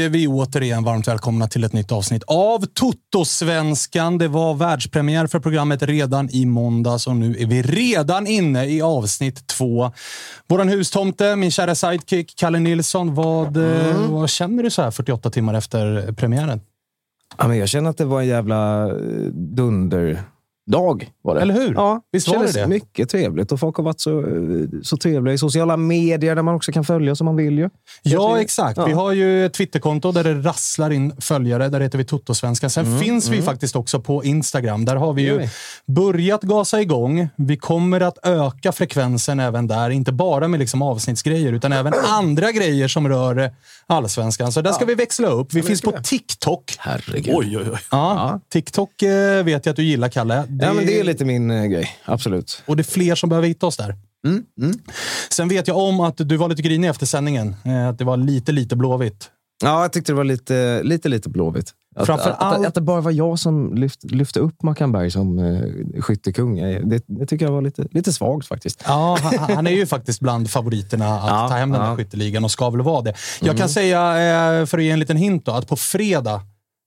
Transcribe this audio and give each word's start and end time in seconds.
säger 0.00 0.10
vi 0.10 0.26
återigen 0.26 0.84
varmt 0.84 1.08
välkomna 1.08 1.48
till 1.48 1.64
ett 1.64 1.72
nytt 1.72 1.92
avsnitt 1.92 2.22
av 2.26 2.66
Toto-svenskan. 2.66 4.18
Det 4.18 4.28
var 4.28 4.54
världspremiär 4.54 5.26
för 5.26 5.40
programmet 5.40 5.82
redan 5.82 6.30
i 6.30 6.46
måndags 6.46 7.06
och 7.06 7.16
nu 7.16 7.36
är 7.38 7.46
vi 7.46 7.62
redan 7.62 8.26
inne 8.26 8.64
i 8.64 8.82
avsnitt 8.82 9.46
två. 9.46 9.92
Våran 10.48 10.68
hustomte, 10.68 11.36
min 11.36 11.50
kära 11.50 11.74
sidekick 11.74 12.34
Kalle 12.36 12.58
Nilsson. 12.58 13.14
Vad, 13.14 13.56
eh, 13.56 14.10
vad 14.10 14.30
känner 14.30 14.62
du 14.62 14.70
så 14.70 14.82
här 14.82 14.90
48 14.90 15.30
timmar 15.30 15.54
efter 15.54 16.12
premiären? 16.12 16.60
Ja, 17.38 17.48
men 17.48 17.58
jag 17.58 17.68
känner 17.68 17.90
att 17.90 17.98
det 17.98 18.04
var 18.04 18.20
en 18.20 18.28
jävla 18.28 18.86
eh, 18.86 18.94
dunderdag. 20.70 21.10
Var 21.22 21.34
det. 21.34 21.40
Eller 21.40 21.54
hur? 21.54 21.74
Ja, 21.74 22.00
Visst 22.12 22.28
var 22.28 22.38
det 22.46 22.52
det? 22.52 22.66
mycket 22.66 23.08
trevligt. 23.08 23.52
Och 23.52 23.60
folk 23.60 23.76
har 23.76 23.84
varit 23.84 24.00
så, 24.00 24.24
så 24.82 24.96
trevliga 24.96 25.34
i 25.34 25.38
sociala 25.38 25.76
medier 25.76 26.34
där 26.34 26.42
man 26.42 26.54
också 26.54 26.72
kan 26.72 26.84
följa 26.84 27.14
som 27.14 27.24
man 27.24 27.36
vill. 27.36 27.58
Ju. 27.58 27.70
Ja, 28.02 28.40
exakt. 28.40 28.76
ja. 28.76 28.84
Vi 28.84 28.92
har 28.92 29.12
ju 29.12 29.46
ett 29.46 29.54
Twitterkonto 29.54 30.12
där 30.12 30.24
det 30.24 30.34
rasslar 30.34 30.90
in 30.90 31.12
följare. 31.20 31.68
Där 31.68 31.80
heter 31.80 31.98
vi 31.98 32.04
Totosvenskan. 32.04 32.70
Sen 32.70 32.98
finns 33.00 33.28
vi 33.28 33.42
faktiskt 33.42 33.76
också 33.76 34.00
på 34.00 34.24
Instagram. 34.24 34.84
Där 34.84 34.96
har 34.96 35.12
vi 35.12 35.20
Mm, 35.28 35.40
ju 35.42 35.48
börjat 35.86 36.42
gasa 36.42 36.80
igång. 36.80 37.28
Vi 37.36 37.56
kommer 37.56 38.00
att 38.00 38.18
öka 38.26 38.72
frekvensen 38.72 39.40
även 39.40 39.66
där. 39.66 39.90
Inte 39.90 40.12
bara 40.12 40.48
med 40.48 40.60
liksom 40.60 40.82
avsnittsgrejer, 40.82 41.52
utan 41.52 41.72
även 41.72 41.92
andra 42.08 42.52
grejer 42.52 42.88
som 42.88 43.08
rör 43.08 43.50
allsvenskan. 43.86 44.52
Så 44.52 44.60
där 44.62 44.72
ska 44.72 44.84
vi 44.84 44.94
växla 44.94 45.28
upp. 45.28 45.54
Vi 45.54 45.62
finns 45.62 45.82
på 45.82 45.92
TikTok. 46.02 46.74
Herregud. 46.78 47.34
Oj, 47.36 47.58
oj, 47.58 47.64
oj. 47.72 47.78
Ja, 47.90 48.40
TikTok 48.52 49.02
eh, 49.02 49.44
vet 49.44 49.66
jag 49.66 49.70
att 49.72 49.76
du 49.76 49.82
gillar, 49.84 50.08
Kalle. 50.08 50.44
Ja, 50.60 50.72
men 50.72 50.86
det 50.86 51.00
är 51.00 51.04
lite 51.04 51.24
min 51.24 51.50
eh, 51.50 51.64
grej. 51.66 51.90
Absolut. 52.04 52.62
Och 52.66 52.76
det 52.76 52.80
är 52.80 52.84
fler 52.84 53.14
som 53.14 53.28
behöver 53.28 53.48
hitta 53.48 53.66
oss 53.66 53.76
där. 53.76 53.94
Mm, 54.26 54.44
Sen 55.30 55.48
vet 55.48 55.68
jag 55.68 55.76
om 55.76 56.00
att 56.00 56.14
du 56.16 56.36
var 56.36 56.48
lite 56.48 56.62
grinig 56.62 56.88
efter 56.88 57.06
sändningen. 57.06 57.56
Eh, 57.64 57.88
Att 57.88 57.98
det 57.98 58.04
var 58.04 58.16
lite, 58.16 58.52
lite 58.52 58.76
blåvitt. 58.76 59.30
Ja, 59.62 59.82
jag 59.82 59.92
tyckte 59.92 60.12
det 60.12 60.16
var 60.16 60.24
lite, 60.24 60.82
lite, 60.82 61.08
lite 61.08 61.28
blåvigt. 61.28 61.70
Att, 61.96 62.06
Framför 62.06 62.30
att, 62.30 62.42
allt- 62.42 62.66
att, 62.66 62.74
det 62.74 62.80
bara 62.80 63.00
var 63.00 63.10
jag 63.10 63.38
som 63.38 63.74
lyft, 63.74 64.04
lyfte 64.10 64.40
upp 64.40 64.62
Mackan 64.62 64.92
Berg 64.92 65.10
som 65.10 65.38
eh, 65.38 66.00
skyttekung. 66.02 66.58
Eh, 66.58 66.80
Det, 66.86 67.04
det 67.06 67.26
tycker 67.26 67.44
jag 67.44 67.52
var 67.52 67.62
lite, 67.62 67.86
lite 67.90 68.12
svagt 68.12 68.46
faktiskt. 68.46 68.82
Ja, 68.86 69.18
han, 69.22 69.54
han 69.56 69.66
är 69.66 69.70
ju 69.70 69.86
faktiskt 69.86 70.20
bland 70.20 70.50
favoriterna 70.50 71.06
att 71.20 71.30
Ja, 71.30 71.48
ta 71.48 71.54
hem 71.54 71.70
den 71.72 71.80
här 71.80 71.88
ja. 71.90 71.96
skytteligan 71.96 72.44
och 72.44 72.50
ska 72.50 72.70
väl 72.70 72.80
vara 72.82 73.02
det. 73.02 73.14
Jag 73.40 73.56
kan 73.58 73.68
säga, 73.68 74.00
eh, 74.60 74.66
för 74.66 74.78
att 74.78 74.84
ge 74.84 74.90
en 74.90 74.98
liten 75.00 75.16
hint, 75.16 75.44
då, 75.46 75.52
att 75.52 75.68
på 75.68 75.76
fredag, 75.76 76.40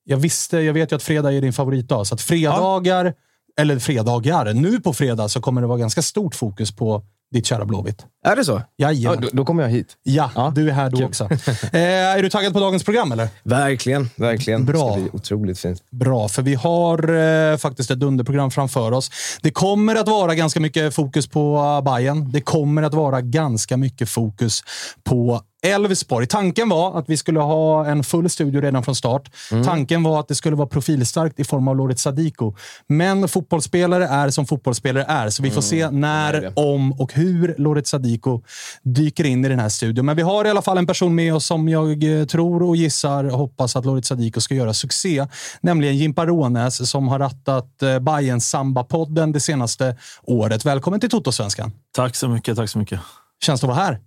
jag 0.05 0.17
visste, 0.17 0.57
jag 0.59 0.73
vet 0.73 0.91
ju 0.91 0.95
att 0.95 1.03
fredag 1.03 1.31
är 1.33 1.41
din 1.41 1.53
favoritdag, 1.53 2.07
så 2.07 2.15
att 2.15 2.21
fredagar, 2.21 3.13
eller 3.61 3.79
fredagar, 3.79 4.53
nu 4.53 4.79
på 4.79 4.93
fredag 4.93 5.29
så 5.29 5.41
kommer 5.41 5.61
det 5.61 5.67
vara 5.67 5.77
ganska 5.77 6.01
stort 6.01 6.35
fokus 6.35 6.75
på 6.75 7.03
ditt 7.33 7.45
kära 7.45 7.65
Blåvitt. 7.65 8.05
Är 8.25 8.35
det 8.35 8.45
så? 8.45 8.61
Ja, 8.75 8.91
Jajamän. 8.91 9.21
då, 9.21 9.27
då 9.31 9.45
kommer 9.45 9.63
jag 9.63 9.69
hit. 9.69 9.97
Ja, 10.03 10.31
Ja, 10.35 10.51
du 10.55 10.69
är 10.69 10.73
här 10.73 10.89
då 10.89 11.05
också. 11.05 11.29
Eh, 11.73 11.81
är 11.81 12.21
du 12.21 12.29
taggad 12.29 12.53
på 12.53 12.59
dagens 12.59 12.83
program 12.83 13.11
eller? 13.11 13.27
Verkligen, 13.43 14.09
verkligen. 14.15 14.65
Bra. 14.65 14.85
Det 14.87 14.91
ska 14.91 15.01
bli 15.01 15.09
otroligt 15.13 15.59
fint. 15.59 15.83
Bra, 15.91 16.27
för 16.27 16.41
vi 16.41 16.55
har 16.55 17.15
eh, 17.15 17.57
faktiskt 17.57 17.91
ett 17.91 18.03
underprogram 18.03 18.51
framför 18.51 18.91
oss. 18.91 19.11
Det 19.41 19.51
kommer 19.51 19.95
att 19.95 20.07
vara 20.07 20.35
ganska 20.35 20.59
mycket 20.59 20.95
fokus 20.95 21.27
på 21.27 21.57
uh, 21.57 21.93
Bayern. 21.93 22.31
Det 22.31 22.41
kommer 22.41 22.83
att 22.83 22.93
vara 22.93 23.21
ganska 23.21 23.77
mycket 23.77 24.09
fokus 24.09 24.63
på 25.03 25.41
Elfsborg. 25.63 26.27
Tanken 26.27 26.69
var 26.69 26.99
att 26.99 27.09
vi 27.09 27.17
skulle 27.17 27.39
ha 27.39 27.85
en 27.85 28.03
full 28.03 28.29
studio 28.29 28.61
redan 28.61 28.83
från 28.83 28.95
start. 28.95 29.31
Tanken 29.65 30.03
var 30.03 30.19
att 30.19 30.27
det 30.27 30.35
skulle 30.35 30.55
vara 30.55 30.67
profilstarkt 30.67 31.39
i 31.39 31.43
form 31.43 31.67
av 31.67 31.75
Lorit 31.75 31.99
Sadiko. 31.99 32.55
Men 32.87 33.27
fotbollsspelare 33.27 34.07
är 34.07 34.29
som 34.29 34.45
fotbollsspelare 34.45 35.05
är, 35.07 35.29
så 35.29 35.43
vi 35.43 35.51
får 35.51 35.61
se 35.61 35.89
när, 35.89 36.53
om 36.55 36.91
och 36.91 37.13
hur 37.13 37.55
Lorit 37.57 37.87
Sadiko 37.87 38.41
dyker 38.83 39.23
in 39.23 39.45
i 39.45 39.49
den 39.49 39.59
här 39.59 39.69
studion. 39.69 40.05
Men 40.05 40.15
vi 40.15 40.21
har 40.21 40.45
i 40.45 40.49
alla 40.49 40.61
fall 40.61 40.77
en 40.77 40.87
person 40.87 41.15
med 41.15 41.35
oss 41.35 41.45
som 41.45 41.69
jag 41.69 42.03
eh, 42.03 42.25
tror 42.25 42.63
och 42.63 42.75
gissar 42.75 43.23
hoppas 43.23 43.75
att 43.75 43.85
Lorit 43.85 44.05
Sadiko 44.05 44.41
ska 44.41 44.55
göra 44.55 44.73
succé. 44.73 45.27
Nämligen 45.61 45.97
Jimpa 45.97 46.25
Rånäs 46.25 46.89
som 46.89 47.07
har 47.07 47.19
rattat 47.19 47.81
eh, 47.81 47.99
Bayern 47.99 48.39
Samba-podden 48.39 49.33
det 49.33 49.39
senaste 49.39 49.97
året. 50.23 50.65
Välkommen 50.65 50.99
till 50.99 51.09
Toto-svenskan. 51.09 51.71
Tack 51.95 52.15
så 52.15 52.27
mycket. 52.27 52.57
Tack 52.57 52.69
så 52.69 52.79
mycket. 52.79 52.99
Känns 53.45 53.61
det 53.61 53.67
att 53.67 53.75
vara 53.75 53.85
här? 53.85 53.99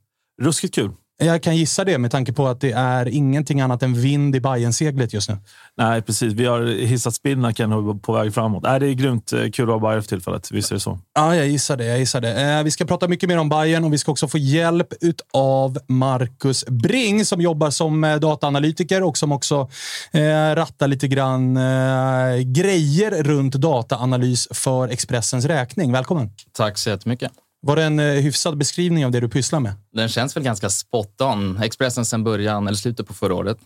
Ruskigt 0.43 0.75
kul. 0.75 0.93
Jag 1.19 1.43
kan 1.43 1.57
gissa 1.57 1.85
det 1.85 1.99
med 1.99 2.11
tanke 2.11 2.33
på 2.33 2.47
att 2.47 2.61
det 2.61 2.73
är 2.73 3.09
ingenting 3.09 3.61
annat 3.61 3.83
än 3.83 3.95
vind 3.95 4.37
i 4.37 4.41
Bayern-seglet 4.41 5.13
just 5.13 5.29
nu. 5.29 5.37
Nej, 5.77 6.03
precis. 6.03 6.33
Vi 6.33 6.47
har 6.47 6.63
hissat 6.87 7.15
spinnaken 7.15 8.01
på 8.01 8.13
väg 8.13 8.35
framåt. 8.35 8.63
Nej, 8.63 8.81
det 8.81 8.87
är 8.89 8.93
grymt 8.93 9.33
eh, 9.33 9.51
kul 9.51 9.65
att 9.65 9.69
vara 9.69 9.79
Bayern 9.79 10.03
för 10.03 10.09
tillfället. 10.09 10.51
Visst 10.51 10.71
är 10.71 10.75
det 10.75 10.81
så. 10.81 10.99
Ja, 11.15 11.37
jag 11.37 11.47
gissar 11.47 11.77
det. 11.77 11.85
Jag 11.85 11.99
gissar 11.99 12.21
det. 12.21 12.43
Eh, 12.43 12.63
vi 12.63 12.71
ska 12.71 12.85
prata 12.85 13.09
mycket 13.09 13.29
mer 13.29 13.39
om 13.39 13.49
Bayern 13.49 13.85
och 13.85 13.93
vi 13.93 13.99
ska 13.99 14.13
också 14.13 14.29
få 14.29 14.39
hjälp 14.39 14.87
av 15.33 15.79
Marcus 15.89 16.67
Bring 16.67 17.25
som 17.25 17.41
jobbar 17.41 17.71
som 17.71 18.05
eh, 18.05 18.17
dataanalytiker 18.17 19.03
och 19.03 19.19
som 19.19 19.33
också 19.33 19.71
eh, 20.13 20.55
rattar 20.55 20.89
lite 20.89 21.09
grann 21.09 21.57
eh, 21.57 22.37
grejer 22.45 23.23
runt 23.23 23.55
dataanalys 23.55 24.49
för 24.51 24.89
Expressens 24.89 25.45
räkning. 25.45 25.93
Välkommen! 25.93 26.31
Tack 26.53 26.79
så 26.79 26.91
jättemycket. 26.91 27.33
Var 27.67 27.77
det 27.77 27.85
en 27.85 27.99
eh, 28.01 28.07
hyfsad 28.07 28.59
beskrivning 28.59 29.05
av 29.07 29.11
det 29.11 29.21
du 29.21 29.29
pysslar 29.29 29.61
med? 29.61 29.73
Den 29.93 30.09
känns 30.09 30.37
väl 30.37 30.43
ganska 30.43 30.71
spot 30.71 31.21
on. 31.21 31.63
Expressen 31.63 32.05
sen 32.05 32.25
början, 32.25 32.67
eller 32.67 32.77
slutet 32.77 33.07
på 33.07 33.15
förra 33.15 33.35
året. 33.35 33.59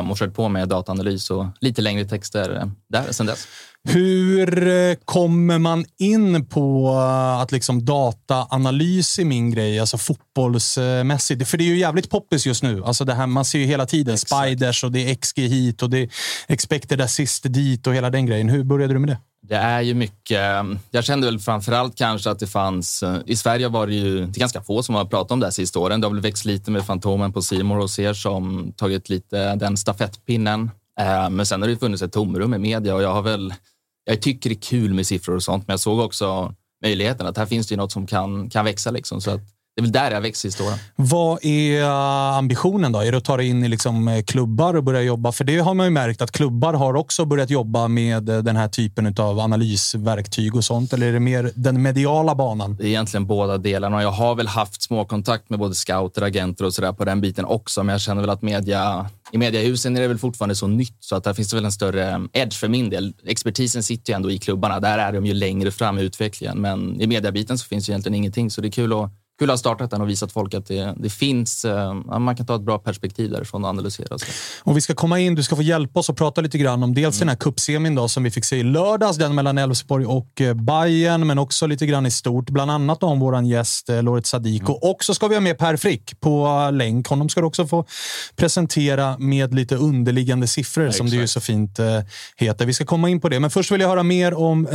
um, 0.00 0.10
och 0.10 0.16
kört 0.18 0.34
på 0.34 0.48
med 0.48 0.68
dataanalys 0.68 1.30
och 1.30 1.46
lite 1.60 1.82
längre 1.82 2.04
texter 2.04 2.70
där 2.88 3.12
sen 3.12 3.26
dess. 3.26 3.46
Hur 3.88 4.68
eh, 4.68 4.94
kommer 5.04 5.58
man 5.58 5.84
in 5.98 6.46
på 6.46 6.90
att 7.42 7.52
liksom 7.52 7.84
dataanalys 7.84 9.18
är 9.18 9.24
min 9.24 9.50
grej, 9.50 9.80
alltså 9.80 9.98
fotbollsmässigt? 9.98 11.48
För 11.48 11.58
det 11.58 11.64
är 11.64 11.68
ju 11.68 11.78
jävligt 11.78 12.10
poppis 12.10 12.46
just 12.46 12.62
nu. 12.62 12.84
Alltså 12.84 13.04
det 13.04 13.14
här, 13.14 13.26
man 13.26 13.44
ser 13.44 13.58
ju 13.58 13.64
hela 13.64 13.86
tiden 13.86 14.14
Exakt. 14.14 14.44
spiders 14.44 14.84
och 14.84 14.92
det 14.92 15.10
är 15.10 15.14
XG 15.14 15.38
hit 15.38 15.82
och 15.82 15.90
det 15.90 15.98
är 15.98 16.08
expected 16.48 17.00
assist 17.00 17.42
dit 17.46 17.86
och 17.86 17.94
hela 17.94 18.10
den 18.10 18.26
grejen. 18.26 18.48
Hur 18.48 18.64
började 18.64 18.94
du 18.94 18.98
med 18.98 19.08
det? 19.08 19.18
Det 19.48 19.56
är 19.56 19.80
ju 19.80 19.94
mycket. 19.94 20.40
Jag 20.90 21.04
kände 21.04 21.26
väl 21.26 21.38
framförallt 21.38 21.98
kanske 21.98 22.30
att 22.30 22.38
det 22.38 22.46
fanns. 22.46 23.02
Eh, 23.02 23.18
I 23.26 23.36
Sverige 23.36 23.68
var 23.68 23.86
det 23.86 23.94
ju 23.94 24.26
det 24.26 24.40
ganska 24.40 24.62
få 24.62 24.82
som 24.82 24.94
har 24.94 25.04
pratat 25.04 25.30
om 25.30 25.40
det 25.40 25.46
här 25.46 25.50
sista 25.50 25.78
åren. 25.78 26.00
Det 26.00 26.06
har 26.06 26.14
väl 26.14 26.22
växt 26.22 26.44
lite 26.44 26.70
med 26.70 26.86
Fantomen 26.86 27.32
på 27.32 27.42
Simor 27.42 27.78
och 27.78 27.90
ser 27.90 28.14
som 28.14 28.72
tagit 28.76 29.08
lite 29.08 29.54
den 29.54 29.76
stafettpinnen. 29.76 30.70
Eh, 31.00 31.30
men 31.30 31.46
sen 31.46 31.62
har 31.62 31.68
det 31.68 31.76
funnits 31.76 32.02
ett 32.02 32.12
tomrum 32.12 32.54
i 32.54 32.58
media 32.58 32.94
och 32.94 33.02
jag 33.02 33.12
har 33.12 33.22
väl. 33.22 33.54
Jag 34.04 34.22
tycker 34.22 34.50
det 34.50 34.56
är 34.56 34.60
kul 34.60 34.94
med 34.94 35.06
siffror 35.06 35.34
och 35.34 35.42
sånt, 35.42 35.66
men 35.66 35.72
jag 35.72 35.80
såg 35.80 35.98
också 35.98 36.54
möjligheten 36.82 37.26
att 37.26 37.36
här 37.36 37.46
finns 37.46 37.66
det 37.66 37.72
ju 37.72 37.76
något 37.76 37.92
som 37.92 38.06
kan, 38.06 38.50
kan 38.50 38.64
växa 38.64 38.90
liksom. 38.90 39.20
Så 39.20 39.30
att 39.30 39.40
det 39.78 39.80
är 39.80 39.82
väl 39.82 39.92
där 39.92 40.10
jag 40.10 40.20
växer 40.20 40.48
i 40.48 40.52
stora. 40.52 40.74
Vad 40.96 41.44
är 41.44 41.82
ambitionen 42.38 42.92
då? 42.92 43.00
Är 43.00 43.12
det 43.12 43.18
att 43.18 43.24
ta 43.24 43.36
dig 43.36 43.48
in 43.48 43.64
i 43.64 43.68
liksom 43.68 44.08
eh, 44.08 44.22
klubbar 44.22 44.74
och 44.74 44.84
börja 44.84 45.02
jobba? 45.02 45.32
För 45.32 45.44
det 45.44 45.58
har 45.58 45.74
man 45.74 45.86
ju 45.86 45.90
märkt 45.90 46.22
att 46.22 46.32
klubbar 46.32 46.74
har 46.74 46.94
också 46.94 47.24
börjat 47.24 47.50
jobba 47.50 47.88
med 47.88 48.28
eh, 48.28 48.38
den 48.38 48.56
här 48.56 48.68
typen 48.68 49.14
av 49.18 49.40
analysverktyg 49.40 50.56
och 50.56 50.64
sånt. 50.64 50.92
Eller 50.92 51.06
är 51.06 51.12
det 51.12 51.20
mer 51.20 51.52
den 51.54 51.82
mediala 51.82 52.34
banan? 52.34 52.76
Det 52.76 52.84
är 52.84 52.88
egentligen 52.88 53.26
båda 53.26 53.58
delarna. 53.58 54.02
Jag 54.02 54.10
har 54.10 54.34
väl 54.34 54.46
haft 54.46 54.82
små 54.82 55.04
kontakt 55.04 55.50
med 55.50 55.58
både 55.58 55.74
scouter, 55.74 56.22
agenter 56.22 56.64
och 56.64 56.74
sådär 56.74 56.92
på 56.92 57.04
den 57.04 57.20
biten 57.20 57.44
också. 57.44 57.82
Men 57.82 57.92
jag 57.92 58.00
känner 58.00 58.20
väl 58.20 58.30
att 58.30 58.42
media 58.42 59.10
i 59.32 59.38
mediehusen 59.38 59.96
är 59.96 60.00
det 60.00 60.08
väl 60.08 60.18
fortfarande 60.18 60.54
så 60.54 60.66
nytt 60.66 60.96
så 61.00 61.16
att 61.16 61.24
där 61.24 61.34
finns 61.34 61.50
det 61.50 61.56
väl 61.56 61.64
en 61.64 61.72
större 61.72 62.10
eh, 62.10 62.18
edge 62.32 62.54
för 62.54 62.68
min 62.68 62.90
del. 62.90 63.14
Expertisen 63.26 63.82
sitter 63.82 64.12
ju 64.12 64.16
ändå 64.16 64.30
i 64.30 64.38
klubbarna. 64.38 64.80
Där 64.80 64.98
är 64.98 65.12
de 65.12 65.26
ju 65.26 65.34
längre 65.34 65.70
fram 65.70 65.98
i 65.98 66.02
utvecklingen. 66.02 66.58
Men 66.60 67.00
i 67.00 67.06
mediabiten 67.06 67.58
så 67.58 67.66
finns 67.66 67.88
ju 67.88 67.92
egentligen 67.92 68.14
ingenting, 68.14 68.50
så 68.50 68.60
det 68.60 68.68
är 68.68 68.72
kul 68.72 68.92
att 68.92 69.10
kul 69.38 69.50
att 69.50 69.52
ha 69.52 69.58
startat 69.58 69.90
den 69.90 70.00
och 70.00 70.08
visat 70.08 70.32
folk 70.32 70.54
att 70.54 70.66
det, 70.66 70.94
det 70.96 71.10
finns, 71.10 71.64
uh, 71.64 71.94
man 72.18 72.36
kan 72.36 72.46
ta 72.46 72.56
ett 72.56 72.62
bra 72.62 72.78
perspektiv 72.78 73.30
därifrån 73.30 73.64
och 73.64 73.70
analysera. 73.70 74.18
Så. 74.18 74.26
Och 74.62 74.76
vi 74.76 74.80
ska 74.80 74.94
komma 74.94 75.18
in, 75.18 75.34
du 75.34 75.42
ska 75.42 75.56
få 75.56 75.62
hjälpa 75.62 76.00
oss 76.00 76.10
att 76.10 76.16
prata 76.16 76.40
lite 76.40 76.58
grann 76.58 76.82
om 76.82 76.94
dels 76.94 77.16
mm. 77.16 77.20
den 77.20 77.28
här 77.28 77.36
cupsemin 77.36 77.94
då, 77.94 78.08
som 78.08 78.22
vi 78.22 78.30
fick 78.30 78.44
se 78.44 78.56
i 78.56 78.62
lördags, 78.62 79.16
den 79.16 79.34
mellan 79.34 79.58
Elfsborg 79.58 80.06
och 80.06 80.40
uh, 80.40 80.54
Bayern, 80.54 81.26
men 81.26 81.38
också 81.38 81.66
lite 81.66 81.86
grann 81.86 82.06
i 82.06 82.10
stort. 82.10 82.50
Bland 82.50 82.70
annat 82.70 83.02
om 83.02 83.20
vår 83.20 83.42
gäst 83.42 83.90
uh, 83.90 84.02
Loret 84.02 84.26
Sadiko. 84.26 84.72
Mm. 84.72 84.90
Och 84.90 85.04
så 85.04 85.14
ska 85.14 85.28
vi 85.28 85.34
ha 85.34 85.40
med 85.40 85.58
Per 85.58 85.76
Frick 85.76 86.20
på 86.20 86.68
länk. 86.72 87.06
Honom 87.08 87.28
ska 87.28 87.40
du 87.40 87.46
också 87.46 87.66
få 87.66 87.84
presentera 88.36 89.18
med 89.18 89.54
lite 89.54 89.76
underliggande 89.76 90.46
siffror, 90.46 90.84
ja, 90.84 90.92
som 90.92 91.10
det 91.10 91.16
ju 91.16 91.26
så 91.26 91.40
fint 91.40 91.80
heter. 92.36 92.66
Vi 92.66 92.74
ska 92.74 92.84
komma 92.84 93.08
in 93.08 93.20
på 93.20 93.28
det, 93.28 93.40
men 93.40 93.50
först 93.50 93.72
vill 93.72 93.80
jag 93.80 93.88
höra 93.88 94.02
mer 94.02 94.34
om 94.34 94.66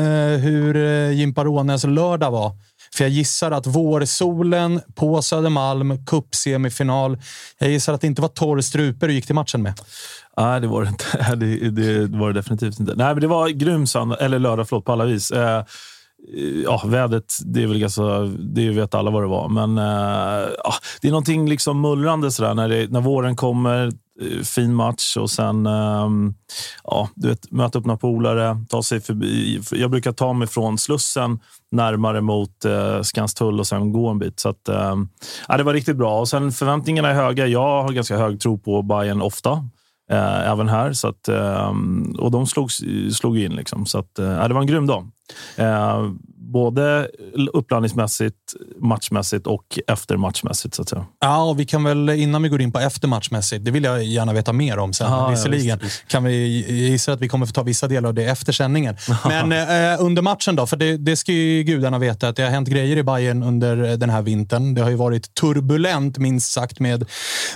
hur 0.41 0.75
uh, 0.75 1.13
Jimpa 1.13 1.43
Rånes 1.43 1.83
lördag 1.83 2.31
var. 2.31 2.51
För 2.93 3.03
jag 3.03 3.11
gissar 3.11 3.51
att 3.51 3.67
vårsolen 3.67 4.81
på 4.95 5.21
Södermalm, 5.21 6.05
cupsemifinal. 6.05 7.17
Jag 7.59 7.69
gissar 7.69 7.93
att 7.93 8.01
det 8.01 8.07
inte 8.07 8.21
var 8.21 8.29
torr 8.29 8.61
strupe 8.61 9.07
du 9.07 9.13
gick 9.13 9.25
till 9.25 9.35
matchen 9.35 9.61
med. 9.61 9.73
Nej, 10.37 10.61
det 10.61 10.67
var 10.67 10.83
det 10.83 10.89
inte. 10.89 11.35
Det, 11.35 11.69
det 11.69 12.17
var 12.17 12.27
det 12.27 12.39
definitivt 12.39 12.79
inte. 12.79 12.93
Nej, 12.95 13.13
men 13.13 13.21
det 13.21 13.27
var 13.27 13.49
grym 13.49 13.87
söndag, 13.87 14.17
eller 14.19 14.39
lördag, 14.39 14.69
förlåt, 14.69 14.85
på 14.85 14.91
alla 14.91 15.05
vis. 15.05 15.31
Eh, 15.31 15.63
ja, 16.63 16.81
vädret, 16.85 17.33
det 17.45 17.63
är 17.63 17.67
väl 17.67 17.79
ganska, 17.79 18.01
det 18.39 18.69
vet 18.69 18.95
alla 18.95 19.11
vad 19.11 19.23
det 19.23 19.27
var. 19.27 19.49
Men 19.49 19.77
eh, 19.77 20.47
det 21.01 21.07
är 21.07 21.11
någonting 21.11 21.49
liksom 21.49 21.81
mullrande 21.81 22.31
sådär 22.31 22.53
när, 22.53 22.69
det, 22.69 22.91
när 22.91 23.01
våren 23.01 23.35
kommer. 23.35 23.91
Eh, 24.21 24.43
fin 24.43 24.73
match 24.73 25.17
och 25.17 25.29
sen 25.29 25.65
ehm, 25.65 26.33
ja, 26.83 27.09
du 27.15 27.27
vet, 27.27 27.51
möta 27.51 27.79
upp 27.79 27.85
några 27.85 27.97
polare, 27.97 28.57
ta 28.69 28.83
sig 28.83 29.01
förbi. 29.01 29.61
Jag 29.71 29.91
brukar 29.91 30.11
ta 30.11 30.33
mig 30.33 30.47
från 30.47 30.77
Slussen 30.77 31.39
närmare 31.71 32.21
mot 32.21 32.65
eh, 32.65 33.01
Skanstull 33.01 33.59
och 33.59 33.67
sen 33.67 33.93
gå 33.93 34.09
en 34.09 34.19
bit. 34.19 34.39
Så 34.39 34.49
att, 34.49 34.69
ehm, 34.69 35.09
ja, 35.47 35.57
det 35.57 35.63
var 35.63 35.73
riktigt 35.73 35.97
bra. 35.97 36.19
Och 36.19 36.29
sen 36.29 36.51
förväntningarna 36.51 37.09
är 37.09 37.13
höga. 37.13 37.47
Jag 37.47 37.83
har 37.83 37.91
ganska 37.91 38.17
hög 38.17 38.39
tro 38.39 38.57
på 38.57 38.81
Bayern 38.81 39.21
ofta. 39.21 39.69
Uh, 40.11 40.49
även 40.51 40.69
här. 40.69 40.93
Så 40.93 41.07
att, 41.07 41.29
um, 41.29 42.15
och 42.19 42.31
de 42.31 42.47
slog, 42.47 42.71
slog 43.11 43.39
in. 43.39 43.51
Liksom. 43.51 43.85
Så 43.85 43.99
att, 43.99 44.19
uh, 44.19 44.47
det 44.47 44.53
var 44.53 44.61
en 44.61 44.67
grym 44.67 44.87
dag. 44.87 45.11
Både 46.53 47.09
uppladdningsmässigt, 47.53 48.35
matchmässigt 48.79 49.47
och 49.47 49.79
eftermatchmässigt. 49.87 50.75
Så 50.75 50.81
att 50.81 50.89
säga. 50.89 51.05
Ja, 51.19 51.43
och 51.43 51.59
vi 51.59 51.65
kan 51.65 51.83
väl 51.83 52.09
innan 52.09 52.43
vi 52.43 52.49
går 52.49 52.61
in 52.61 52.71
på 52.71 52.79
eftermatchmässigt, 52.79 53.65
det 53.65 53.71
vill 53.71 53.83
jag 53.83 54.03
gärna 54.03 54.33
veta 54.33 54.53
mer 54.53 54.77
om 54.77 54.93
sen. 54.93 55.11
Ja, 55.11 55.29
visserligen 55.29 55.67
ja, 55.67 55.77
visst. 55.81 56.07
kan 56.07 56.23
vi 56.23 56.65
gissa 56.89 57.13
att 57.13 57.21
vi 57.21 57.27
kommer 57.27 57.45
få 57.45 57.51
ta 57.51 57.63
vissa 57.63 57.87
delar 57.87 58.09
av 58.09 58.15
det 58.15 58.25
efter 58.25 58.53
sändningen. 58.53 58.97
Men 59.25 59.51
eh, 59.51 60.05
under 60.05 60.21
matchen 60.21 60.55
då, 60.55 60.65
för 60.65 60.77
det, 60.77 60.97
det 60.97 61.15
ska 61.15 61.31
ju 61.31 61.63
gudarna 61.63 61.99
veta 61.99 62.27
att 62.27 62.35
det 62.35 62.43
har 62.43 62.49
hänt 62.49 62.69
grejer 62.69 62.97
i 62.97 63.03
Bayern 63.03 63.43
under 63.43 63.97
den 63.97 64.09
här 64.09 64.21
vintern. 64.21 64.73
Det 64.73 64.81
har 64.81 64.89
ju 64.89 64.95
varit 64.95 65.35
turbulent 65.35 66.17
minst 66.17 66.51
sagt 66.51 66.79
med 66.79 67.09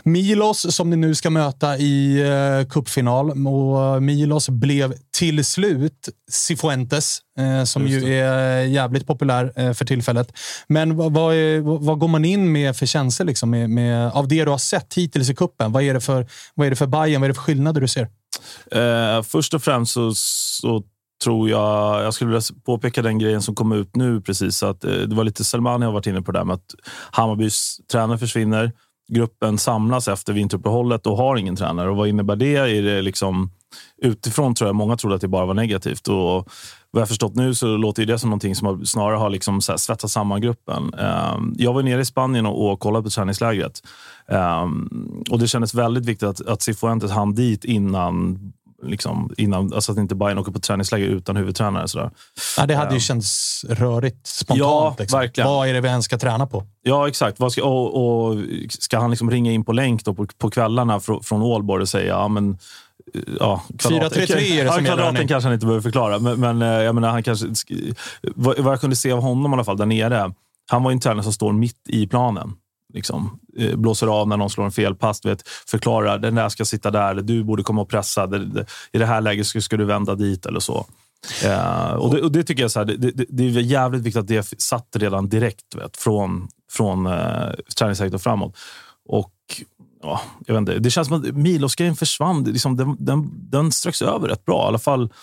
Milos 0.04 0.76
som 0.76 0.90
ni 0.90 0.96
nu 0.96 1.16
ska 1.16 1.30
möta 1.30 1.78
i 1.78 2.20
eh, 2.22 2.68
cupfinal. 2.70 3.48
Och 3.48 4.04
Milos 4.04 4.50
blev 4.50 4.94
till 5.18 5.46
slut 5.46 6.10
Cifuentes 6.32 7.20
eh, 7.40 7.64
som 7.64 7.88
ju 7.88 8.14
är 8.14 8.62
jävligt 8.62 9.08
populär 9.08 9.54
eh, 9.56 9.74
för 9.74 9.86
tillfället. 9.86 10.38
Men 10.68 10.96
vad, 10.96 11.14
vad, 11.14 11.36
är, 11.36 11.60
vad, 11.60 12.00
går 12.00 12.08
man 12.08 12.26
in 12.26 12.52
med 12.52 12.76
för 12.76 12.86
känslor 12.86 13.28
liksom, 13.28 13.50
med, 13.50 13.70
med, 13.70 14.12
av 14.12 14.28
det 14.28 14.46
du 14.46 14.52
har 14.52 14.58
sett 14.58 14.94
hittills 14.94 15.30
i 15.30 15.36
kuppen? 15.36 15.72
Vad 15.72 15.84
är 15.84 15.94
det 15.94 16.02
för, 16.02 16.28
vad 16.54 16.68
är 16.68 16.70
det 16.70 16.76
för 16.76 16.88
Bayern? 16.88 17.22
Vad 17.22 17.28
är 17.28 17.30
det 17.30 17.36
för 17.36 17.42
skillnader 17.42 17.82
du 17.82 17.88
ser? 17.88 18.08
Eh, 18.72 19.24
först 19.24 19.54
och 19.54 19.64
främst 19.64 19.94
så, 19.94 20.12
så 20.16 20.84
tror 21.24 21.50
jag, 21.50 22.04
jag 22.04 22.14
skulle 22.14 22.32
vilja 22.32 22.42
påpeka 22.66 23.02
den 23.02 23.20
grejen 23.20 23.42
som 23.42 23.56
kom 23.56 23.72
ut 23.72 23.96
nu 23.96 24.22
precis. 24.22 24.64
Att 24.64 24.84
eh, 24.84 24.92
det 24.92 25.16
var 25.16 25.24
lite 25.24 25.44
Selmani 25.44 25.86
har 25.86 25.94
varit 25.94 26.08
inne 26.08 26.22
på 26.22 26.32
det 26.32 26.40
där 26.40 26.46
med 26.46 26.54
att 26.54 26.76
Hammarbys 27.12 27.78
tränare 27.92 28.18
försvinner. 28.18 28.72
Gruppen 29.10 29.58
samlas 29.58 30.08
efter 30.08 30.34
vinteruppehållet 30.34 31.08
och 31.08 31.18
har 31.18 31.38
ingen 31.38 31.56
tränare. 31.56 31.90
Och 31.90 31.98
vad 31.98 32.08
innebär 32.08 32.36
det? 32.36 32.56
Är 32.56 32.82
det 32.82 33.02
liksom, 33.02 33.52
utifrån 34.02 34.56
tror 34.56 34.68
jag 34.68 34.76
många 34.76 34.98
trodde 34.98 35.16
att 35.16 35.22
det 35.22 35.28
bara 35.28 35.46
var 35.46 35.54
negativt. 35.54 36.08
Och 36.08 36.50
vad 36.92 37.02
jag 37.02 37.08
förstått 37.08 37.36
nu 37.36 37.56
så 37.56 37.78
låter 37.78 38.06
det 38.06 38.20
som 38.20 38.30
någonting 38.30 38.56
som 38.56 38.86
snarare 38.86 39.18
har 39.18 39.30
liksom 39.30 39.62
så 39.62 39.72
här 39.72 39.78
svetsat 39.78 40.12
samman 40.12 40.42
gruppen. 40.42 40.94
Um, 40.94 41.56
jag 41.58 41.74
var 41.74 41.84
nere 41.84 42.02
i 42.02 42.06
Spanien 42.06 42.46
och, 42.46 42.80
kollade 42.80 43.04
på 43.04 43.10
träningslägret. 43.10 43.82
Um, 44.28 45.24
och 45.30 45.40
det 45.40 45.48
kändes 45.48 45.74
väldigt 45.74 46.06
viktigt 46.06 46.30
att, 46.30 46.48
att 46.48 46.62
Cifuentes 46.62 47.12
hann 47.12 47.36
dit 47.36 47.66
innan 47.66 48.40
Liksom, 48.84 49.34
innan, 49.38 49.74
alltså 49.74 49.92
att 49.92 49.98
inte 49.98 50.16
Bayern 50.16 50.38
åker 50.38 50.52
på 50.52 50.60
träningsläger 50.60 51.08
utan 51.08 51.36
huvudtränare. 51.36 51.88
Sådär. 51.88 52.12
Ja, 52.58 52.66
det 52.66 52.76
hade 52.76 52.90
ju 52.90 52.96
um, 52.96 53.00
känts 53.00 53.66
rörigt 53.70 54.28
spontant. 54.28 54.60
Ja, 54.60 54.96
liksom. 55.00 55.20
verkligen. 55.20 55.50
Vad 55.50 55.68
är 55.68 55.74
det 55.74 55.82
vi 55.82 55.88
ens 55.88 56.06
ska 56.06 56.18
träna 56.18 56.48
på? 56.48 56.64
Ja, 56.84 57.08
exakt. 57.08 57.40
Vad 57.40 57.52
ska, 57.52 57.64
och, 57.64 58.28
och 58.28 58.36
ska 58.70 59.00
han 59.00 59.10
liksom 59.10 59.32
ringa 59.32 59.52
in 59.52 59.66
på 59.66 59.72
länk 59.72 60.06
på, 60.06 60.28
på 60.38 60.50
kvällarna 60.50 61.00
fr, 61.00 61.24
från 61.24 61.42
Ålborg 61.42 61.82
och 61.82 61.90
säga 61.90 62.08
ja, 62.08 62.28
men 62.28 62.58
ja, 63.40 63.64
4-3-3 63.70 64.20
är 64.20 64.66
det 64.66 64.72
som 64.72 64.86
ja, 64.86 64.96
Kvadraten 64.96 65.28
kanske 65.28 65.48
han 65.48 65.54
inte 65.54 65.66
behöver 65.66 65.82
förklara, 65.82 66.20
men, 66.20 66.40
men 66.40 66.62
eh, 66.62 66.68
jag 66.68 66.96
menar, 66.96 67.10
han 67.10 67.24
kanske, 67.24 67.48
vad, 68.22 68.60
jag 68.60 68.82
kunde 68.82 68.96
se 68.96 69.12
av 69.12 69.22
honom 69.22 69.52
i 69.52 69.54
alla 69.54 69.64
fall 69.64 69.78
där 69.78 69.86
nere. 69.86 70.34
Han 70.70 70.84
var 70.84 70.92
en 70.92 71.00
tränare 71.00 71.24
som 71.24 71.34
står 71.34 71.54
mitt 71.54 71.90
i 71.90 72.08
planen. 72.08 72.54
Liksom, 72.94 73.40
eh, 73.58 73.76
blåser 73.76 74.08
av 74.08 74.28
när 74.28 74.38
någon 74.38 74.50
slår 74.50 74.66
en 74.66 74.72
felpass. 74.72 75.26
Vet, 75.26 75.48
förklarar, 75.48 76.18
den 76.18 76.36
där 76.36 76.50
ska 76.50 76.66
sitta 76.66 76.92
där. 76.92 77.16
Du 77.16 77.44
borde 77.44 77.64
komma 77.64 77.82
och 77.82 77.90
pressa. 77.90 78.28
Det, 78.28 78.46
det, 78.46 78.66
I 78.92 78.98
det 78.98 79.06
här 79.06 79.22
läget 79.22 79.48
ska, 79.48 79.62
ska, 79.62 79.78
du 79.78 79.86
vända 79.86 80.16
dit 80.16 80.46
eller 80.46 80.60
så. 80.60 80.86
Uh, 81.46 81.94
och, 81.94 82.16
det, 82.16 82.22
och, 82.22 82.32
det, 82.32 82.44
tycker 82.44 82.62
jag 82.62 82.72
så 82.72 82.80
här, 82.80 82.86
det, 82.86 83.26
det, 83.30 83.44
är 83.44 83.50
jävligt 83.50 84.02
viktigt 84.02 84.20
att 84.20 84.28
det 84.28 84.62
satt 84.62 84.88
redan 84.96 85.30
direkt 85.30 85.76
vet, 85.76 85.98
från, 85.98 86.48
från 86.72 87.10
träningsläget 87.78 88.14
och 88.14 88.22
framåt. 88.22 88.58
Och 89.10 89.32
ja, 90.02 90.22
jag 90.46 90.54
vet 90.54 90.60
inte, 90.60 90.80
det 90.80 90.92
känns 90.92 91.08
som 91.08 91.18
att 91.18 91.36
Milos-grejen 91.36 91.96
försvann. 91.96 92.44
Liksom, 92.44 92.78
den, 92.78 92.96
den, 93.00 93.32
den 93.50 93.72
ströks 93.72 94.02
över 94.02 94.28
rätt 94.28 94.46
bra. 94.46 94.64
I 94.64 94.68
alla 94.68 94.80
fall, 94.80 95.14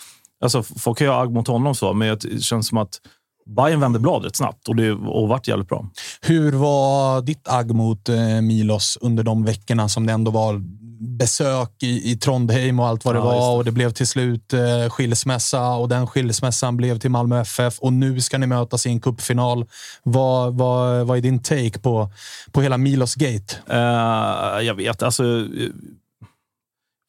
alltså, 0.41 0.63
folk 0.63 0.97
kan 0.97 1.07
ju 1.07 1.11
ha 1.11 1.21
agg 1.21 1.31
mot 1.31 1.47
honom, 1.47 1.75
så, 1.75 1.93
men 1.93 2.17
det 2.21 2.43
känns 2.43 2.67
som 2.67 2.77
att 2.77 2.99
Bayern 3.45 3.79
vände 3.79 3.99
blad 3.99 4.23
rätt 4.23 4.35
snabbt 4.35 4.67
och 4.67 4.75
det 4.75 4.91
och 4.91 5.27
vart 5.27 5.47
jävligt 5.47 5.67
bra. 5.67 5.89
Hur 6.21 6.51
var 6.51 7.21
ditt 7.21 7.47
agg 7.47 7.71
mot 7.71 8.09
eh, 8.09 8.41
Milos 8.41 8.97
under 9.01 9.23
de 9.23 9.43
veckorna 9.43 9.89
som 9.89 10.05
det 10.05 10.13
ändå 10.13 10.31
var 10.31 10.61
besök 10.99 11.83
i, 11.83 12.11
i 12.11 12.15
Trondheim 12.15 12.79
och 12.79 12.87
allt 12.87 13.05
vad 13.05 13.15
det 13.15 13.19
ja, 13.19 13.25
var. 13.25 13.51
Det. 13.51 13.57
Och 13.57 13.65
det 13.65 13.71
blev 13.71 13.91
till 13.91 14.07
slut 14.07 14.53
eh, 14.53 14.89
skilsmässa 14.89 15.75
och 15.75 15.89
den 15.89 16.07
skilsmässan 16.07 16.77
blev 16.77 16.99
till 16.99 17.11
Malmö 17.11 17.41
FF. 17.41 17.79
Och 17.79 17.93
nu 17.93 18.21
ska 18.21 18.37
ni 18.37 18.47
mötas 18.47 18.85
i 18.85 18.89
en 18.89 18.99
cupfinal. 18.99 19.65
Vad, 20.03 20.57
vad, 20.57 21.07
vad 21.07 21.17
är 21.17 21.21
din 21.21 21.43
take 21.43 21.79
på, 21.79 22.09
på 22.51 22.61
hela 22.61 22.77
Milos 22.77 23.15
Gate? 23.15 23.55
Uh, 23.71 24.65
jag 24.65 24.75
vet, 24.75 25.03
alltså... 25.03 25.47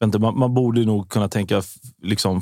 Inte, 0.03 0.19
man, 0.19 0.39
man, 0.39 0.53
borde 0.53 0.85
nog 0.85 1.09
kunna 1.09 1.27
tänka 1.29 1.61
liksom, 2.01 2.41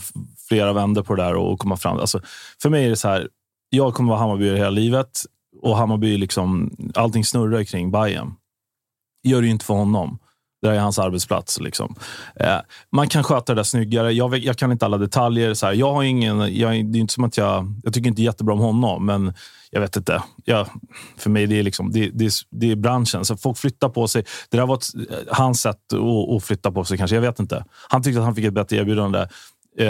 flera 0.50 0.74
vändor 0.74 1.04
på 1.04 1.16
det 1.16 1.24
där 1.24 1.36
och 1.36 1.60
komma 1.60 1.78
fram. 1.78 1.98
Alltså, 1.98 2.22
för 2.62 2.70
mig 2.70 2.86
är 2.86 2.90
det 2.90 2.96
så 2.96 3.08
här, 3.08 3.28
jag 3.70 3.94
kommer 3.94 4.10
vara 4.10 4.20
Hammarby 4.20 4.56
hela 4.56 4.70
livet 4.70 5.22
och 5.62 5.78
Hammarby, 5.78 6.18
liksom, 6.18 6.76
allting 6.96 7.26
snurrar 7.26 7.64
kring 7.64 7.92
Bayern. 7.92 8.34
gör 9.24 9.42
det 9.42 9.46
ju 9.46 9.52
inte 9.52 9.66
för 9.66 9.74
honom. 9.74 10.20
Det 10.66 10.76
är 10.76 10.80
hans 10.80 11.00
arbetsplats. 11.00 11.60
Liksom. 11.60 11.96
Eh, 12.36 12.58
man 12.92 13.08
kan 13.10 13.24
sköta 13.24 13.54
det 13.54 13.60
där 13.60 13.64
snyggare. 13.64 14.12
Jag, 14.14 14.30
vet- 14.30 14.44
jag 14.44 14.58
kan 14.58 14.72
inte 14.72 14.86
alla 14.86 14.98
detaljer. 14.98 15.54
Så 15.54 15.66
här. 15.66 15.74
Jag 15.74 15.94
har 15.94 16.04
ingen, 16.04 16.40
jag, 16.40 16.86
det 16.86 16.98
är 16.98 17.00
inte 17.00 17.14
som 17.14 17.24
att 17.24 17.38
jag, 17.38 17.74
jag 17.84 17.94
tycker 17.94 18.10
inte 18.10 18.22
jättebra 18.22 18.54
om 18.54 18.60
honom, 18.60 19.06
men 19.06 19.34
jag 19.72 19.82
vet 19.82 19.96
inte. 19.96 20.24
Jag, 20.46 20.68
för 21.18 21.30
mig 21.30 21.48
det 21.48 21.60
är 21.60 21.64
liksom, 21.64 21.92
det, 21.92 22.10
det, 22.14 22.26
är, 22.26 22.32
det 22.50 22.72
är 22.72 22.76
branschen. 22.76 23.26
Så 23.26 23.38
folk 23.38 23.58
flyttar 23.58 23.90
på 23.90 24.08
sig. 24.08 24.26
Det 24.50 24.58
där 24.58 24.66
var 24.66 24.76
ett, 24.76 24.88
hans 25.32 25.62
sätt 25.62 25.94
att, 25.94 26.36
att 26.36 26.44
flytta 26.44 26.72
på 26.72 26.84
sig 26.84 26.98
kanske. 26.98 27.16
Jag 27.16 27.22
vet 27.22 27.40
inte. 27.40 27.66
Han 27.90 28.04
tyckte 28.04 28.20
att 28.20 28.26
han 28.26 28.36
fick 28.36 28.46
ett 28.46 28.54
bättre 28.54 28.78
erbjudande. 28.78 29.20
Eh, 29.80 29.88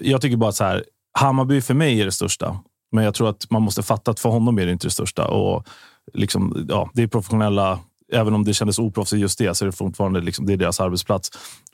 jag 0.00 0.20
tycker 0.20 0.36
bara 0.36 0.48
att 0.48 0.56
så 0.56 0.64
här, 0.64 0.84
Hammarby 1.18 1.60
för 1.60 1.74
mig 1.74 2.00
är 2.00 2.04
det 2.04 2.12
största. 2.12 2.58
Men 2.92 3.04
jag 3.04 3.14
tror 3.14 3.28
att 3.28 3.50
man 3.50 3.62
måste 3.62 3.82
fatta 3.82 4.10
att 4.10 4.20
för 4.20 4.28
honom 4.28 4.58
är 4.58 4.66
det 4.66 4.72
inte 4.72 4.86
det 4.86 4.90
största. 4.90 5.28
Och 5.28 5.66
liksom, 6.14 6.66
ja, 6.68 6.90
det 6.94 7.02
är 7.02 7.06
professionella, 7.06 7.78
även 8.12 8.34
om 8.34 8.44
det 8.44 8.54
kändes 8.54 8.78
oproffsigt 8.78 9.20
just 9.22 9.38
det, 9.38 9.54
så 9.54 9.64
är 9.64 9.66
det 9.66 9.72
fortfarande 9.72 10.20
liksom, 10.20 10.46
det 10.46 10.52
är 10.52 10.56
deras 10.56 10.80
arbetsplats. 10.80 11.30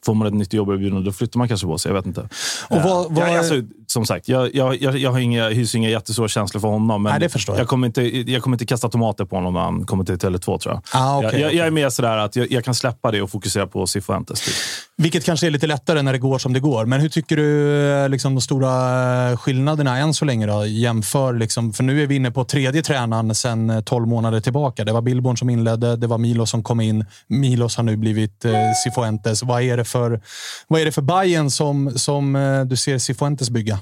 Får 0.06 0.14
man 0.14 0.26
ett 0.28 0.34
nytt 0.34 0.52
jobberbjudande, 0.52 1.04
då 1.04 1.12
flyttar 1.12 1.38
man 1.38 1.48
kanske 1.48 1.66
på 1.66 1.78
sig. 1.78 1.88
Jag 1.88 1.94
vet 1.96 2.06
inte. 2.06 2.20
Och 2.68 2.82
vad- 2.82 3.14
vad- 3.14 3.28
jag, 3.28 3.36
alltså, 3.38 3.54
som 3.86 4.06
sagt, 4.06 4.28
jag, 4.28 4.54
jag, 4.54 4.82
jag, 4.82 4.98
jag 4.98 5.10
har 5.12 5.18
inga, 5.18 5.48
hyser 5.48 5.78
inga 5.78 5.88
jättestora 5.90 6.28
känslor 6.28 6.60
för 6.60 6.68
honom. 6.68 7.02
Men 7.02 7.10
Nej, 7.20 7.28
jag. 7.46 7.58
Jag, 7.58 7.68
kommer 7.68 7.86
inte, 7.86 8.02
jag 8.30 8.42
kommer 8.42 8.54
inte 8.54 8.66
kasta 8.66 8.88
tomater 8.88 9.24
på 9.24 9.36
honom 9.36 9.54
när 9.54 9.60
han 9.60 9.84
kommer 9.86 10.04
till 10.04 10.14
Tele2, 10.14 10.58
tror 10.58 10.74
jag. 10.74 10.82
Ah, 10.92 11.16
okej, 11.18 11.30
jag, 11.40 11.46
okej. 11.48 11.56
jag 11.58 11.66
är 11.66 11.70
mer 11.70 11.90
sådär 11.90 12.16
att 12.18 12.36
jag, 12.36 12.52
jag 12.52 12.64
kan 12.64 12.74
släppa 12.74 13.10
det 13.10 13.22
och 13.22 13.30
fokusera 13.30 13.66
på 13.66 13.86
Cifuentes. 13.86 14.40
Typ. 14.40 14.54
Vilket 14.98 15.24
kanske 15.24 15.46
är 15.46 15.50
lite 15.50 15.66
lättare 15.66 16.02
när 16.02 16.12
det 16.12 16.18
går 16.18 16.38
som 16.38 16.52
det 16.52 16.60
går. 16.60 16.86
Men 16.86 17.00
hur 17.00 17.08
tycker 17.08 17.36
du 17.36 17.80
eh, 17.90 18.08
liksom, 18.08 18.34
de 18.34 18.40
stora 18.40 19.30
eh, 19.30 19.36
skillnaderna 19.36 19.98
än 19.98 20.14
så 20.14 20.24
länge? 20.24 20.46
Då? 20.46 20.66
Jämför, 20.66 21.32
liksom, 21.32 21.72
för 21.72 21.84
nu 21.84 22.02
är 22.02 22.06
vi 22.06 22.16
inne 22.16 22.30
på 22.30 22.44
tredje 22.44 22.82
tränaren 22.82 23.34
sedan 23.34 23.82
12 23.84 24.02
eh, 24.02 24.08
månader 24.08 24.40
tillbaka. 24.40 24.84
Det 24.84 24.92
var 24.92 25.02
Billborn 25.02 25.36
som 25.36 25.50
inledde, 25.50 25.96
det 25.96 26.06
var 26.06 26.18
Milos 26.18 26.50
som 26.50 26.62
kom 26.62 26.80
in. 26.80 27.04
Milos 27.26 27.76
har 27.76 27.84
nu 27.84 27.96
blivit 27.96 28.44
eh, 28.44 28.52
Cifuentes. 28.84 29.42
Vad 29.42 29.62
är 29.62 29.76
det 29.76 29.84
för, 29.84 30.20
vad 30.68 30.80
är 30.80 30.84
det 30.84 30.92
för 30.92 31.02
Bayern 31.02 31.50
som, 31.50 31.98
som 31.98 32.36
eh, 32.36 32.64
du 32.64 32.76
ser 32.76 32.98
Cifuentes 32.98 33.50
bygga? 33.50 33.78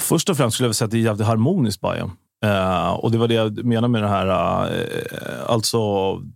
Först 0.00 0.28
och 0.28 0.36
främst 0.36 0.54
skulle 0.54 0.68
jag 0.68 0.76
säga 0.76 0.86
att 0.86 0.90
det 0.90 0.98
är 0.98 1.02
jävligt 1.02 1.26
harmoniskt 1.26 1.80
Bayern. 1.80 2.10
Eh, 2.44 2.90
och 2.90 3.10
det 3.10 3.18
var 3.18 3.28
det 3.28 3.34
jag 3.34 3.64
menade 3.64 3.88
med 3.88 4.02
den 4.02 4.10
här, 4.10 4.62
eh, 4.72 5.50
alltså 5.50 5.78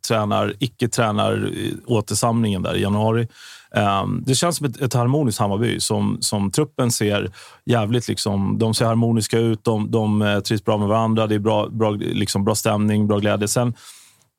tränar, 0.08 0.54
icke-tränar 0.58 1.50
återsamlingen 1.87 2.62
där 2.62 2.76
i 2.76 2.82
januari. 2.82 3.28
Eh, 3.75 4.06
det 4.26 4.34
känns 4.34 4.56
som 4.56 4.66
ett, 4.66 4.80
ett 4.80 4.94
harmoniskt 4.94 5.40
Hammarby 5.40 5.80
som, 5.80 6.16
som 6.20 6.50
truppen 6.50 6.90
ser 6.90 7.30
jävligt 7.64 8.08
liksom, 8.08 8.58
de 8.58 8.75
ser 8.75 8.87
harmoniska 8.87 9.38
ut, 9.38 9.64
de, 9.64 9.90
de 9.90 10.42
trivs 10.44 10.64
bra 10.64 10.78
med 10.78 10.88
varandra, 10.88 11.26
det 11.26 11.34
är 11.34 11.38
bra, 11.38 11.68
bra, 11.68 11.90
liksom, 11.90 12.44
bra 12.44 12.54
stämning, 12.54 13.06
bra 13.06 13.18
glädje. 13.18 13.49
Sen 13.49 13.75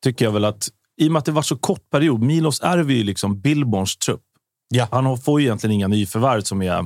tycker 0.03 0.25
jag 0.25 0.31
väl 0.31 0.45
att 0.45 0.69
i 1.01 1.07
och 1.07 1.12
med 1.12 1.19
att 1.19 1.25
det 1.25 1.31
var 1.31 1.41
så 1.41 1.55
kort 1.55 1.89
period, 1.91 2.22
Milos 2.22 2.62
är 2.63 2.77
ju 2.77 3.03
liksom 3.03 3.41
Billborns 3.41 3.98
trupp. 3.98 4.22
Ja. 4.69 4.88
Han 4.91 5.17
får 5.17 5.41
ju 5.41 5.45
egentligen 5.48 5.74
inga 5.74 5.88
nyförvärv 5.88 6.41
som 6.41 6.62
är 6.62 6.86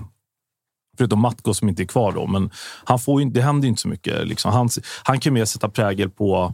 Förutom 1.00 1.20
Matko 1.20 1.54
som 1.54 1.70
inte 1.70 1.84
är 1.84 1.88
kvar 1.88 2.12
då. 2.12 2.28
Men 2.28 2.50
han 2.84 3.00
får 3.00 3.22
ju, 3.22 3.30
det 3.30 3.42
händer 3.42 3.66
ju 3.66 3.70
inte 3.70 3.82
så 3.82 3.88
mycket. 3.88 4.28
Liksom. 4.28 4.52
Han, 4.52 4.70
han 5.04 5.20
kan 5.20 5.32
ju 5.32 5.34
mer 5.34 5.46
sätta 5.46 5.70
prägel 5.70 6.10
på 6.10 6.54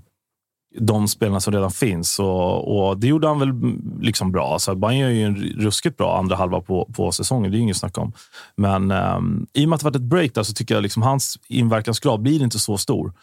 de 0.79 1.07
spelarna 1.07 1.39
som 1.39 1.53
redan 1.53 1.71
finns. 1.71 2.19
Och, 2.19 2.87
och 2.87 2.97
Det 2.97 3.07
gjorde 3.07 3.27
han 3.27 3.39
väl 3.39 3.49
mm, 3.49 3.99
liksom 4.01 4.31
bra. 4.31 4.53
Alltså, 4.53 4.75
Bayern 4.75 4.99
gör 4.99 5.09
ju 5.09 5.23
en 5.23 5.35
ruskigt 5.35 5.97
bra 5.97 6.19
andra 6.19 6.35
halva 6.35 6.61
på, 6.61 6.89
på 6.95 7.11
säsongen. 7.11 7.51
Det 7.51 7.57
är 7.57 7.59
inget 7.59 7.77
snack 7.77 7.97
om. 7.97 8.13
Men 8.55 8.91
um, 8.91 9.47
i 9.53 9.65
och 9.65 9.69
med 9.69 9.75
att 9.75 9.81
det 9.81 9.85
varit 9.85 9.95
ett 9.95 10.01
break 10.01 10.33
där 10.33 10.43
så 10.43 10.53
tycker 10.53 10.75
jag 10.75 10.81
liksom 10.81 11.03
hans 11.03 11.39
inverkansgrad 11.47 12.21
blir 12.21 12.43
inte 12.43 12.59
så 12.59 12.77
stor. 12.77 13.13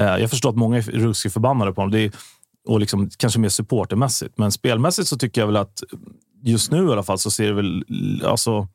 Eh, 0.00 0.16
jag 0.16 0.30
förstår 0.30 0.50
att 0.50 0.56
många 0.56 0.76
är 0.76 0.82
ruskigt 0.82 1.32
förbannade 1.32 1.72
på 1.72 1.80
honom. 1.80 1.92
Det 1.92 2.00
är, 2.00 2.12
och 2.68 2.80
liksom, 2.80 3.10
kanske 3.16 3.40
mer 3.40 3.48
supportermässigt. 3.48 4.38
Men 4.38 4.52
spelmässigt 4.52 5.08
så 5.08 5.18
tycker 5.18 5.40
jag 5.40 5.46
väl 5.46 5.56
att 5.56 5.82
mm, 5.92 6.04
just 6.42 6.70
nu 6.70 6.88
i 6.88 6.92
alla 6.92 7.02
fall 7.02 7.18
så 7.18 7.30
ser 7.30 7.46
det 7.46 7.54
väl... 7.54 7.84
Alltså, 8.24 8.68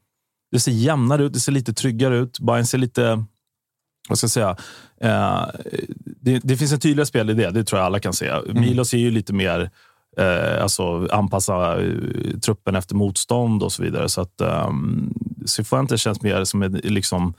det 0.51 0.59
ser 0.59 0.71
jämnare 0.71 1.23
ut, 1.23 1.33
det 1.33 1.39
ser 1.39 1.51
lite 1.51 1.73
tryggare 1.73 2.17
ut. 2.17 2.39
Bayern 2.39 2.65
ser 2.65 2.77
lite... 2.77 3.23
Vad 4.09 4.17
ska 4.17 4.25
jag 4.25 4.31
säga? 4.31 4.55
Eh, 5.01 5.47
det, 6.05 6.39
det 6.43 6.57
finns 6.57 6.71
en 6.71 6.79
tydligare 6.79 7.05
spelidé, 7.05 7.49
det 7.49 7.63
tror 7.63 7.79
jag 7.79 7.85
alla 7.85 7.99
kan 7.99 8.13
se. 8.13 8.31
Milos 8.53 8.93
är 8.93 8.97
ju 8.97 9.11
lite 9.11 9.33
mer 9.33 9.69
eh, 10.17 10.63
alltså, 10.63 11.07
anpassa 11.11 11.81
eh, 11.81 12.39
truppen 12.45 12.75
efter 12.75 12.95
motstånd 12.95 13.63
och 13.63 13.71
så 13.71 13.83
vidare. 13.83 14.09
Så 14.09 14.21
att 14.21 14.41
um, 14.41 15.13
Cifuentes 15.45 16.01
känns 16.01 16.21
mer 16.21 16.43
som 16.43 16.63
en, 16.63 16.71
liksom, 16.73 17.33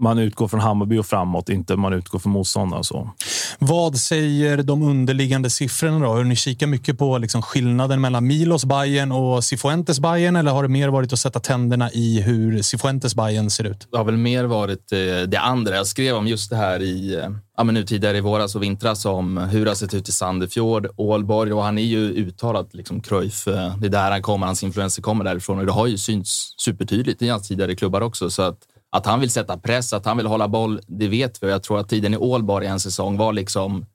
man 0.00 0.18
utgår 0.18 0.48
från 0.48 0.60
Hammarby 0.60 0.98
och 0.98 1.06
framåt, 1.06 1.48
inte 1.48 1.76
man 1.76 1.92
utgår 1.92 2.18
från 2.18 2.32
motståndare. 2.32 2.78
och 2.78 2.86
Så. 2.86 3.10
Vad 3.58 3.96
säger 3.96 4.62
de 4.62 4.82
underliggande 4.82 5.50
siffrorna 5.50 5.98
då? 5.98 6.12
Har 6.12 6.24
ni 6.24 6.36
kikat 6.36 6.68
mycket 6.68 6.98
på 6.98 7.18
liksom 7.18 7.42
skillnaden 7.42 8.00
mellan 8.00 8.26
Milos 8.26 8.64
Bayern 8.64 9.12
och 9.12 9.44
Cifuentes 9.44 10.00
Bayern 10.00 10.36
eller 10.36 10.50
har 10.52 10.62
det 10.62 10.68
mer 10.68 10.88
varit 10.88 11.12
att 11.12 11.18
sätta 11.18 11.40
tänderna 11.40 11.90
i 11.92 12.20
hur 12.20 12.62
Cifuentes 12.62 13.14
Bayern 13.14 13.50
ser 13.50 13.64
ut? 13.64 13.88
Det 13.90 13.96
har 13.98 14.04
väl 14.04 14.16
mer 14.16 14.44
varit 14.44 14.92
eh, 14.92 14.98
det 15.28 15.40
andra. 15.40 15.74
Jag 15.76 15.86
skrev 15.86 16.16
om 16.16 16.26
just 16.26 16.50
det 16.50 16.56
här 16.56 16.82
i, 16.82 17.14
eh, 17.14 17.30
ja, 17.56 17.64
men 17.64 17.74
nu 17.74 17.84
tidigare 17.84 18.16
i 18.16 18.20
våras 18.20 18.54
och 18.54 18.62
vintras 18.62 19.04
om 19.04 19.36
hur 19.36 19.64
det 19.64 19.70
har 19.70 19.74
sett 19.76 19.94
ut 19.94 20.08
i 20.08 20.12
Sandefjord, 20.12 20.88
Ålborg 20.96 21.52
och 21.52 21.62
han 21.62 21.78
är 21.78 21.82
ju 21.82 21.98
uttalat 22.10 22.74
liksom 22.74 23.00
Cruyff. 23.00 23.48
eh, 23.48 23.76
Det 23.78 23.86
är 23.86 23.90
där 23.90 24.10
han 24.10 24.22
kommer, 24.22 24.46
hans 24.46 24.62
influenser 24.62 25.02
kommer 25.02 25.24
därifrån 25.24 25.58
och 25.58 25.66
det 25.66 25.72
har 25.72 25.86
ju 25.86 25.98
synts 25.98 26.54
supertydligt 26.58 27.22
i 27.22 27.28
hans 27.28 27.48
tidigare 27.48 27.74
klubbar 27.74 28.00
också. 28.00 28.30
Så 28.30 28.42
att, 28.42 28.58
att 28.94 29.06
han 29.06 29.20
vill 29.20 29.30
sätta 29.30 29.58
press, 29.58 29.92
att 29.92 30.06
han 30.06 30.16
vill 30.16 30.26
hålla 30.26 30.48
boll, 30.48 30.80
det 30.86 31.08
vet 31.08 31.42
vi 31.42 31.50
jag 31.50 31.62
tror 31.62 31.80
att 31.80 31.88
tiden 31.88 32.14
i 32.14 32.16
Ålborg 32.16 32.66
en 32.66 32.80
säsong 32.80 33.16
var 33.16 33.32
liksom 33.32 33.86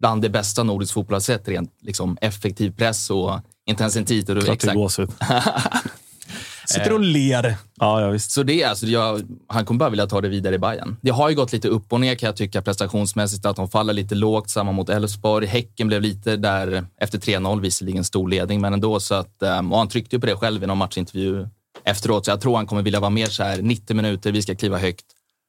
bland 0.00 0.22
det 0.22 0.28
bästa 0.28 0.62
nordisk 0.62 0.94
fotboll 0.94 1.14
har 1.14 1.20
sett. 1.20 1.48
Rent 1.48 1.70
liksom 1.80 2.18
effektiv 2.20 2.70
press 2.70 3.10
och 3.10 3.40
intensitet. 3.66 4.28
Och 4.28 4.42
Klart 4.42 4.60
det 4.60 4.70
är 4.70 4.74
gåshud. 4.74 5.10
Sitter 6.66 6.92
och 6.92 7.00
ler. 7.00 7.56
Ja, 7.74 8.00
ja, 8.00 8.08
visst. 8.08 8.30
Så 8.30 8.42
det 8.42 8.64
alltså, 8.64 8.86
jag, 8.86 9.22
han 9.46 9.64
kommer 9.64 9.78
bara 9.78 9.90
vilja 9.90 10.06
ta 10.06 10.20
det 10.20 10.28
vidare 10.28 10.54
i 10.54 10.58
Bayern. 10.58 10.96
Det 11.00 11.10
har 11.10 11.28
ju 11.28 11.34
gått 11.34 11.52
lite 11.52 11.68
upp 11.68 11.92
och 11.92 12.00
ner 12.00 12.14
kan 12.14 12.26
jag 12.26 12.36
tycka 12.36 12.62
prestationsmässigt, 12.62 13.46
att 13.46 13.56
de 13.56 13.68
faller 13.68 13.92
lite 13.92 14.14
lågt, 14.14 14.50
samma 14.50 14.72
mot 14.72 14.88
Elfsborg. 14.88 15.46
Häcken 15.46 15.88
blev 15.88 16.02
lite 16.02 16.36
där 16.36 16.86
efter 17.00 17.18
3-0, 17.18 17.60
visserligen 17.60 18.04
stor 18.04 18.28
ledning, 18.28 18.60
men 18.60 18.72
ändå 18.72 19.00
så 19.00 19.14
att, 19.14 19.42
ehm, 19.42 19.72
och 19.72 19.78
han 19.78 19.88
tryckte 19.88 20.16
ju 20.16 20.20
på 20.20 20.26
det 20.26 20.36
själv 20.36 20.62
i 20.64 20.66
någon 20.66 20.78
matchintervju 20.78 21.48
efteråt, 21.84 22.24
så 22.24 22.30
jag 22.30 22.40
tror 22.40 22.56
han 22.56 22.66
kommer 22.66 22.82
vilja 22.82 23.00
vara 23.00 23.10
mer 23.10 23.26
så 23.26 23.42
här 23.42 23.62
90 23.62 23.96
minuter, 23.96 24.32
vi 24.32 24.42
ska 24.42 24.54
kliva 24.54 24.78
högt. 24.78 25.04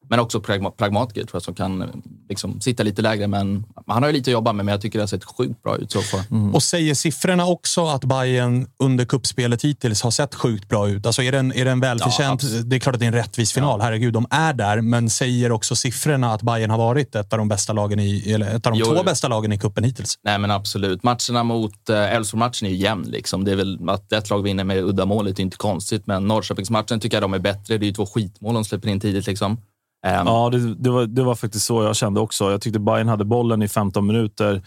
Men 0.09 0.19
också 0.19 0.41
pragma, 0.41 0.71
pragmatiker 0.71 1.21
tror 1.21 1.35
jag 1.35 1.41
som 1.41 1.55
kan 1.55 1.81
eh, 1.81 1.88
liksom, 2.29 2.62
sitta 2.62 2.83
lite 2.83 3.01
lägre. 3.01 3.27
Men 3.27 3.65
han 3.88 4.03
har 4.03 4.09
ju 4.09 4.13
lite 4.13 4.29
att 4.29 4.33
jobba 4.33 4.53
med, 4.53 4.65
men 4.65 4.71
jag 4.71 4.81
tycker 4.81 5.00
det 5.00 5.03
har 5.03 5.07
sett 5.07 5.24
sjukt 5.24 5.63
bra 5.63 5.77
ut 5.77 5.91
så 5.91 6.01
far. 6.01 6.21
Och 6.53 6.63
säger 6.63 6.95
siffrorna 6.95 7.45
också 7.45 7.85
att 7.85 8.03
Bayern 8.03 8.67
under 8.79 9.05
kuppspelet 9.05 9.62
hittills 9.62 10.01
har 10.01 10.12
sett 10.12 10.35
sjukt 10.35 10.69
bra 10.69 10.89
ut? 10.89 11.05
Alltså 11.05 11.21
är 11.21 11.31
den, 11.31 11.53
är 11.53 11.65
den 11.65 11.79
välförtjänt? 11.79 12.43
Ja, 12.43 12.63
det 12.63 12.75
är 12.75 12.79
klart 12.79 12.95
att 12.95 13.00
det 13.00 13.05
är 13.05 13.07
en 13.07 13.13
rättvis 13.13 13.53
final. 13.53 13.81
Herregud, 13.81 14.13
de 14.13 14.27
är 14.29 14.53
där. 14.53 14.81
Men 14.81 15.09
säger 15.09 15.51
också 15.51 15.75
siffrorna 15.75 16.33
att 16.33 16.41
Bayern 16.41 16.69
har 16.69 16.77
varit 16.77 17.15
ett 17.15 17.33
av 17.33 17.39
de 17.39 17.47
bästa 17.47 17.74
lagen 17.74 18.00
i, 18.00 18.31
eller 18.33 18.55
ett 18.55 18.65
av 18.65 18.74
de 18.74 18.79
Jo, 18.79 18.85
två 18.85 18.95
jo. 18.97 19.03
bästa 19.03 19.27
lagen 19.27 19.51
i 19.51 19.57
kuppen 19.57 19.83
hittills? 19.83 20.19
Nej, 20.24 20.39
men 20.39 20.51
absolut. 20.51 21.03
Matcherna 21.03 21.43
mot 21.43 21.89
eh, 21.89 22.15
Elfsborg-matchen 22.15 22.67
är 22.67 22.71
ju 22.71 22.77
jämn. 22.77 23.05
Liksom. 23.07 23.43
Det 23.43 23.51
är 23.51 23.55
väl 23.55 23.89
att 23.89 24.12
ett 24.12 24.29
lag 24.29 24.43
vinner 24.43 24.63
med 24.63 24.83
uddamålet 24.83 25.39
är 25.39 25.43
inte 25.43 25.57
konstigt, 25.57 26.07
men 26.07 26.27
Norrköpingsmatchen 26.27 27.00
tycker 27.00 27.15
jag 27.15 27.24
de 27.24 27.33
är 27.33 27.39
bättre. 27.39 27.77
Det 27.77 27.85
är 27.85 27.88
ju 27.88 27.93
två 27.93 28.05
skitmål 28.05 28.53
de 28.53 28.65
släpper 28.65 28.89
in 28.89 29.00
tidigt. 29.00 29.27
Liksom. 29.27 29.57
Ehm, 30.05 30.27
Ja, 30.27 30.50
det, 30.50 30.75
det, 30.75 30.89
var, 30.89 31.05
det 31.05 31.24
var 31.24 31.35
faktiskt 31.35 31.65
så 31.65 31.83
jag 31.83 31.95
kände 31.95 32.19
också. 32.19 32.51
Jag 32.51 32.62
tyckte 32.62 32.79
Bayern 32.79 33.07
hade 33.07 33.25
bollen 33.25 33.62
i 33.62 33.67
15 33.67 34.07
minuter, 34.07 34.62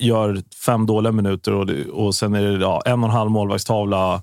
gör 0.00 0.42
fem 0.66 0.86
dåliga 0.86 1.12
minuter 1.12 1.52
och, 1.52 1.70
och 1.92 2.14
sen 2.14 2.34
är 2.34 2.42
det 2.42 2.60
ja, 2.60 2.82
en 2.86 3.04
och 3.04 3.08
en 3.08 3.14
halv 3.14 3.30
målvaktstavla. 3.30 4.22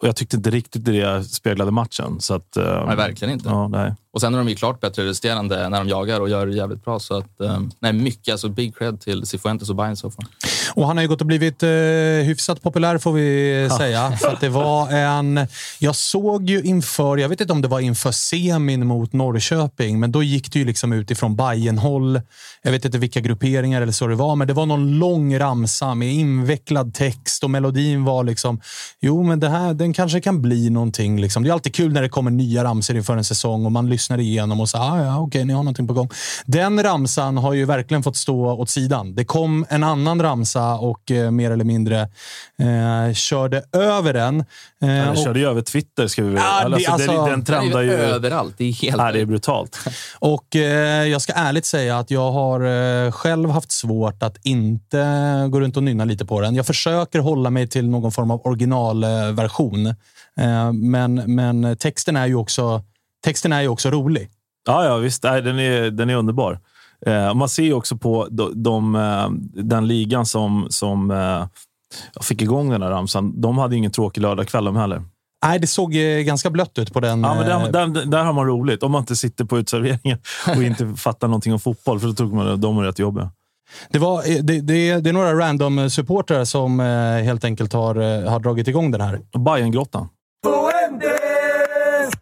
Och 0.00 0.08
jag 0.08 0.16
tyckte 0.16 0.36
inte 0.36 0.50
riktigt 0.50 0.84
det 0.84 1.24
speglade 1.24 1.70
matchen. 1.70 2.20
Så 2.20 2.34
att, 2.34 2.56
eh, 2.56 2.86
Nej, 2.86 2.96
verkligen 2.96 3.34
inte. 3.34 3.48
Ja, 3.48 3.68
nej. 3.68 3.94
Och 4.12 4.20
sen 4.20 4.34
är 4.34 4.38
de 4.38 4.48
ju 4.48 4.54
klart 4.54 4.80
bättre 4.80 5.04
resterande 5.04 5.68
när 5.68 5.78
de 5.78 5.88
jagar 5.88 6.20
och 6.20 6.28
gör 6.28 6.46
det 6.46 6.54
jävligt 6.54 6.84
bra. 6.84 6.98
Så 6.98 7.16
att, 7.16 7.40
eh, 7.40 7.60
nej, 7.80 7.92
mycket, 7.92 8.32
alltså 8.32 8.48
big 8.48 8.76
cred 8.76 9.00
till 9.00 9.26
Cifuentes 9.26 9.70
och 9.70 9.76
Bayern 9.76 9.96
så 9.96 10.10
fall. 10.10 10.26
Och 10.74 10.86
han 10.86 10.96
har 10.96 11.02
ju 11.02 11.08
gått 11.08 11.20
och 11.20 11.26
blivit 11.26 11.62
eh, 11.62 11.68
hyfsat 12.24 12.62
populär 12.62 12.98
får 12.98 13.12
vi 13.12 13.68
säga. 13.78 14.12
För 14.20 14.36
det 14.40 14.48
var 14.48 14.90
en... 14.90 15.46
Jag 15.78 15.96
såg 15.96 16.50
ju 16.50 16.62
inför, 16.62 17.16
jag 17.16 17.28
vet 17.28 17.40
inte 17.40 17.52
om 17.52 17.62
det 17.62 17.68
var 17.68 17.80
inför 17.80 18.10
semin 18.12 18.86
mot 18.86 19.12
Norrköping, 19.12 20.00
men 20.00 20.12
då 20.12 20.22
gick 20.22 20.52
det 20.52 20.58
ju 20.58 20.64
liksom 20.64 20.92
utifrån 20.92 21.36
Bayern-håll. 21.36 22.20
Jag 22.62 22.72
vet 22.72 22.84
inte 22.84 22.98
vilka 22.98 23.20
grupperingar 23.20 23.82
eller 23.82 23.92
så 23.92 24.06
det 24.06 24.14
var, 24.14 24.36
men 24.36 24.48
det 24.48 24.52
var 24.54 24.66
någon 24.66 24.98
lång 24.98 25.38
ramsa 25.38 25.94
med 25.94 26.12
invecklad 26.12 26.94
text 26.94 27.44
och 27.44 27.50
melodin 27.50 28.04
var 28.04 28.24
liksom, 28.24 28.60
jo 29.00 29.22
men 29.22 29.40
det 29.40 29.48
här, 29.48 29.74
den 29.74 29.92
kanske 29.92 30.20
kan 30.20 30.42
bli 30.42 30.70
någonting. 30.70 31.20
Liksom. 31.20 31.42
Det 31.42 31.48
är 31.48 31.52
alltid 31.52 31.74
kul 31.74 31.92
när 31.92 32.02
det 32.02 32.08
kommer 32.08 32.30
nya 32.30 32.64
ramsor 32.64 32.96
inför 32.96 33.16
en 33.16 33.24
säsong 33.24 33.66
och 33.66 33.72
man 33.72 33.90
lyssnar 33.90 34.18
igenom 34.18 34.60
och 34.60 34.68
säger, 34.68 34.84
ah, 34.84 35.04
ja 35.04 35.18
okej, 35.18 35.44
ni 35.44 35.52
har 35.52 35.62
någonting 35.62 35.86
på 35.86 35.94
gång. 35.94 36.08
Den 36.46 36.82
ramsan 36.82 37.36
har 37.36 37.52
ju 37.52 37.64
verkligen 37.64 38.02
fått 38.02 38.16
stå 38.16 38.52
åt 38.52 38.70
sidan. 38.70 39.14
Det 39.14 39.24
kom 39.24 39.66
en 39.68 39.84
annan 39.84 40.22
ramsa 40.22 40.51
ramsa 40.56 40.74
och 40.74 41.10
eh, 41.10 41.30
mer 41.30 41.50
eller 41.50 41.64
mindre 41.64 42.00
eh, 42.58 43.14
körde 43.14 43.62
över 43.72 44.12
den. 44.12 44.44
Eh, 44.82 44.96
Ja, 44.96 45.14
körde 45.14 45.38
ju 45.38 45.46
över 45.46 45.62
Twitter. 45.62 46.06
Ska 46.06 46.22
vi 46.22 46.28
väl. 46.28 46.36
Ja, 46.36 46.64
alltså, 46.64 46.90
alltså- 46.90 47.12
den, 47.12 47.30
den 47.30 47.44
trendar 47.44 47.80
ju 47.82 47.90
ju... 47.90 47.96
överallt. 47.96 48.54
Det 48.58 48.64
är 48.64 48.72
helt... 48.72 48.96
Ja, 48.96 49.12
det 49.12 49.20
är 49.20 49.26
brutalt. 49.26 49.78
Och 50.18 50.56
eh, 50.56 51.08
jag 51.08 51.22
ska 51.22 51.32
ärligt 51.32 51.66
säga 51.66 51.98
att 51.98 52.10
jag 52.10 52.32
har 52.32 52.60
eh, 53.06 53.12
själv 53.12 53.50
haft 53.50 53.72
svårt 53.72 54.22
att 54.22 54.36
inte 54.42 54.98
gå 55.50 55.60
runt 55.60 55.76
och 55.76 55.82
nynna 55.82 56.04
lite 56.04 56.24
på 56.24 56.40
den. 56.40 56.54
Jag 56.54 56.66
försöker 56.66 57.18
hålla 57.18 57.50
mig 57.50 57.68
till 57.68 57.88
någon 57.88 58.12
form 58.12 58.30
av 58.30 58.46
originalversion. 58.46 59.86
Eh, 60.40 60.72
men, 60.72 61.14
men 61.14 61.76
texten 61.76 62.16
är 62.16 62.26
ju 62.26 62.34
också, 62.34 62.82
texten 63.24 63.52
är 63.52 63.62
ju 63.62 63.68
också 63.68 63.90
rolig. 63.90 64.28
Ja, 64.66 64.84
ja 64.84 64.96
visst. 64.96 65.22
Nej, 65.22 65.42
den, 65.42 65.58
är, 65.58 65.90
den 65.90 66.10
är 66.10 66.14
underbar. 66.14 66.58
Eh, 67.06 67.34
man 67.34 67.48
ser 67.48 67.62
ju 67.62 67.72
också 67.72 67.96
på 67.96 68.28
de, 68.30 68.62
de, 68.62 68.94
eh, 68.94 69.30
den 69.62 69.86
ligan 69.86 70.26
som, 70.26 70.66
som 70.70 71.10
eh, 71.10 71.46
fick 72.22 72.42
igång 72.42 72.70
den 72.70 72.82
här 72.82 72.90
ramsan. 72.90 73.40
De 73.40 73.58
hade 73.58 73.76
ingen 73.76 73.90
tråkig 73.90 74.20
lördagkväll 74.20 74.64
de 74.64 74.76
heller. 74.76 75.02
Nej, 75.44 75.58
det 75.58 75.66
såg 75.66 75.96
eh, 75.96 76.18
ganska 76.18 76.50
blött 76.50 76.78
ut 76.78 76.92
på 76.92 77.00
den. 77.00 77.22
Ja, 77.22 77.34
men 77.34 77.50
eh, 77.50 77.70
där, 77.70 77.86
där, 77.86 78.06
där 78.06 78.24
har 78.24 78.32
man 78.32 78.46
roligt. 78.46 78.82
Om 78.82 78.92
man 78.92 79.00
inte 79.00 79.16
sitter 79.16 79.44
på 79.44 79.58
utserveringen 79.58 80.18
och 80.56 80.62
inte 80.62 80.94
fattar 80.96 81.28
någonting 81.28 81.52
om 81.52 81.60
fotboll. 81.60 82.00
För 82.00 82.06
då 82.06 82.14
tror 82.14 82.34
man 82.34 82.48
att 82.48 82.60
de 82.62 82.78
är 82.78 82.82
rätt 82.82 82.98
jobbiga. 82.98 83.30
Det, 83.90 83.98
var, 83.98 84.42
det, 84.42 84.60
det, 84.60 85.00
det 85.00 85.10
är 85.10 85.12
några 85.12 85.34
random 85.34 85.90
supportrar 85.90 86.44
som 86.44 86.80
helt 87.24 87.44
enkelt 87.44 87.72
har, 87.72 88.24
har 88.28 88.40
dragit 88.40 88.68
igång 88.68 88.90
den 88.90 89.00
här. 89.00 89.20
Bajengrottan. 89.38 90.08
Fuentes, 90.46 92.12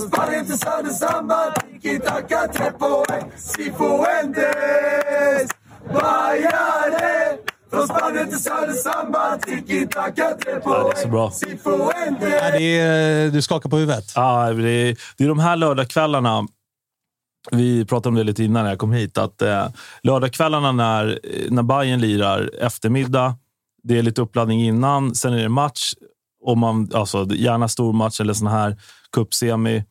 Spanien 0.00 0.46
till 0.46 0.58
Söder, 0.58 0.90
samba, 0.90 1.54
tiki-taka, 1.82 2.48
tre 2.52 2.70
poäng. 2.72 3.32
Samba, 8.82 9.38
tiki-taka, 9.38 10.34
tre 10.44 10.60
poäng. 10.60 10.76
Ja, 10.76 10.92
det 10.94 10.98
är 10.98 11.02
så 11.02 11.08
bra. 11.08 11.32
Ja, 12.20 12.58
det 12.58 12.78
är, 12.78 13.30
du 13.30 13.42
skakar 13.42 13.70
på 13.70 13.76
huvudet. 13.76 14.12
Ja, 14.14 14.52
det, 14.52 14.70
är, 14.70 14.96
det 15.16 15.24
är 15.24 15.28
de 15.28 15.38
här 15.38 15.56
lördagskvällarna. 15.56 16.46
Vi 17.50 17.84
pratade 17.84 18.08
om 18.08 18.14
det 18.14 18.24
lite 18.24 18.44
innan 18.44 18.62
när 18.62 18.70
jag 18.70 18.78
kom 18.78 18.92
hit. 18.92 19.18
Att 19.18 19.42
eh, 19.42 19.68
lördagskvällarna 20.02 20.72
när, 20.72 21.18
när 21.50 21.62
Bayern 21.62 22.00
lirar 22.00 22.50
eftermiddag. 22.60 23.34
Det 23.82 23.98
är 23.98 24.02
lite 24.02 24.22
uppladdning 24.22 24.62
innan. 24.62 25.14
Sen 25.14 25.32
är 25.32 25.42
det 25.42 25.48
match. 25.48 25.92
Och 26.44 26.58
man, 26.58 26.90
alltså, 26.94 27.26
gärna 27.30 27.68
stor 27.68 27.92
match 27.92 28.20
eller 28.20 28.32
sån 28.32 28.46
här 28.46 28.76
cupsemi. 29.12 29.84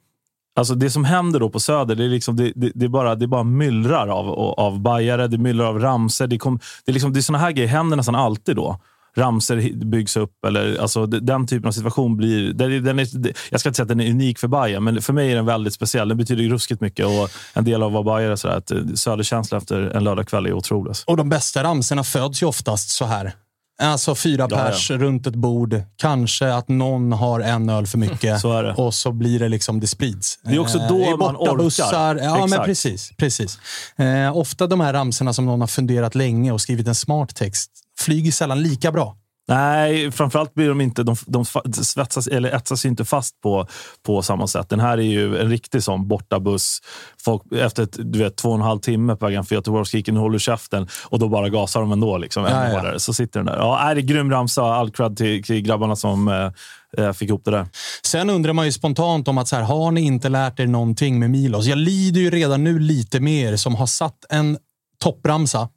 Alltså 0.58 0.76
det 0.76 0.90
som 0.90 1.04
händer 1.06 1.40
då 1.40 1.50
på 1.50 1.60
Söder, 1.60 1.96
det 1.96 2.04
är, 2.06 2.10
liksom, 2.10 2.36
det, 2.36 2.52
det, 2.56 2.72
det 2.76 2.86
är, 2.86 2.90
bara, 2.90 3.16
det 3.16 3.26
är 3.26 3.28
bara 3.28 3.44
myllrar 3.44 4.08
av, 4.08 4.30
av 4.60 4.80
bajare, 4.80 5.28
det 5.28 5.38
myllrar 5.38 5.66
av 5.66 5.80
ramser. 5.80 6.28
Det, 6.28 6.38
kom, 6.38 6.60
det 6.86 6.92
är, 6.92 6.94
liksom, 6.94 7.14
det 7.14 7.20
är 7.20 7.22
såna 7.22 7.38
här 7.38 7.52
grejer 7.52 7.70
händer 7.70 7.98
nästan 7.98 8.16
alltid 8.16 8.56
då. 8.56 8.80
Ramser 9.18 9.86
byggs 9.86 10.18
upp, 10.18 10.46
eller 10.46 10.78
alltså, 10.82 11.06
den 11.06 11.48
typen 11.48 11.68
av 11.68 11.72
situation 11.72 12.18
blir... 12.18 12.54
Den, 12.54 12.72
är- 12.74 12.80
den 12.80 13.00
är, 13.00 13.08
jag 13.52 13.60
ska 13.60 13.70
inte 13.70 13.76
säga 13.76 13.84
att 13.84 13.88
den 13.90 14.02
är 14.02 14.10
unik 14.12 14.40
för 14.40 14.48
Bayern, 14.48 14.84
men 14.84 15.02
för 15.02 15.14
mig 15.14 15.32
är 15.32 15.36
den 15.36 15.46
väldigt 15.46 15.74
speciell. 15.74 16.08
Den 16.08 16.18
betyder 16.18 16.44
ruskigt 16.44 16.82
mycket 16.82 17.06
och 17.06 17.30
en 17.54 17.64
del 17.66 17.84
av 17.84 17.92
vad 17.92 18.06
Bayern 18.06 18.32
är 18.32 18.36
sådär, 18.36 18.58
att 18.58 18.72
eh, 18.72 18.78
Söderkänsla 18.96 19.58
efter 19.58 19.82
en 19.82 20.04
lördagkväll 20.04 20.46
är 20.46 20.54
otrolig. 20.54 20.94
Och 21.08 21.18
de 21.18 21.30
bästa 21.30 21.64
ramserna 21.64 22.04
föds 22.04 22.44
ju 22.44 22.48
oftast 22.48 22.90
så 22.90 23.06
här. 23.06 23.34
Alltså 23.82 24.16
fyra 24.16 24.48
Ja, 24.50 24.58
ja. 24.58 24.66
pers 24.72 24.92
runt 24.92 25.28
ett 25.28 25.36
bord. 25.36 25.82
Kanske 25.96 26.54
att 26.54 26.68
någon 26.68 27.12
har 27.12 27.40
en 27.40 27.70
öl 27.70 27.88
för 27.88 27.98
mycket. 27.98 28.40
Så 28.42 28.52
är 28.54 28.64
det. 28.64 28.74
Och 28.74 28.94
så 28.94 29.12
blir 29.12 29.40
det 29.40 29.50
liksom, 29.50 29.80
det 29.80 29.88
sprids. 29.88 30.40
Det 30.44 30.56
är 30.56 30.60
också 30.60 30.78
Eh, 30.78 30.88
då 30.88 31.00
i 31.00 31.18
man 31.18 31.36
orkar. 31.36 32.16
Ja, 32.16 32.34
men 32.38 32.44
Exakt. 32.46 32.66
precis. 32.66 33.12
precis. 33.18 33.60
Eh, 33.98 34.38
ofta 34.38 34.68
de 34.68 34.80
här 34.80 34.94
ramserna 34.94 35.34
som 35.34 35.46
någon 35.46 35.60
har 35.62 35.68
funderat 35.68 36.16
länge 36.16 36.52
och 36.52 36.62
skrivit 36.62 36.88
en 36.88 36.96
smart 36.96 37.36
text 37.36 37.72
flyger 38.00 38.32
sällan 38.32 38.62
lika 38.62 38.92
bra. 38.92 39.18
Nej, 39.48 40.12
framförallt 40.12 40.54
blir 40.54 40.70
de 40.70 40.82
inte, 40.82 41.04
de, 41.04 41.16
de 41.26 41.46
svetsas, 41.74 42.28
eller 42.28 42.50
etsas 42.56 42.86
inte 42.86 43.06
fast 43.06 43.42
på, 43.42 43.68
på 44.06 44.22
samma 44.22 44.48
sätt. 44.48 44.70
Den 44.70 44.80
här 44.80 44.98
är 44.98 45.02
ju 45.02 45.38
en 45.38 45.50
riktig 45.50 45.84
sån 45.84 46.08
bortabuss. 46.08 46.80
Folk, 47.26 47.42
efter 47.52 47.88
du 47.94 48.20
vet, 48.20 48.36
två 48.38 48.50
och 48.50 48.56
en 48.56 48.62
halv 48.62 48.80
timme 48.80 49.16
på 49.16 49.26
vägen 49.26 49.46
för 49.46 49.56
Göteborgskiken 49.56 50.18
håller 50.18 50.40
käften 50.40 50.88
och 51.06 51.20
då 51.20 51.30
bara 51.30 51.50
gasar 51.50 51.82
de 51.82 51.92
ändå. 51.92 52.18
Liksom, 52.18 52.44
Ja, 52.44 52.68
ja. 52.68 52.76
hårdare. 52.78 53.00
Så 53.00 53.14
sitter 53.14 53.40
den 53.40 53.46
där. 53.48 53.58
Ja, 53.58 53.80
är 53.80 53.96
det 53.96 54.02
är 54.02 54.04
grym 54.04 54.32
ramsa. 54.32 54.64
All 54.64 54.92
cred 54.92 55.18
till, 55.18 55.44
till 55.44 55.62
grabbarna 55.62 55.96
som 55.96 56.28
eh, 56.28 57.06
eh, 57.06 57.14
fick 57.14 57.30
ihop 57.30 57.46
det 57.46 57.52
där. 57.52 57.68
Sen 58.06 58.30
undrar 58.30 58.54
man 58.54 58.66
ju 58.66 58.72
spontant 58.72 59.28
om 59.28 59.38
att 59.38 59.48
så 59.48 59.56
här, 59.56 59.64
har 59.64 59.92
ni 59.92 60.02
inte 60.02 60.30
lärt 60.30 60.60
er 60.60 60.68
någonting 60.68 61.20
med 61.20 61.30
Milos? 61.32 61.66
Jag 61.66 61.78
lider 61.78 62.22
ju 62.22 62.30
redan 62.30 62.64
nu 62.64 62.80
lite 62.80 63.20
mer 63.20 63.56
som 63.56 63.76
har 63.76 63.88
satt 63.88 64.26
en 64.30 64.58
toppramsa 65.04 65.70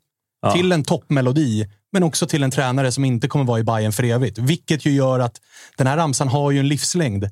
Ja. 0.42 0.52
till 0.52 0.72
en 0.72 0.84
toppmelodi, 0.84 1.66
men 1.92 2.02
också 2.02 2.26
till 2.26 2.42
en 2.42 2.50
tränare 2.50 2.92
som 2.92 3.04
inte 3.04 3.28
kommer 3.28 3.44
vara 3.44 3.58
i 3.60 3.62
Bayern 3.64 3.92
för 3.92 4.02
evigt. 4.02 4.38
Vilket 4.38 4.86
ju 4.86 4.90
gör 4.90 5.20
att 5.20 5.40
den 5.76 5.86
här 5.86 5.96
ramsan 5.96 6.28
har 6.28 6.50
ju 6.50 6.58
en 6.60 6.68
livslängd. 6.68 7.24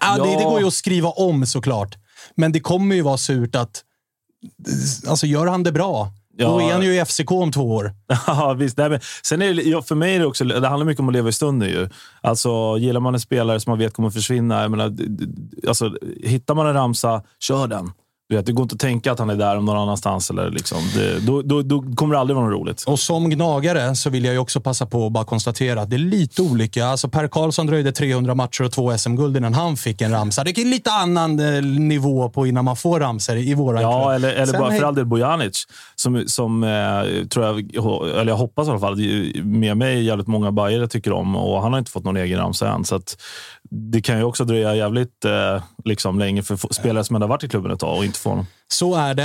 Ja, 0.00 0.16
Det, 0.24 0.36
det 0.38 0.44
går 0.44 0.60
ju 0.60 0.66
att 0.66 0.74
skriva 0.74 1.08
om 1.08 1.46
såklart, 1.46 1.96
men 2.34 2.52
det 2.52 2.60
kommer 2.60 2.94
ju 2.94 3.02
vara 3.02 3.16
surt 3.18 3.54
att 3.56 3.84
Alltså 5.08 5.26
gör 5.26 5.46
han 5.46 5.62
det 5.62 5.72
bra, 5.72 6.12
då 6.38 6.44
Ja. 6.44 6.62
är 6.62 6.72
han 6.72 6.82
ju 6.82 6.94
i 7.00 7.04
FCK 7.04 7.30
om 7.32 7.52
två 7.52 7.74
år. 7.74 7.94
Ja, 8.26 8.52
visst. 8.52 8.76
Nej, 8.76 8.90
men 8.90 9.00
sen 9.22 9.42
är 9.42 9.54
det, 9.54 9.62
ja, 9.62 9.82
för 9.82 9.94
mig 9.94 10.14
är 10.14 10.18
det 10.18 10.26
också, 10.26 10.44
det 10.44 10.68
handlar 10.68 10.86
mycket 10.86 11.00
om 11.00 11.08
att 11.08 11.12
leva 11.14 11.28
i 11.28 11.32
stunden. 11.32 11.68
Ju. 11.68 11.88
Alltså, 12.20 12.76
gillar 12.78 13.00
man 13.00 13.14
en 13.14 13.20
spelare 13.20 13.60
som 13.60 13.70
man 13.70 13.78
vet 13.78 13.92
kommer 13.92 14.10
försvinna, 14.10 14.62
jag 14.62 14.70
menar, 14.70 14.96
alltså, 15.68 15.96
hittar 16.24 16.54
man 16.54 16.66
en 16.66 16.74
ramsa, 16.74 17.22
kör 17.40 17.66
den. 17.66 17.92
Du 18.30 18.36
vet, 18.36 18.46
det 18.46 18.52
går 18.52 18.62
inte 18.62 18.74
att 18.74 18.80
tänka 18.80 19.12
att 19.12 19.18
han 19.18 19.30
är 19.30 19.36
där 19.36 19.56
om 19.56 19.64
någon 19.64 19.76
annanstans. 19.76 20.30
Eller 20.30 20.50
liksom. 20.50 20.78
det, 20.94 21.26
då, 21.26 21.42
då, 21.42 21.62
då 21.62 21.82
kommer 21.94 22.14
det 22.14 22.20
aldrig 22.20 22.36
vara 22.36 22.46
något 22.46 22.60
roligt. 22.60 22.84
Och 22.86 22.98
som 22.98 23.30
gnagare 23.30 23.96
så 23.96 24.10
vill 24.10 24.24
jag 24.24 24.32
ju 24.34 24.38
också 24.38 24.60
passa 24.60 24.86
på 24.86 25.06
att 25.06 25.12
bara 25.12 25.24
konstatera 25.24 25.82
att 25.82 25.90
det 25.90 25.96
är 25.96 25.98
lite 25.98 26.42
olika. 26.42 26.86
Alltså 26.86 27.08
Per 27.08 27.28
Karlsson 27.28 27.66
dröjde 27.66 27.92
300 27.92 28.34
matcher 28.34 28.64
och 28.64 28.72
två 28.72 28.98
SM-guld 28.98 29.36
innan 29.36 29.54
han 29.54 29.76
fick 29.76 30.00
en 30.00 30.10
ramsa. 30.10 30.44
Det 30.44 30.58
är 30.58 30.64
lite 30.64 30.90
annan 30.90 31.40
eh, 31.40 31.62
nivå 31.62 32.28
på 32.28 32.46
innan 32.46 32.64
man 32.64 32.76
får 32.76 33.00
ramsor 33.00 33.36
i 33.36 33.54
våran 33.54 33.82
Ja, 33.82 34.02
klubb. 34.02 34.14
eller, 34.14 34.32
eller 34.32 34.46
Sen 34.46 34.60
bara 34.60 34.72
för 34.72 34.84
all 34.84 34.94
del 34.94 35.06
Bojanic, 35.06 35.64
som, 35.96 36.24
som 36.26 36.64
eh, 36.64 37.26
tror 37.26 37.46
jag, 37.46 37.74
eller 38.20 38.32
jag 38.32 38.36
hoppas 38.36 38.68
i 38.68 38.70
alla 38.70 38.80
fall, 38.80 38.96
med 39.44 39.76
mig 39.76 40.04
jävligt 40.04 40.26
många 40.26 40.52
bajare 40.52 40.88
tycker 40.88 41.12
om 41.12 41.36
och 41.36 41.62
han 41.62 41.72
har 41.72 41.78
inte 41.78 41.90
fått 41.90 42.04
någon 42.04 42.16
egen 42.16 42.38
ramsa 42.38 42.68
än. 42.68 42.84
Så 42.84 43.00
det 43.70 44.02
kan 44.02 44.18
ju 44.18 44.24
också 44.24 44.44
dröja 44.44 44.74
jävligt 44.74 45.24
eh, 45.24 45.62
liksom, 45.84 46.18
länge 46.18 46.42
för 46.42 46.72
spelare 46.72 47.04
som 47.04 47.16
ändå 47.16 47.24
har 47.24 47.28
varit 47.28 47.44
i 47.44 47.48
klubben 47.48 47.72
ett 47.72 47.80
tag 47.80 47.98
och 47.98 48.04
inte 48.04 48.19
honom. 48.28 48.46
Så 48.68 48.94
är 48.94 49.14
det. 49.14 49.24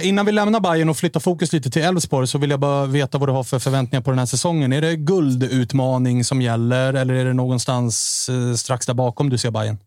Eh, 0.00 0.08
innan 0.08 0.26
vi 0.26 0.32
lämnar 0.32 0.60
Bayern 0.60 0.88
och 0.88 0.96
flyttar 0.96 1.20
fokus 1.20 1.52
lite 1.52 1.70
till 1.70 1.82
Elfsborg 1.82 2.26
så 2.26 2.38
vill 2.38 2.50
jag 2.50 2.60
bara 2.60 2.86
veta 2.86 3.18
vad 3.18 3.28
du 3.28 3.32
har 3.32 3.44
för 3.44 3.58
förväntningar 3.58 4.02
på 4.02 4.10
den 4.10 4.18
här 4.18 4.26
säsongen. 4.26 4.72
Är 4.72 4.80
det 4.80 4.96
guldutmaning 4.96 6.24
som 6.24 6.42
gäller 6.42 6.94
eller 6.94 7.14
är 7.14 7.24
det 7.24 7.32
någonstans 7.32 8.26
eh, 8.32 8.54
strax 8.56 8.86
där 8.86 8.94
bakom 8.94 9.30
du 9.30 9.38
ser 9.38 9.50
Bayern? 9.50 9.78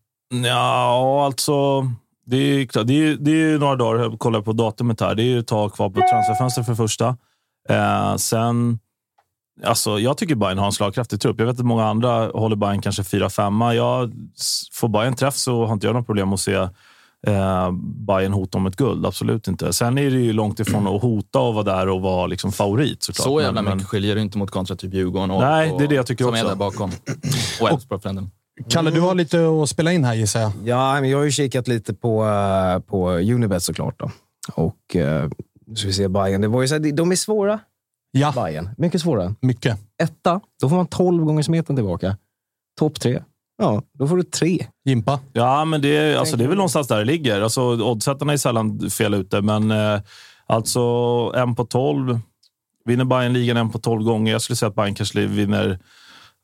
Ja, 0.45 1.25
alltså. 1.25 1.81
Det 2.25 2.37
är, 2.37 2.65
klart- 2.65 2.87
det 2.87 2.93
är, 3.07 3.15
det 3.15 3.31
är 3.31 3.57
några 3.57 3.75
dagar, 3.75 3.99
jag 4.03 4.19
kollar 4.19 4.41
på 4.41 4.53
datumet 4.53 5.01
här. 5.01 5.15
Det 5.15 5.23
är 5.23 5.25
ju 5.25 5.39
ett 5.39 5.47
tag 5.47 5.73
kvar 5.73 5.89
på 5.89 5.99
transferfönstret 5.99 6.65
för 6.65 6.75
första. 6.75 7.17
Eh, 7.69 8.15
sen, 8.15 8.79
alltså, 9.65 9.99
jag 9.99 10.17
tycker 10.17 10.35
Bayern 10.35 10.57
har 10.57 10.65
en 10.65 10.71
slagkraftig 10.71 11.21
trupp. 11.21 11.39
Jag 11.39 11.45
vet 11.45 11.59
att 11.59 11.65
många 11.65 11.85
andra 11.85 12.27
håller 12.27 12.55
Bayern 12.55 12.81
kanske 12.81 13.01
4-5. 13.01 13.73
Jag 13.73 14.13
Får 14.73 14.87
Bayern 14.87 15.15
träff 15.15 15.35
så 15.35 15.65
har 15.65 15.73
inte 15.73 15.87
jag 15.87 15.93
några 15.93 16.05
problem 16.05 16.33
att 16.33 16.39
se 16.39 16.67
eh, 17.27 17.71
Bayern 18.07 18.33
hota 18.33 18.57
om 18.57 18.65
ett 18.65 18.75
guld. 18.75 19.05
Absolut 19.05 19.47
inte. 19.47 19.73
Sen 19.73 19.97
är 19.97 20.11
det 20.11 20.17
ju 20.19 20.33
långt 20.33 20.59
ifrån 20.59 20.87
att 20.87 21.01
hota 21.01 21.39
och 21.39 21.53
vara 21.53 21.63
där 21.63 21.89
och 21.89 22.01
vara 22.01 22.27
liksom 22.27 22.51
favorit 22.51 23.03
såklart. 23.03 23.23
Så 23.25 23.41
jävla 23.41 23.61
Men- 23.61 23.77
mycket 23.77 23.89
skiljer 23.89 24.15
det 24.15 24.21
inte 24.21 24.37
mot 24.37 24.51
kontra 24.51 24.75
typ 24.75 24.93
Djurgården 24.93 25.31
och, 25.31 25.41
Nej, 25.41 25.71
och, 25.71 25.79
det 25.79 25.85
är 25.85 25.87
det 25.89 25.95
jag 25.95 26.05
tycker 26.07 26.23
som 26.23 26.33
också. 26.33 26.45
är 26.45 26.49
där 26.49 26.55
bakom. 26.55 26.91
Och 27.61 27.69
Elfsborg 27.69 28.01
för 28.01 28.13
den. 28.13 28.31
Kalle, 28.69 28.91
du 28.91 29.01
har 29.01 29.15
lite 29.15 29.47
att 29.63 29.69
spela 29.69 29.91
in 29.91 30.03
här 30.03 30.13
gissar 30.15 30.39
jag. 30.39 30.51
Ja, 30.65 31.01
men 31.01 31.09
jag 31.09 31.17
har 31.17 31.25
ju 31.25 31.31
kikat 31.31 31.67
lite 31.67 31.93
på, 31.93 32.25
eh, 32.25 32.79
på 32.79 33.09
Unibet 33.11 33.63
såklart. 33.63 33.99
Då. 33.99 34.11
Och 34.53 34.95
eh, 34.95 35.29
nu 35.65 35.75
ska 35.75 35.87
vi 35.87 35.93
se 35.93 36.07
Bayern. 36.07 36.41
Det 36.41 36.47
var 36.47 36.61
ju 36.61 36.67
så 36.67 36.73
här, 36.75 36.91
de 36.91 37.11
är 37.11 37.15
svåra, 37.15 37.59
Ja, 38.11 38.31
Bayern. 38.35 38.69
Mycket 38.77 39.01
svåra. 39.01 39.35
mycket. 39.41 39.77
Etta, 40.03 40.41
då 40.61 40.69
får 40.69 40.75
man 40.75 40.87
12 40.87 41.25
gånger 41.25 41.43
smeten 41.43 41.75
tillbaka. 41.75 42.17
Topp 42.79 42.99
tre, 42.99 43.23
ja, 43.57 43.81
då 43.93 44.07
får 44.07 44.17
du 44.17 44.23
tre. 44.23 44.65
Jimpa? 44.85 45.19
Ja, 45.33 45.65
men 45.65 45.81
det, 45.81 45.97
är- 45.97 46.17
alltså, 46.17 46.37
det 46.37 46.43
är 46.43 46.47
väl 46.47 46.57
någonstans 46.57 46.87
där 46.87 46.97
det 46.97 47.05
ligger. 47.05 47.41
Alltså, 47.41 47.61
oddsättarna 47.61 48.33
är 48.33 48.37
sällan 48.37 48.89
fel 48.89 49.13
ute, 49.13 49.41
men 49.41 49.71
eh, 49.71 49.99
alltså 50.47 50.81
en 51.35 51.55
på 51.55 51.65
12. 51.65 52.19
Vinner 52.85 53.05
Bayern 53.05 53.33
ligan 53.33 53.57
en 53.57 53.69
på 53.69 53.79
12 53.79 54.03
gånger. 54.03 54.31
Jag 54.31 54.41
skulle 54.41 54.57
säga 54.57 54.69
att 54.69 54.75
Bayern 54.75 54.95
kanske 54.95 55.25
vinner 55.25 55.79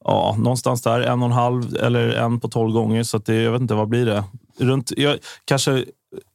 ja, 0.05 0.35
någonstans 0.37 0.81
där, 0.81 1.01
en 1.01 1.19
och 1.21 1.25
en 1.25 1.31
halv 1.31 1.75
eller 1.75 2.09
en 2.09 2.39
på 2.39 2.47
12 2.47 2.71
gånger. 2.73 3.03
Så 3.03 3.17
att 3.17 3.25
det, 3.25 3.35
jag 3.35 3.51
vet 3.51 3.61
inte, 3.61 3.73
vad 3.73 3.89
blir 3.89 4.05
det? 4.05 4.23
Runt, 4.59 4.91
jag, 4.97 5.17
kanske 5.45 5.85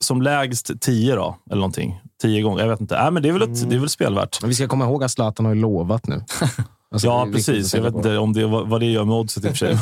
som 0.01 0.23
lägst 0.23 0.81
10 0.81 1.15
då, 1.15 1.37
eller 1.47 1.61
någonting. 1.61 2.01
10 2.23 2.43
gånger, 2.43 2.61
jag 2.63 2.69
vet 2.69 2.81
inte. 2.81 2.97
Äh, 2.97 3.11
men 3.11 3.23
det 3.23 3.29
är 3.29 3.33
väl, 3.33 3.43
ett, 3.43 3.71
det 3.71 3.77
är 3.77 3.81
väl 3.81 3.89
spelvärt. 3.89 4.41
Men 4.41 4.49
vi 4.49 4.55
ska 4.55 4.69
komma 4.69 4.85
ihåg 4.85 5.05
att 5.05 5.11
Zlatan 5.11 5.47
har 5.47 5.55
lovat 5.55 6.07
nu. 6.07 6.25
Alltså, 6.93 7.09
Ja, 7.09 7.29
precis. 7.33 7.75
Jag 7.75 7.83
vet 7.83 7.93
på. 7.93 7.99
inte 7.99 8.19
om 8.19 8.33
det, 8.33 8.47
vad, 8.47 8.69
vad 8.69 8.81
det 8.81 8.87
gör 8.87 9.05
med 9.05 9.17
oddset 9.17 9.45
i 9.45 9.49
och 9.49 9.57
för 9.57 9.59
sig. 9.59 9.79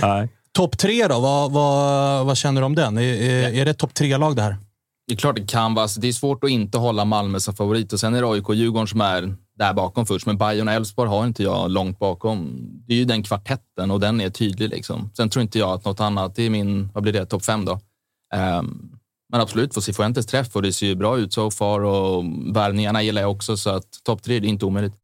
Nej. 0.02 0.28
Topp 0.52 0.78
tre 0.78 1.06
då? 1.08 1.20
Vad, 1.20 1.52
vad, 1.52 2.26
vad 2.26 2.36
känner 2.36 2.60
du 2.60 2.64
om 2.64 2.74
den? 2.74 2.98
Är, 2.98 3.02
är, 3.02 3.52
är 3.54 3.64
det 3.64 3.70
ett 3.70 3.78
topp 3.78 3.94
tre-lag 3.94 4.36
det 4.36 4.42
här? 4.42 4.56
Det 5.06 5.14
är 5.14 5.16
klart 5.16 5.36
det 5.36 5.46
kan 5.46 5.74
vara. 5.74 5.82
Alltså, 5.82 6.00
det 6.00 6.08
är 6.08 6.12
svårt 6.12 6.44
att 6.44 6.50
inte 6.50 6.78
hålla 6.78 7.04
Malmö 7.04 7.40
som 7.40 7.54
favorit. 7.54 7.92
Och 7.92 8.00
sen 8.00 8.14
är 8.14 8.22
det 8.22 8.28
AIK 8.28 8.48
och 8.48 8.54
Djurgården 8.54 8.86
som 8.86 9.00
är 9.00 9.34
där 9.58 9.72
bakom 9.72 10.06
först. 10.06 10.26
Men 10.26 10.38
Bayern 10.38 10.68
och 10.68 10.74
Elfsborg 10.74 11.08
har 11.08 11.26
inte 11.26 11.42
jag 11.42 11.70
långt 11.70 11.98
bakom. 11.98 12.58
Det 12.86 12.94
är 12.94 12.98
ju 12.98 13.04
den 13.04 13.22
kvartetten 13.22 13.90
och 13.90 14.00
den 14.00 14.20
är 14.20 14.30
tydlig. 14.30 14.70
Liksom. 14.70 15.10
Sen 15.16 15.30
tror 15.30 15.42
inte 15.42 15.58
jag 15.58 15.70
att 15.70 15.84
något 15.84 16.00
annat, 16.00 16.34
det 16.36 16.42
är 16.42 16.50
min, 16.50 16.90
vad 16.94 17.02
blir 17.02 17.12
det, 17.12 17.26
topp 17.26 17.44
fem 17.44 17.64
då. 17.64 17.72
Um, 18.34 18.90
men 19.32 19.40
absolut, 19.40 19.74
får 19.74 19.80
Cifuentes 19.80 20.26
träff 20.26 20.56
och 20.56 20.62
det 20.62 20.72
ser 20.72 20.86
ju 20.86 20.94
bra 20.94 21.18
ut 21.18 21.32
so 21.32 21.50
far 21.50 21.80
och 21.80 22.24
värvningarna 22.56 23.02
gillar 23.02 23.22
jag 23.22 23.30
också. 23.30 23.56
Så 23.56 23.70
att 23.70 23.86
topp 24.04 24.22
tre, 24.22 24.36
är 24.36 24.44
inte 24.44 24.66
omöjligt. 24.66 24.94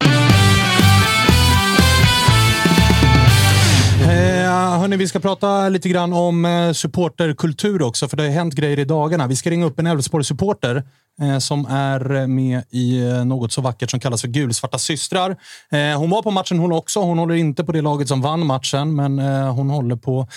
Eh, 4.03 4.79
hörni, 4.79 4.97
vi 4.97 5.07
ska 5.07 5.19
prata 5.19 5.69
lite 5.69 5.89
grann 5.89 6.13
om 6.13 6.45
eh, 6.45 6.71
supporterkultur 6.71 7.81
också, 7.81 8.07
för 8.07 8.17
det 8.17 8.23
har 8.23 8.29
hänt 8.29 8.53
grejer 8.53 8.79
i 8.79 8.85
dagarna. 8.85 9.27
Vi 9.27 9.35
ska 9.35 9.49
ringa 9.49 9.65
upp 9.65 9.79
en 9.79 9.87
Elfsborg-supporter 9.87 10.83
eh, 11.21 11.37
som 11.37 11.65
är 11.65 12.15
eh, 12.15 12.27
med 12.27 12.63
i 12.69 13.09
eh, 13.09 13.25
något 13.25 13.51
så 13.51 13.61
vackert 13.61 13.91
som 13.91 13.99
kallas 13.99 14.21
för 14.21 14.27
Gulsvarta 14.27 14.77
systrar. 14.77 15.31
Eh, 15.71 15.99
hon 15.99 16.09
var 16.09 16.21
på 16.21 16.31
matchen 16.31 16.59
hon 16.59 16.71
också. 16.71 16.99
Hon 16.99 17.17
håller 17.17 17.35
inte 17.35 17.63
på 17.63 17.71
det 17.71 17.81
laget 17.81 18.07
som 18.07 18.21
vann 18.21 18.45
matchen, 18.45 18.95
men 18.95 19.19
eh, 19.19 19.53
hon 19.53 19.69
håller 19.69 19.95
på 19.95 20.27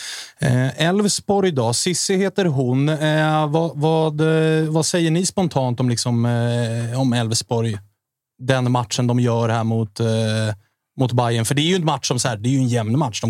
eh, 0.40 0.82
Elfsborg 0.82 1.48
idag. 1.48 1.74
Sissi 1.74 2.16
heter 2.16 2.44
hon. 2.44 2.86
Vad, 3.52 3.78
vad, 3.78 4.20
vad, 4.68 4.86
säger 4.86 5.10
ni 5.10 5.26
spontant 5.26 5.80
om, 5.80 5.88
liksom, 5.88 6.24
om 6.96 7.12
Elfsborg? 7.12 7.78
Den 8.38 8.72
matchen 8.72 9.06
de 9.06 9.20
gör 9.20 9.48
här 9.48 9.64
mot 9.64 10.00
mot 10.96 11.12
Bayern. 11.12 11.44
För 11.44 11.54
det 11.54 11.62
är 11.62 11.68
ju 11.68 11.74
en 11.74 11.84
match 11.84 12.08
som 12.08 12.18
så 12.18 12.28
här, 12.28 12.36
det 12.36 12.48
är 12.48 12.50
ju 12.50 12.58
en 12.58 12.68
jämn 12.68 12.98
match. 12.98 13.22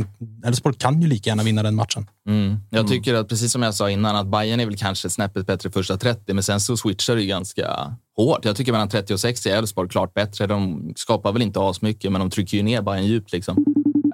Elfsborg 0.45 0.77
kan 0.77 1.03
ju 1.03 1.09
lika 1.09 1.31
gärna 1.31 1.43
vinna 1.43 1.63
den 1.63 1.75
matchen. 1.75 2.07
Mm. 2.29 2.57
Jag 2.71 2.79
mm. 2.79 2.91
tycker 2.91 3.15
att, 3.15 3.29
precis 3.29 3.53
som 3.53 3.63
jag 3.63 3.75
sa 3.75 3.91
innan, 3.91 4.17
att 4.17 4.27
Bayern 4.27 4.61
är 4.61 4.67
väl 4.67 4.77
kanske 4.77 5.11
snäppet 5.11 5.47
bättre 5.47 5.71
första 5.71 5.97
30, 5.97 6.35
men 6.35 6.43
sen 6.43 6.61
så 6.61 6.77
switchar 6.77 7.17
det 7.17 7.27
ganska 7.27 7.95
hårt. 8.17 8.45
Jag 8.45 8.57
tycker 8.57 8.73
mellan 8.73 8.89
30 8.89 9.15
och 9.15 9.21
60 9.21 9.49
är 9.49 9.57
Elfsborg 9.57 9.89
klart 9.89 10.15
bättre. 10.15 10.47
De 10.47 10.93
skapar 10.97 11.33
väl 11.33 11.43
inte 11.43 11.61
asmycket, 11.61 12.13
men 12.13 12.21
de 12.21 12.31
trycker 12.31 12.57
ju 12.57 12.63
ner 12.63 12.83
Bayern 12.83 13.07
djupt. 13.07 13.33
Liksom. 13.33 13.65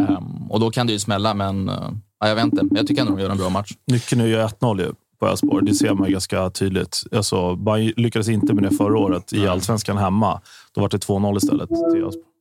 Um, 0.08 0.50
och 0.50 0.60
då 0.60 0.70
kan 0.70 0.86
det 0.86 0.92
ju 0.92 0.98
smälla, 0.98 1.34
men 1.34 1.68
uh, 1.68 1.76
ja, 2.20 2.28
jag 2.28 2.34
vet 2.34 2.44
inte. 2.44 2.68
Jag 2.70 2.86
tycker 2.86 3.02
ändå 3.02 3.16
de 3.16 3.22
gör 3.22 3.30
en 3.30 3.38
bra 3.38 3.48
match. 3.48 3.72
Nyckeln 3.86 4.20
är 4.20 4.26
ju 4.26 4.36
1-0 4.36 4.94
på 5.20 5.26
Elfsborg. 5.26 5.66
Det 5.66 5.74
ser 5.74 5.94
man 5.94 6.06
ju 6.06 6.12
ganska 6.12 6.50
tydligt. 6.50 7.02
Alltså, 7.12 7.56
Bayern 7.56 7.92
lyckades 7.96 8.28
inte 8.28 8.54
med 8.54 8.64
det 8.64 8.76
förra 8.76 8.98
året 8.98 9.32
i 9.32 9.48
allsvenskan 9.48 9.96
hemma. 9.96 10.40
Då 10.74 10.80
var 10.80 10.88
det 10.88 11.06
2-0 11.06 11.36
istället 11.36 11.68
till 11.68 12.02
Elfsborg. 12.02 12.31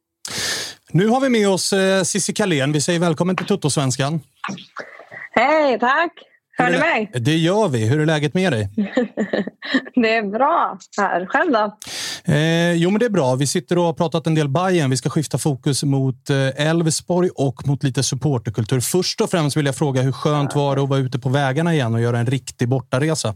Nu 0.91 1.07
har 1.07 1.21
vi 1.21 1.29
med 1.29 1.49
oss 1.49 1.73
eh, 1.73 2.03
Cissi 2.03 2.33
Kalén. 2.33 2.71
Vi 2.71 2.81
säger 2.81 2.99
välkommen 2.99 3.35
till 3.35 3.45
Tuttosvenskan. 3.45 4.19
Hej, 5.31 5.79
tack! 5.79 6.11
Hör 6.57 6.71
ni 6.71 6.77
mig? 6.77 7.11
Det 7.13 7.35
gör 7.35 7.67
vi. 7.67 7.85
Hur 7.85 7.99
är 7.99 8.05
läget 8.05 8.33
med 8.33 8.53
dig? 8.53 8.69
det 9.95 10.15
är 10.15 10.31
bra. 10.31 10.77
Här. 10.97 11.25
Själv 11.25 11.51
då? 11.51 11.77
Eh, 12.33 12.73
jo, 12.73 12.89
men 12.89 12.99
det 12.99 13.05
är 13.05 13.09
bra. 13.09 13.35
Vi 13.35 13.47
sitter 13.47 13.77
och 13.77 13.83
har 13.83 13.93
pratat 13.93 14.27
en 14.27 14.35
del 14.35 14.49
Bayern. 14.49 14.89
Vi 14.89 14.97
ska 14.97 15.09
skifta 15.09 15.37
fokus 15.37 15.83
mot 15.83 16.29
eh, 16.29 16.67
Elfsborg 16.67 17.29
och 17.35 17.67
mot 17.67 17.83
lite 17.83 18.03
supporterkultur. 18.03 18.79
Först 18.79 19.21
och 19.21 19.29
främst 19.29 19.57
vill 19.57 19.65
jag 19.65 19.75
fråga 19.75 20.01
hur 20.01 20.11
skönt 20.11 20.55
var 20.55 20.75
det 20.75 20.83
att 20.83 20.89
vara 20.89 20.99
ute 20.99 21.19
på 21.19 21.29
vägarna 21.29 21.73
igen 21.73 21.93
och 21.93 22.01
göra 22.01 22.19
en 22.19 22.25
riktig 22.25 22.67
bortaresa? 22.67 23.35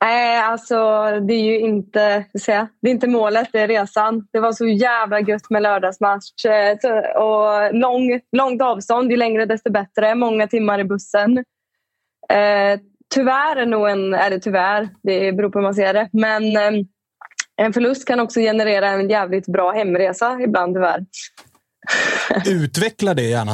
Nej, 0.00 0.38
alltså 0.38 0.76
det 1.20 1.34
är 1.34 1.42
ju 1.42 1.58
inte, 1.58 2.24
säga, 2.40 2.68
det 2.82 2.88
är 2.88 2.92
inte 2.92 3.08
målet, 3.08 3.48
det 3.52 3.60
är 3.60 3.68
resan. 3.68 4.28
Det 4.32 4.40
var 4.40 4.52
så 4.52 4.66
jävla 4.66 5.20
gött 5.20 5.50
med 5.50 5.62
lördagsmatch. 5.62 6.44
Eh, 6.44 7.22
och 7.22 7.74
lång, 7.74 8.20
långt 8.32 8.62
avstånd, 8.62 9.10
ju 9.10 9.16
längre 9.16 9.46
desto 9.46 9.72
bättre. 9.72 10.14
Många 10.14 10.46
timmar 10.46 10.78
i 10.78 10.84
bussen. 10.84 11.38
Eh, 12.28 12.80
tyvärr 13.14 13.56
är 13.56 13.66
nog 13.66 13.88
en, 13.88 14.14
eller 14.14 14.38
tyvärr, 14.38 14.88
det 15.02 15.32
beror 15.32 15.50
på 15.50 15.58
hur 15.58 15.64
man 15.64 15.74
ser 15.74 15.94
det. 15.94 16.08
Men 16.12 16.56
eh, 16.56 16.84
en 17.56 17.72
förlust 17.72 18.06
kan 18.06 18.20
också 18.20 18.40
generera 18.40 18.88
en 18.88 19.08
jävligt 19.08 19.46
bra 19.46 19.72
hemresa 19.72 20.38
ibland 20.40 20.74
tyvärr. 20.74 21.04
Utveckla 22.46 23.14
det 23.14 23.22
gärna. 23.22 23.52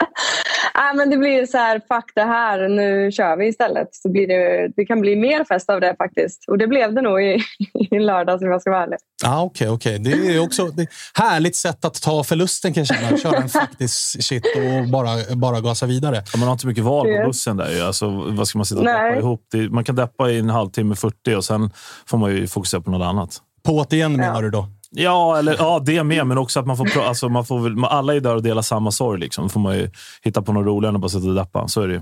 Nej, 0.74 0.96
men 0.96 1.10
det 1.10 1.16
blir 1.16 1.46
så 1.46 1.58
här, 1.58 1.80
fuck 1.88 2.12
det 2.14 2.22
här, 2.22 2.68
nu 2.68 3.12
kör 3.12 3.36
vi 3.36 3.48
istället. 3.48 3.88
Så 3.94 4.08
blir 4.08 4.28
det, 4.28 4.72
det 4.76 4.84
kan 4.84 5.00
bli 5.00 5.16
mer 5.16 5.44
fest 5.44 5.70
av 5.70 5.80
det 5.80 5.94
faktiskt. 5.98 6.44
Och 6.48 6.58
det 6.58 6.66
blev 6.66 6.94
det 6.94 7.02
nog 7.02 7.22
i, 7.22 7.38
i 7.90 7.98
lördags 7.98 8.42
om 8.42 8.50
jag 8.50 8.60
ska 8.60 8.70
vara 8.70 8.82
ärlig. 8.82 8.98
Ah, 9.24 9.42
Okej, 9.42 9.68
okay, 9.68 9.98
okay. 9.98 10.14
det 10.14 10.34
är 10.34 10.42
också 10.42 10.66
ett 10.66 10.88
härligt 11.14 11.56
sätt 11.56 11.84
att 11.84 12.02
ta 12.02 12.24
förlusten 12.24 12.72
kan 12.74 12.84
jag 12.84 12.98
känna. 12.98 13.18
Köra 13.18 13.36
en 13.36 13.48
faktisk 13.48 14.22
shit 14.22 14.44
och 14.56 14.88
bara, 14.88 15.36
bara 15.36 15.60
gasa 15.60 15.86
vidare. 15.86 16.22
Ja, 16.32 16.38
man 16.38 16.48
har 16.48 16.52
inte 16.52 16.66
mycket 16.66 16.84
val 16.84 17.06
på 17.06 17.26
bussen 17.26 17.56
där. 17.56 17.86
Alltså, 17.86 18.08
vad 18.10 18.48
ska 18.48 18.58
man 18.58 18.66
sitta 18.66 18.80
och 18.80 18.86
deppa 18.86 19.16
ihop? 19.16 19.46
Det, 19.52 19.70
man 19.70 19.84
kan 19.84 19.96
deppa 19.96 20.30
i 20.30 20.38
en 20.38 20.50
halvtimme, 20.50 20.94
40 20.94 21.34
och 21.34 21.44
sen 21.44 21.70
får 22.06 22.18
man 22.18 22.30
ju 22.30 22.46
fokusera 22.46 22.80
på 22.80 22.90
något 22.90 23.06
annat. 23.06 23.38
På 23.62 23.86
igen 23.90 24.12
menar 24.12 24.34
ja. 24.34 24.40
du 24.40 24.50
då? 24.50 24.68
Ja, 24.96 25.38
eller, 25.38 25.56
ja, 25.58 25.82
det 25.86 26.04
med, 26.04 26.26
men 26.26 26.38
också 26.38 26.60
att 26.60 26.66
man 26.66 26.76
får, 26.76 27.00
alltså, 27.00 27.28
man 27.28 27.44
får 27.44 27.58
väl, 27.58 27.84
alla 27.84 28.14
är 28.14 28.20
där 28.20 28.34
och 28.34 28.42
delar 28.42 28.62
samma 28.62 28.90
sorg. 28.90 29.20
Liksom. 29.20 29.48
Får 29.48 29.60
man 29.60 29.76
ju 29.76 29.90
hitta 30.22 30.42
på 30.42 30.52
något 30.52 30.66
roligare 30.66 30.88
än 30.88 30.94
att 30.94 31.00
bara 31.00 31.08
sitta 31.08 31.28
och 31.28 31.34
deppa. 31.34 31.68
Så 31.68 31.82
är 31.82 31.88
det 31.88 31.94
ju. 31.94 32.00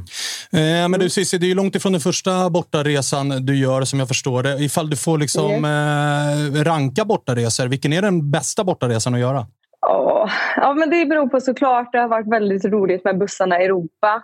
Eh, 0.61 0.89
men 0.89 1.01
du 1.01 1.11
Cissi, 1.11 1.39
det 1.39 1.47
är 1.47 1.49
ju 1.49 1.55
långt 1.55 1.75
ifrån 1.75 1.93
den 1.93 2.01
första 2.01 2.51
bortaresan 2.51 3.47
du 3.47 3.57
gör, 3.57 3.83
som 3.83 3.99
jag 3.99 4.09
förstår 4.09 4.43
det. 4.43 4.59
Ifall 4.59 4.91
du 4.91 4.97
får 4.97 5.19
liksom, 5.19 5.65
eh, 5.65 6.65
ranka 6.65 7.05
bortaresor, 7.05 7.67
vilken 7.67 7.93
är 7.93 8.03
den 8.03 8.31
bästa 8.31 8.65
bortaresan 8.65 9.15
att 9.15 9.21
göra? 9.21 9.47
Oh, 9.87 10.31
ja, 10.57 10.75
men 10.75 10.91
det 10.91 11.07
beror 11.07 11.29
på 11.29 11.41
såklart. 11.41 11.93
Det 11.93 11.99
har 11.99 12.09
varit 12.09 12.33
väldigt 12.33 12.65
roligt 12.65 13.05
med 13.05 13.19
bussarna 13.19 13.61
i 13.61 13.65
Europa. 13.65 14.23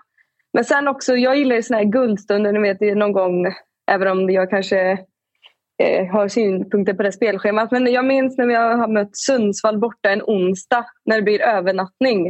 Men 0.52 0.64
sen 0.64 0.88
också, 0.88 1.16
jag 1.16 1.36
gillar 1.36 1.56
ju 1.56 1.62
såna 1.62 1.78
här 1.78 1.84
guldstunder. 1.84 2.52
Ni 2.52 2.60
vet, 2.60 2.96
någon 2.96 3.12
gång, 3.12 3.46
även 3.90 4.08
om 4.08 4.30
jag 4.30 4.50
kanske 4.50 4.98
eh, 5.82 6.06
har 6.06 6.28
synpunkter 6.28 6.94
på 6.94 7.02
det 7.02 7.12
spelschemat. 7.12 7.70
Men 7.70 7.92
jag 7.92 8.04
minns 8.04 8.38
när 8.38 8.46
vi 8.46 8.54
har 8.54 8.88
mött 8.88 9.16
Sundsvall 9.16 9.78
borta 9.78 10.10
en 10.10 10.22
onsdag 10.22 10.86
när 11.04 11.16
det 11.16 11.22
blir 11.22 11.42
övernattning. 11.42 12.26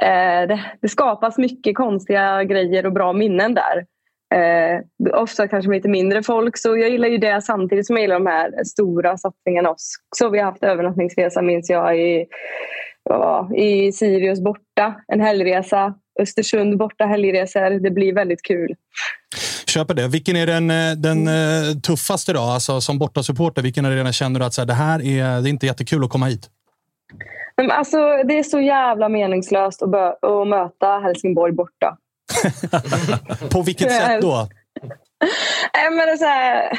Eh, 0.00 0.48
det, 0.48 0.64
det, 0.80 0.88
skapas 0.88 1.38
mycket 1.38 1.76
konstiga 1.76 2.44
grejer 2.44 2.86
och 2.86 2.92
bra 2.92 3.12
minnen 3.12 3.54
där. 3.54 3.86
Eh, 4.34 4.80
ofta 5.14 5.48
kanske 5.48 5.68
med 5.68 5.76
lite 5.76 5.88
mindre 5.88 6.22
folk. 6.22 6.58
Så 6.58 6.76
jag 6.76 6.90
gillar 6.90 7.08
ju 7.08 7.18
det 7.18 7.42
samtidigt 7.42 7.86
som 7.86 7.96
jag 7.96 8.02
gillar 8.02 8.18
de 8.18 8.26
här 8.26 8.64
stora 8.64 9.16
satsningarna. 9.16 9.74
Så 10.16 10.30
vi 10.30 10.38
har 10.38 10.44
haft 10.44 10.64
övernattningsresa 10.64 11.42
minns 11.42 11.70
jag 11.70 12.00
i, 12.00 12.26
ja, 13.04 13.50
i 13.54 13.92
Sirius 13.92 14.40
borta. 14.40 14.94
En 15.06 15.20
helgresa. 15.20 15.94
Östersund 16.20 16.78
borta 16.78 17.04
helgresor. 17.04 17.70
Det 17.70 17.90
blir 17.90 18.14
väldigt 18.14 18.42
kul 18.42 18.74
köper 19.74 19.94
det. 19.94 20.08
Vilken 20.08 20.36
är 20.36 20.46
den, 20.46 20.70
eh, 20.70 20.92
den 20.92 21.28
eh, 21.28 21.78
tuffaste 21.82 22.32
då? 22.32 22.40
Alltså, 22.40 22.80
som 22.80 22.98
bortasupporter, 22.98 23.62
vilken 23.62 23.84
arena 23.84 24.12
känner 24.12 24.40
du 24.40 24.46
att 24.46 24.54
så 24.54 24.60
här, 24.60 24.66
det 24.66 24.74
här 24.74 25.02
är, 25.02 25.42
det 25.42 25.48
är 25.48 25.50
inte 25.50 25.66
jättekul 25.66 26.04
att 26.04 26.10
komma 26.10 26.26
hit? 26.26 26.50
alltså, 27.70 27.98
det 28.24 28.38
är 28.38 28.42
så 28.42 28.60
jävla 28.60 29.08
meningslöst 29.08 29.82
att, 29.82 30.24
att 30.24 30.48
möta 30.48 30.98
Helsingborg 30.98 31.52
borta. 31.52 31.96
På 33.52 33.62
vilket 33.62 33.92
sätt 33.92 34.22
då? 34.22 34.48
men 35.96 36.06
det 36.08 36.18
så 36.18 36.24
här, 36.24 36.78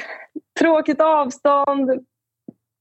tråkigt 0.59 1.01
avstånd. 1.01 1.91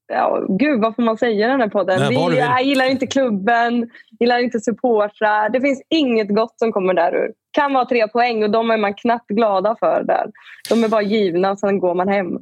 Ja, 0.07 0.47
gud, 0.49 0.81
vad 0.81 0.95
får 0.97 1.03
man 1.03 1.19
säga 1.19 1.47
i 1.47 1.51
den 1.51 1.61
här 1.61 1.69
podden? 1.69 2.01
Nej, 2.01 2.09
Vi, 2.09 2.39
jag 2.39 2.63
gillar 2.63 2.85
inte 2.85 3.07
klubben, 3.07 3.91
gillar 4.21 4.39
inte 4.39 4.61
supportrar. 4.61 5.49
Det 5.49 5.61
finns 5.61 5.83
inget 5.91 6.29
gott 6.29 6.59
som 6.59 6.73
kommer 6.73 6.95
därur 6.95 7.33
kan 7.55 7.73
vara 7.73 7.85
tre 7.85 8.09
poäng 8.09 8.45
och 8.45 8.51
de 8.51 8.71
är 8.71 8.77
man 8.77 8.95
knappt 8.95 9.29
glada 9.29 9.77
för 9.81 10.03
där. 10.03 10.31
De 10.69 10.85
är 10.85 10.89
bara 10.89 11.03
givna 11.03 11.51
och 11.51 11.59
sen 11.59 11.79
går 11.79 11.95
man 11.95 12.09
hem. 12.09 12.39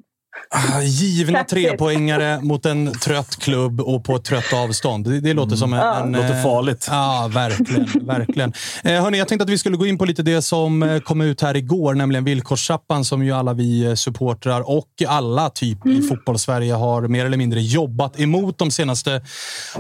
Ah, 0.55 0.81
givna 0.81 1.45
trepoängare 1.45 2.41
mot 2.41 2.67
en 2.67 2.93
trött 2.93 3.37
klubb 3.37 3.81
och 3.81 4.05
på 4.05 4.17
ett 4.17 4.25
trött 4.25 4.53
avstånd. 4.53 5.05
Det, 5.05 5.21
det 5.21 5.33
låter 5.33 5.57
som 5.57 5.73
en... 5.73 5.79
Ja. 5.79 6.01
en 6.01 6.13
låter 6.13 6.43
farligt. 6.43 6.87
Ja, 6.91 7.31
verkligen. 7.35 7.89
verkligen. 8.07 8.53
Eh, 8.85 9.03
hörni, 9.03 9.19
jag 9.19 9.29
tänkte 9.29 9.45
att 9.45 9.51
vi 9.51 9.59
skulle 9.59 9.77
gå 9.77 9.87
in 9.87 9.99
på 9.99 10.05
lite 10.05 10.23
det 10.23 10.43
som 10.43 10.83
eh, 10.83 11.01
kom 11.01 11.21
ut 11.21 11.41
här 11.41 11.57
igår, 11.57 11.95
nämligen 11.95 12.25
villkorstrappan 12.25 13.05
som 13.05 13.25
ju 13.25 13.33
alla 13.33 13.53
vi 13.53 13.85
eh, 13.85 13.95
supportrar 13.95 14.71
och 14.71 14.89
alla 15.09 15.51
typ 15.51 15.85
mm. 15.85 15.99
i 15.99 16.03
fotbollssverige 16.03 16.75
har 16.75 17.09
mer 17.09 17.27
eller 17.27 17.37
mindre 17.37 17.61
jobbat 17.61 18.21
emot 18.21 18.59
de 18.59 18.71
senaste 18.71 19.23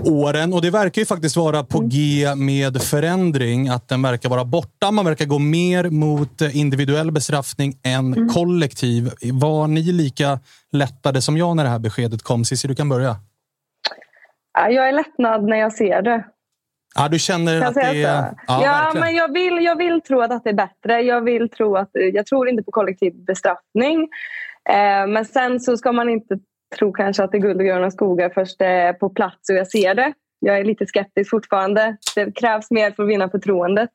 åren. 0.04 0.52
Och 0.52 0.62
det 0.62 0.70
verkar 0.70 1.02
ju 1.02 1.06
faktiskt 1.06 1.36
vara 1.36 1.64
på 1.64 1.78
mm. 1.78 1.90
G 1.90 2.34
med 2.34 2.82
förändring. 2.82 3.68
Att 3.68 3.88
den 3.88 4.02
verkar 4.02 4.28
vara 4.28 4.44
borta. 4.44 4.90
Man 4.90 5.04
verkar 5.04 5.24
gå 5.24 5.38
mer 5.38 5.90
mot 5.90 6.42
eh, 6.42 6.56
individuell 6.56 7.10
bestraffning 7.10 7.76
än 7.82 8.14
mm. 8.14 8.28
kollektiv. 8.28 9.10
Var 9.22 9.66
ni 9.66 9.82
lika 9.82 10.38
lättade 10.72 11.22
som 11.22 11.37
jag 11.37 11.57
när 11.57 11.64
det 11.64 11.70
här 11.70 11.78
beskedet 11.78 12.22
kom? 12.22 12.44
Cissi, 12.44 12.68
du 12.68 12.74
kan 12.74 12.88
börja. 12.88 13.16
Jag 14.55 14.88
är 14.88 14.92
lättnad 14.92 15.44
när 15.44 15.57
jag 15.57 15.72
ser 15.72 16.02
det. 16.02 16.24
Ja, 16.94 17.09
du 17.09 17.18
känner 17.18 17.61
kan 17.61 17.68
att 17.68 17.74
det 17.74 18.02
är... 18.02 18.35
Ja, 18.46 18.64
ja 18.64 18.92
men 19.00 19.14
jag 19.14 19.33
vill, 19.33 19.64
jag 19.64 19.76
vill 19.76 20.00
tro 20.00 20.20
att 20.20 20.44
det 20.44 20.50
är 20.50 20.55
bättre. 20.55 21.00
Jag 21.02 21.20
vill 21.20 21.48
tro 21.48 21.76
att... 21.76 21.90
Jag 21.92 22.26
tror 22.26 22.48
inte 22.48 22.62
på 22.62 22.70
kollektiv 22.70 23.24
bestraffning. 23.24 24.09
Eh, 24.68 25.07
men 25.07 25.24
sen 25.24 25.61
så 25.61 25.76
ska 25.76 25.92
man 25.92 26.09
inte 26.09 26.38
tro 26.78 26.92
kanske 26.92 27.24
att 27.24 27.33
det 27.33 27.38
är 27.38 27.42
guld 27.42 27.61
och 27.61 27.66
gröna 27.66 27.90
skogar 27.90 28.31
först 28.31 28.59
det 28.59 28.66
är 28.66 28.92
på 28.92 29.11
plats 29.11 29.50
och 29.50 29.57
jag 29.57 29.68
ser 29.68 29.94
det. 29.94 30.12
Jag 30.38 30.59
är 30.59 30.64
lite 30.64 30.87
skeptisk 30.87 31.31
fortfarande. 31.31 31.96
Det 32.14 32.33
krävs 32.33 32.70
mer 32.70 32.90
för 32.90 33.02
att 33.02 33.09
vinna 33.09 33.31
förtroendet, 33.31 33.90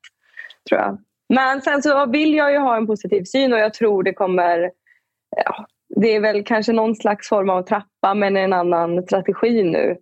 tror 0.69 0.81
jag. 0.81 0.97
Men 1.29 1.62
sen 1.62 1.83
så 1.83 2.05
vill 2.05 2.33
jag 2.33 2.51
ju 2.51 2.57
ha 2.57 2.77
en 2.77 2.88
positiv 2.88 3.23
syn 3.23 3.53
och 3.53 3.60
jag 3.60 3.73
tror 3.73 4.03
det 4.03 4.13
kommer 4.13 4.71
ja, 5.45 5.67
det 5.95 6.15
är 6.15 6.19
väl 6.19 6.43
kanske 6.43 6.73
någon 6.73 6.95
slags 6.95 7.30
form 7.30 7.50
av 7.50 7.62
trappa 7.62 8.13
men 8.15 8.38
en 8.38 8.54
annan 8.54 9.04
strategi 9.04 9.63
nu. 9.63 9.95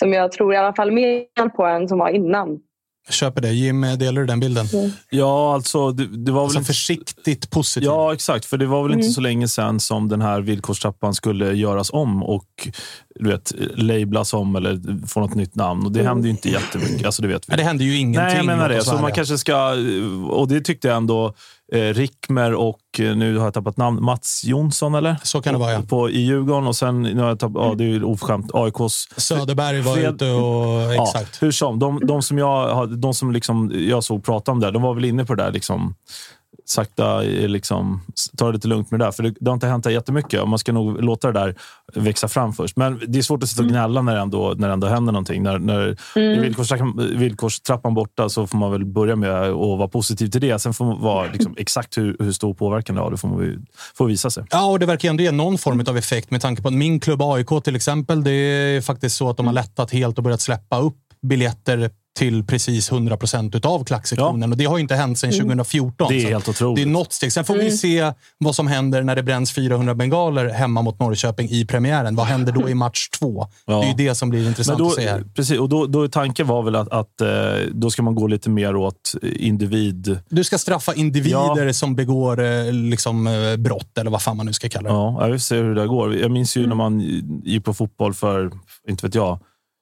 Som 0.00 0.12
jag 0.12 0.32
tror 0.32 0.54
i 0.54 0.56
alla 0.56 0.72
fall 0.74 0.90
mer 0.92 1.48
på 1.48 1.64
än 1.66 1.88
som 1.88 1.98
var 1.98 2.08
innan. 2.08 2.58
Jag 3.06 3.14
köper 3.14 3.40
det. 3.42 3.48
Jim, 3.52 3.80
delar 3.98 4.20
du 4.20 4.26
den 4.26 4.40
bilden? 4.40 4.66
Ja, 5.10 5.54
alltså 5.54 5.90
det, 5.92 6.06
det 6.24 6.32
var 6.32 6.40
väl 6.40 6.44
Alltså 6.44 6.58
inte... 6.58 6.66
försiktigt 6.66 7.50
positivt. 7.50 7.84
Ja, 7.86 8.12
exakt. 8.14 8.44
För 8.44 8.56
det 8.58 8.66
var 8.66 8.82
väl 8.82 8.92
Mm. 8.92 9.00
inte 9.00 9.12
så 9.12 9.20
länge 9.20 9.48
sedan 9.48 9.80
som 9.80 10.08
den 10.08 10.20
här 10.20 10.40
villkorstrappan 10.40 11.14
skulle 11.14 11.52
göras 11.52 11.90
om 11.92 12.22
och 12.22 12.68
du 13.14 13.28
vet, 13.30 13.52
lablas 13.76 14.34
om 14.34 14.56
eller 14.56 15.06
få 15.06 15.20
något 15.20 15.34
nytt 15.34 15.54
namn. 15.54 15.86
Och 15.86 15.92
det 15.92 16.02
hände 16.02 16.28
ju 16.28 16.30
inte 16.30 16.48
jättemycket. 16.48 17.06
Alltså, 17.06 17.22
det 17.22 17.28
vet 17.28 17.42
vi. 17.48 17.50
Men 17.50 17.58
det 17.58 17.64
hände 17.64 17.84
ju 17.84 17.96
ingenting. 17.96 18.24
Nej, 18.24 18.36
jag 18.36 18.46
menar 18.46 18.68
det. 18.68 18.82
Så 18.82 18.94
man 18.98 19.12
kanske 19.12 19.38
ska... 19.38 19.74
Och 20.28 20.48
det 20.48 20.60
tyckte 20.60 20.88
jag 20.88 20.96
ändå 20.96 21.34
Rickmer 21.72 22.54
och 22.54 22.80
eh, 22.98 23.16
nu 23.16 23.36
har 23.36 23.44
jag 23.44 23.54
tappat 23.54 23.76
namn. 23.76 24.04
Mats 24.04 24.44
Jonsson, 24.44 24.94
eller? 24.94 25.16
Så 25.22 25.42
kan 25.42 25.52
det 25.52 25.58
vara, 25.58 25.72
ja. 25.72 25.82
På, 25.88 26.10
I 26.10 26.20
Djurgården 26.20 26.66
och 26.66 26.76
sen, 26.76 27.02
nu 27.02 27.20
har 27.20 27.28
jag 27.28 27.38
tappat, 27.38 27.62
ja, 27.62 27.74
det 27.74 27.84
är 27.84 27.88
ju 27.88 28.04
oförskämt, 28.04 28.50
AIKs... 28.54 29.08
Söderberg 29.16 29.80
var 29.80 29.96
Fred- 29.96 30.14
ute 30.14 30.30
och... 30.30 30.94
Ja, 30.94 31.02
Exakt. 31.02 31.42
hur 31.42 31.50
som. 31.50 31.78
De, 31.78 32.00
de 32.06 32.22
som, 32.22 32.38
jag, 32.38 32.88
de 32.98 33.14
som 33.14 33.32
liksom 33.32 33.72
jag 33.74 34.04
såg 34.04 34.24
prata 34.24 34.52
om 34.52 34.60
det, 34.60 34.70
de 34.70 34.82
var 34.82 34.94
väl 34.94 35.04
inne 35.04 35.24
på 35.24 35.34
det 35.34 35.42
där. 35.42 35.52
Liksom, 35.52 35.94
sakta 36.72 37.24
eh, 37.24 37.48
liksom, 37.48 38.00
ta 38.36 38.46
det 38.46 38.52
lite 38.52 38.68
lugnt 38.68 38.90
med 38.90 39.00
det 39.00 39.06
där. 39.06 39.12
För 39.12 39.22
det, 39.22 39.34
det 39.40 39.50
har 39.50 39.54
inte 39.54 39.66
hänt 39.66 39.86
jättemycket 39.86 40.40
och 40.40 40.48
man 40.48 40.58
ska 40.58 40.72
nog 40.72 41.04
låta 41.04 41.32
det 41.32 41.40
där 41.40 41.54
växa 41.94 42.28
fram 42.28 42.52
först. 42.52 42.76
Men 42.76 43.00
det 43.08 43.18
är 43.18 43.22
svårt 43.22 43.42
att 43.42 43.48
sitta 43.48 43.62
och 43.62 43.68
gnälla 43.68 44.02
när 44.02 44.14
det 44.14 44.20
ändå, 44.20 44.54
när 44.56 44.68
det 44.68 44.74
ändå 44.74 44.86
händer 44.86 45.12
någonting. 45.12 45.42
När, 45.42 45.58
när 45.58 45.96
är 46.14 46.40
villkorstrappan, 46.40 47.10
villkorstrappan 47.16 47.94
borta 47.94 48.28
så 48.28 48.46
får 48.46 48.58
man 48.58 48.72
väl 48.72 48.84
börja 48.84 49.16
med 49.16 49.30
att 49.30 49.56
vara 49.56 49.88
positiv 49.88 50.26
till 50.28 50.40
det. 50.40 50.58
Sen 50.58 50.74
får 50.74 50.84
man 50.84 51.00
vara 51.00 51.32
liksom, 51.32 51.54
exakt 51.58 51.98
hur, 51.98 52.16
hur 52.20 52.32
stor 52.32 52.54
påverkan 52.54 52.96
det 52.96 53.02
har. 53.02 53.10
Det 53.10 53.16
får, 53.16 53.28
man, 53.28 53.38
ju- 53.40 53.60
får 53.94 54.06
visa 54.06 54.30
sig. 54.30 54.44
Ja, 54.50 54.64
och 54.70 54.78
det 54.78 54.86
verkar 54.86 55.08
ändå 55.10 55.22
ge 55.22 55.30
någon 55.30 55.58
form 55.58 55.84
av 55.88 55.96
effekt 55.96 56.30
med 56.30 56.40
tanke 56.40 56.62
på 56.62 56.68
att 56.68 56.74
min 56.74 57.00
klubb 57.00 57.22
AIK 57.22 57.48
till 57.64 57.76
exempel, 57.76 58.24
det 58.24 58.30
är 58.30 58.80
faktiskt 58.80 59.16
så 59.16 59.30
att 59.30 59.36
de 59.36 59.46
har 59.46 59.54
lättat 59.54 59.90
helt 59.90 60.18
och 60.18 60.24
börjat 60.24 60.40
släppa 60.40 60.78
upp 60.78 60.96
biljetter 61.22 61.90
till 62.14 62.44
precis 62.44 62.92
100 62.92 63.16
procent 63.16 63.64
av 63.64 63.84
klacksektionen. 63.84 64.52
Och 64.52 64.58
det 64.58 64.64
har 64.64 64.76
ju 64.76 64.82
inte 64.82 64.94
hänt 64.94 65.18
sedan 65.18 65.32
2014. 65.32 66.06
Det 66.08 66.24
är 66.24 66.28
helt 66.28 66.48
otroligt. 66.48 66.76
Det 66.76 66.82
är 66.82 66.92
något 66.92 67.12
steg. 67.12 67.32
Sen 67.32 67.44
får 67.44 67.54
vi 67.54 67.70
se 67.70 68.12
vad 68.38 68.54
som 68.54 68.66
händer 68.66 69.02
när 69.02 69.16
det 69.16 69.22
bränns 69.22 69.52
400 69.52 69.94
bengaler 69.94 70.48
hemma 70.48 70.82
mot 70.82 71.00
Norrköping 71.00 71.48
i 71.50 71.66
premiären. 71.66 72.16
Vad 72.16 72.26
händer 72.26 72.52
då 72.52 72.68
i 72.68 72.74
match 72.74 73.08
två? 73.08 73.46
Ja. 73.66 73.80
Det 73.80 73.86
är 73.86 73.88
ju 73.88 74.08
det 74.08 74.14
som 74.14 74.30
blir 74.30 74.48
intressant 74.48 74.78
då, 74.78 74.86
att 74.86 74.94
se 74.94 75.08
här. 75.08 75.24
Precis, 75.34 75.58
och 75.58 75.68
då, 75.68 75.86
då 75.86 76.08
tanken 76.08 76.46
var 76.46 76.62
väl 76.62 76.76
att, 76.76 76.92
att 76.92 77.20
eh, 77.20 77.28
då 77.72 77.90
ska 77.90 78.02
man 78.02 78.14
gå 78.14 78.26
lite 78.26 78.50
mer 78.50 78.76
åt 78.76 79.14
individ... 79.22 80.18
Du 80.28 80.44
ska 80.44 80.58
straffa 80.58 80.94
individer 80.94 81.72
som 81.72 81.94
begår 81.94 82.44
eh, 82.44 82.72
liksom, 82.72 83.26
eh, 83.26 83.56
brott, 83.56 83.98
eller 83.98 84.10
vad 84.10 84.22
fan 84.22 84.36
man 84.36 84.46
nu 84.46 84.52
ska 84.52 84.68
kalla 84.68 84.88
det. 84.88 84.94
Ja, 84.94 85.16
jag 85.20 85.30
vill 85.30 85.40
se 85.40 85.56
hur 85.56 85.74
det 85.74 85.86
går. 85.86 86.16
Jag 86.16 86.30
minns 86.30 86.56
ju 86.56 86.66
när 86.66 86.74
man 86.74 87.00
gick 87.44 87.64
på 87.64 87.74
fotboll 87.74 88.14
för, 88.14 88.50
inte 88.88 89.06
vet 89.06 89.14
jag, 89.14 89.38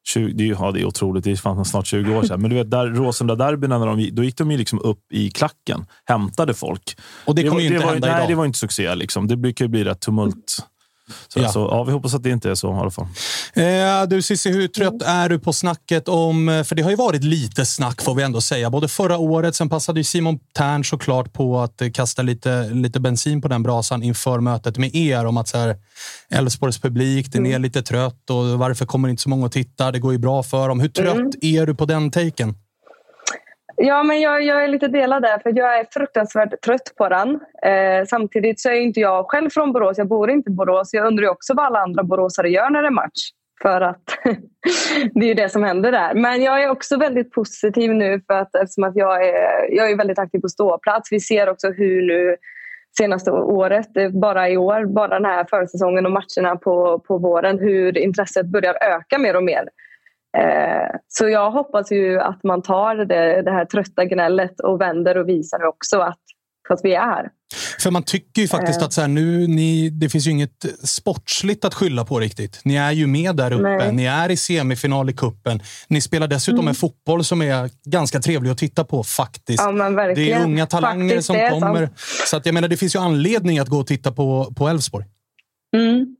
20, 0.08 0.32
det, 0.32 0.44
är, 0.44 0.48
ja, 0.48 0.72
det 0.72 0.80
är 0.80 0.84
otroligt. 0.84 1.24
Det 1.24 1.30
är 1.30 1.64
snart 1.64 1.86
20 1.86 2.16
år 2.16 2.22
sedan. 2.22 2.40
Men 2.40 2.50
du 2.50 2.56
vet, 2.56 2.70
där, 2.70 2.86
Råsunda-derbyna, 2.86 3.78
när 3.78 3.86
de, 3.86 4.10
då 4.12 4.24
gick 4.24 4.36
de 4.36 4.50
ju 4.50 4.58
liksom 4.58 4.80
upp 4.80 5.12
i 5.12 5.30
klacken. 5.30 5.86
Hämtade 6.04 6.54
folk. 6.54 6.96
Och 7.24 7.34
det 7.34 7.42
kommer 7.42 7.60
ju 7.60 7.66
inte 7.66 7.78
det 7.78 7.84
var, 7.84 7.92
hända 7.92 8.08
nej, 8.08 8.16
idag. 8.16 8.28
det 8.28 8.34
var 8.34 8.46
inte 8.46 8.58
succé. 8.58 8.94
Liksom. 8.94 9.28
Det 9.28 9.36
brukar 9.36 9.64
ju 9.64 9.68
bli 9.68 9.84
rätt 9.84 10.00
tumult. 10.00 10.66
Så, 11.29 11.40
Ja. 11.40 11.49
Så, 11.49 11.61
ja, 11.61 11.85
vi 11.85 11.92
hoppas 11.92 12.14
att 12.14 12.23
det 12.23 12.31
inte 12.31 12.51
är 12.51 12.55
så 12.55 12.68
i 12.68 12.79
alla 12.79 12.90
fall. 12.90 13.07
Eh, 13.55 14.09
du 14.09 14.23
Cissi, 14.23 14.51
hur 14.51 14.68
trött 14.68 15.03
är 15.03 15.29
du 15.29 15.38
på 15.38 15.53
snacket 15.53 16.09
om... 16.09 16.49
eh, 16.49 16.62
För 16.64 16.75
det 16.75 16.83
har 16.83 16.90
ju 16.90 16.96
varit 16.96 17.25
lite 17.25 17.66
snack 17.66 18.03
får 18.03 18.14
vi 18.14 18.23
ändå 18.23 18.40
säga. 18.40 18.70
Både 18.70 18.88
förra 18.88 19.18
året, 19.18 19.55
sen 19.55 19.68
passade 19.68 20.01
ju 20.01 20.05
Simon 20.05 20.38
Tern 20.57 20.85
såklart 20.85 21.33
på 21.33 21.61
att 21.61 21.83
eh, 21.83 21.90
kasta 21.90 22.23
lite, 22.23 22.68
lite 22.68 23.01
bensin 23.01 23.42
på 23.42 23.49
den 23.49 23.62
brasan 23.62 24.03
inför 24.03 24.40
mötet 24.40 24.79
med 24.79 24.94
er 24.94 25.25
om 25.27 25.37
att 25.37 25.55
Elfsborgs 26.31 26.79
publik, 26.81 27.33
den 27.33 27.46
är 27.46 27.59
lite 27.59 27.83
trött 27.83 28.31
och 28.31 28.59
varför 28.59 28.87
kommer 28.87 29.09
inte 29.09 29.23
så 29.23 29.29
många 29.29 29.46
och 29.46 29.53
tittar? 29.53 29.92
Det 29.92 29.99
går 29.99 30.12
ju 30.12 30.18
bra 30.18 30.42
för 30.42 30.68
dem. 30.68 30.81
Hur 30.81 30.88
trött 30.88 31.35
är 31.40 31.66
du 31.66 31.75
på 31.75 31.85
den 31.87 32.11
taken? 32.11 32.55
Ja, 33.82 34.02
men 34.02 34.20
jag, 34.20 34.42
jag 34.42 34.64
är 34.64 34.68
lite 34.68 34.88
delad 34.88 35.22
där 35.22 35.38
för 35.38 35.58
jag 35.58 35.78
är 35.78 35.86
fruktansvärt 35.90 36.60
trött 36.60 36.92
på 36.96 37.08
den. 37.08 37.40
Eh, 37.62 38.04
samtidigt 38.06 38.60
så 38.60 38.68
är 38.68 38.74
inte 38.74 39.00
jag 39.00 39.30
själv 39.30 39.50
från 39.50 39.72
Borås. 39.72 39.98
Jag 39.98 40.08
bor 40.08 40.30
inte 40.30 40.50
i 40.50 40.54
Borås. 40.54 40.94
Jag 40.94 41.06
undrar 41.06 41.22
ju 41.22 41.28
också 41.28 41.54
vad 41.54 41.66
alla 41.66 41.78
andra 41.78 42.02
boråsare 42.02 42.48
gör 42.48 42.70
när 42.70 42.82
det 42.82 42.88
är 42.88 42.92
match. 42.92 43.30
För 43.62 43.80
att 43.80 44.02
det 45.14 45.20
är 45.20 45.28
ju 45.28 45.34
det 45.34 45.48
som 45.48 45.62
händer 45.62 45.92
där. 45.92 46.14
Men 46.14 46.42
jag 46.42 46.62
är 46.62 46.70
också 46.70 46.96
väldigt 46.96 47.32
positiv 47.32 47.94
nu 47.94 48.20
för 48.26 48.34
att 48.34 48.54
eftersom 48.54 48.84
att 48.84 48.96
jag 48.96 49.28
är, 49.28 49.74
jag 49.74 49.90
är 49.90 49.96
väldigt 49.96 50.18
aktiv 50.18 50.40
på 50.40 50.48
ståplats. 50.48 51.12
Vi 51.12 51.20
ser 51.20 51.48
också 51.48 51.70
hur 51.70 52.02
nu 52.06 52.36
senaste 52.98 53.30
året, 53.30 53.96
eh, 53.96 54.08
bara 54.08 54.48
i 54.48 54.56
år, 54.56 54.84
bara 54.84 55.08
den 55.08 55.24
här 55.24 55.44
försäsongen 55.50 56.06
och 56.06 56.12
matcherna 56.12 56.56
på, 56.56 56.98
på 56.98 57.18
våren, 57.18 57.58
hur 57.58 57.98
intresset 57.98 58.46
börjar 58.46 58.74
öka 58.80 59.18
mer 59.18 59.36
och 59.36 59.44
mer. 59.44 59.68
Eh, 60.38 60.96
så 61.08 61.28
jag 61.28 61.50
hoppas 61.50 61.92
ju 61.92 62.20
att 62.20 62.44
man 62.44 62.62
tar 62.62 62.96
det, 62.96 63.42
det 63.42 63.50
här 63.50 63.64
trötta 63.64 64.04
gnället 64.04 64.60
och 64.60 64.80
vänder 64.80 65.18
och 65.18 65.28
visar 65.28 65.64
också 65.64 65.98
att, 65.98 66.18
att 66.68 66.80
vi 66.82 66.94
är. 66.94 67.28
För 67.80 67.90
man 67.90 68.02
tycker 68.02 68.42
ju 68.42 68.48
faktiskt 68.48 68.80
Eh. 68.80 68.86
att 68.86 68.92
så 68.92 69.00
här, 69.00 69.08
nu, 69.08 69.46
ni, 69.46 69.90
det 69.90 70.08
finns 70.08 70.26
ju 70.26 70.30
inget 70.30 70.66
sportsligt 70.84 71.64
att 71.64 71.74
skylla 71.74 72.04
på 72.04 72.20
riktigt. 72.20 72.60
Ni 72.64 72.76
är 72.76 72.92
ju 72.92 73.06
med 73.06 73.36
där 73.36 73.52
uppe. 73.52 73.62
Nej. 73.62 73.92
Ni 73.92 74.04
är 74.04 74.30
i 74.30 74.36
semifinal 74.36 75.10
i 75.10 75.12
kuppen. 75.12 75.62
Ni 75.88 76.00
spelar 76.00 76.28
dessutom 76.28 76.68
en 76.68 76.74
fotboll 76.74 77.24
som 77.24 77.42
är 77.42 77.70
ganska 77.84 78.20
trevlig 78.20 78.50
att 78.50 78.58
titta 78.58 78.84
på 78.84 79.04
faktiskt. 79.04 79.62
Ja. 79.62 79.90
Det 80.14 80.32
är 80.32 80.44
unga 80.44 80.66
talanger 80.66 81.08
Faktiskt, 81.08 81.26
som 81.26 81.60
kommer. 81.60 81.88
Så 82.26 82.36
att 82.36 82.46
jag 82.46 82.54
menar, 82.54 82.68
det 82.68 82.76
finns 82.76 82.94
ju 82.94 82.98
anledning 82.98 83.58
att 83.58 83.68
gå 83.68 83.78
och 83.78 83.86
titta 83.86 84.12
på 84.12 84.52
på 84.56 84.68
Elfsborg. 84.68 85.06
Mm. 85.76 86.16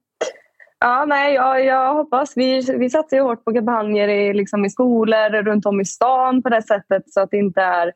Ja, 0.81 1.05
nej, 1.09 1.35
jag, 1.35 1.65
jag 1.65 1.95
hoppas. 1.95 2.33
Vi, 2.37 2.61
vi 2.79 2.91
satsar 2.91 3.17
ju 3.17 3.23
hårt 3.23 3.45
på 3.45 3.53
kampanjer 3.53 4.09
i, 4.09 4.35
liksom 4.35 4.65
i 4.65 4.71
skolor 4.71 5.43
runt 5.43 5.67
om 5.67 5.81
i 5.81 5.85
stan 5.85 6.43
på 6.43 6.49
det 6.49 6.63
sättet 6.63 7.03
så 7.07 7.21
att 7.21 7.31
det 7.31 7.37
inte 7.37 7.61
är... 7.61 7.93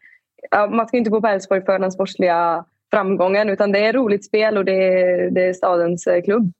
Man 0.76 0.88
ska 0.88 0.96
inte 0.96 1.10
gå 1.10 1.20
på 1.20 1.26
Elfsborg 1.26 1.64
för 1.64 1.78
den 1.78 1.92
sportsliga 1.92 2.64
framgången 2.90 3.48
utan 3.48 3.72
det 3.72 3.86
är 3.86 3.92
roligt 3.92 4.24
spel 4.24 4.58
och 4.58 4.64
det 4.64 4.72
är, 4.72 5.30
det 5.30 5.48
är 5.48 5.52
stadens 5.52 6.06
eh, 6.06 6.22
klubb. 6.22 6.52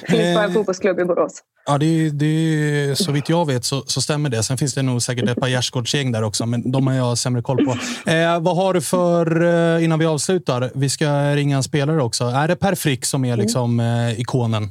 Det 0.00 0.06
finns 0.06 0.36
bara 0.36 0.44
en 0.44 0.50
Eh. 0.50 0.54
fotbollsklubb 0.54 1.00
i 1.00 1.04
Borås. 1.04 1.42
Ja, 1.66 1.78
det, 1.78 2.10
det, 2.10 2.98
så 2.98 3.12
vitt 3.12 3.28
jag 3.28 3.46
vet 3.46 3.64
så, 3.64 3.80
så 3.80 4.00
stämmer 4.00 4.30
det. 4.30 4.42
Sen 4.42 4.58
finns 4.58 4.74
det 4.74 4.82
nog 4.82 5.02
säkert 5.02 5.28
ett 5.28 5.40
par 5.40 5.48
gärdsgårdsgäng 5.48 6.12
där 6.12 6.22
också, 6.22 6.46
men 6.46 6.72
de 6.72 6.86
har 6.86 6.94
jag 6.94 7.18
sämre 7.18 7.42
koll 7.42 7.64
på. 7.64 7.70
Eh, 8.10 8.40
vad 8.40 8.56
har 8.56 8.74
du 8.74 8.80
för, 8.80 9.42
eh, 9.76 9.84
innan 9.84 9.98
vi 9.98 10.06
avslutar, 10.06 10.70
vi 10.74 10.88
ska 10.88 11.34
ringa 11.34 11.56
en 11.56 11.62
spelare 11.62 12.02
också. 12.02 12.24
Är 12.24 12.48
det 12.48 12.56
Per 12.56 12.74
Frick 12.74 13.04
som 13.04 13.24
är 13.24 13.36
liksom 13.36 13.80
eh, 13.80 14.20
ikonen? 14.20 14.62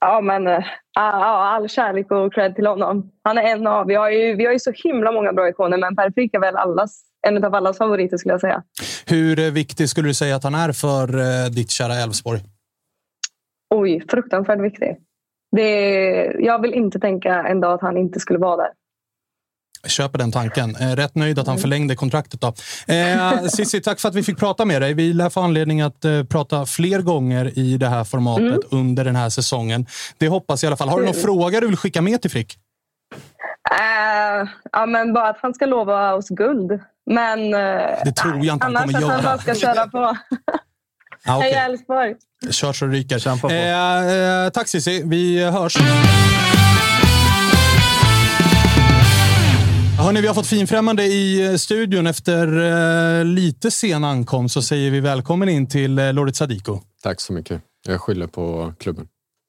Ja, 0.00 0.20
men 0.20 0.46
eh, 0.46 0.64
ja, 0.94 1.02
all 1.48 1.68
kärlek 1.68 2.10
och 2.10 2.34
cred 2.34 2.54
till 2.54 2.66
honom. 2.66 3.10
Han 3.24 3.38
är 3.38 3.42
en 3.42 3.66
av... 3.66 3.86
Vi 3.86 3.94
har 3.94 4.10
ju, 4.10 4.34
vi 4.34 4.44
har 4.44 4.52
ju 4.52 4.58
så 4.58 4.72
himla 4.74 5.12
många 5.12 5.32
bra 5.32 5.48
ikoner, 5.48 5.78
men 5.78 5.96
Per 5.96 6.10
Frick 6.10 6.34
är 6.34 6.38
väl 6.38 6.56
allas, 6.56 7.02
en 7.26 7.44
av 7.44 7.54
allas 7.54 7.78
favoriter 7.78 8.16
skulle 8.16 8.32
jag 8.32 8.40
säga. 8.40 8.62
Hur 9.06 9.38
eh, 9.38 9.52
viktig 9.52 9.88
skulle 9.88 10.08
du 10.08 10.14
säga 10.14 10.36
att 10.36 10.44
han 10.44 10.54
är 10.54 10.72
för 10.72 11.18
eh, 11.18 11.50
ditt 11.50 11.70
kära 11.70 11.94
Elfsborg? 11.94 12.40
Oj, 13.74 14.04
fruktansvärt 14.10 14.60
viktig. 14.60 14.96
Det 15.56 15.70
jag 16.38 16.62
vill 16.62 16.74
inte 16.74 17.00
tänka 17.00 17.34
en 17.34 17.60
dag 17.60 17.72
att 17.72 17.80
han 17.80 17.96
inte 17.96 18.20
skulle 18.20 18.38
vara 18.38 18.56
där. 18.56 18.70
Jag 19.82 19.90
köper 19.90 20.18
den 20.18 20.32
tanken. 20.32 20.76
Eh, 20.76 20.96
rätt 20.96 21.14
nöjd 21.14 21.38
att 21.38 21.46
han 21.46 21.58
förlängde 21.58 21.96
kontraktet. 21.96 22.40
Då. 22.40 22.54
Eh, 22.94 23.42
Cissi, 23.48 23.80
tack 23.80 24.00
för 24.00 24.08
att 24.08 24.14
vi 24.14 24.22
fick 24.22 24.38
prata 24.38 24.64
med 24.64 24.82
dig. 24.82 24.94
Vi 24.94 25.12
lär 25.12 25.30
få 25.30 25.40
anledning 25.40 25.80
att 25.80 26.04
eh, 26.04 26.22
prata 26.24 26.66
fler 26.66 26.98
gånger 27.02 27.58
i 27.58 27.76
det 27.76 27.88
här 27.88 28.04
formatet 28.04 28.60
under 28.70 29.04
den 29.04 29.16
här 29.16 29.28
säsongen. 29.28 29.86
Det 30.18 30.28
hoppas 30.28 30.62
jag 30.62 30.68
i 30.68 30.70
alla 30.70 30.76
fall. 30.76 30.88
Har 30.88 30.98
du 30.98 31.04
någon 31.04 31.14
Kul. 31.14 31.22
fråga 31.22 31.60
du 31.60 31.66
vill 31.66 31.76
skicka 31.76 32.02
med 32.02 32.22
till 32.22 32.30
Frick? 32.30 32.58
Eh, 33.70 34.48
ja, 34.72 34.86
men 34.86 35.12
bara 35.12 35.28
att 35.28 35.38
han 35.42 35.54
ska 35.54 35.66
lova 35.66 36.14
oss 36.14 36.28
guld. 36.28 36.80
Men 37.10 37.54
eh, 37.54 37.60
Det 38.04 38.12
tror 38.12 38.44
jag 38.44 38.54
inte 38.56 38.66
han 38.66 38.76
annars 38.76 38.92
kommer 38.92 38.98
att 38.98 39.12
han 39.12 39.22
göra. 39.22 39.22
bara 39.22 39.38
ska 39.38 39.54
köra 39.54 39.86
på. 39.86 40.16
Ah, 41.26 41.36
okej. 41.36 41.52
Heja 41.52 41.64
Elfsborg! 41.64 42.14
Kör 42.50 42.72
så 42.72 42.84
det 42.86 42.92
ryker. 42.92 43.18
Kämpa 43.18 43.48
på. 43.48 43.54
Eh, 43.54 44.44
eh, 44.44 44.50
tack 44.50 44.68
Cissi, 44.68 45.02
vi 45.04 45.44
hörs. 45.44 45.76
Hörrni, 50.00 50.20
vi 50.20 50.26
har 50.26 50.34
fått 50.34 50.46
finfrämmande 50.46 51.04
i 51.04 51.46
eh, 51.46 51.54
studion. 51.54 52.06
Efter 52.06 52.46
eh, 53.18 53.24
lite 53.24 53.70
sen 53.70 54.04
ankomst 54.04 54.54
så 54.54 54.62
säger 54.62 54.90
vi 54.90 55.00
välkommen 55.00 55.48
in 55.48 55.66
till 55.66 55.98
eh, 55.98 56.12
Lorit 56.12 56.36
Sadiko. 56.36 56.80
Tack 57.02 57.20
så 57.20 57.32
mycket. 57.32 57.62
Jag 57.88 58.00
skyller 58.00 58.26
på 58.26 58.72
klubben. 58.78 59.08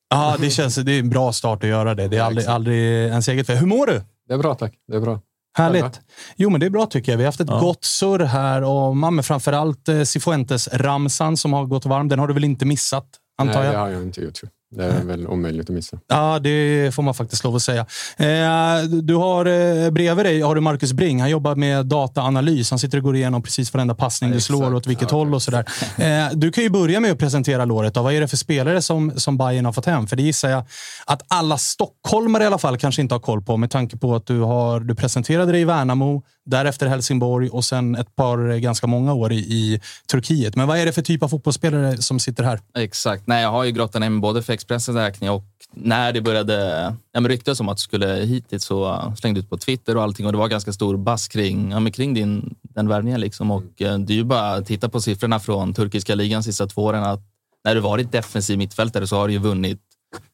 Ja, 0.10 0.38
det 0.40 0.50
känns 0.50 0.76
det 0.76 0.92
är 0.92 1.00
en 1.00 1.10
bra 1.10 1.34
start 1.34 1.64
att 1.64 1.70
göra 1.70 1.96
det. 1.96 2.08
Det 2.08 2.16
är 2.16 2.20
Ja, 2.20 2.26
aldrig, 2.26 2.46
aldrig 2.48 2.78
ens 3.08 3.28
eget 3.28 3.48
fel. 3.48 3.58
Hur 3.58 3.68
mår 3.68 3.88
du? 3.88 4.02
Det 4.28 4.34
är 4.34 4.38
bra 4.38 4.56
tack. 4.56 4.74
Det 4.88 4.96
är 4.96 5.02
bra. 5.02 5.20
Härligt. 5.58 6.02
Jo, 6.36 6.50
men 6.50 6.60
det 6.60 6.66
är 6.66 6.70
bra 6.70 6.86
tycker 6.86 7.12
jag. 7.12 7.18
Vi 7.18 7.24
har 7.24 7.28
haft 7.28 7.42
ett 7.42 7.48
gott 7.48 7.86
surr 7.86 8.20
här 8.20 8.62
om 8.64 9.00
men 9.00 9.24
framförallt 9.24 9.90
Cifuentes-ramsan 10.06 11.38
som 11.38 11.54
har 11.54 11.66
gått 11.66 11.86
varm. 11.86 12.08
Den 12.08 12.20
har 12.20 12.28
du 12.28 12.34
väl 12.34 12.44
inte 12.44 12.66
missat, 12.66 13.08
antar 13.38 13.56
Nej, 13.56 13.66
jag? 13.66 13.74
det 13.76 13.80
har 13.80 13.90
jag 13.90 14.02
inte 14.02 14.22
gjort. 14.22 14.40
Det 14.74 14.84
är 14.84 15.04
väl 15.04 15.28
omöjligt 15.28 15.70
att 15.70 15.76
missa. 15.76 15.98
Ja, 16.08 16.40
det 16.40 16.96
får 16.96 17.04
man 17.04 17.14
faktiskt 17.14 17.44
lov 17.44 17.56
att 17.56 17.62
säga. 17.62 17.86
Eh, 18.18 18.84
du 18.84 19.16
har 19.16 19.46
eh, 19.46 19.90
bredvid 19.92 20.26
dig 20.26 20.42
har 20.42 20.56
du 20.56 20.62
Marcus 20.62 20.94
Bring. 20.94 21.20
Han 21.20 21.30
jobbar 21.30 21.56
med 21.56 21.86
dataanalys. 21.86 22.70
Han 22.70 22.80
sitter 22.80 22.98
och 22.98 23.04
går 23.04 23.16
igenom 23.16 23.44
precis 23.44 23.74
varenda 23.74 23.96
passning 23.96 24.32
du 24.32 24.42
slår, 24.42 24.76
åt 24.76 24.88
vilket 24.88 25.12
håll 25.12 25.34
och 25.34 25.42
sådär. 25.42 25.66
Eh, 25.98 26.34
du 26.34 26.52
kan 26.52 26.64
ju 26.64 26.70
börja 26.70 27.00
med 27.00 27.12
att 27.12 27.20
presentera 27.20 27.66
låret. 27.66 27.94
Då. 27.94 28.02
Vad 28.02 28.14
är 28.14 28.22
det 28.22 28.28
för 28.28 28.38
spelare 28.38 28.82
som, 28.82 29.12
som 29.16 29.38
Bayern 29.38 29.66
har 29.66 29.74
fått 29.74 29.86
hem? 29.86 30.08
För 30.08 30.16
det 30.16 30.24
gissar 30.24 30.50
jag 30.50 30.64
att 31.06 31.22
alla 31.28 31.58
stockholmare 31.58 32.44
i 32.44 32.48
alla 32.48 32.58
fall 32.58 32.78
kanske 32.78 33.02
inte 33.02 33.16
har 33.16 33.20
koll 33.20 33.42
på 33.42 33.58
med 33.58 33.72
tanke 33.72 33.98
på 33.98 34.16
att 34.16 34.26
du, 34.26 34.40
har, 34.40 34.80
du 34.80 34.96
presenterade 34.96 35.52
dig 35.52 35.62
i 35.62 35.66
Värnamo, 35.66 36.24
därefter 36.46 36.88
Helsingborg 36.88 37.50
och 37.50 37.66
sen 37.66 37.96
ett 37.96 38.16
par 38.16 38.52
eh, 38.52 38.58
ganska 38.58 38.88
många 38.88 39.14
år 39.14 39.32
i, 39.32 39.38
i 39.38 39.82
Turkiet. 40.12 40.56
Men 40.56 40.68
vad 40.68 40.78
är 40.78 40.86
det 40.86 40.92
för 40.92 41.02
typ 41.02 41.24
av 41.24 41.28
fotbollsspelare 41.28 41.98
som 41.98 42.20
sitter 42.20 42.44
här? 42.44 42.60
Exakt. 42.78 43.28
Nej, 43.28 43.44
jag 43.44 43.52
har 43.52 43.64
ju 43.64 43.72
grottat 43.72 44.02
ner 44.02 44.10
mig 44.10 44.22
både 44.22 44.44
för 44.44 44.54
Expressens 44.54 44.98
räkning 44.98 45.30
och 45.30 45.44
när 45.74 46.14
det 46.14 46.22
började 46.22 46.96
ja, 47.12 47.22
ryktas 47.22 47.60
om 47.60 47.70
att 47.70 47.78
du 47.78 47.82
skulle 47.82 48.08
hit 48.08 48.54
så 48.58 49.14
slängde 49.20 49.40
du 49.40 49.44
ut 49.44 49.50
på 49.50 49.58
Twitter 49.58 49.98
och 49.98 50.04
allting 50.04 50.26
och 50.26 50.32
det 50.32 50.38
var 50.38 50.48
ganska 50.48 50.74
stor 50.74 50.98
bass 50.98 51.28
kring, 51.28 51.72
ja, 51.72 51.80
men 51.80 51.92
kring 51.92 52.14
din, 52.14 52.56
den 52.62 52.88
värvningen. 52.88 53.22
Liksom. 53.22 53.52
Och, 53.52 53.82
eh, 53.82 54.00
det 54.00 54.14
är 54.14 54.18
ju 54.18 54.24
bara 54.24 54.54
att 54.54 54.66
titta 54.66 54.90
på 54.90 55.02
siffrorna 55.02 55.40
från 55.40 55.74
turkiska 55.74 56.16
ligan 56.16 56.42
de 56.42 56.44
sista 56.44 56.68
två 56.68 56.84
åren. 56.84 57.04
Att 57.04 57.22
när 57.64 57.76
du 57.76 57.82
varit 57.82 58.12
defensiv 58.12 58.58
mittfältare 58.58 59.08
så 59.08 59.16
har 59.16 59.28
du 59.28 59.34
ju 59.34 59.40
vunnit 59.40 59.80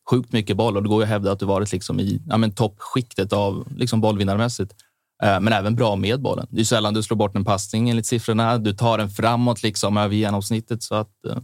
sjukt 0.09 0.31
mycket 0.31 0.57
boll 0.57 0.77
och 0.77 0.83
det 0.83 0.89
går 0.89 1.01
ju 1.01 1.03
att 1.03 1.09
hävda 1.09 1.31
att 1.31 1.39
du 1.39 1.45
varit 1.45 1.71
liksom 1.71 1.99
i 1.99 2.21
ja, 2.27 2.49
toppskiktet 2.55 3.33
av 3.33 3.67
liksom 3.75 4.01
bollvinnarmässigt. 4.01 4.73
Eh, 5.23 5.39
Men 5.39 5.53
även 5.53 5.75
bra 5.75 5.95
med 5.95 6.21
bollen. 6.21 6.47
Det 6.49 6.61
är 6.61 6.65
sällan 6.65 6.93
du 6.93 7.03
slår 7.03 7.17
bort 7.17 7.35
en 7.35 7.45
passning 7.45 7.89
enligt 7.89 8.05
siffrorna. 8.05 8.57
Du 8.57 8.73
tar 8.73 8.97
den 8.97 9.09
framåt 9.09 9.63
liksom 9.63 9.97
över 9.97 10.15
genomsnittet. 10.15 10.83
Så 10.83 10.95
att, 10.95 11.25
eh, 11.29 11.37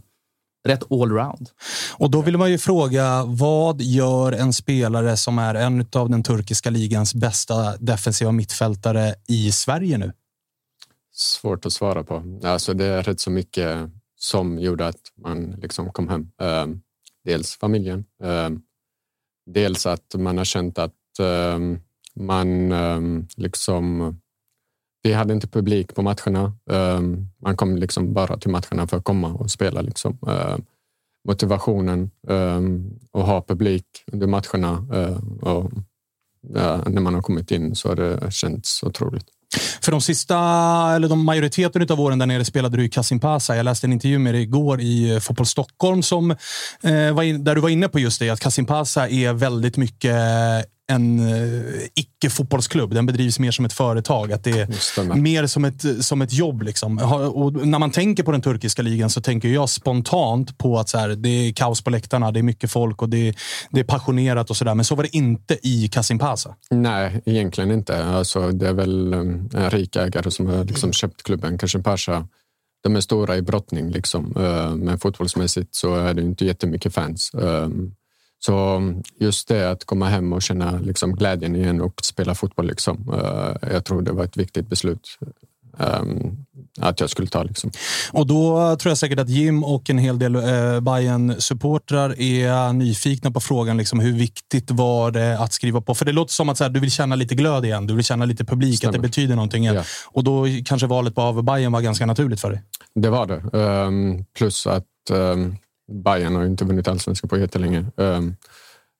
rätt 0.68 0.92
allround. 0.92 1.50
Och 1.96 2.10
då 2.10 2.22
vill 2.22 2.36
man 2.38 2.50
ju 2.50 2.58
fråga, 2.58 3.24
vad 3.24 3.80
gör 3.80 4.32
en 4.32 4.52
spelare 4.52 5.16
som 5.16 5.38
är 5.38 5.54
en 5.54 5.86
av 5.92 6.10
den 6.10 6.22
turkiska 6.22 6.70
ligans 6.70 7.14
bästa 7.14 7.76
defensiva 7.76 8.32
mittfältare 8.32 9.14
i 9.28 9.52
Sverige 9.52 9.98
nu? 9.98 10.12
Svårt 11.12 11.66
att 11.66 11.72
svara 11.72 12.04
på. 12.04 12.38
Alltså, 12.44 12.74
det 12.74 12.84
är 12.84 13.02
rätt 13.02 13.20
så 13.20 13.30
mycket 13.30 13.90
som 14.16 14.58
gjorde 14.58 14.86
att 14.86 15.00
man 15.22 15.50
liksom 15.50 15.92
kom 15.92 16.08
hem. 16.08 16.30
Um, 16.42 16.82
dels 17.24 17.56
familjen. 17.56 18.04
Um, 18.22 18.62
dels 19.46 19.86
att 19.86 20.14
man 20.14 20.38
har 20.38 20.44
känt 20.44 20.78
att 20.78 20.92
um, 21.20 21.80
man 22.20 22.72
um, 22.72 23.28
liksom... 23.36 24.16
Vi 25.02 25.12
hade 25.12 25.34
inte 25.34 25.46
publik 25.46 25.94
på 25.94 26.02
matcherna. 26.02 26.52
Um, 26.70 27.30
man 27.42 27.56
kom 27.56 27.76
liksom 27.76 28.14
bara 28.14 28.36
till 28.36 28.50
matcherna 28.50 28.86
för 28.86 28.96
att 28.96 29.04
komma 29.04 29.32
och 29.32 29.50
spela. 29.50 29.80
Liksom. 29.80 30.18
Uh, 30.28 30.56
motivationen 31.28 32.10
um, 32.28 32.98
att 33.12 33.26
ha 33.26 33.42
publik 33.42 33.86
under 34.12 34.26
matcherna 34.26 34.86
uh, 34.92 35.18
och 35.40 35.72
uh, 36.56 36.88
när 36.88 37.00
man 37.00 37.14
har 37.14 37.22
kommit 37.22 37.50
in 37.50 37.74
så 37.74 37.88
har 37.88 37.96
det 37.96 38.32
känts 38.32 38.82
otroligt. 38.82 39.26
För 39.82 39.92
de 39.92 40.00
sista, 40.00 40.36
eller 40.94 41.08
de 41.08 41.24
majoriteten 41.24 41.86
av 41.90 42.00
åren 42.00 42.18
där 42.18 42.26
nere 42.26 42.44
spelade 42.44 42.76
du 42.76 42.84
i 42.84 42.88
Kasimpasa. 42.88 43.56
Jag 43.56 43.64
läste 43.64 43.86
en 43.86 43.92
intervju 43.92 44.18
med 44.18 44.34
dig 44.34 44.42
igår 44.42 44.80
i 44.80 45.14
eh, 45.14 45.20
Fotboll 45.20 45.46
Stockholm 45.46 46.02
som, 46.02 46.30
eh, 46.82 47.12
var 47.12 47.22
in, 47.22 47.44
där 47.44 47.54
du 47.54 47.60
var 47.60 47.68
inne 47.68 47.88
på 47.88 47.98
just 47.98 48.20
det, 48.20 48.30
att 48.30 48.40
Kasimpasa 48.40 49.08
är 49.08 49.32
väldigt 49.32 49.76
mycket 49.76 50.16
en 50.92 51.20
uh, 51.20 51.82
icke-fotbollsklubb. 51.94 52.94
Den 52.94 53.06
bedrivs 53.06 53.38
mer 53.38 53.50
som 53.50 53.64
ett 53.64 53.72
företag. 53.72 54.32
Att 54.32 54.44
det 54.44 54.50
är 54.50 55.14
mer 55.14 55.46
som 55.46 55.64
ett, 55.64 56.04
som 56.04 56.22
ett 56.22 56.32
jobb. 56.32 56.62
Liksom. 56.62 56.98
Och 57.34 57.66
när 57.66 57.78
man 57.78 57.90
tänker 57.90 58.22
på 58.22 58.32
den 58.32 58.42
turkiska 58.42 58.82
ligan 58.82 59.10
så 59.10 59.20
tänker 59.20 59.48
jag 59.48 59.68
spontant 59.68 60.58
på 60.58 60.78
att 60.78 60.88
så 60.88 60.98
här, 60.98 61.08
det 61.08 61.28
är 61.28 61.52
kaos 61.52 61.84
på 61.84 61.90
läktarna, 61.90 62.30
det 62.30 62.40
är 62.40 62.42
mycket 62.42 62.70
folk 62.70 63.02
och 63.02 63.08
det, 63.08 63.34
det 63.70 63.80
är 63.80 63.84
passionerat 63.84 64.50
och 64.50 64.56
sådär. 64.56 64.74
Men 64.74 64.84
så 64.84 64.94
var 64.94 65.02
det 65.02 65.16
inte 65.16 65.58
i 65.62 65.88
Kasimpasa. 65.88 66.54
Nej, 66.70 67.22
egentligen 67.26 67.70
inte. 67.70 68.04
Alltså, 68.04 68.50
det 68.50 68.68
är 68.68 68.74
väl 68.74 69.14
um, 69.14 69.50
en 69.54 69.70
rik 69.70 69.96
ägare 69.96 70.30
som 70.30 70.46
har 70.46 70.64
liksom 70.64 70.92
köpt 70.92 71.22
klubben. 71.22 71.58
Kasimpasa 71.58 72.28
de 72.82 72.96
är 72.96 73.00
stora 73.00 73.36
i 73.36 73.42
brottning, 73.42 73.90
liksom. 73.90 74.32
Men 74.76 74.98
fotbollsmässigt 74.98 75.74
så 75.74 75.94
är 75.96 76.14
det 76.14 76.22
inte 76.22 76.44
jättemycket 76.44 76.94
fans. 76.94 77.30
Så 78.46 78.80
just 79.20 79.48
det 79.48 79.70
att 79.70 79.84
komma 79.84 80.08
hem 80.08 80.32
och 80.32 80.42
känna 80.42 80.78
liksom 80.78 81.14
glädjen 81.16 81.56
igen 81.56 81.80
och 81.80 82.00
spela 82.02 82.34
fotboll. 82.34 82.66
Liksom. 82.66 83.08
Uh, 83.12 83.72
jag 83.72 83.84
tror 83.84 84.02
det 84.02 84.12
var 84.12 84.24
ett 84.24 84.36
viktigt 84.36 84.68
beslut 84.68 85.18
um, 85.78 86.44
att 86.80 87.00
jag 87.00 87.10
skulle 87.10 87.28
ta. 87.28 87.42
Liksom. 87.42 87.70
Och 88.12 88.26
då 88.26 88.76
tror 88.76 88.90
jag 88.90 88.98
säkert 88.98 89.18
att 89.18 89.28
Jim 89.28 89.64
och 89.64 89.90
en 89.90 89.98
hel 89.98 90.18
del 90.18 90.34
eh, 90.34 90.80
bayern 90.80 91.40
supportrar 91.40 92.20
är 92.20 92.72
nyfikna 92.72 93.30
på 93.30 93.40
frågan 93.40 93.76
liksom, 93.76 94.00
hur 94.00 94.12
viktigt 94.12 94.70
var 94.70 95.10
det 95.10 95.38
att 95.38 95.52
skriva 95.52 95.80
på? 95.80 95.94
För 95.94 96.04
det 96.04 96.12
låter 96.12 96.32
som 96.32 96.48
att 96.48 96.58
så 96.58 96.64
här, 96.64 96.70
du 96.70 96.80
vill 96.80 96.90
känna 96.90 97.16
lite 97.16 97.34
glöd 97.34 97.64
igen. 97.64 97.86
Du 97.86 97.94
vill 97.94 98.04
känna 98.04 98.24
lite 98.24 98.44
publik, 98.44 98.76
Stämmer. 98.76 98.90
att 98.90 99.02
det 99.02 99.08
betyder 99.08 99.34
någonting. 99.34 99.64
Ja. 99.64 99.84
Och 100.06 100.24
då 100.24 100.46
kanske 100.64 100.86
valet 100.86 101.18
av 101.18 101.42
Bayern 101.42 101.72
var 101.72 101.80
ganska 101.80 102.06
naturligt 102.06 102.40
för 102.40 102.50
dig. 102.50 102.62
Det 102.94 103.10
var 103.10 103.26
det. 103.26 103.58
Um, 103.58 104.24
plus 104.36 104.66
att 104.66 104.84
um, 105.10 105.56
Bayern 105.92 106.34
har 106.34 106.42
ju 106.42 106.48
inte 106.48 106.64
vunnit 106.64 106.88
allsvenskan 106.88 107.28
på 107.28 107.38
jättelänge. 107.38 107.84
Um, 107.96 108.36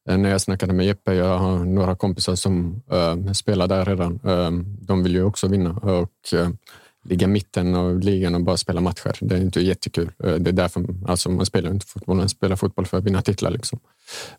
när 0.06 0.30
jag 0.30 0.40
snackade 0.40 0.72
med 0.72 0.86
Jeppe, 0.86 1.14
jag 1.14 1.38
har 1.38 1.58
några 1.58 1.96
kompisar 1.96 2.34
som 2.34 2.82
ehm, 2.90 3.34
spelar 3.34 3.66
där 3.66 3.84
redan. 3.84 4.20
Ehm, 4.24 4.76
de 4.80 5.02
vill 5.02 5.14
ju 5.14 5.24
också 5.24 5.48
vinna 5.48 5.70
och 5.70 6.34
ligga 7.04 7.26
mitten 7.26 7.74
av 7.74 8.00
ligan 8.00 8.34
och 8.34 8.40
bara 8.40 8.56
spela 8.56 8.80
matcher. 8.80 9.16
Det 9.20 9.34
är 9.34 9.40
inte 9.40 9.60
jättekul. 9.60 10.10
Uh, 10.24 10.34
det 10.34 10.50
är 10.50 10.52
därför 10.52 10.84
alltså, 11.06 11.30
man 11.30 11.46
spelar 11.46 11.70
inte 11.70 11.86
fotboll, 11.86 12.16
man 12.16 12.28
spelar 12.28 12.56
fotboll 12.56 12.86
för 12.86 12.98
att 12.98 13.04
vinna 13.04 13.22
titlar. 13.22 13.50
Liksom. 13.50 13.78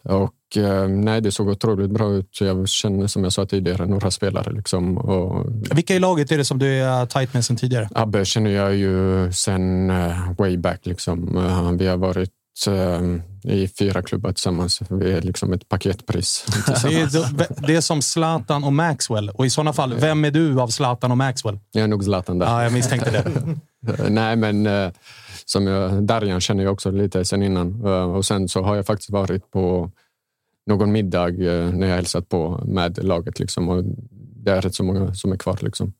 Och 0.01 0.57
uh, 0.57 0.87
nej, 0.87 1.21
det 1.21 1.31
såg 1.31 1.47
otroligt 1.47 1.91
bra 1.91 2.13
ut. 2.13 2.41
Jag 2.41 2.69
känner 2.69 3.07
som 3.07 3.23
jag 3.23 3.33
sa 3.33 3.45
tidigare 3.45 3.85
några 3.85 4.11
spelare. 4.11 4.51
Liksom, 4.51 4.97
och 4.97 5.45
Vilka 5.75 5.95
i 5.95 5.99
laget 5.99 6.31
är 6.31 6.37
det 6.37 6.45
som 6.45 6.59
du 6.59 6.67
är 6.67 7.05
tajt 7.05 7.33
med 7.33 7.45
sen 7.45 7.55
tidigare? 7.55 7.89
Abbe 7.95 8.25
känner 8.25 8.51
jag 8.51 8.75
ju 8.75 9.31
sen 9.31 9.89
uh, 9.89 10.33
way 10.37 10.57
back. 10.57 10.85
Liksom. 10.85 11.77
Vi 11.79 11.87
har 11.87 11.97
varit 11.97 12.31
i 13.43 13.67
fyra 13.67 14.01
klubbar 14.01 14.31
tillsammans. 14.31 14.81
Vi 14.89 15.11
är 15.11 15.21
liksom 15.21 15.53
ett 15.53 15.69
paketpris. 15.69 16.45
Det 16.83 17.01
är, 17.01 17.67
det 17.67 17.75
är 17.75 17.81
som 17.81 18.01
Zlatan 18.01 18.63
och 18.63 18.73
Maxwell. 18.73 19.29
Och 19.29 19.45
i 19.45 19.49
sådana 19.49 19.73
fall, 19.73 19.93
vem 19.93 20.25
är 20.25 20.31
du 20.31 20.61
av 20.61 20.67
Zlatan 20.67 21.11
och 21.11 21.17
Maxwell? 21.17 21.59
Jag 21.71 21.83
är 21.83 21.87
nog 21.87 22.03
Zlatan 22.03 22.39
där. 22.39 22.45
Ja, 22.45 22.63
jag 22.63 22.73
misstänkte 22.73 23.11
det. 23.11 24.09
Nej, 24.09 24.35
men 24.35 24.67
uh, 24.67 24.91
som 25.45 25.67
jag, 25.67 26.03
Darjan 26.03 26.41
känner 26.41 26.63
jag 26.63 26.73
också 26.73 26.91
lite 26.91 27.25
sen 27.25 27.43
innan. 27.43 27.85
Uh, 27.85 28.15
och 28.15 28.25
sen 28.25 28.47
så 28.47 28.61
har 28.61 28.75
jag 28.75 28.85
faktiskt 28.85 29.09
varit 29.09 29.51
på 29.51 29.91
någon 30.65 30.91
middag 30.91 31.29
när 31.29 31.87
jag 31.87 31.95
hälsat 31.95 32.29
på 32.29 32.63
med 32.65 33.03
laget. 33.03 33.39
Liksom, 33.39 33.69
och 33.69 33.83
det 34.45 34.51
är 34.51 34.61
rätt 34.61 34.75
så 34.75 34.83
många 34.83 35.13
som 35.13 35.31
är 35.31 35.37
kvar. 35.37 35.57
Liksom. 35.61 35.93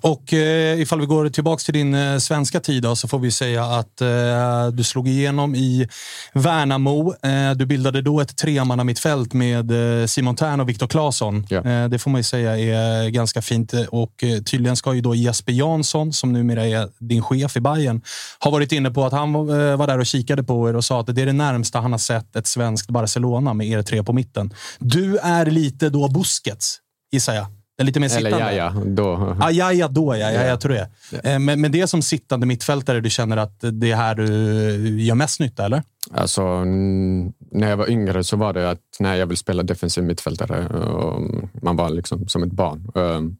Och 0.00 0.32
eh, 0.32 0.80
ifall 0.80 1.00
vi 1.00 1.06
går 1.06 1.28
tillbaka 1.28 1.60
till 1.60 1.74
din 1.74 1.94
eh, 1.94 2.18
svenska 2.18 2.60
tid 2.60 2.82
då, 2.82 2.96
så 2.96 3.08
får 3.08 3.18
vi 3.18 3.30
säga 3.30 3.64
att 3.64 4.00
eh, 4.00 4.68
du 4.72 4.84
slog 4.84 5.08
igenom 5.08 5.54
i 5.54 5.88
Värnamo. 6.32 7.14
Eh, 7.22 7.50
du 7.56 7.66
bildade 7.66 8.02
då 8.02 8.20
ett 8.20 8.36
tremanna 8.36 8.84
mittfält 8.84 9.32
med 9.32 10.00
eh, 10.00 10.06
Simon 10.06 10.36
Tern 10.36 10.60
och 10.60 10.68
Viktor 10.68 10.86
Claesson. 10.86 11.46
Ja. 11.50 11.58
Eh, 11.58 11.88
det 11.88 11.98
får 11.98 12.10
man 12.10 12.18
ju 12.18 12.22
säga 12.22 12.58
är 12.58 13.08
ganska 13.08 13.42
fint. 13.42 13.72
Och 13.88 14.12
tydligen 14.20 14.76
ska 14.76 14.94
ju 14.94 15.00
då 15.00 15.14
Jesper 15.14 15.52
Jansson, 15.52 16.12
som 16.12 16.32
numera 16.32 16.66
är 16.66 16.88
din 16.98 17.22
chef 17.22 17.56
i 17.56 17.60
Bayern, 17.60 18.02
ha 18.40 18.50
varit 18.50 18.72
inne 18.72 18.90
på 18.90 19.04
att 19.04 19.12
han 19.12 19.32
var 19.32 19.86
där 19.86 19.98
och 19.98 20.06
kikade 20.06 20.42
på 20.42 20.68
er 20.68 20.76
och 20.76 20.84
sa 20.84 21.00
att 21.00 21.06
det 21.06 21.22
är 21.22 21.26
det 21.26 21.32
närmsta 21.32 21.80
han 21.80 21.92
har 21.92 21.98
sett 21.98 22.36
ett 22.36 22.46
svenskt 22.46 22.90
Barcelona 22.90 23.54
med 23.54 23.66
er 23.66 23.82
tre 23.82 24.02
på 24.02 24.12
mitten. 24.12 24.54
Du 24.78 25.18
är 25.18 25.46
lite 25.46 25.88
då 25.88 26.08
Busquets, 26.08 26.78
gissar 27.12 27.34
jag. 27.34 27.59
Den 27.80 27.86
lite 27.86 28.00
mer 28.00 28.08
sittande. 28.08 28.28
Eller 28.36 28.52
ja, 28.56 28.72
ja, 28.76 28.82
då. 28.86 29.36
Ah, 29.40 29.50
ja, 29.50 29.72
ja, 29.72 29.88
då 29.88 30.16
ja. 30.16 30.30
ja 30.30 30.32
Ja. 30.32 30.46
jag 30.46 30.60
tror 30.60 30.72
det. 30.72 30.88
Eh, 31.24 31.38
Men, 31.38 31.60
men 31.60 31.72
det 31.72 31.80
är 31.80 31.86
som 31.86 32.02
sittande 32.02 32.46
mittfältare, 32.46 33.00
du 33.00 33.10
känner 33.10 33.36
att 33.36 33.64
det 33.72 33.90
är 33.90 33.96
här 33.96 34.14
du 34.14 35.02
gör 35.02 35.14
mest 35.14 35.40
nytta, 35.40 35.64
eller? 35.64 35.82
Alltså, 36.10 36.64
när 36.64 37.68
jag 37.70 37.76
var 37.76 37.90
yngre 37.90 38.24
så 38.24 38.36
var 38.36 38.52
det 38.52 38.70
att 38.70 38.80
nej, 38.98 39.18
jag 39.18 39.26
vill 39.26 39.36
spela 39.36 39.62
defensiv 39.62 40.04
mittfältare. 40.04 40.66
Och 40.68 41.22
man 41.62 41.76
var 41.76 41.90
liksom 41.90 42.28
som 42.28 42.42
ett 42.42 42.52
barn. 42.52 42.90
Um, 42.94 43.36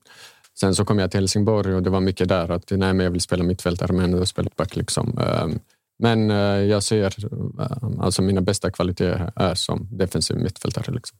Sen 0.60 0.74
så 0.74 0.84
kom 0.84 0.98
jag 0.98 1.10
till 1.10 1.20
Helsingborg 1.20 1.74
och 1.74 1.82
det 1.82 1.90
var 1.90 2.00
mycket 2.00 2.28
där 2.28 2.50
att 2.50 2.70
nej, 2.70 2.78
men 2.94 3.00
jag 3.04 3.10
vill 3.10 3.20
spela 3.20 3.44
mittfältare 3.44 3.92
men 3.92 4.04
ändå 4.04 4.26
spela 4.26 4.50
back. 4.56 4.76
Liksom. 4.76 5.18
Men 6.00 6.30
eh, 6.30 6.36
jag 6.36 6.82
ser 6.82 7.24
uh, 7.24 8.00
alltså 8.00 8.22
mina 8.22 8.40
bästa 8.40 8.70
kvaliteter 8.70 9.32
är 9.36 9.54
som 9.54 9.88
defensiv 9.90 10.36
mittfältare. 10.36 10.92
Liksom. 10.94 11.18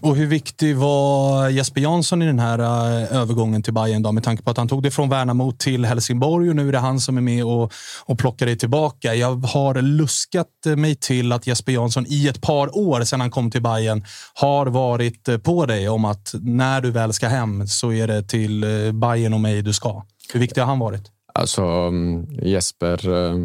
Och 0.00 0.16
hur 0.16 0.26
viktig 0.26 0.76
var 0.76 1.48
Jesper 1.48 1.80
Jansson 1.80 2.22
i 2.22 2.26
den 2.26 2.38
här 2.38 2.58
eh, 2.58 3.16
övergången 3.16 3.62
till 3.62 3.74
Bayern 3.74 4.02
då, 4.02 4.12
med 4.12 4.24
tanke 4.24 4.42
på 4.42 4.50
att 4.50 4.56
han 4.56 4.68
tog 4.68 4.82
det 4.82 4.90
från 4.90 5.08
Värnamo 5.08 5.52
till 5.52 5.84
Helsingborg 5.84 6.50
och 6.50 6.56
nu 6.56 6.68
är 6.68 6.72
det 6.72 6.78
han 6.78 7.00
som 7.00 7.16
är 7.16 7.20
med 7.20 7.44
och, 7.44 7.72
och 8.04 8.18
plockar 8.18 8.46
det 8.46 8.56
tillbaka. 8.56 9.14
Jag 9.14 9.36
har 9.36 9.82
luskat 9.82 10.48
mig 10.76 10.94
till 10.94 11.32
att 11.32 11.46
Jesper 11.46 11.72
Jansson 11.72 12.06
i 12.08 12.28
ett 12.28 12.40
par 12.40 12.78
år 12.78 13.04
sedan 13.04 13.20
han 13.20 13.30
kom 13.30 13.50
till 13.50 13.62
Bayern 13.62 14.04
har 14.34 14.66
varit 14.66 15.42
på 15.42 15.66
dig 15.66 15.88
om 15.88 16.04
att 16.04 16.34
när 16.40 16.80
du 16.80 16.90
väl 16.90 17.12
ska 17.12 17.28
hem 17.28 17.66
så 17.66 17.92
är 17.92 18.06
det 18.06 18.22
till 18.22 18.64
Bayern 18.92 19.34
och 19.34 19.40
mig 19.40 19.62
du 19.62 19.72
ska. 19.72 20.04
Hur 20.32 20.40
viktig 20.40 20.60
har 20.60 20.68
han 20.68 20.78
varit? 20.78 21.10
Alltså 21.34 21.62
mm, 21.62 22.26
Jesper, 22.42 23.08
eh, 23.08 23.36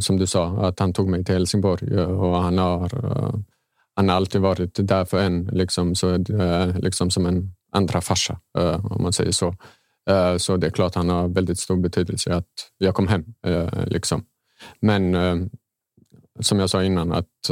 som 0.00 0.16
du 0.16 0.26
sa, 0.26 0.46
att 0.48 0.80
han 0.80 0.92
tog 0.92 1.08
mig 1.08 1.24
till 1.24 1.34
Helsingborg 1.34 1.94
eh, 1.94 2.20
och 2.20 2.42
han 2.42 2.58
har, 2.58 2.84
eh, 2.84 3.34
han 3.94 4.08
har 4.08 4.16
alltid 4.16 4.40
varit 4.40 4.88
där 4.88 5.04
för 5.04 5.18
en, 5.18 5.44
liksom, 5.44 5.94
så 5.94 6.18
liksom 6.78 7.10
som 7.10 7.26
en 7.26 7.54
andra 7.72 8.00
farsa, 8.00 8.40
om 8.82 9.02
man 9.02 9.12
säger 9.12 9.32
så. 9.32 9.54
Så 10.38 10.56
det 10.56 10.66
är 10.66 10.70
klart 10.70 10.94
han 10.94 11.08
har 11.08 11.28
väldigt 11.28 11.58
stor 11.58 11.76
betydelse 11.76 12.34
att 12.34 12.48
jag 12.78 12.94
kom 12.94 13.08
hem. 13.08 13.24
Liksom. 13.86 14.24
Men 14.80 15.16
som 16.40 16.58
jag 16.58 16.70
sa 16.70 16.84
innan, 16.84 17.12
att 17.12 17.50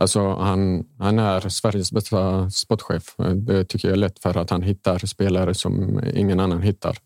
alltså, 0.00 0.34
han, 0.34 0.84
han 0.98 1.18
är 1.18 1.48
Sveriges 1.48 1.92
bästa 1.92 2.50
sportchef. 2.50 3.14
Det 3.34 3.64
tycker 3.64 3.88
jag 3.88 3.92
är 3.92 4.00
lätt 4.00 4.18
för 4.18 4.36
att 4.36 4.50
han 4.50 4.62
hittar 4.62 4.98
spelare 4.98 5.54
som 5.54 6.00
ingen 6.14 6.40
annan 6.40 6.62
hittar. 6.62 6.98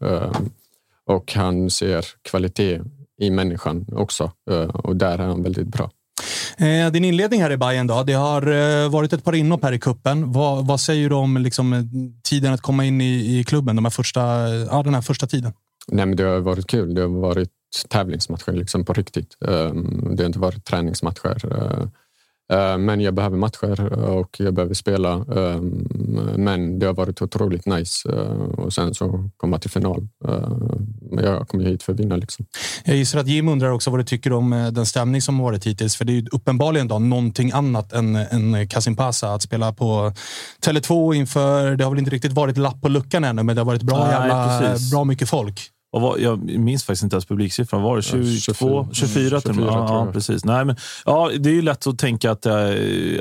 Och 1.13 1.33
han 1.35 1.71
ser 1.71 2.05
kvalitet 2.23 2.81
i 3.21 3.31
människan 3.31 3.87
också 3.93 4.33
eh, 4.51 4.63
och 4.63 4.97
där 4.97 5.19
är 5.19 5.27
han 5.27 5.43
väldigt 5.43 5.69
bra. 5.69 5.91
Eh, 6.57 6.93
din 6.93 7.05
inledning 7.05 7.43
här 7.43 7.53
i 7.53 7.57
Bayern 7.57 7.87
då, 7.87 8.03
det 8.03 8.13
har 8.13 8.43
eh, 8.47 8.91
varit 8.91 9.13
ett 9.13 9.25
par 9.25 9.35
inhopp 9.35 9.63
här 9.65 9.73
i 9.73 9.79
kuppen. 9.79 10.33
Vad, 10.33 10.67
vad 10.67 10.81
säger 10.81 11.09
du 11.09 11.15
om 11.15 11.37
liksom, 11.37 11.91
tiden 12.25 12.53
att 12.53 12.61
komma 12.61 12.85
in 12.85 13.01
i, 13.01 13.39
i 13.39 13.45
klubben, 13.45 13.77
de 13.77 13.85
här 13.85 13.91
första, 13.91 14.21
ja, 14.49 14.83
den 14.83 14.95
här 14.95 15.03
första 15.03 15.27
tiden? 15.27 15.53
Nej, 15.89 16.07
men 16.07 16.17
det 16.17 16.25
har 16.25 16.41
varit 16.41 16.67
kul. 16.67 16.95
Det 16.95 17.01
har 17.01 17.09
varit 17.09 17.51
tävlingsmatcher 17.89 18.53
liksom 18.53 18.85
på 18.85 18.93
riktigt. 18.93 19.37
Ehm, 19.49 20.17
Det 20.17 20.23
har 20.23 20.27
inte 20.27 20.39
varit 20.39 20.65
träningsmatcher. 20.65 21.47
Eh, 22.53 22.79
Men 22.79 23.01
jag 23.01 23.15
behöver 23.15 23.37
matcher 23.37 23.93
och 23.93 24.37
jag 24.39 24.55
behöver 24.55 24.75
spela. 24.75 25.13
Ehm, 25.13 25.87
Men 26.37 26.79
det 26.79 26.87
har 26.87 26.95
varit 26.95 27.23
otroligt 27.23 27.67
nice. 27.67 28.09
eh, 28.13 28.43
Och 28.65 28.73
sen 28.73 28.95
så 28.95 29.29
komma 29.37 29.59
till 29.59 29.71
final. 29.71 30.09
Eh, 30.29 30.49
Men 31.11 31.25
jag 31.25 31.49
kom 31.49 31.61
hit 31.61 31.83
för 31.83 31.93
att 31.93 32.01
vinna. 32.01 32.17
Liksom. 32.17 32.47
Jag 32.85 32.97
gissar 32.97 33.19
att 33.19 33.27
Jim 33.29 33.49
undrar 33.49 33.71
också 33.71 33.91
vad 33.91 34.01
du 34.01 34.05
tycker 34.05 34.33
om 34.33 34.71
den 34.73 34.87
stämning 34.87 35.23
som 35.23 35.37
har 35.41 35.45
varit 35.45 35.67
hittills. 35.67 35.97
För 35.97 36.05
det 36.05 36.13
är 36.13 36.15
ju 36.15 36.27
uppenbarligen 36.33 36.89
då 36.89 36.99
någonting 36.99 37.51
annat 37.53 37.93
än, 37.93 38.17
än 38.17 38.69
Kasim 38.69 38.97
Pasa 38.97 39.35
att 39.35 39.43
spela 39.43 39.73
på 39.73 40.13
Tele2 40.67 41.15
inför... 41.15 41.77
Det 41.77 41.85
har 41.85 41.91
väl 41.91 41.99
inte 41.99 42.11
riktigt 42.11 42.33
varit 42.33 42.57
lapp 42.57 42.81
på 42.83 42.89
luckan 42.89 43.25
ännu, 43.25 43.43
men 43.43 43.57
det 43.57 43.61
har 43.61 43.67
varit 43.67 43.83
bra, 43.83 43.99
Nej, 44.05 44.13
jävla, 44.13 44.61
precis. 44.61 44.91
bra 44.91 45.05
mycket 45.05 45.29
folk. 45.29 45.61
Och 45.93 46.01
vad, 46.01 46.21
jag 46.21 46.45
minns 46.59 46.85
faktiskt 46.85 47.03
inte 47.03 47.17
ens 47.17 47.27
publiksiffran. 47.27 47.83
Var 47.83 47.97
det 47.97 48.03
22? 48.03 48.39
24? 48.39 48.89
24 48.93 49.41
till 49.41 49.51
och 49.51 49.57
med? 49.57 49.65
24 49.65 49.73
ja, 49.73 50.09
precis. 50.13 50.45
Nej, 50.45 50.65
men, 50.65 50.77
ja, 51.05 51.31
det 51.39 51.51
är 51.51 51.55
ju 51.55 51.63
lätt 51.63 51.87
att 51.87 51.99
tänka 51.99 52.31
att, 52.31 52.47
eh, 52.47 52.55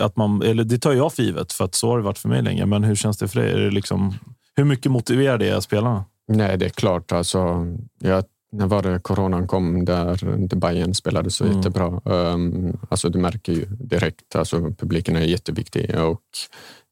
att 0.01 0.15
man... 0.15 0.41
Eller 0.41 0.63
det 0.63 0.77
tar 0.77 0.93
jag 0.93 1.13
för 1.13 1.23
givet, 1.23 1.53
för 1.53 1.65
att 1.65 1.75
så 1.75 1.89
har 1.89 1.97
det 1.97 2.03
varit 2.03 2.17
för 2.17 2.29
mig 2.29 2.41
länge. 2.41 2.65
Men 2.65 2.83
hur 2.83 2.95
känns 2.95 3.17
det 3.17 3.27
för 3.27 3.41
dig? 3.41 3.51
Är 3.51 3.59
det 3.59 3.71
liksom, 3.71 4.13
hur 4.55 4.63
mycket 4.63 4.91
motiverar 4.91 5.37
det 5.37 5.61
spelarna? 5.61 6.05
Nej, 6.27 6.57
det 6.57 6.65
är 6.65 6.69
klart. 6.69 7.11
Alltså, 7.11 7.67
jag, 7.99 8.23
när 8.51 8.67
var 8.67 8.81
det 8.81 8.99
coronan 8.99 9.47
kom 9.47 9.85
där 9.85 10.35
inte 10.35 10.55
Bayern 10.55 10.93
spelade 10.93 11.29
så 11.31 11.43
Mm. 11.43 11.57
jättebra. 11.57 12.01
Um, 12.05 12.77
alltså, 12.89 13.09
du 13.09 13.19
märker 13.19 13.53
ju 13.53 13.65
direkt. 13.65 14.35
Alltså, 14.35 14.61
publiken 14.61 15.15
är 15.15 15.21
jätteviktig 15.21 15.99
och 15.99 16.21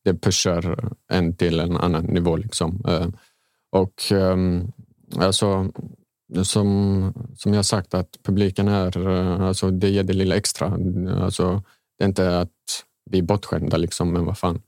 det 0.05 0.13
pushar 0.13 0.89
en 1.11 1.35
till 1.35 1.59
en 1.59 1.77
annan 1.77 2.05
nivå. 2.05 2.37
Liksom. 2.37 2.85
Uh, 2.87 3.07
och 3.71 4.11
um, 4.11 4.71
alltså, 5.15 5.71
som, 6.43 7.13
som 7.37 7.53
jag 7.53 7.65
sagt, 7.65 7.93
att 7.93 8.17
publiken 8.23 8.67
är, 8.67 9.07
eh, 9.09 9.41
alltså, 9.41 9.71
det 9.71 9.89
ger 9.89 10.03
det 10.03 10.13
lilla 10.13 10.35
extra. 10.35 10.77
Alltså, 11.23 11.63
det 11.97 12.03
är 12.03 12.07
inte 12.07 12.39
att 12.39 12.49
vi 13.09 13.17
är 13.17 13.23
bortskämda, 13.23 13.77
liksom, 13.77 14.13
men 14.13 14.25
vad 14.25 14.37
fan. 14.37 14.61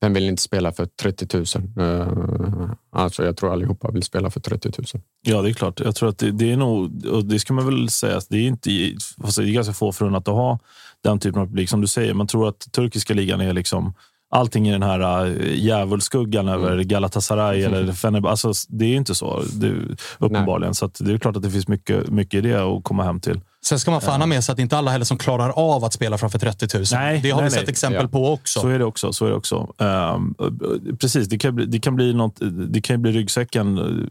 Vem 0.00 0.14
vill 0.14 0.28
inte 0.28 0.42
spela 0.42 0.72
för 0.72 0.86
30 0.86 1.36
000? 1.36 1.44
Eh, 1.78 2.70
alltså 2.92 3.24
jag 3.24 3.36
tror 3.36 3.52
allihopa 3.52 3.90
vill 3.90 4.02
spela 4.02 4.30
för 4.30 4.40
30 4.40 4.70
000. 4.78 5.02
Ja, 5.22 5.42
det 5.42 5.50
är 5.50 5.52
klart. 5.52 5.80
Jag 5.80 5.94
tror 5.94 6.08
att 6.08 6.18
det, 6.18 6.30
det 6.30 6.52
är 6.52 6.56
nog, 6.56 7.06
och 7.06 7.24
det 7.24 7.38
ska 7.38 7.52
man 7.54 7.66
väl 7.66 7.88
säga, 7.88 8.16
att 8.16 8.28
det 8.28 8.36
är 8.36 8.46
inte 8.46 8.70
det 8.70 9.38
är 9.38 9.52
ganska 9.52 9.72
få 9.72 9.92
förunnat 9.92 10.28
att 10.28 10.34
ha 10.34 10.58
den 11.00 11.18
typen 11.18 11.40
av 11.40 11.46
publik. 11.46 11.68
Som 11.68 11.80
du 11.80 11.86
säger, 11.86 12.14
man 12.14 12.26
tror 12.26 12.48
att 12.48 12.72
turkiska 12.72 13.14
ligan 13.14 13.40
är 13.40 13.52
liksom 13.52 13.94
allting 14.30 14.68
i 14.68 14.72
den 14.72 14.82
här 14.82 15.26
äh, 15.26 15.54
djävulskuggan 15.54 16.48
över 16.48 16.82
Galatasaray 16.82 17.62
eller 17.62 17.92
Fenerbahce. 17.92 18.48
Alltså, 18.48 18.66
det 18.68 18.84
är 18.84 18.88
ju 18.88 18.96
inte 18.96 19.14
så, 19.14 19.42
det, 19.52 19.74
uppenbarligen. 20.18 20.74
Så 20.74 20.84
att 20.86 20.98
det 21.00 21.12
är 21.12 21.18
klart 21.18 21.36
att 21.36 21.42
det 21.42 21.50
finns 21.50 21.68
mycket, 21.68 22.10
mycket 22.10 22.38
i 22.38 22.40
det 22.40 22.54
att 22.54 22.84
komma 22.84 23.04
hem 23.04 23.20
till. 23.20 23.40
Sen 23.64 23.78
ska 23.78 23.90
man 23.90 24.00
fan 24.00 24.20
ha 24.20 24.26
med 24.26 24.44
sig 24.44 24.52
att 24.52 24.56
det 24.56 24.62
inte 24.62 24.78
alla 24.78 24.90
heller 24.90 25.04
som 25.04 25.18
klarar 25.18 25.50
av 25.50 25.84
att 25.84 25.92
spela 25.92 26.18
framför 26.18 26.38
30 26.38 26.76
000. 26.76 26.84
Nej, 26.92 27.20
det 27.22 27.30
har 27.30 27.40
nej, 27.40 27.44
vi 27.44 27.50
sett 27.50 27.62
nej. 27.62 27.70
exempel 27.70 28.02
Ja. 28.02 28.08
på 28.08 28.32
också. 28.32 28.60
Så 28.60 28.68
är 28.68 28.78
det 28.78 28.84
också. 28.84 29.12
Så 29.12 29.26
är 29.26 29.30
det 29.30 29.36
också. 29.36 29.74
Ehm, 29.78 30.34
precis, 31.00 31.28
det 31.28 31.38
kan, 31.38 31.54
bli, 31.54 31.66
det, 31.66 31.78
kan 31.78 31.96
bli 31.96 32.14
något, 32.14 32.36
det 32.68 32.80
kan 32.80 33.02
bli 33.02 33.12
ryggsäcken. 33.12 33.78
Uh, 33.78 34.04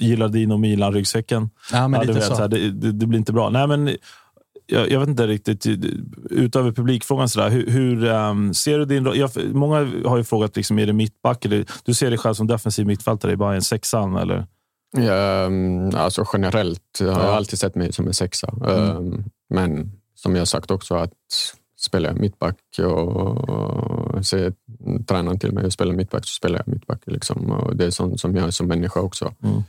Gillardino 0.00 0.56
Milan-ryggsäcken. 0.56 1.50
Ja, 1.72 1.88
men 1.88 2.00
du 2.00 2.06
lite 2.06 2.18
vet, 2.18 2.28
så. 2.28 2.34
här, 2.34 2.48
det, 2.48 2.70
det, 2.70 2.92
det 2.92 3.06
blir 3.06 3.18
inte 3.18 3.32
bra. 3.32 3.50
Nej, 3.50 3.66
men, 3.66 3.96
jag, 4.70 4.90
jag 4.90 5.00
vet 5.00 5.08
inte 5.08 5.26
riktigt, 5.26 5.66
utöver 6.30 6.72
publikfrågan, 6.72 7.28
så 7.28 7.40
där, 7.40 7.50
hur, 7.50 7.66
hur 7.66 8.04
ehm, 8.04 8.54
ser 8.54 8.78
du 8.78 8.84
din 8.84 9.04
roll? 9.04 9.16
jag, 9.16 9.30
Många 9.52 9.76
har 10.04 10.16
ju 10.16 10.24
frågat, 10.24 10.56
liksom, 10.56 10.78
är 10.78 10.86
det 10.86 10.92
mittback? 10.92 11.44
Eller, 11.44 11.64
du 11.84 11.94
ser 11.94 12.10
dig 12.10 12.18
själv 12.18 12.34
som 12.34 12.46
defensiv 12.46 12.86
mittfältare 12.86 13.32
i 13.32 13.36
Bayern, 13.36 13.62
sexan? 13.62 14.16
Eller? 14.16 14.46
Ja, 14.96 15.44
um, 15.46 15.90
alltså 15.94 16.24
generellt 16.32 16.98
har 17.00 17.06
jag 17.06 17.16
Ja. 17.16 17.36
alltid 17.36 17.58
sett 17.58 17.74
mig 17.74 17.92
som 17.92 18.06
en 18.06 18.14
sexa. 18.14 18.54
Mm. 18.66 18.96
Um, 18.96 19.24
men 19.54 19.92
som 20.14 20.36
jag 20.36 20.48
sagt 20.48 20.70
också 20.70 20.94
att 20.94 21.12
spelar 21.78 22.08
jag 22.10 22.20
mittback 22.20 22.56
och 22.78 24.26
säger 24.26 24.52
tränaren 25.06 25.38
till 25.38 25.52
mig 25.52 25.66
att 25.66 25.72
spela 25.72 25.92
mittback 25.92 26.24
så 26.24 26.32
spelar 26.32 26.58
jag 26.58 26.68
mittback. 26.74 27.02
Liksom. 27.06 27.50
Och 27.50 27.76
det 27.76 27.84
är 27.86 27.90
sånt 27.90 28.20
som 28.20 28.36
jag 28.36 28.46
är 28.46 28.50
som 28.50 28.66
människa 28.66 29.00
också. 29.00 29.34
Mm. 29.42 29.62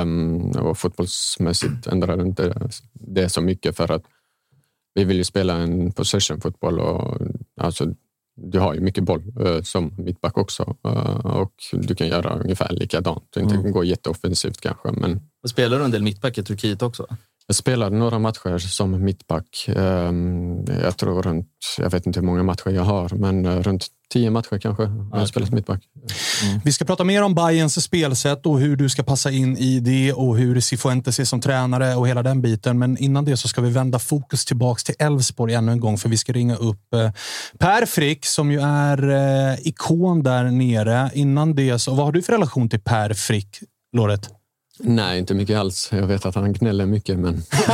Um, 0.00 0.50
och 0.50 0.78
fotbollsmässigt 0.78 1.86
ändrar 1.86 2.16
det 2.16 2.22
inte 2.22 2.68
det 2.92 3.28
så 3.28 3.40
mycket 3.40 3.76
för 3.76 3.92
att 3.92 4.02
vi 4.98 5.04
vill 5.04 5.16
ju 5.16 5.24
spela 5.24 5.54
en 5.56 5.92
possession-fotboll 5.92 6.80
och 6.80 7.18
alltså, 7.60 7.86
du 8.36 8.58
har 8.58 8.74
ju 8.74 8.80
mycket 8.80 9.04
boll 9.04 9.22
eh, 9.40 9.62
som 9.62 9.94
mittback 9.98 10.38
också 10.38 10.76
eh, 10.84 11.26
och 11.26 11.52
du 11.72 11.94
kan 11.94 12.08
göra 12.08 12.34
ungefär 12.40 12.72
likadant. 12.72 13.36
Inte 13.36 13.54
Mm. 13.54 13.72
gå 13.72 13.84
jätteoffensivt 13.84 14.60
kanske, 14.60 14.92
men 14.92 15.20
Och 15.42 15.50
spelar 15.50 15.78
du 15.78 15.84
en 15.84 15.90
del 15.90 16.02
mittback 16.02 16.38
i 16.38 16.42
Turkiet 16.42 16.82
också? 16.82 17.06
Jag 17.50 17.56
spelade 17.56 17.96
några 17.96 18.18
matcher 18.18 18.58
som 18.58 19.04
mittback. 19.04 19.68
Ehm, 19.76 20.64
Jag 20.82 20.96
tror 20.96 21.22
runt, 21.22 21.48
jag 21.78 21.90
vet 21.90 22.06
inte 22.06 22.20
hur 22.20 22.26
många 22.26 22.42
matcher 22.42 22.70
jag 22.70 22.82
har, 22.82 23.08
men 23.08 23.46
eh, 23.46 23.62
runt 23.62 23.86
tio 24.12 24.30
matcher 24.30 24.58
kanske 24.58 24.84
har 24.86 25.18
jag 25.18 25.28
spelat 25.28 25.52
mittback. 25.52 25.82
Vi 26.64 26.72
ska 26.72 26.84
prata 26.84 27.04
mer 27.04 27.22
om 27.22 27.34
Bayerns 27.34 27.84
spelsätt 27.84 28.46
och 28.46 28.60
hur 28.60 28.76
du 28.76 28.88
ska 28.88 29.02
passa 29.02 29.30
in 29.30 29.56
i 29.56 29.80
det 29.80 30.12
och 30.12 30.36
hur 30.36 30.60
Cifuentes 30.60 31.18
är 31.18 31.24
som 31.24 31.40
tränare 31.40 31.94
och 31.94 32.08
hela 32.08 32.22
den 32.22 32.42
biten. 32.42 32.78
Men 32.78 32.98
innan 32.98 33.24
det 33.24 33.36
så 33.36 33.48
ska 33.48 33.60
vi 33.60 33.70
vända 33.70 33.98
fokus 33.98 34.44
tillbaks 34.44 34.84
till 34.84 34.94
Elfsborg 34.98 35.54
ännu 35.54 35.72
en 35.72 35.80
gång 35.80 35.98
för 35.98 36.08
vi 36.08 36.16
ska 36.16 36.32
ringa 36.32 36.56
upp 36.56 36.94
eh, 36.94 37.10
Per 37.58 37.86
Frick 37.86 38.26
som 38.26 38.50
ju 38.52 38.60
är 38.60 39.08
eh, 39.10 39.58
ikon 39.68 40.22
där 40.22 40.44
nere. 40.44 41.10
Innan 41.14 41.54
det, 41.54 41.78
så 41.78 41.94
vad 41.94 42.04
har 42.04 42.12
du 42.12 42.22
för 42.22 42.32
relation 42.32 42.68
till 42.68 42.80
Per 42.80 43.14
Frick, 43.14 43.58
Loret? 43.96 44.37
Nej, 44.78 45.18
inte 45.18 45.34
mycket 45.34 45.58
alls. 45.58 45.88
Jag 45.92 46.06
vet 46.06 46.26
att 46.26 46.34
han 46.34 46.52
gnäller 46.52 46.86
mycket, 46.86 47.18
men 47.18 47.42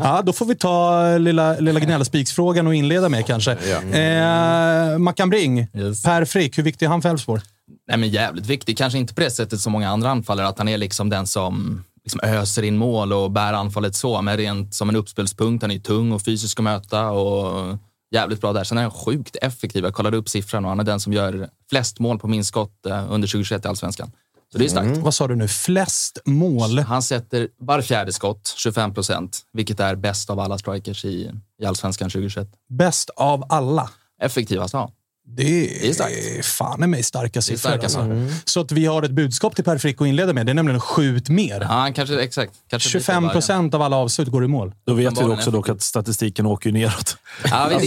ja, 0.00 0.22
då 0.24 0.32
får 0.32 0.46
vi 0.46 0.54
ta 0.54 1.04
lilla, 1.18 1.58
lilla 1.58 1.80
gnällspiksfrågan 1.80 2.66
och 2.66 2.74
inleda 2.74 3.08
med 3.08 3.26
kanske. 3.26 3.52
Eh, 3.52 4.98
Mackan 4.98 5.30
Bring, 5.30 5.66
Per 6.04 6.24
Frick, 6.24 6.58
hur 6.58 6.62
viktig 6.62 6.86
är 6.86 6.90
han 6.90 7.02
för 7.02 7.08
Elfsborg? 7.08 7.42
Nej, 7.88 7.98
men 7.98 8.08
jävligt 8.08 8.46
viktig. 8.46 8.78
Kanske 8.78 8.98
inte 8.98 9.14
på 9.14 9.20
det 9.20 9.30
sättet 9.30 9.60
som 9.60 9.72
många 9.72 9.90
andra 9.90 10.10
anfallare, 10.10 10.48
att 10.48 10.58
han 10.58 10.68
är 10.68 10.78
liksom 10.78 11.08
den 11.08 11.26
som 11.26 11.84
liksom 12.04 12.20
öser 12.22 12.62
in 12.62 12.76
mål 12.76 13.12
och 13.12 13.30
bär 13.30 13.52
anfallet 13.52 13.94
så, 13.94 14.22
men 14.22 14.36
rent 14.36 14.74
som 14.74 14.88
en 14.88 14.96
uppspelspunkt. 14.96 15.62
Han 15.62 15.70
är 15.70 15.78
tung 15.78 16.12
och 16.12 16.22
fysisk 16.22 16.58
att 16.58 16.64
möta 16.64 17.10
och 17.10 17.78
jävligt 18.14 18.40
bra 18.40 18.52
där. 18.52 18.64
Sen 18.64 18.78
är 18.78 18.82
han 18.82 18.90
sjukt 18.90 19.36
effektiv. 19.36 19.84
Jag 19.84 19.94
kollade 19.94 20.16
upp 20.16 20.28
siffran 20.28 20.64
och 20.64 20.70
han 20.70 20.80
är 20.80 20.84
den 20.84 21.00
som 21.00 21.12
gör 21.12 21.48
flest 21.70 21.98
mål 21.98 22.18
på 22.18 22.28
min 22.28 22.44
skott 22.44 22.86
eh, 22.86 23.12
under 23.12 23.28
2021 23.28 23.64
i 23.64 23.68
Allsvenskan. 23.68 24.12
Så 24.52 24.58
det 24.58 24.64
är 24.64 24.68
starkt. 24.68 24.96
Vad 24.96 25.14
sa 25.14 25.28
du 25.28 25.36
nu? 25.36 25.48
Flest 25.48 26.18
mål? 26.24 26.78
Han 26.78 27.02
sätter 27.02 27.48
var 27.58 27.82
fjärde 27.82 28.12
skott, 28.12 28.54
25 28.56 28.94
procent, 28.94 29.40
vilket 29.52 29.80
är 29.80 29.94
bäst 29.94 30.30
av 30.30 30.40
alla 30.40 30.58
strikers 30.58 31.04
i, 31.04 31.30
i 31.62 31.66
Allsvenskan 31.66 32.10
2021. 32.10 32.48
Bäst 32.68 33.10
av 33.10 33.44
alla? 33.48 33.90
Effektivast, 34.22 34.74
ja. 34.74 34.90
Det 35.36 35.42
är, 35.42 35.94
Det 35.98 36.38
är 36.38 36.42
fan 36.42 36.84
i 36.84 36.86
mig 36.86 37.02
starka 37.02 37.42
siffror. 37.42 37.58
starka 37.58 37.82
alltså. 37.82 38.00
Mm. 38.00 38.28
Så 38.44 38.60
att 38.60 38.72
vi 38.72 38.86
har 38.86 39.02
ett 39.02 39.10
budskap 39.10 39.54
till 39.54 39.64
Per 39.64 39.78
Frick 39.78 40.00
att 40.00 40.06
inleda 40.08 40.32
med. 40.32 40.46
Det 40.46 40.52
är 40.52 40.54
nämligen 40.54 40.80
skjut 40.80 41.28
mer. 41.28 41.60
Ja, 41.60 41.92
kanske, 41.94 42.20
exakt. 42.20 42.52
Kanske 42.70 42.88
lite 42.88 43.04
25 43.04 43.22
varje. 43.22 43.32
procent 43.32 43.74
av 43.74 43.82
alla 43.82 43.96
avslut 43.96 44.28
går 44.28 44.44
i 44.44 44.48
mål. 44.48 44.74
Då 44.86 44.94
vet 44.94 45.20
vi 45.20 45.24
också 45.24 45.50
dock 45.50 45.68
att 45.68 45.82
statistiken 45.82 46.46
åker 46.46 46.72
neråt. 46.72 47.16
Ja, 47.50 47.68
det 47.68 47.80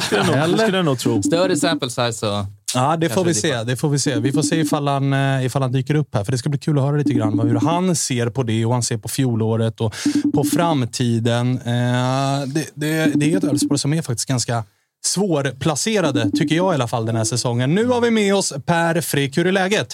skulle 0.00 0.24
jag 0.24 0.48
nog, 0.48 0.56
det 0.56 0.62
skulle 0.62 0.76
jag 0.76 0.84
nog 0.84 0.98
tro. 0.98 1.22
Större 1.22 1.56
sample 1.56 1.90
size 1.90 2.12
så... 2.12 2.46
Ja, 2.74 2.96
det 2.96 3.08
får 3.08 3.24
vi 3.24 3.34
se. 3.34 3.62
Det 3.64 3.76
får 3.76 3.88
vi 3.88 3.98
se. 3.98 4.18
Vi 4.20 4.32
får 4.32 4.42
se 4.42 4.56
ifall 4.56 4.88
han, 4.88 5.12
eh, 5.12 5.46
ifall 5.46 5.62
han 5.62 5.72
dyker 5.72 5.94
upp 5.94 6.14
här. 6.14 6.24
För 6.24 6.32
det 6.32 6.38
ska 6.38 6.48
bli 6.48 6.58
kul 6.58 6.78
att 6.78 6.84
höra 6.84 6.96
lite 6.96 7.12
grann 7.12 7.36
vad- 7.36 7.46
hur 7.48 7.54
han 7.60 7.96
ser 7.96 8.30
på 8.30 8.42
det 8.42 8.64
och 8.66 8.72
han 8.72 8.82
ser 8.82 8.96
på 8.98 9.08
fjolåret 9.08 9.80
och 9.80 9.94
på 10.34 10.44
framtiden. 10.44 11.58
Eh, 11.58 12.46
Det, 12.46 12.70
det, 12.74 13.10
det 13.14 13.32
är 13.32 13.36
ett 13.36 13.44
Elfsborg 13.44 13.78
som 13.78 13.92
är 13.94 14.02
faktiskt 14.02 14.28
ganska 14.28 14.64
svårplacerade, 15.04 16.30
tycker 16.30 16.56
jag 16.56 16.72
i 16.72 16.74
alla 16.74 16.88
fall, 16.88 17.06
den 17.06 17.16
här 17.16 17.24
säsongen. 17.24 17.74
Nu 17.74 17.86
har 17.86 18.00
vi 18.00 18.10
med 18.10 18.34
oss 18.34 18.52
Per 18.66 19.00
Frick. 19.00 19.38
Hur 19.38 19.46
är 19.46 19.52
läget? 19.52 19.88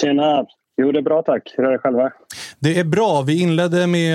Tjena! 0.00 0.44
Jo, 0.82 0.92
det 0.92 0.98
är 0.98 1.02
bra 1.02 1.22
tack. 1.22 1.42
Hur 1.56 1.64
är 1.64 1.72
det 1.72 1.78
själva? 1.78 2.10
Det 2.58 2.78
är 2.78 2.84
bra. 2.84 3.22
Vi 3.22 3.40
inledde 3.40 3.86
med 3.86 4.14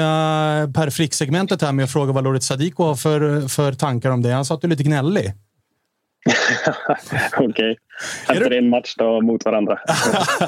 eh, 0.63 0.71
Per 0.71 0.89
Frick-segmentet 0.89 1.61
här 1.61 1.71
med 1.71 1.83
att 1.85 1.91
fråga 1.91 2.13
vad 2.13 2.23
Lorit 2.23 2.43
Sadiko 2.43 2.83
har 2.83 2.95
för, 2.95 3.47
för 3.47 3.73
tankar 3.73 4.09
om 4.11 4.21
det. 4.21 4.31
Han 4.31 4.45
sa 4.45 4.53
att 4.55 4.61
du 4.61 4.67
är 4.67 4.69
lite 4.69 4.83
gnällig. 4.83 5.33
Okej. 7.37 7.45
Okay. 7.47 7.75
Efter 8.27 8.51
en 8.51 8.69
match 8.69 8.95
då 8.97 9.21
mot 9.21 9.45
varandra. 9.45 9.79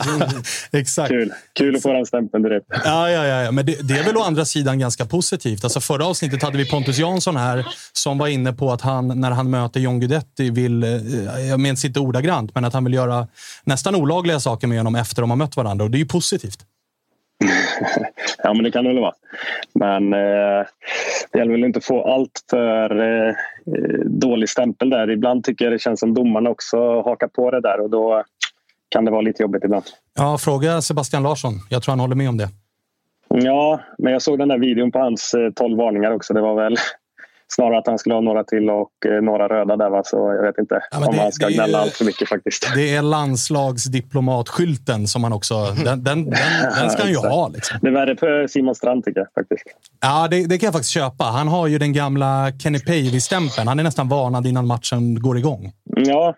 Exakt. 0.71 1.09
Kul. 1.09 1.33
Kul 1.53 1.75
att 1.75 1.81
få 1.81 1.93
den 1.93 2.05
stämpeln 2.05 2.43
direkt. 2.43 2.65
Ja, 2.85 3.09
ja, 3.09 3.25
ja. 3.25 3.51
Men 3.51 3.65
det, 3.65 3.87
det, 3.87 3.93
är 3.93 4.03
väl 4.03 4.17
å 4.17 4.21
andra 4.21 4.45
sidan 4.45 4.79
ganska 4.79 5.05
positivt. 5.05 5.63
Alltså 5.63 5.79
förra 5.79 6.05
avsnittet 6.05 6.43
hade 6.43 6.57
vi 6.57 6.69
Pontus 6.69 6.97
Jansson 6.97 7.35
här 7.35 7.65
som 7.93 8.17
var 8.17 8.27
inne 8.27 8.53
på 8.53 8.71
att 8.71 8.81
han, 8.81 9.21
när 9.21 9.31
han 9.31 9.49
möter 9.49 9.79
John 9.79 9.99
Guidetti, 9.99 10.49
vill, 10.49 10.83
eh, 10.83 10.89
jag 11.49 11.59
minns 11.59 11.85
inte 11.85 11.99
ordagrant, 11.99 12.55
men 12.55 12.65
att 12.65 12.73
han 12.73 12.83
vill 12.83 12.93
göra 12.93 13.27
nästan 13.63 13.95
olagliga 13.95 14.39
saker 14.39 14.67
med 14.67 14.77
honom 14.77 14.95
efter 14.95 15.21
de 15.21 15.29
har 15.29 15.37
mött 15.37 15.57
varandra. 15.57 15.85
Och 15.85 15.91
det 15.91 15.97
är 15.97 15.99
ju 15.99 16.07
positivt. 16.07 16.59
Ja, 18.43 18.53
men 18.53 18.63
det 18.63 18.71
kan 18.71 18.83
det 18.83 18.89
väl 18.89 19.01
vara. 19.01 19.13
Men 19.73 20.13
eh, 20.13 20.65
det 21.31 21.39
gäller 21.39 21.51
väl 21.51 21.63
inte 21.63 21.77
att 21.77 21.85
få 21.85 22.03
allt 22.03 22.43
för 22.49 23.01
eh, 23.01 23.33
dålig 24.05 24.49
stämpel 24.49 24.89
där. 24.89 25.09
Ibland 25.11 25.43
tycker 25.43 25.65
jag 25.65 25.73
det 25.73 25.79
känns 25.79 25.99
som 25.99 26.13
domarna 26.13 26.49
också 26.49 27.01
hakar 27.01 27.27
på 27.27 27.51
det 27.51 27.61
där 27.61 27.79
och 27.79 27.89
då 27.89 28.23
kan 28.89 29.05
det 29.05 29.11
vara 29.11 29.21
lite 29.21 29.43
jobbigt 29.43 29.63
ibland. 29.63 29.83
Ja, 30.17 30.37
fråga 30.37 30.81
Sebastian 30.81 31.23
Larsson. 31.23 31.53
Jag 31.69 31.83
tror 31.83 31.91
han 31.91 31.99
håller 31.99 32.15
med 32.15 32.29
om 32.29 32.37
det. 32.37 32.49
Ja, 33.29 33.79
men 33.97 34.13
jag 34.13 34.21
såg 34.21 34.39
den 34.39 34.47
där 34.47 34.57
videon 34.57 34.91
på 34.91 34.99
hans 34.99 35.35
12 35.55 35.71
eh, 35.71 35.77
varningar 35.77 36.11
också. 36.11 36.33
Det 36.33 36.41
var 36.41 36.55
väl 36.55 36.77
snarare 37.47 37.79
att 37.79 37.87
han 37.87 37.97
skulle 37.97 38.15
ha 38.15 38.21
några 38.21 38.43
till 38.43 38.69
och 38.69 38.91
eh, 39.05 39.21
några 39.21 39.47
röda 39.47 39.75
där. 39.75 39.89
Va? 39.89 40.01
Så 40.05 40.17
jag 40.17 40.43
vet 40.43 40.57
inte 40.57 40.81
ja, 40.91 41.07
om 41.07 41.15
det, 41.15 41.21
han 41.21 41.31
ska 41.31 41.47
gnälla 41.47 41.77
allt 41.77 41.93
för 41.93 42.05
mycket 42.05 42.29
faktiskt. 42.29 42.71
Det 42.75 42.95
är 42.95 43.01
landslagsdiplomatskylten 43.01 45.07
som 45.07 45.23
han 45.23 45.33
också... 45.33 45.53
Den, 45.85 46.03
den, 46.03 46.25
den, 46.25 46.33
den 46.79 46.89
ska 46.89 47.01
han 47.01 47.11
ju 47.11 47.17
ha. 47.17 47.47
Liksom. 47.47 47.77
Det 47.81 47.87
är 47.87 47.91
värre 47.91 48.17
för 48.17 48.47
Simon 48.47 48.75
Strand 48.75 49.05
tycker 49.05 49.19
jag 49.19 49.27
faktiskt. 49.35 49.63
Ja, 50.01 50.27
det, 50.31 50.45
det 50.45 50.57
kan 50.57 50.67
jag 50.67 50.73
faktiskt 50.73 50.93
köpa. 50.93 51.23
Han 51.23 51.47
har 51.47 51.67
ju 51.67 51.77
den 51.77 51.93
gamla 51.93 52.51
Kenny 52.63 52.79
Pavey-stämpeln. 52.79 53.67
Han 53.67 53.79
är 53.79 53.83
nästan 53.83 54.09
varnad 54.09 54.47
innan 54.47 54.67
matchen 54.67 55.21
går 55.21 55.37
igång. 55.37 55.71
Ja, 55.95 56.35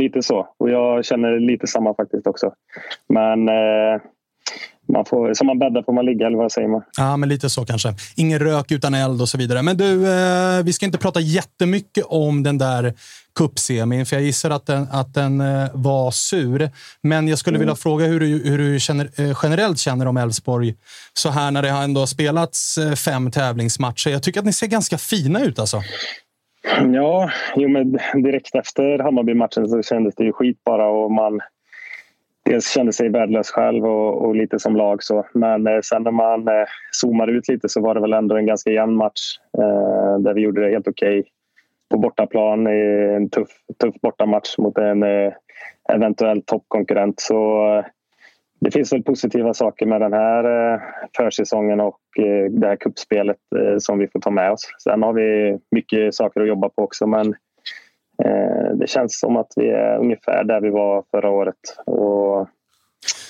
lite 0.00 0.22
så. 0.22 0.48
Och 0.58 0.70
jag 0.70 1.04
känner 1.04 1.40
lite 1.40 1.66
samma 1.66 1.94
faktiskt 1.94 2.26
också. 2.26 2.52
Men 3.08 3.48
eh, 3.48 4.00
man 4.92 5.04
får, 5.04 5.34
som 5.34 5.46
man 5.46 5.58
bäddar 5.58 5.82
får 5.82 5.92
man 5.92 6.04
ligga, 6.04 6.26
eller 6.26 6.38
vad 6.38 6.52
säger 6.52 6.68
man? 6.68 6.82
Ja, 6.96 7.16
men 7.16 7.28
lite 7.28 7.50
så 7.50 7.64
kanske. 7.64 7.94
Ingen 8.16 8.38
rök 8.38 8.70
utan 8.70 8.94
eld 8.94 9.20
och 9.20 9.28
så 9.28 9.38
vidare. 9.38 9.62
Men 9.62 9.76
du, 9.76 10.12
eh, 10.12 10.64
vi 10.64 10.72
ska 10.72 10.86
inte 10.86 10.98
prata 10.98 11.20
jättemycket 11.20 12.04
om 12.08 12.42
den 12.42 12.58
där 12.58 12.94
cupsemin, 13.38 14.06
för 14.06 14.16
jag 14.16 14.22
gissar 14.22 14.50
att 14.50 14.66
den, 14.66 14.86
att 14.92 15.14
den 15.14 15.40
eh, 15.40 15.68
var 15.74 16.10
sur. 16.10 16.70
Men 17.02 17.28
jag 17.28 17.38
skulle 17.38 17.56
mm. 17.56 17.66
vilja 17.66 17.76
fråga 17.76 18.06
hur 18.06 18.20
du, 18.20 18.26
hur 18.26 18.58
du 18.58 18.80
känner, 18.80 19.04
eh, 19.04 19.38
generellt 19.42 19.78
känner 19.78 20.06
om 20.06 20.16
Elfsborg 20.16 20.74
så 21.12 21.30
här 21.30 21.50
när 21.50 21.62
det 21.62 21.70
har 21.70 21.84
ändå 21.84 22.06
spelats 22.06 22.78
eh, 22.78 22.92
fem 22.92 23.30
tävlingsmatcher. 23.30 24.10
Jag 24.10 24.22
tycker 24.22 24.40
att 24.40 24.46
ni 24.46 24.52
ser 24.52 24.66
ganska 24.66 24.98
fina 24.98 25.44
ut 25.44 25.58
alltså. 25.58 25.82
Ja, 26.94 27.30
jo, 27.56 27.68
men 27.68 27.92
direkt 28.22 28.54
efter 28.54 28.98
Hammarby-matchen 28.98 29.68
så 29.68 29.82
kändes 29.82 30.14
det 30.14 30.24
ju 30.24 30.32
skit 30.32 30.64
bara 30.64 30.86
och 30.86 31.10
man 31.10 31.40
dels 32.44 32.74
kände 32.74 32.92
sig 32.92 33.08
värdelös 33.08 33.50
själv 33.50 33.84
och, 33.84 34.24
och, 34.24 34.36
lite 34.36 34.58
som 34.58 34.76
lag. 34.76 35.02
Så. 35.02 35.26
Men 35.34 35.66
eh, 35.66 35.80
sen 35.84 36.02
när 36.02 36.10
man 36.10 36.48
eh, 36.48 36.64
zoomar 36.90 37.28
ut 37.28 37.48
lite 37.48 37.68
så 37.68 37.80
var 37.80 37.94
det 37.94 38.00
väl 38.00 38.12
ändå 38.12 38.36
en 38.36 38.46
ganska 38.46 38.70
jämn 38.70 38.96
match 38.96 39.20
eh, 39.58 40.18
där 40.18 40.34
vi 40.34 40.40
gjorde 40.40 40.64
det 40.64 40.70
helt 40.70 40.88
okej 40.88 41.20
okay. 41.20 41.30
på 41.90 41.98
bortaplan 41.98 42.66
i 42.66 43.12
en 43.16 43.30
tuff, 43.30 43.48
tuff 43.80 43.94
bortamatch 44.02 44.58
mot 44.58 44.78
en 44.78 45.02
eh, 45.02 45.32
eventuell 45.92 46.42
toppkonkurrent. 46.42 47.20
Så 47.20 47.66
eh, 47.78 47.84
det 48.60 48.70
finns 48.70 48.92
väl 48.92 49.02
positiva 49.02 49.54
saker 49.54 49.86
med 49.86 50.00
den 50.00 50.12
här 50.12 50.72
eh, 50.74 50.80
försäsongen 51.16 51.80
och 51.80 52.00
eh, 52.18 52.50
det 52.50 52.66
här 52.66 52.76
kuppspelet 52.76 53.36
eh, 53.58 53.78
som 53.78 53.98
vi 53.98 54.08
får 54.08 54.20
ta 54.20 54.30
med 54.30 54.52
oss. 54.52 54.68
Sen 54.84 55.02
har 55.02 55.12
vi 55.12 55.58
mycket 55.70 56.14
saker 56.14 56.40
att 56.40 56.48
jobba 56.48 56.68
på 56.68 56.82
också 56.82 57.06
men 57.06 57.34
det 58.74 58.86
känns 58.88 59.20
som 59.20 59.36
att 59.36 59.52
vi 59.56 59.68
är 59.70 59.98
ungefär 59.98 60.44
där 60.44 60.60
vi 60.60 60.70
var 60.70 61.04
förra 61.10 61.30
året 61.30 61.56
och 61.86 62.48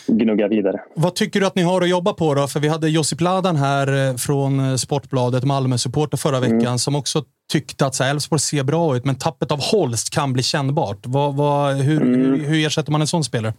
gnuggar 0.06 0.48
vidare. 0.48 0.80
Vad 0.94 1.14
tycker 1.14 1.40
du 1.40 1.46
att 1.46 1.54
ni 1.54 1.62
har 1.62 1.82
att 1.82 1.88
jobba 1.88 2.12
på 2.12 2.34
då? 2.34 2.46
För 2.46 2.60
vi 2.60 2.68
hade 2.68 2.88
Josip 2.88 3.20
Ladan 3.20 3.56
här 3.56 4.08
eh, 4.08 4.16
från 4.16 4.60
eh, 4.60 4.74
Sportbladet, 4.74 5.44
Malmö-supporter 5.44 6.16
förra 6.16 6.36
mm. 6.36 6.42
veckan, 6.42 6.66
mm. 6.66 6.78
som 6.78 6.96
också 6.96 7.18
tyckte 7.52 7.86
att 7.86 8.00
Elfsborg 8.00 8.40
ser 8.40 8.64
bra 8.64 8.96
ut, 8.96 9.04
men 9.04 9.14
tappet 9.14 9.52
av 9.52 9.58
Holst 9.72 10.14
kan 10.14 10.32
bli 10.32 10.42
kännbart. 10.42 10.98
Vad, 11.06 11.36
vad, 11.36 11.74
hur, 11.74 12.02
mm. 12.02 12.14
hur, 12.14 12.36
hur 12.36 12.66
ersätter 12.66 12.92
man 12.92 13.00
en 13.00 13.06
sån 13.06 13.24
spelare? 13.24 13.52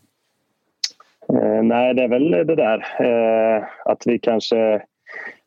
Eh, 1.34 1.64
nej, 1.64 1.94
det 1.94 2.04
är 2.04 2.08
väl 2.08 2.32
det 2.32 2.56
där 2.56 2.78
eh, 3.00 3.64
att 3.86 4.02
vi 4.06 4.20
kanske 4.20 4.58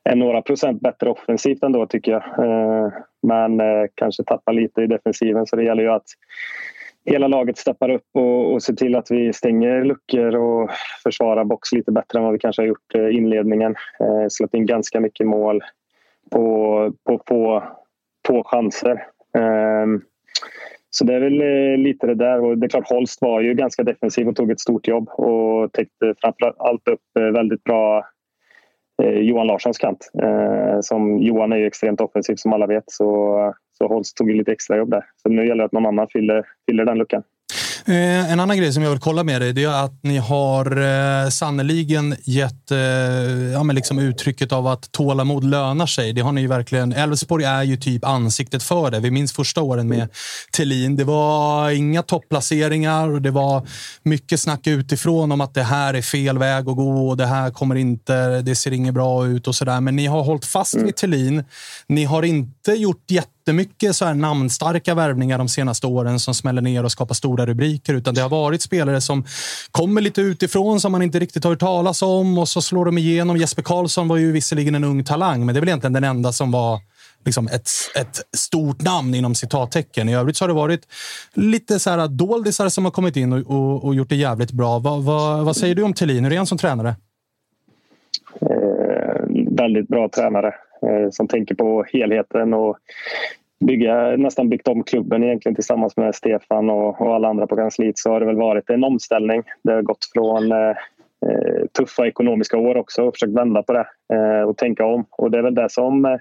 är 0.05 0.17
några 0.17 0.43
procent 0.43 0.81
bättre 0.81 1.11
offensivt 1.11 1.63
ändå 1.63 1.87
tycker 1.87 2.13
jag. 2.13 2.23
Eh, 2.23 2.93
men 3.27 3.61
eh, 3.61 3.87
kanske 3.95 4.25
tappar 4.25 4.53
lite 4.53 4.83
i 4.83 4.87
defensiven 4.87 5.47
så 5.47 5.57
det 5.57 5.65
gäller 5.65 5.83
ju 5.83 5.91
att 5.91 6.07
hela 7.07 7.29
laget 7.29 7.59
steppar 7.59 7.89
upp 7.89 8.07
och, 8.15 8.53
och 8.53 8.63
ser 8.63 8.73
till 8.73 8.97
att 8.97 9.11
vi 9.11 9.33
stänger 9.33 9.85
luckor 9.85 10.37
och 10.37 10.71
försvarar 11.03 11.45
box 11.45 11.73
lite 11.73 11.93
bättre 11.93 12.19
än 12.19 12.25
vad 12.25 12.33
vi 12.33 12.39
kanske 12.39 12.63
har 12.63 12.67
gjort 12.67 12.95
i 12.95 12.99
eh, 12.99 13.17
inledningen. 13.17 13.75
Eh, 14.01 14.29
släppt 14.29 14.55
in 14.55 14.67
ganska 14.67 15.01
mycket 15.01 15.27
mål 15.27 15.63
på, 16.31 16.93
på 17.05 17.19
på, 17.19 17.63
på 18.29 18.45
chanser. 18.45 19.07
Ehm, 19.39 20.03
så 20.91 21.05
det 21.05 21.15
är 21.15 21.21
väl 21.21 21.41
eh, 21.41 21.79
lite 21.79 22.07
det 22.07 22.15
där. 22.15 22.45
Och 22.45 22.59
det 22.59 22.67
är 22.67 22.69
klart, 22.69 22.89
Holst 22.89 23.23
var 23.23 23.41
ju 23.41 23.55
ganska 23.55 23.83
defensiv 23.83 24.29
och 24.29 24.37
tog 24.37 24.51
ett 24.51 24.61
stort 24.61 24.89
jobb 24.89 25.09
och 25.09 25.73
täckte 25.73 26.15
framförallt 26.21 26.89
upp 26.89 27.01
väldigt 27.15 27.65
bra 27.65 28.05
Eh, 29.03 29.19
Johan 29.19 29.47
Larssons 29.47 29.79
kant. 29.79 30.11
Eh, 30.23 30.81
som 30.81 31.19
Johan 31.19 31.53
är 31.53 31.57
ju 31.57 31.67
extremt 31.67 32.01
offensiv 32.01 32.37
som 32.37 32.53
alla 32.53 32.67
vet 32.67 32.85
så, 32.87 33.55
så 33.79 33.89
Holst 33.89 34.17
tog 34.17 34.31
ju 34.31 34.37
lite 34.37 34.53
extra 34.53 34.77
jobb 34.77 34.91
där. 34.91 35.05
Så 35.17 35.29
nu 35.29 35.47
gäller 35.47 35.63
det 35.63 35.65
att 35.65 35.73
någon 35.73 35.87
annan 35.87 36.09
fyller, 36.09 36.47
fyller 36.67 36.85
den 36.85 36.99
luckan. 36.99 37.23
Eh, 37.89 38.33
en 38.33 38.41
annan 38.41 38.57
grej 38.57 38.73
som 38.73 38.83
jag 38.83 38.91
vill 38.91 38.99
kolla 38.99 39.25
med 39.25 39.41
dig 39.41 39.53
det 39.53 39.65
är 39.65 39.85
att 39.85 40.03
ni 40.03 40.17
har 40.19 40.77
eh, 40.77 41.29
sannoliken 41.29 42.17
gett 42.25 42.71
eh, 42.71 42.79
ja, 43.53 43.63
men 43.63 43.77
liksom 43.77 43.99
uttrycket 43.99 44.53
av 44.53 44.67
att 44.67 44.93
tålamod 44.93 45.45
lönar 45.45 45.87
sig. 45.87 46.13
Det 46.13 46.21
har 46.21 46.33
ni 46.33 46.41
ju 46.41 46.47
verkligen. 46.47 46.93
Elfsborg 46.93 47.45
är 47.45 47.63
ju 47.63 47.77
typ 47.77 48.05
ansiktet 48.05 48.63
för 48.63 48.91
det. 48.91 49.01
Vi 49.01 49.11
minns 49.11 49.33
första 49.33 49.63
åren 49.63 49.89
med 49.89 50.09
Tellin. 50.53 50.97
Det 50.97 51.05
var 51.05 51.71
inga 51.71 52.03
topplaceringar 52.03 53.09
och 53.09 53.23
det 53.23 53.31
var 53.31 53.69
mycket 54.03 54.41
snack 54.41 54.67
utifrån 54.67 55.33
om 55.33 55.41
att 55.41 55.55
det 55.55 55.63
här 55.63 55.95
är 55.95 56.03
fel 56.03 56.39
väg 56.39 56.69
att 56.69 56.77
gå 56.77 57.09
och 57.09 57.17
det 57.17 57.27
här 57.27 57.51
kommer 57.51 57.75
inte. 57.75 58.43
Det 58.43 58.55
ser 58.55 58.73
inget 58.73 58.95
bra 58.95 59.27
ut 59.27 59.49
och 59.49 59.55
så 59.55 59.65
där. 59.65 59.81
Men 59.81 59.97
ni 59.97 60.07
har 60.07 60.23
hållit 60.23 60.45
fast 60.45 60.75
vid 60.75 60.83
mm. 60.83 60.93
Tellin. 60.93 61.45
Ni 61.89 62.05
har 62.05 62.23
inte 62.23 62.73
gjort 62.73 63.11
jätte 63.11 63.36
jättemycket 63.47 63.97
så 63.97 64.05
här 64.05 64.15
namnstarka 64.15 64.95
värvningar 64.95 65.39
de 65.39 65.49
senaste 65.49 65.87
åren 65.87 66.21
som 66.21 66.35
smäller 66.35 66.63
ner 66.63 66.85
och 66.85 66.93
skapar 66.93 67.15
stora 67.15 67.47
rubriker. 67.47 67.95
Utan 67.95 68.15
det 68.15 68.21
har 68.21 68.29
varit 68.29 68.63
spelare 68.63 69.01
som 69.01 69.25
kommer 69.71 70.01
lite 70.01 70.21
utifrån 70.21 70.81
som 70.81 70.93
man 70.93 71.03
inte 71.03 71.19
riktigt 71.19 71.45
har 71.45 71.51
hört 71.51 71.61
talas 71.61 72.03
om 72.03 72.39
och 72.39 72.49
så 72.49 72.63
slår 72.63 72.85
de 72.85 72.99
igenom. 72.99 73.37
Jesper 73.37 73.63
Karlsson 73.63 74.09
var 74.09 74.17
ju 74.17 74.33
visserligen 74.33 74.75
en 74.75 74.85
ung 74.85 75.05
talang, 75.05 75.47
men 75.47 75.55
det 75.55 75.59
är 75.59 75.61
väl 75.61 75.69
egentligen 75.69 75.93
den 75.93 76.05
enda 76.05 76.33
som 76.33 76.53
var 76.53 76.81
liksom 77.25 77.49
ett, 77.49 77.71
ett 78.01 78.21
stort 78.37 78.83
namn 78.83 79.15
inom 79.15 79.35
citattecken. 79.35 80.09
I 80.09 80.15
övrigt 80.17 80.37
så 80.37 80.45
har 80.45 80.49
det 80.49 80.55
varit 80.55 80.89
lite 81.35 81.79
så 81.79 81.91
här 81.91 82.09
doldisar 82.09 82.69
som 82.69 82.85
har 82.85 82.93
kommit 82.93 83.17
in 83.17 83.33
och, 83.33 83.51
och, 83.51 83.85
och 83.85 83.95
gjort 83.95 84.09
det 84.09 84.17
jävligt 84.17 84.53
bra. 84.53 84.79
Va, 84.79 84.97
va, 84.97 85.43
vad 85.43 85.57
säger 85.57 85.75
du 85.75 85.83
om 85.83 85.93
Thelin? 85.93 86.25
Hur 86.25 86.33
är 86.33 86.37
han 86.37 86.47
som 86.47 86.59
tränare? 86.59 86.95
Eh, 88.41 89.27
väldigt 89.57 89.89
bra 89.89 90.09
tränare. 90.09 90.55
Eh, 90.83 91.11
som 91.11 91.29
tänker 91.29 91.55
på 91.55 91.85
helheten 91.93 92.55
och 92.55 92.79
bygga, 93.61 94.17
nästan 94.17 94.49
byggt 94.49 94.69
om 94.69 94.83
klubben 94.83 95.25
egentligen 95.25 95.55
tillsammans 95.55 95.97
med 95.97 96.15
Stefan 96.15 96.71
och, 96.71 97.01
och 97.01 97.15
alla 97.15 97.29
andra 97.29 97.47
på 97.47 97.57
kansliet 97.57 97.99
så 97.99 98.11
har 98.11 98.21
det 98.21 98.27
väl 98.27 98.37
varit 98.37 98.71
en 98.71 98.85
omställning. 98.85 99.43
Det 99.63 99.73
har 99.73 99.83
gått 99.83 100.05
från 100.15 100.53
eh, 100.53 100.77
eh, 101.29 101.67
tuffa 101.79 102.07
ekonomiska 102.07 102.59
år 102.59 102.77
också 102.77 103.03
och 103.03 103.15
försökt 103.15 103.33
vända 103.33 103.63
på 103.63 103.73
det 103.73 103.87
eh, 104.15 104.43
och 104.43 104.57
tänka 104.57 104.85
om. 104.85 105.05
Och 105.11 105.31
det 105.31 105.39
är 105.39 105.43
väl 105.43 105.55
det 105.55 105.71
som 105.71 106.05
eh, 106.05 106.19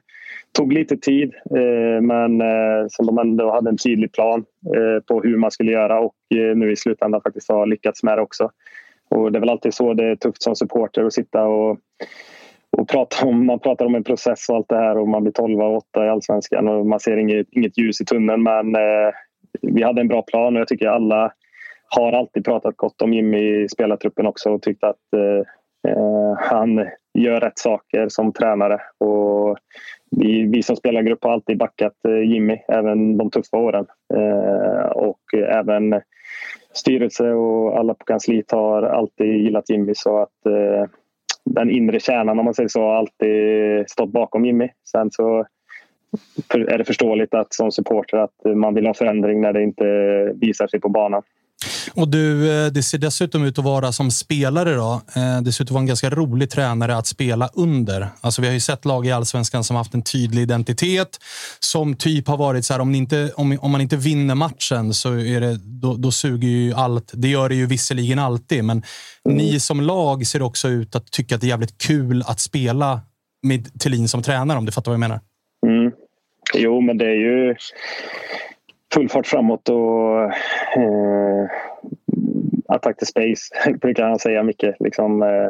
tog 0.52 0.74
lite 0.74 0.98
tid 0.98 1.34
eh, 1.56 2.02
men 2.02 2.42
eh, 2.42 2.86
som 2.90 3.06
de 3.06 3.18
ändå 3.18 3.52
hade 3.52 3.70
en 3.70 3.78
tydlig 3.78 4.12
plan 4.12 4.46
på 5.08 5.22
hur 5.22 5.38
man 5.38 5.52
skulle 5.52 5.72
göra 5.72 6.00
och 6.00 6.16
nu 6.56 6.72
i 6.72 6.76
slutändan 6.76 7.22
faktiskt 7.22 7.50
har 7.50 7.66
lyckats 7.66 8.04
med 8.04 8.18
det 8.18 8.22
också. 8.22 8.52
Och 9.10 9.32
det 9.32 9.38
är 9.38 9.40
väl 9.40 9.50
alltid 9.50 9.74
så 9.74 9.94
det 9.94 10.06
är 10.06 10.16
tufft 10.16 10.44
som 10.44 10.56
supporter 10.56 11.04
att 11.04 11.14
sitta 11.14 11.44
och 11.44 11.80
och 12.78 12.88
prata 12.88 13.26
om, 13.26 13.46
man 13.46 13.60
pratar 13.60 13.86
om 13.86 13.96
en 13.96 14.04
process 14.04 14.50
och 14.50 14.56
allt 14.56 14.70
det 14.70 14.76
här 14.76 14.98
och 14.98 15.08
man 15.08 15.24
blir 15.24 15.34
12 15.34 15.62
och 15.62 15.78
8 15.78 16.06
i 16.06 16.10
allsvenskan 16.10 16.68
och 16.68 16.86
man 16.86 17.00
ser 17.00 17.18
inget, 17.18 17.48
inget 17.52 17.78
ljus 17.78 18.02
i 18.02 18.06
tunneln. 18.06 18.44
Men 18.44 18.76
eh, 18.76 19.14
vi 19.62 19.84
hade 19.84 20.02
en 20.02 20.08
bra 20.08 20.22
plan 20.22 20.56
och 20.56 20.60
jag 20.60 20.68
tycker 20.68 20.88
alla 20.88 21.34
har 21.90 22.12
alltid 22.12 22.46
pratat 22.46 22.78
gott 22.78 23.02
om 23.02 23.14
Jimmy 23.14 23.64
i 23.64 23.70
spelartruppen 23.70 24.28
också 24.28 24.50
och 24.50 24.62
tyckt 24.62 24.84
att 24.84 25.14
eh, 25.16 25.92
eh 25.92 26.38
han 26.38 26.88
gör 27.14 27.40
rätt 27.40 27.60
saker 27.60 28.10
som 28.10 28.34
tränare 28.34 28.82
och 28.98 29.58
vi, 30.12 30.46
vi 30.46 30.64
som 30.64 30.76
spelargrupp 30.76 31.24
har 31.24 31.32
alltid 31.32 31.58
backat 31.58 31.94
eh, 32.08 32.32
Jimmy, 32.32 32.58
även 32.68 33.18
de 33.18 33.30
tuffa 33.32 33.58
åren. 33.58 33.86
Eh, 34.14 34.86
och 34.86 35.34
även 35.34 36.02
styrelse 36.74 37.32
och 37.32 37.78
alla 37.80 37.94
på 37.94 38.06
kansliet 38.06 38.52
har 38.52 38.84
alltid 38.84 39.28
gillat 39.28 39.70
Jimmy 39.70 39.94
så 39.96 40.22
att 40.22 40.46
eh, 40.46 40.90
den 41.46 41.70
inre 41.70 42.00
kärnan 42.00 42.40
om 42.40 42.46
man 42.46 42.54
säger 42.54 42.70
så 42.70 42.82
har 42.82 42.96
alltid 42.96 43.90
stått 43.90 44.10
bakom 44.10 44.46
Jimmy. 44.46 44.70
Sen 44.92 45.12
så 45.12 45.46
är 46.54 46.78
det 46.78 46.86
förståeligt 46.86 47.34
att 47.34 47.54
som 47.54 47.72
supporter 47.72 48.18
att 48.18 48.56
man 48.56 48.74
vill 48.74 48.86
ha 48.86 48.94
förändring 48.94 49.42
när 49.42 49.54
det 49.54 49.64
inte 49.64 49.86
visar 50.36 50.68
sig 50.68 50.80
på 50.80 50.90
banan. 50.90 51.22
Och 51.94 52.08
du, 52.08 52.52
eh, 52.52 52.72
det 52.72 52.84
ser 52.84 52.98
dessutom 52.98 53.46
ut 53.46 53.60
att 53.60 53.66
vara 53.66 53.92
som 53.92 54.12
spelare 54.12 54.76
då. 54.76 55.02
Eh, 55.16 55.42
det 55.42 55.52
ser 55.52 55.64
ut 55.64 55.68
att 55.68 55.72
vara 55.72 55.80
en 55.80 55.86
ganska 55.86 56.10
rolig 56.10 56.50
tränare 56.50 56.98
att 56.98 57.08
spela 57.08 57.50
under. 57.54 58.08
Alltså 58.22 58.42
vi 58.42 58.48
har 58.48 58.54
ju 58.54 58.60
sett 58.60 58.86
lag 58.86 59.08
i 59.08 59.12
allsvenskan 59.12 59.64
som 59.64 59.76
haft 59.76 59.94
en 59.94 60.02
tydlig 60.02 60.42
identitet. 60.42 61.20
Som 61.60 61.96
typ 61.96 62.28
har 62.28 62.38
varit 62.38 62.66
så 62.66 62.74
här, 62.74 62.80
om, 62.80 62.96
inte, 62.96 63.32
om, 63.36 63.58
om 63.62 63.72
man 63.72 63.82
inte 63.82 63.98
vinner 63.98 64.36
matchen 64.36 64.94
så 64.94 65.14
är 65.14 65.42
det, 65.42 65.60
då, 65.64 65.96
då 65.96 66.12
suger 66.12 66.48
ju 66.48 66.74
allt. 66.74 67.12
Det 67.14 67.28
gör 67.28 67.50
det 67.50 67.56
ju 67.56 67.66
visserligen 67.66 68.20
alltid, 68.20 68.64
men 68.64 68.84
mm. 69.26 69.38
ni 69.38 69.60
som 69.60 69.82
lag 69.82 70.28
ser 70.28 70.42
också 70.42 70.68
ut 70.68 70.96
att 70.96 71.12
tycka 71.12 71.36
att 71.36 71.42
det 71.42 71.48
är 71.48 71.50
jävligt 71.50 71.78
kul 71.78 72.24
att 72.28 72.40
spela 72.40 73.02
med 73.44 73.80
Thelin 73.80 74.08
som 74.08 74.24
tränare, 74.24 74.58
om 74.58 74.66
du 74.66 74.72
fattar 74.72 74.92
vad 74.92 74.96
jag 74.96 75.00
menar. 75.00 75.20
Mm. 75.68 75.92
Jo, 76.54 76.82
men 76.82 76.98
det 76.98 77.06
är 77.06 77.16
ju 77.16 77.56
full 78.96 79.10
fart 79.10 79.28
framåt 79.28 79.70
och 79.70 80.24
eh, 80.24 81.50
attack 82.68 82.98
to 82.98 83.06
space 83.06 83.72
brukar 83.82 84.04
han 84.04 84.20
säga 84.20 84.44
mycket. 84.44 84.76
Liksom, 84.80 85.24
eh, 85.24 85.46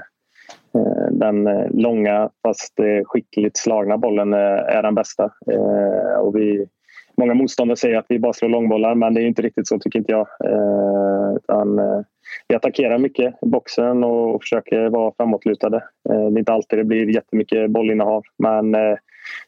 eh 0.75 1.11
den 1.11 1.47
eh, 1.47 1.67
långa 1.71 2.29
fast 2.43 2.79
eh, 2.79 3.05
skickligt 3.05 3.57
slagna 3.57 3.97
bollen 3.97 4.33
är 4.33 4.83
den 4.83 4.95
bästa. 4.95 5.31
och 6.21 6.35
vi, 6.35 6.67
många 7.17 7.33
motståndare 7.33 7.77
säger 7.77 7.97
att 7.97 8.05
vi 8.09 8.19
bara 8.19 8.33
slår 8.33 8.49
långbollar 8.49 8.95
men 8.95 9.13
det 9.13 9.21
är 9.21 9.25
inte 9.25 9.41
riktigt 9.41 9.67
så 9.67 9.79
tycker 9.79 9.99
inte 9.99 10.11
jag. 10.11 10.27
Utan, 11.35 11.79
vi 12.47 12.55
attackerar 12.55 12.97
mycket 12.97 13.33
i 13.41 13.45
boxen 13.45 14.03
och 14.03 14.41
försöker 14.41 14.89
vara 14.89 15.13
framåtlutade. 15.17 15.83
Det 16.03 16.13
är 16.13 16.39
inte 16.39 16.53
alltid 16.53 16.79
det 16.79 16.83
blir 16.83 17.15
jättemycket 17.15 17.71
bollinnehav 17.71 18.23
men 18.37 18.75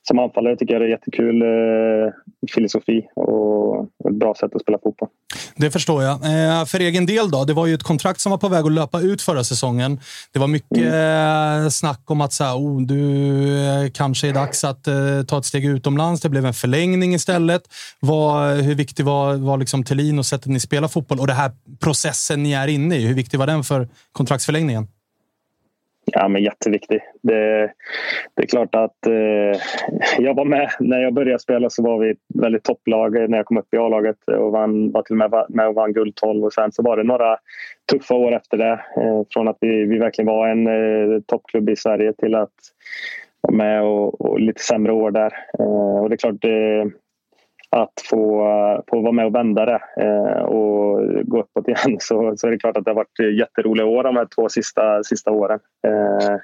som 0.08 0.20
anfallare 0.20 0.56
tycker 0.56 0.74
jag 0.74 0.82
det 0.82 0.86
är 0.86 0.90
jättekul 0.90 1.42
eh, 1.42 2.14
filosofi 2.54 3.08
och 3.16 3.84
ett 4.10 4.16
bra 4.16 4.34
sätt 4.36 4.56
att 4.56 4.62
spela 4.62 4.78
fotboll. 4.84 5.10
Det 5.56 5.72
förstår 5.72 6.04
jag. 6.04 6.14
Eh, 6.14 6.66
för 6.66 6.80
egen 6.80 7.06
del 7.06 7.32
då? 7.32 7.44
Det 7.44 7.54
var 7.54 7.66
ju 7.66 7.74
ett 7.74 7.84
kontrakt 7.84 8.20
som 8.20 8.30
var 8.30 8.38
på 8.38 8.48
väg 8.48 8.66
att 8.66 8.72
löpa 8.72 9.02
ut 9.02 9.22
förra 9.22 9.44
säsongen. 9.44 10.00
Det 10.34 10.40
var 10.40 10.48
mycket 10.48 10.78
mm. 10.78 11.64
Eh, 11.64 11.70
snack 11.70 12.02
om 12.06 12.22
att 12.22 12.34
så 12.34 12.44
här, 12.44 12.56
oh, 12.56 12.82
du 12.82 13.02
eh, 13.66 13.92
kanske 13.94 14.28
är 14.28 14.34
dags 14.34 14.64
att 14.64 14.88
eh, 14.88 15.24
ta 15.28 15.38
ett 15.38 15.46
steg 15.46 15.66
utomlands. 15.66 16.22
Det 16.22 16.30
blev 16.30 16.46
en 16.46 16.54
förlängning 16.54 17.14
istället. 17.14 17.62
Var, 18.00 18.56
hur 18.56 18.76
viktig 18.76 19.06
var, 19.06 19.36
var 19.36 19.58
liksom 19.58 19.84
Thelin 19.84 20.20
och 20.20 20.26
sättet 20.26 20.48
ni 20.48 20.60
spelar 20.60 20.88
fotboll 20.88 21.20
och 21.20 21.28
den 21.28 21.36
här 21.36 21.52
processen 21.80 22.44
ni 22.44 22.54
är 22.54 22.68
inne 22.68 22.96
i? 22.96 23.08
Hur 23.08 23.16
viktig 23.16 23.40
var 23.40 23.48
den 23.48 23.64
för 23.64 23.88
kontraktsförlängningen? 24.12 24.88
Ja, 26.12 26.28
men 26.28 26.44
jätteviktig. 26.44 27.02
Det, 27.22 27.72
det 28.36 28.44
är 28.44 28.48
klart 28.48 28.76
att 28.76 29.08
eh, 29.08 29.62
jag 30.20 30.34
var 30.34 30.46
med 30.46 30.70
när 30.80 31.00
jag 31.00 31.14
började 31.14 31.40
spela 31.40 31.70
så 31.70 31.84
var 31.84 32.00
vi 32.00 32.10
ett 32.12 32.18
väldigt 32.34 32.64
topplag 32.64 33.30
när 33.30 33.38
jag 33.38 33.46
kom 33.46 33.58
upp 33.58 33.74
i 33.74 33.78
A-laget 33.78 34.18
och 34.28 34.52
vann, 34.52 34.92
var 34.92 35.02
till 35.02 35.14
och 35.14 35.18
med 35.18 35.46
med 35.50 35.68
och 35.68 35.76
vann 35.76 35.94
guld 35.94 36.16
12 36.16 36.44
och 36.44 36.54
sen 36.54 36.72
så 36.72 36.84
var 36.84 36.98
det 36.98 37.04
några 37.04 37.38
tuffa 37.92 38.16
år 38.16 38.36
efter 38.36 38.58
det. 38.58 38.72
Eh, 38.98 39.22
från 39.34 39.48
att 39.48 39.58
vi, 39.62 39.86
vi 39.86 39.98
verkligen 39.98 40.28
var 40.28 40.48
en 40.48 40.68
eh, 40.68 41.20
toppklubb 41.26 41.70
i 41.70 41.76
Sverige 41.76 42.14
till 42.14 42.36
att 42.36 42.54
vara 43.42 43.56
med 43.56 43.84
och, 43.84 44.22
och 44.22 44.40
lite 44.40 44.64
sämre 44.64 44.92
år 44.92 45.12
där. 45.12 45.34
Eh, 45.60 46.00
och 46.00 46.10
det 46.10 46.16
är 46.16 46.18
klart, 46.18 46.46
eh, 46.46 46.92
att 47.70 47.94
få, 48.10 48.44
få 48.90 49.02
vara 49.02 49.12
med 49.12 49.26
och 49.26 49.36
vända 49.36 49.66
det 49.66 49.82
eh, 49.98 50.42
och 50.42 51.02
gå 51.26 51.40
uppåt 51.40 51.68
igen 51.68 51.98
så, 52.00 52.34
så 52.38 52.48
är 52.48 52.52
det 52.52 52.58
klart 52.58 52.78
att 52.78 52.86
det 52.86 52.92
har 52.92 52.96
varit 52.96 53.40
jätteroliga 53.40 53.86
år 53.86 54.04
de 54.04 54.16
här 54.16 54.28
två 54.36 54.50
sista, 54.50 55.04
sista 55.04 55.32
åren. 55.32 55.60
Eh, 55.88 56.36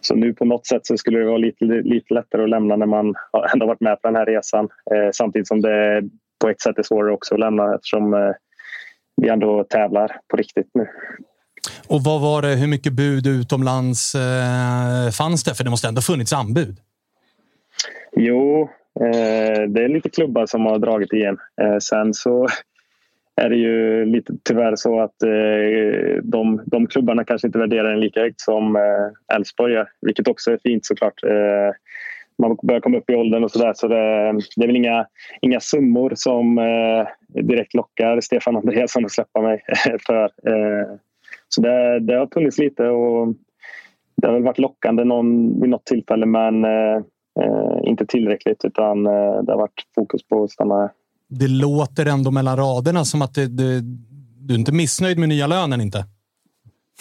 så 0.00 0.14
nu 0.14 0.34
på 0.34 0.44
något 0.44 0.66
sätt 0.66 0.86
så 0.86 0.96
skulle 0.96 1.18
det 1.18 1.24
vara 1.24 1.38
lite, 1.38 1.64
lite 1.64 2.14
lättare 2.14 2.42
att 2.42 2.50
lämna 2.50 2.76
när 2.76 2.86
man 2.86 3.14
ändå 3.52 3.66
varit 3.66 3.80
med 3.80 4.02
på 4.02 4.08
den 4.08 4.16
här 4.16 4.26
resan 4.26 4.64
eh, 4.64 5.10
samtidigt 5.12 5.48
som 5.48 5.60
det 5.60 6.02
på 6.40 6.48
ett 6.48 6.60
sätt 6.60 6.78
är 6.78 6.82
svårare 6.82 7.12
också 7.12 7.34
att 7.34 7.40
lämna 7.40 7.74
eftersom 7.74 8.34
vi 9.16 9.28
ändå 9.28 9.64
tävlar 9.64 10.16
på 10.28 10.36
riktigt 10.36 10.70
nu. 10.74 10.88
Och 11.88 12.00
vad 12.04 12.20
var 12.20 12.42
det, 12.42 12.48
hur 12.48 12.66
mycket 12.66 12.92
bud 12.92 13.26
utomlands 13.26 14.12
fanns 15.18 15.44
det? 15.44 15.54
För 15.54 15.64
det 15.64 15.70
måste 15.70 15.88
ändå 15.88 16.00
funnits 16.00 16.32
anbud? 16.32 16.76
Jo, 18.16 18.68
Eh, 19.00 19.62
det 19.68 19.84
är 19.84 19.88
lite 19.88 20.10
klubbar 20.10 20.46
som 20.46 20.66
har 20.66 20.78
dragit 20.78 21.12
igen. 21.12 21.38
Eh, 21.62 21.78
sen 21.78 22.14
så 22.14 22.46
är 23.36 23.50
det 23.50 23.56
ju 23.56 24.04
lite 24.04 24.32
tyvärr 24.44 24.76
så 24.76 25.00
att 25.00 25.22
eh, 25.22 26.22
de, 26.22 26.62
de 26.66 26.86
klubbarna 26.86 27.24
kanske 27.24 27.46
inte 27.46 27.58
värderar 27.58 27.90
den 27.90 28.00
lika 28.00 28.20
högt 28.20 28.40
som 28.40 28.76
eh, 28.76 29.36
Elfsborg 29.36 29.72
gör, 29.72 29.88
vilket 30.00 30.28
också 30.28 30.52
är 30.52 30.58
fint 30.62 30.86
såklart. 30.86 31.24
Eh, 31.24 31.74
man 32.38 32.56
börjar 32.62 32.80
komma 32.80 32.98
upp 32.98 33.10
i 33.10 33.14
åldern 33.14 33.44
och 33.44 33.50
sådär 33.50 33.72
så 33.74 33.88
det, 33.88 34.32
det 34.56 34.62
är 34.62 34.66
väl 34.66 34.76
inga, 34.76 35.06
inga 35.40 35.60
summor 35.60 36.12
som 36.14 36.60
direkt 37.28 37.74
lockar 37.74 38.20
Stefan 38.20 38.56
Andreasson 38.56 39.04
att 39.04 39.10
släppa 39.10 39.42
mig 39.42 39.62
för. 40.06 40.30
Så 41.48 41.60
det, 41.60 42.00
det 42.00 42.14
har 42.14 42.28
funnits 42.34 42.58
lite 42.58 42.88
och 42.88 43.34
det 44.16 44.26
har 44.26 44.34
väl 44.34 44.42
varit 44.42 44.58
lockande 44.58 45.04
någon, 45.04 45.60
vid 45.60 45.70
något 45.70 45.86
tillfälle 45.86 46.26
men 46.26 46.64
eh, 46.64 47.02
inte 47.84 48.06
tillräckligt 48.06 48.64
utan 48.64 49.06
eh, 49.06 49.42
det 49.42 49.52
har 49.52 49.58
varit 49.58 49.86
fokus 49.94 50.22
på 50.28 50.44
att 50.44 50.50
stanna 50.50 50.74
här. 50.74 50.90
Det 51.28 51.48
låter 51.48 52.06
ändå 52.06 52.30
mellan 52.30 52.56
raderna 52.56 53.04
som 53.04 53.22
att 53.22 53.34
det, 53.34 53.46
det, 53.46 53.80
du 54.40 54.54
är 54.54 54.58
inte 54.58 54.72
missnöjd 54.72 55.18
med 55.18 55.28
nya 55.28 55.46
lönen 55.46 55.80
inte? 55.80 56.04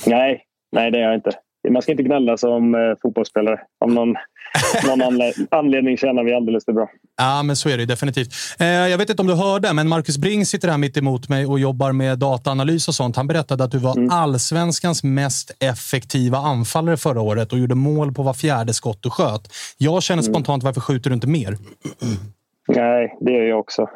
Nej, 0.08 0.44
nej 0.72 0.92
det 0.92 0.98
är 0.98 1.02
jag 1.02 1.16
inte. 1.16 1.32
Man 1.70 1.82
ska 1.82 1.92
inte 1.92 2.04
gnälla 2.04 2.38
som 2.38 2.76
eh, 2.76 2.80
fotbollsspelare. 3.02 3.60
Om 3.80 3.94
någon, 3.94 4.16
någon 4.88 5.22
anledning 5.52 5.98
tjänar 5.98 6.24
vi 6.24 6.34
alldeles 6.34 6.66
för 6.66 6.74
bra. 6.74 6.90
Ja, 7.18 7.44
men 7.44 7.56
så 7.56 7.70
är 7.70 7.78
det 7.78 7.86
definitivt. 7.86 8.34
Eh, 8.60 8.68
jag 8.68 8.98
vet 8.98 9.10
inte 9.10 9.22
om 9.22 9.28
du 9.28 9.36
hörde, 9.36 9.74
men 9.74 9.88
Marcus 9.88 10.18
Bring 10.18 10.46
sitter 10.46 10.68
här 10.68 10.78
mitt 10.78 10.98
emot 10.98 11.30
mig 11.30 11.46
och 11.46 11.60
jobbar 11.60 11.92
med 11.92 12.20
dataanalys 12.20 12.88
och 12.88 12.96
sånt. 12.96 13.16
Han 13.16 13.28
berättade 13.28 13.64
att 13.64 13.72
du 13.72 13.78
var 13.78 13.98
mm. 13.98 14.10
allsvenskans 14.12 15.04
mest 15.04 15.64
effektiva 15.64 16.38
anfallare 16.38 16.98
förra 16.98 17.22
året 17.22 17.54
och 17.54 17.60
gjorde 17.60 17.76
mål 17.76 18.14
på 18.14 18.24
var 18.24 18.34
fjärde 18.34 18.74
skott 18.74 19.00
du 19.02 19.10
sköt. 19.10 19.54
Jag 19.78 20.04
känner 20.04 20.24
mm. 20.24 20.34
spontant, 20.34 20.64
varför 20.64 20.82
skjuter 20.82 21.10
du 21.10 21.14
inte 21.14 21.28
mer? 21.28 21.58
Nej, 22.68 23.18
det 23.22 23.32
gör 23.32 23.44
jag 23.44 23.60
också. 23.60 23.90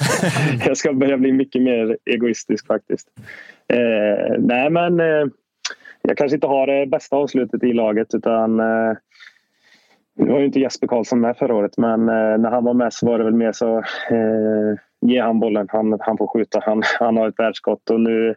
jag 0.66 0.76
ska 0.76 0.92
börja 0.92 1.18
bli 1.18 1.32
mycket 1.32 1.62
mer 1.62 1.96
egoistisk 2.10 2.66
faktiskt. 2.66 3.08
Eh, 3.72 4.38
nej, 4.38 4.70
men 4.70 5.00
eh, 5.00 5.26
jag 6.02 6.16
kanske 6.16 6.34
inte 6.34 6.46
har 6.46 6.66
det 6.66 6.86
bästa 6.86 7.16
avslutet 7.16 7.64
i 7.64 7.72
laget 7.72 8.14
utan 8.14 8.60
eh, 8.60 8.96
nu 10.14 10.32
var 10.32 10.38
ju 10.38 10.46
inte 10.46 10.60
Jesper 10.60 10.86
Karlsson 10.86 11.20
med 11.20 11.36
förra 11.36 11.54
året 11.54 11.78
men 11.78 12.00
eh, 12.00 12.38
när 12.38 12.50
han 12.50 12.64
var 12.64 12.74
med 12.74 12.92
så 12.92 13.06
var 13.06 13.18
det 13.18 13.24
väl 13.24 13.34
mer 13.34 13.52
så 13.52 13.78
eh, 14.10 14.74
ge 15.00 15.20
han 15.20 15.40
bollen, 15.40 15.66
han, 15.70 15.98
han 16.00 16.18
får 16.18 16.26
skjuta, 16.26 16.60
han, 16.62 16.82
han 16.98 17.16
har 17.16 17.28
ett 17.28 17.38
världsskott 17.38 17.90
och 17.90 18.00
nu, 18.00 18.34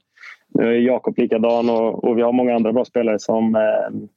nu 0.48 0.76
är 0.76 0.80
Jakob 0.80 1.18
likadan 1.18 1.70
och, 1.70 2.04
och 2.04 2.18
vi 2.18 2.22
har 2.22 2.32
många 2.32 2.56
andra 2.56 2.74
bra 2.74 2.86
spelare 2.86 3.20
som 3.20 3.56
eh, 3.56 4.10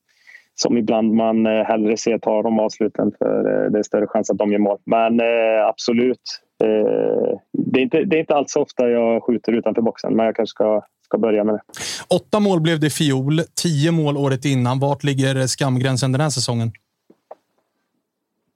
som 0.58 0.78
ibland 0.78 1.12
man 1.12 1.46
eh, 1.46 1.64
hellre 1.64 1.96
ser 1.96 2.18
tar 2.18 2.42
de 2.42 2.58
avsluten 2.58 3.12
för 3.18 3.64
eh, 3.64 3.70
det 3.70 3.78
är 3.78 3.82
större 3.82 4.06
chans 4.06 4.30
att 4.30 4.38
de 4.38 4.52
gör 4.52 4.58
mål. 4.58 4.78
Men 4.84 5.20
eh, 5.20 5.66
absolut, 5.68 6.42
eh, 6.64 7.38
det 7.52 7.80
är, 7.80 7.82
inte, 7.82 8.04
det 8.04 8.16
är 8.16 8.20
inte 8.20 8.34
alls 8.34 8.52
så 8.52 8.62
ofta 8.62 8.90
jag 8.90 9.22
skjuter 9.22 9.52
utanför 9.52 9.82
boxen 9.82 10.16
men 10.16 10.26
jag 10.26 10.36
kanske 10.36 10.50
ska 10.50 10.82
ska 11.06 11.18
börja 11.18 11.44
med 11.44 11.54
det. 11.54 11.60
Åtta 12.08 12.40
mål 12.40 12.60
blev 12.60 12.80
det 12.80 12.86
i 12.86 12.90
fjol, 12.90 13.40
tio 13.62 13.90
mål 13.92 14.16
året 14.16 14.44
innan. 14.44 14.78
Vart 14.78 15.04
ligger 15.04 15.46
skamgränsen 15.46 16.12
den 16.12 16.20
här 16.20 16.30
säsongen? 16.30 16.72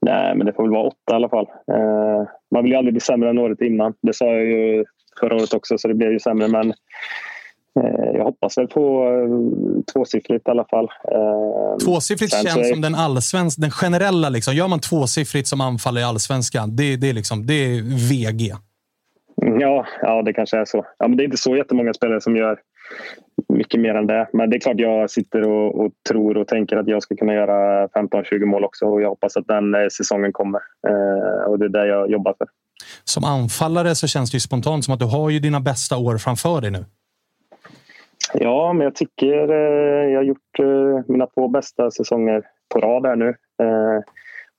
Nej, 0.07 0.37
men 0.37 0.47
det 0.47 0.53
får 0.53 0.63
väl 0.63 0.73
vara 0.73 0.87
åtta 0.87 1.13
i 1.13 1.15
alla 1.15 1.29
fall. 1.29 1.47
Eh, 1.73 2.29
man 2.51 2.63
vill 2.63 2.73
ju 2.73 2.79
aldrig 2.79 2.95
bli 2.95 3.01
sämre 3.01 3.31
än 3.31 3.39
året 3.39 3.61
innan. 3.61 3.95
Det 4.03 4.15
sa 4.15 4.25
jag 4.25 4.45
ju 4.45 4.85
förra 5.21 5.37
året 5.37 5.55
också, 5.55 5.79
så 5.79 5.89
det 5.89 5.95
blev 5.95 6.13
ju 6.13 6.21
sämre. 6.21 6.49
Men 6.49 6.71
eh, 7.81 8.11
jag 8.15 8.25
hoppas 8.25 8.59
väl 8.59 8.67
på 8.67 9.05
eh, 9.05 9.93
tvåsiffrigt 9.93 10.49
i 10.49 10.51
alla 10.51 10.65
fall. 10.65 10.85
Eh, 10.85 11.77
tvåsiffrigt 11.85 12.33
känns 12.33 12.57
är... 12.57 12.73
som 12.73 12.81
den 12.81 12.95
allsvensk, 12.95 13.61
den 13.61 13.71
generella. 13.71 14.29
Liksom. 14.29 14.55
Gör 14.55 14.69
man 14.69 14.81
tvåsiffrigt 14.81 15.49
som 15.49 15.61
anfallare 15.61 16.03
i 16.03 16.07
allsvenskan, 16.07 16.77
det, 16.77 16.97
det, 16.97 17.09
är 17.09 17.13
liksom, 17.13 17.47
det 17.47 17.55
är 17.55 17.83
VG. 18.11 18.55
Ja, 19.43 19.87
ja, 20.03 20.23
det 20.23 20.33
kanske 20.33 20.59
är 20.59 20.65
så. 20.65 20.87
Ja, 20.99 21.09
men 21.09 21.17
det 21.17 21.23
är 21.23 21.25
inte 21.25 21.37
så 21.37 21.57
jättemånga 21.57 21.95
spelare 21.95 22.21
som 22.21 22.37
gör 22.37 22.59
mycket 23.49 23.81
mer 23.81 23.95
än 23.95 24.07
det. 24.07 24.29
Men 24.33 24.51
det 24.51 24.57
är 24.57 24.61
klart 24.61 24.81
jag 24.81 25.11
sitter 25.11 25.49
och, 25.49 25.81
och 25.81 25.93
tror 26.09 26.37
och 26.37 26.49
tänker 26.49 26.77
att 26.77 26.89
jag 26.89 27.03
ska 27.03 27.17
kunna 27.17 27.35
göra 27.35 27.87
15-20 27.87 28.45
mål 28.45 28.65
också 28.65 28.87
och 28.87 29.03
jag 29.03 29.09
hoppas 29.09 29.37
att 29.37 29.47
den 29.47 29.75
eh, 29.75 29.89
säsongen 29.89 30.33
kommer. 30.33 30.61
Eh, 30.89 31.51
och 31.51 31.59
det 31.59 31.65
är 31.65 31.69
det 31.69 31.87
jag 31.87 32.11
jobbar 32.11 32.35
för. 32.39 32.47
Som 33.05 33.25
anfallare 33.25 33.95
så 33.95 34.07
känns 34.07 34.31
det 34.31 34.41
spontant 34.41 34.85
som 34.85 34.95
att 34.95 35.01
du 35.01 35.07
har 35.07 35.31
ju 35.31 35.39
dina 35.39 35.61
bästa 35.61 35.97
år 35.97 36.19
framför 36.19 36.61
dig 36.61 36.71
nu. 36.71 36.85
Ja, 38.35 38.73
men 38.73 38.85
jag 38.85 38.95
tycker 38.95 39.49
eh, 39.51 40.11
jag 40.13 40.19
har 40.19 40.25
gjort 40.25 40.59
eh, 40.59 41.13
mina 41.13 41.27
två 41.27 41.49
bästa 41.49 41.91
säsonger 41.91 42.43
på 42.75 42.81
rad 42.81 43.07
här 43.07 43.17
nu. 43.17 43.29
Eh, 43.63 44.03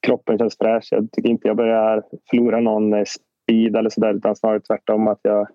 kroppen 0.07 0.38
känns 0.38 0.57
fräsch. 0.57 0.88
Jag 0.91 1.11
tycker 1.11 1.29
inte 1.29 1.47
jag 1.47 1.57
börjar 1.57 2.03
förlora 2.29 2.59
någon 2.59 3.05
speed 3.43 3.75
eller 3.75 3.89
sådär 3.89 4.13
utan 4.13 4.35
snarare 4.35 4.59
tvärtom 4.59 5.07
att 5.07 5.19
jag 5.21 5.47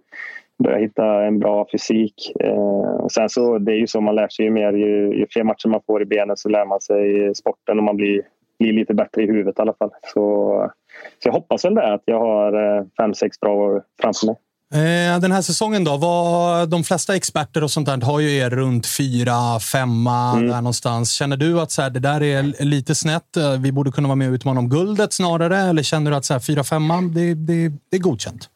börjar 0.58 0.78
hitta 0.78 1.24
en 1.24 1.38
bra 1.38 1.66
fysik. 1.72 2.32
Eh, 2.40 2.90
och 2.90 3.12
sen 3.12 3.28
så, 3.28 3.58
det 3.58 3.72
är 3.72 3.76
ju 3.76 3.86
så 3.86 4.00
man 4.00 4.14
lär 4.14 4.28
sig 4.28 4.44
ju 4.44 4.50
mer. 4.50 4.72
Ju, 4.72 5.18
ju 5.18 5.26
fler 5.30 5.44
matcher 5.44 5.68
man 5.68 5.80
får 5.86 6.02
i 6.02 6.04
benen 6.04 6.36
så 6.36 6.48
lär 6.48 6.64
man 6.64 6.80
sig 6.80 7.34
sporten 7.34 7.78
och 7.78 7.84
man 7.84 7.96
blir, 7.96 8.22
blir 8.58 8.72
lite 8.72 8.94
bättre 8.94 9.22
i 9.22 9.26
huvudet 9.26 9.58
i 9.58 9.62
alla 9.62 9.74
fall. 9.74 9.90
Så, 10.02 10.70
så 11.18 11.28
jag 11.28 11.32
hoppas 11.32 11.64
väl 11.64 11.74
det 11.74 11.94
att 11.94 12.02
jag 12.04 12.20
har 12.20 12.78
eh, 12.78 12.84
fem, 12.96 13.14
sex 13.14 13.40
bra 13.40 13.54
år 13.54 13.82
framför 14.00 14.26
mig. 14.26 14.36
Eh, 14.74 15.20
Den 15.20 15.32
här 15.32 15.42
säsongen 15.42 15.84
då? 15.84 15.96
Vad, 15.96 16.68
de 16.70 16.84
flesta 16.84 17.16
experter 17.16 17.64
och 17.64 17.70
sånt 17.70 17.86
där 17.86 18.00
har 18.00 18.20
ju 18.20 18.36
er 18.36 18.50
runt 18.50 18.86
fyra, 18.98 19.60
femma 19.72 20.32
Mm. 20.32 20.46
där 20.48 20.56
någonstans. 20.56 21.12
Känner 21.12 21.36
du 21.36 21.60
att 21.60 21.70
så 21.70 21.82
här, 21.82 21.90
det 21.90 22.00
där 22.00 22.22
är 22.22 22.64
lite 22.64 22.94
snett? 22.94 23.36
eh, 23.36 23.60
Vi 23.60 23.72
borde 23.72 23.92
kunna 23.92 24.08
vara 24.08 24.16
med 24.16 24.28
och 24.28 24.34
utmana 24.34 24.60
om 24.60 24.68
guldet 24.68 25.12
snarare? 25.12 25.58
Eller 25.58 25.82
känner 25.82 26.10
du 26.10 26.16
att 26.16 26.24
så 26.24 26.32
här, 26.32 26.40
fyra, 26.40 26.64
femma, 26.64 27.00
det, 27.00 27.34
det, 27.34 27.68
det 27.90 27.96
är 27.96 28.00
godkänt? 28.00 28.48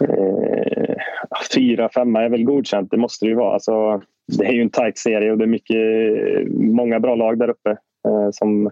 Eh, 0.00 0.94
fyra, 1.54 1.88
femma 1.94 2.22
är 2.22 2.28
väl 2.28 2.44
godkänt. 2.44 2.90
Det 2.90 2.96
måste 2.96 3.24
det 3.24 3.28
ju 3.30 3.36
vara. 3.36 3.54
Alltså, 3.54 4.02
det 4.38 4.44
är 4.46 4.52
ju 4.52 4.62
en 4.62 4.70
tight 4.70 4.98
serie 4.98 5.32
och 5.32 5.38
det 5.38 5.44
är 5.44 5.48
mycket, 5.58 5.76
många 6.74 7.00
bra 7.00 7.14
lag 7.14 7.38
där 7.38 7.50
uppe 7.50 7.70
eh, 7.70 8.28
som, 8.32 8.70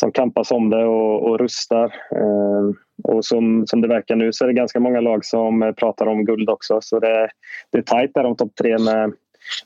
som 0.00 0.12
kampas 0.12 0.50
om 0.50 0.70
det 0.70 0.84
och, 0.84 1.28
och 1.28 1.38
rustar. 1.38 1.84
Eh, 2.14 2.70
och 3.04 3.24
som, 3.24 3.66
som 3.66 3.80
det 3.80 3.88
verkar 3.88 4.16
nu 4.16 4.32
så 4.32 4.44
är 4.44 4.48
det 4.48 4.54
ganska 4.54 4.80
många 4.80 5.00
lag 5.00 5.24
som 5.24 5.62
eh, 5.62 5.72
pratar 5.72 6.06
om 6.06 6.24
guld 6.24 6.50
också. 6.50 6.78
Så 6.82 7.00
det, 7.00 7.28
det 7.72 7.78
är 7.78 7.82
tajt 7.82 8.14
där 8.14 8.24
om 8.24 8.36
topp 8.36 8.52
tre 8.60 8.78
med, 8.78 9.12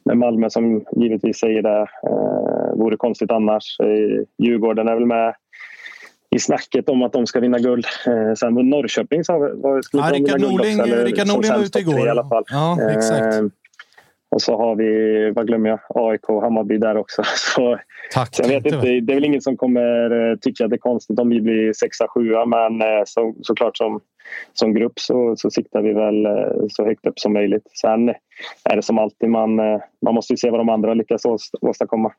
med 0.04 0.16
Malmö 0.16 0.50
som 0.50 0.84
givetvis 0.96 1.38
säger 1.38 1.62
det. 1.62 1.80
Eh, 1.80 2.78
vore 2.78 2.96
konstigt 2.96 3.30
annars. 3.30 3.80
Eh, 3.80 4.24
Djurgården 4.46 4.88
är 4.88 4.94
väl 4.94 5.06
med 5.06 5.34
i 6.36 6.38
snacket 6.38 6.88
om 6.88 7.02
att 7.02 7.12
de 7.12 7.26
ska 7.26 7.40
vinna 7.40 7.58
guld. 7.58 7.86
Eh, 8.06 8.34
sen 8.34 8.54
var 8.54 8.62
Norrköping 8.62 9.24
så 9.24 9.38
var, 9.38 9.82
skulle 9.82 10.02
Ja, 10.02 10.10
de 10.10 10.14
vinna 10.14 10.26
Rickard 10.26 10.40
guld 10.40 10.52
Norling, 10.52 10.80
också, 10.80 11.04
Rickard 11.04 11.26
Norling 11.26 11.50
var 11.50 11.62
ute 11.62 11.70
tre 11.70 11.80
igår. 11.80 12.06
I 12.06 12.10
alla 12.10 12.28
fall. 12.28 12.44
Ja, 12.50 12.90
exakt. 12.90 13.36
Och 14.32 14.42
så 14.42 14.56
har 14.56 14.76
vi, 14.76 15.30
vad 15.30 15.46
glömmer 15.46 15.70
jag, 15.70 15.80
AIK 15.88 16.28
och 16.28 16.42
Hammarby 16.42 16.78
där 16.78 16.96
också. 16.96 17.22
Så, 17.54 17.78
Tack. 18.12 18.34
så 18.34 18.42
jag 18.42 18.48
vet 18.48 18.66
inte, 18.66 18.86
det 19.00 19.12
är 19.12 19.14
väl 19.14 19.24
ingen 19.24 19.40
som 19.40 19.56
kommer 19.56 20.30
eh, 20.30 20.36
tycka 20.36 20.64
att 20.64 20.70
det 20.70 20.76
är 20.76 20.78
konstigt 20.78 21.18
om 21.18 21.28
vi 21.28 21.40
blir 21.40 21.72
sexa, 21.72 22.06
sjua 22.08 22.46
men 22.46 22.82
eh, 22.82 23.02
så, 23.06 23.34
såklart 23.42 23.76
som, 23.76 24.00
som 24.52 24.74
grupp 24.74 24.98
så, 25.00 25.36
så 25.36 25.50
siktar 25.50 25.82
vi 25.82 25.92
väl 25.92 26.26
eh, 26.26 26.66
så 26.68 26.84
högt 26.84 27.06
upp 27.06 27.18
som 27.18 27.32
möjligt. 27.32 27.70
Sen 27.80 28.08
är 28.64 28.76
det 28.76 28.82
som 28.82 28.98
alltid, 28.98 29.28
man, 29.28 29.56
man 30.02 30.14
måste 30.14 30.32
ju 30.32 30.36
se 30.36 30.50
vad 30.50 30.60
de 30.60 30.68
andra 30.68 30.94
lyckas 30.94 31.24
ås- 31.24 31.54
åstadkomma. 31.60 32.12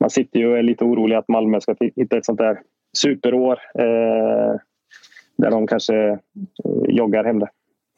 Man 0.00 0.10
sitter 0.10 0.38
ju 0.40 0.50
och 0.50 0.58
är 0.58 0.62
lite 0.62 0.84
orolig 0.84 1.16
att 1.16 1.28
Malmö 1.28 1.60
ska 1.60 1.74
hitta 1.96 2.16
ett 2.16 2.24
sånt 2.24 2.38
där 2.38 2.58
superår 2.98 3.58
där 5.36 5.50
de 5.50 5.66
kanske 5.66 6.18
joggar 6.88 7.24
hem 7.24 7.38
det. 7.38 7.48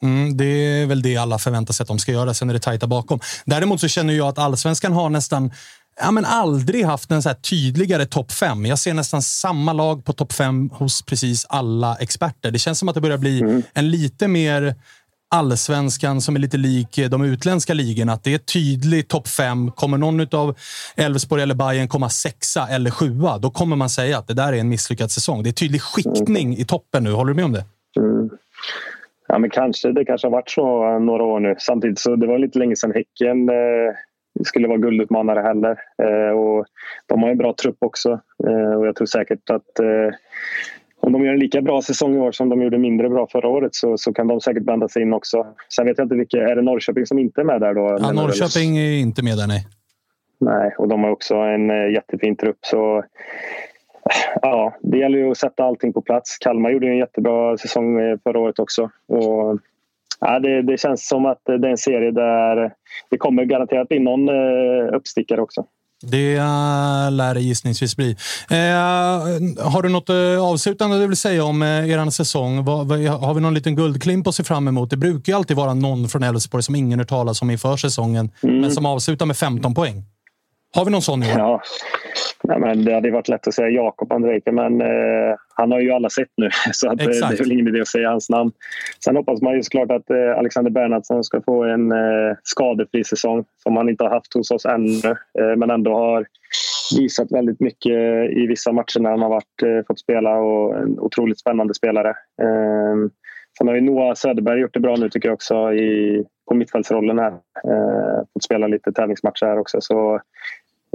Mm, 0.01 0.37
det 0.37 0.45
är 0.45 0.85
väl 0.85 1.01
det 1.01 1.17
alla 1.17 1.39
förväntar 1.39 1.73
sig 1.73 1.83
att 1.83 1.87
de 1.87 1.99
ska 1.99 2.11
göra. 2.11 2.33
Sen 2.33 2.49
är 2.49 2.53
det 2.53 2.59
tajta 2.59 2.87
bakom. 2.87 3.19
Däremot 3.45 3.81
så 3.81 3.87
känner 3.87 4.13
jag 4.13 4.27
att 4.27 4.37
allsvenskan 4.37 4.93
har 4.93 5.09
nästan 5.09 5.51
ja, 6.01 6.11
men 6.11 6.25
aldrig 6.25 6.85
haft 6.85 7.11
en 7.11 7.23
så 7.23 7.33
tydligare 7.33 8.05
topp 8.05 8.31
fem. 8.31 8.65
Jag 8.65 8.79
ser 8.79 8.93
nästan 8.93 9.21
samma 9.21 9.73
lag 9.73 10.05
på 10.05 10.13
topp 10.13 10.33
fem 10.33 10.69
hos 10.73 11.01
precis 11.01 11.45
alla 11.49 11.95
experter. 11.95 12.51
Det 12.51 12.59
känns 12.59 12.79
som 12.79 12.89
att 12.89 12.95
det 12.95 13.01
börjar 13.01 13.17
bli 13.17 13.63
en 13.73 13.91
lite 13.91 14.27
mer 14.27 14.75
allsvenskan 15.31 16.21
som 16.21 16.35
är 16.35 16.39
lite 16.39 16.57
lik 16.57 16.99
de 17.09 17.23
utländska 17.23 17.73
ligorna. 17.73 18.13
Att 18.13 18.23
det 18.23 18.33
är 18.33 18.37
tydligt 18.37 19.09
topp 19.09 19.27
fem. 19.27 19.71
Kommer 19.71 19.97
någon 19.97 20.35
av 20.35 20.57
Elfsborg 20.95 21.43
eller 21.43 21.55
Bayern 21.55 21.87
komma 21.87 22.09
sexa 22.09 22.67
eller 22.67 22.91
sjua, 22.91 23.37
då 23.37 23.51
kommer 23.51 23.75
man 23.75 23.89
säga 23.89 24.17
att 24.17 24.27
det 24.27 24.33
där 24.33 24.53
är 24.53 24.57
en 24.57 24.69
misslyckad 24.69 25.11
säsong. 25.11 25.43
Det 25.43 25.49
är 25.49 25.53
tydlig 25.53 25.81
skiktning 25.81 26.57
i 26.57 26.65
toppen 26.65 27.03
nu. 27.03 27.11
Håller 27.11 27.29
du 27.29 27.35
med 27.35 27.45
om 27.45 27.51
det? 27.51 27.65
Mm. 27.97 28.29
Ja, 29.31 29.39
men 29.39 29.49
kanske. 29.49 29.91
Det 29.91 30.05
kanske 30.05 30.27
har 30.27 30.31
varit 30.31 30.49
så 30.49 30.99
några 30.99 31.23
år 31.23 31.39
nu. 31.39 31.55
Samtidigt 31.57 31.99
så 31.99 32.15
det 32.15 32.27
var 32.27 32.37
lite 32.37 32.59
länge 32.59 32.75
sedan 32.75 32.91
Häcken 32.91 33.49
eh, 33.49 33.93
skulle 34.45 34.67
vara 34.67 34.77
guldutmanare 34.77 35.39
heller. 35.39 35.79
Eh, 36.03 36.37
och 36.37 36.65
de 37.07 37.23
har 37.23 37.29
en 37.29 37.37
bra 37.37 37.53
trupp 37.61 37.77
också. 37.79 38.19
Eh, 38.47 38.73
och 38.73 38.87
jag 38.87 38.95
tror 38.95 39.05
säkert 39.05 39.49
att 39.49 39.79
eh, 39.79 40.15
om 40.99 41.13
de 41.13 41.25
gör 41.25 41.33
en 41.33 41.39
lika 41.39 41.61
bra 41.61 41.81
säsong 41.81 42.15
i 42.15 42.19
år 42.19 42.31
som 42.31 42.49
de 42.49 42.61
gjorde 42.61 42.77
mindre 42.77 43.09
bra 43.09 43.27
förra 43.31 43.47
året 43.47 43.75
så, 43.75 43.97
så 43.97 44.13
kan 44.13 44.27
de 44.27 44.41
säkert 44.41 44.63
blanda 44.63 44.87
sig 44.87 45.01
in 45.01 45.13
också. 45.13 45.47
Sen 45.75 45.85
vet 45.85 45.97
jag 45.97 46.05
inte 46.05 46.15
vilka. 46.15 46.37
Är 46.37 46.55
det 46.55 46.61
Norrköping 46.61 47.05
som 47.05 47.19
inte 47.19 47.41
är 47.41 47.45
med 47.45 47.61
där 47.61 47.73
då? 47.73 47.97
Ja? 48.01 48.11
Norrköping 48.11 48.77
är 48.77 48.99
inte 48.99 49.23
med 49.23 49.37
där, 49.37 49.47
nej. 49.47 49.67
Nej, 50.39 50.75
och 50.77 50.87
de 50.87 51.03
har 51.03 51.11
också 51.11 51.35
en 51.35 51.69
eh, 51.69 51.93
jättefin 51.93 52.35
trupp. 52.35 52.57
Så 52.61 53.03
ja, 54.41 54.73
det 54.81 54.97
gäller 54.97 55.17
ju 55.17 55.31
att 55.31 55.37
sätta 55.37 55.63
allting 55.63 55.93
på 55.93 56.01
plats. 56.01 56.37
Kalmar 56.37 56.69
gjorde 56.69 56.87
en 56.87 56.97
jättebra 56.97 57.57
säsong 57.57 57.99
eh, 57.99 58.17
förra 58.23 58.39
året 58.39 58.59
också. 58.59 58.89
Och, 59.07 59.59
ja, 60.19 60.39
det, 60.39 60.61
det 60.61 60.79
känns 60.79 61.07
som 61.07 61.25
att 61.25 61.41
det 61.45 61.53
är 61.53 61.65
en 61.65 61.77
serie 61.77 62.11
där 62.11 62.73
det 63.09 63.17
kommer 63.17 63.45
garanterat 63.45 63.89
bli 63.89 63.99
någon 63.99 64.29
eh, 64.29 64.95
uppstickare 64.95 65.41
också. 65.41 65.65
Det 66.03 66.35
äh, 66.35 67.11
lär 67.11 67.33
det 67.33 67.41
gissningsvis 67.41 67.95
bli. 67.95 68.09
Eh, 68.49 68.57
har 69.71 69.81
du 69.81 69.89
något 69.89 70.09
eh, 70.09 70.43
avslutande 70.43 70.99
du 70.99 71.07
vill 71.07 71.17
säga 71.17 71.43
om 71.43 71.61
eh, 71.61 71.89
er 71.89 72.09
säsong? 72.09 72.57
Har 72.57 73.33
vi 73.33 73.41
någon 73.41 73.53
liten 73.53 73.75
guldklimp 73.75 74.27
att 74.27 74.35
se 74.35 74.43
fram 74.43 74.67
emot? 74.67 74.89
Det 74.89 74.97
brukar 74.97 75.33
ju 75.33 75.37
alltid 75.37 75.57
vara 75.57 75.73
någon 75.73 76.09
från 76.09 76.23
Elfsborg 76.23 76.63
som 76.63 76.75
ingen 76.75 76.99
hört 76.99 77.09
talas 77.09 77.41
om 77.41 77.49
inför 77.49 77.77
säsongen, 77.77 78.31
men 78.41 78.71
som 78.71 78.85
avslutar 78.85 79.25
med 79.25 79.37
15 79.37 79.73
poäng. 79.73 80.03
Har 80.75 80.85
vi 80.85 80.91
någon 80.91 81.01
sån 81.01 81.23
i 81.23 81.25
år? 81.25 81.39
Ja. 81.39 81.61
Nej, 82.43 82.59
men 82.59 82.85
det 82.85 82.93
hade 82.93 83.11
varit 83.11 83.27
lätt 83.27 83.47
att 83.47 83.53
säga 83.53 83.69
Jakob 83.69 84.11
Andrejka 84.11 84.51
men 84.51 84.81
eh, 84.81 85.35
han 85.55 85.71
har 85.71 85.79
ju 85.79 85.91
alla 85.91 86.09
sett 86.09 86.29
nu 86.37 86.49
så 86.71 86.87
att, 86.87 87.01
eh, 87.01 87.05
det 87.05 87.11
Exakt. 87.11 87.33
är 87.33 87.37
väl 87.37 87.51
ingen 87.51 87.67
idé 87.67 87.81
att 87.81 87.87
säga 87.87 88.09
hans 88.09 88.29
namn. 88.29 88.51
Sen 89.03 89.15
hoppas 89.15 89.41
man 89.41 89.53
ju 89.53 89.63
såklart 89.63 89.91
att 89.91 90.09
eh, 90.09 90.37
Alexander 90.37 90.71
Bernhardsson 90.71 91.23
ska 91.23 91.41
få 91.41 91.63
en 91.63 91.91
eh, 91.91 92.35
skadefri 92.43 93.03
säsong 93.03 93.45
som 93.63 93.75
han 93.77 93.89
inte 93.89 94.03
har 94.03 94.11
haft 94.11 94.33
hos 94.33 94.51
oss 94.51 94.65
ännu 94.65 95.09
eh, 95.39 95.55
men 95.57 95.69
ändå 95.69 95.93
har 95.93 96.25
visat 96.97 97.31
väldigt 97.31 97.59
mycket 97.59 97.91
i 98.37 98.45
vissa 98.47 98.71
matcher 98.71 98.99
när 98.99 99.09
han 99.09 99.21
har 99.21 99.29
varit, 99.29 99.63
eh, 99.63 99.85
fått 99.87 99.99
spela 99.99 100.35
och 100.35 100.77
en 100.77 100.99
otroligt 100.99 101.39
spännande 101.39 101.73
spelare. 101.73 102.09
Eh, 102.41 102.95
sen 103.57 103.67
har 103.67 103.75
ju 103.75 103.81
Noah 103.81 104.13
Söderberg 104.13 104.59
gjort 104.59 104.73
det 104.73 104.79
bra 104.79 104.95
nu 104.95 105.09
tycker 105.09 105.29
jag 105.29 105.33
också 105.33 105.73
i, 105.73 106.23
på 106.47 106.55
mittfältsrollen 106.55 107.19
här. 107.19 107.31
Eh, 107.67 108.17
fått 108.33 108.43
spela 108.43 108.67
lite 108.67 108.91
tävlingsmatcher 108.91 109.45
här 109.45 109.59
också 109.59 109.81
så 109.81 110.21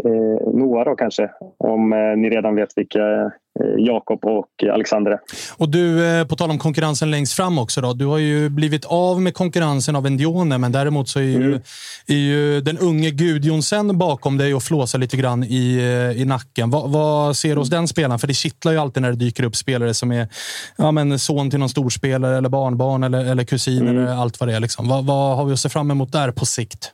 eh, 0.05 0.53
Noah 0.55 0.84
då 0.84 0.94
kanske, 0.97 1.30
om 1.59 1.92
eh, 1.92 1.99
ni 1.99 2.30
redan 2.30 2.55
vet 2.55 2.68
vilka 2.76 3.32
eh, 3.61 3.74
Jakob 3.78 4.24
och 4.24 4.64
Alexander 4.72 5.11
är. 5.11 5.18
Och 5.57 5.68
du, 5.68 6.07
eh, 6.07 6.26
på 6.26 6.36
tal 6.36 6.51
om 6.51 6.59
konkurrensen 6.59 7.11
längst 7.11 7.32
fram 7.32 7.59
också. 7.59 7.80
Då, 7.80 7.92
du 7.92 8.07
har 8.07 8.18
ju 8.18 8.49
blivit 8.49 8.84
av 8.84 9.20
med 9.20 9.34
konkurrensen 9.34 9.97
av 9.97 10.07
Endione, 10.07 10.59
men 10.59 10.72
däremot 10.72 11.09
så 11.09 11.18
är 11.18 11.22
ju, 11.22 11.61
är 12.07 12.14
ju 12.14 12.61
den 12.61 12.78
unge 12.78 13.11
Gudjonsen 13.11 13.99
bakom 13.99 14.38
dig 14.38 14.55
och 14.55 14.62
flåsar 14.62 14.99
lite 14.99 15.16
grann 15.16 15.44
i, 15.44 15.76
eh, 15.76 16.22
i 16.22 16.24
nacken. 16.24 16.70
Vad, 16.70 16.90
vad 16.90 17.36
ser 17.36 17.55
du 17.55 17.61
hos 17.61 17.70
den 17.70 17.88
spelaren? 17.88 18.18
För 18.18 18.26
det 18.26 18.34
kittlar 18.34 18.72
ju 18.72 18.78
alltid 18.78 19.03
när 19.03 19.11
det 19.11 19.16
dyker 19.16 19.44
upp 19.44 19.57
spelare 19.57 19.94
som 19.94 20.12
är 20.12 20.28
ja, 20.76 20.92
men 20.92 21.18
son 21.18 21.51
till 21.51 21.59
någon 21.59 21.68
storspelare 21.68 22.38
eller 22.38 22.49
barnbarn 22.49 23.03
eller, 23.03 23.24
eller 23.24 23.44
kusin 23.44 23.88
eller 23.88 24.07
allt 24.07 24.40
vad 24.40 24.49
det 24.49 24.57
är. 24.57 24.61
Liksom. 24.61 24.88
Vad, 24.88 25.07
vad 25.07 25.36
har 25.36 25.44
vi 25.44 25.53
att 25.53 25.59
se 25.59 25.68
fram 25.68 25.90
emot 25.90 26.12
där 26.12 26.32
på 26.32 26.47
sikt? 26.47 26.92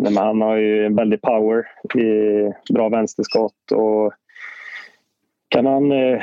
Nej, 0.00 0.12
men 0.12 0.22
han 0.22 0.40
har 0.40 0.56
ju 0.56 0.86
en 0.86 0.96
väldig 0.96 1.22
power, 1.22 1.66
i 1.98 2.72
bra 2.72 2.88
vänsterskott 2.88 3.72
och 3.72 4.12
kan 5.48 5.66
han 5.66 5.92
eh, 5.92 6.20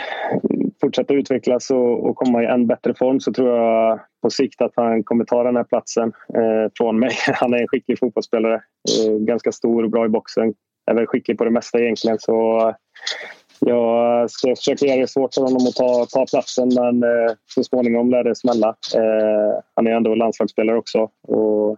fortsätta 0.82 1.14
utvecklas 1.14 1.72
och, 1.72 2.10
och 2.10 2.16
komma 2.16 2.44
i 2.44 2.46
än 2.46 2.68
bättre 2.68 2.94
form 2.94 3.20
så 3.20 3.34
tror 3.34 3.58
jag 3.58 4.00
på 4.22 4.30
sikt 4.30 4.62
att 4.62 4.72
han 4.76 5.04
kommer 5.04 5.26
ta 5.26 5.44
den 5.44 5.56
här 5.56 5.64
platsen 5.64 6.14
eh, 6.34 6.72
från 6.78 7.00
mig. 7.00 7.12
Han 7.34 7.54
är 7.54 7.62
en 7.62 7.68
skicklig 7.68 8.00
fotbollsspelare, 8.00 8.56
eh, 8.56 9.14
ganska 9.14 9.52
stor 9.52 9.84
och 9.84 9.90
bra 9.90 10.06
i 10.06 10.10
boxen. 10.10 10.54
Är 10.92 10.94
väl 10.94 11.08
skicklig 11.08 11.38
på 11.38 11.44
det 11.44 11.52
mesta 11.52 11.80
egentligen 11.80 12.20
så 12.20 12.74
jag 13.60 14.32
ska 14.32 14.56
försöka 14.56 14.86
göra 14.86 15.02
det 15.02 15.08
svårt 15.08 15.34
för 15.34 15.42
honom 15.42 15.68
att 15.68 15.76
ta, 15.76 16.06
ta 16.06 16.26
platsen 16.26 16.70
men 16.76 17.04
eh, 17.04 17.34
så 17.46 17.64
småningom 17.64 18.10
lär 18.10 18.24
det 18.24 18.36
smälla. 18.36 18.68
Eh, 18.96 19.60
han 19.76 19.88
är 19.88 19.92
ändå 19.92 20.16
landslagsspelare 20.16 20.78
också. 20.78 21.10
Och, 21.28 21.78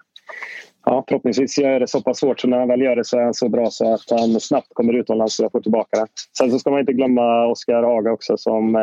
ja, 0.86 1.04
förhoppningsvis 1.08 1.58
gör 1.58 1.72
jag 1.72 1.82
det 1.82 1.88
så 1.88 2.02
pass 2.02 2.20
svårt 2.20 2.40
så 2.40 2.48
när 2.48 2.60
han 2.60 2.68
väl 2.68 2.82
gör 2.82 2.96
det 2.96 3.06
så 3.06 3.18
är 3.18 3.24
han 3.24 3.34
så 3.34 3.50
bra 3.50 3.70
så 3.72 3.94
att 3.94 4.20
han 4.20 4.40
snabbt 4.40 4.74
kommer 4.74 4.94
utomlands 4.94 5.36
så 5.36 5.44
jag 5.44 5.52
får 5.52 5.62
tillbaka 5.62 6.00
det. 6.00 6.08
Sen 6.38 6.52
så 6.52 6.60
ska 6.60 6.70
man 6.70 6.80
inte 6.80 6.94
glömma 6.94 7.48
Oskar 7.48 7.84
Haga 7.84 8.12
också 8.12 8.38
som 8.38 8.76
eh, 8.76 8.82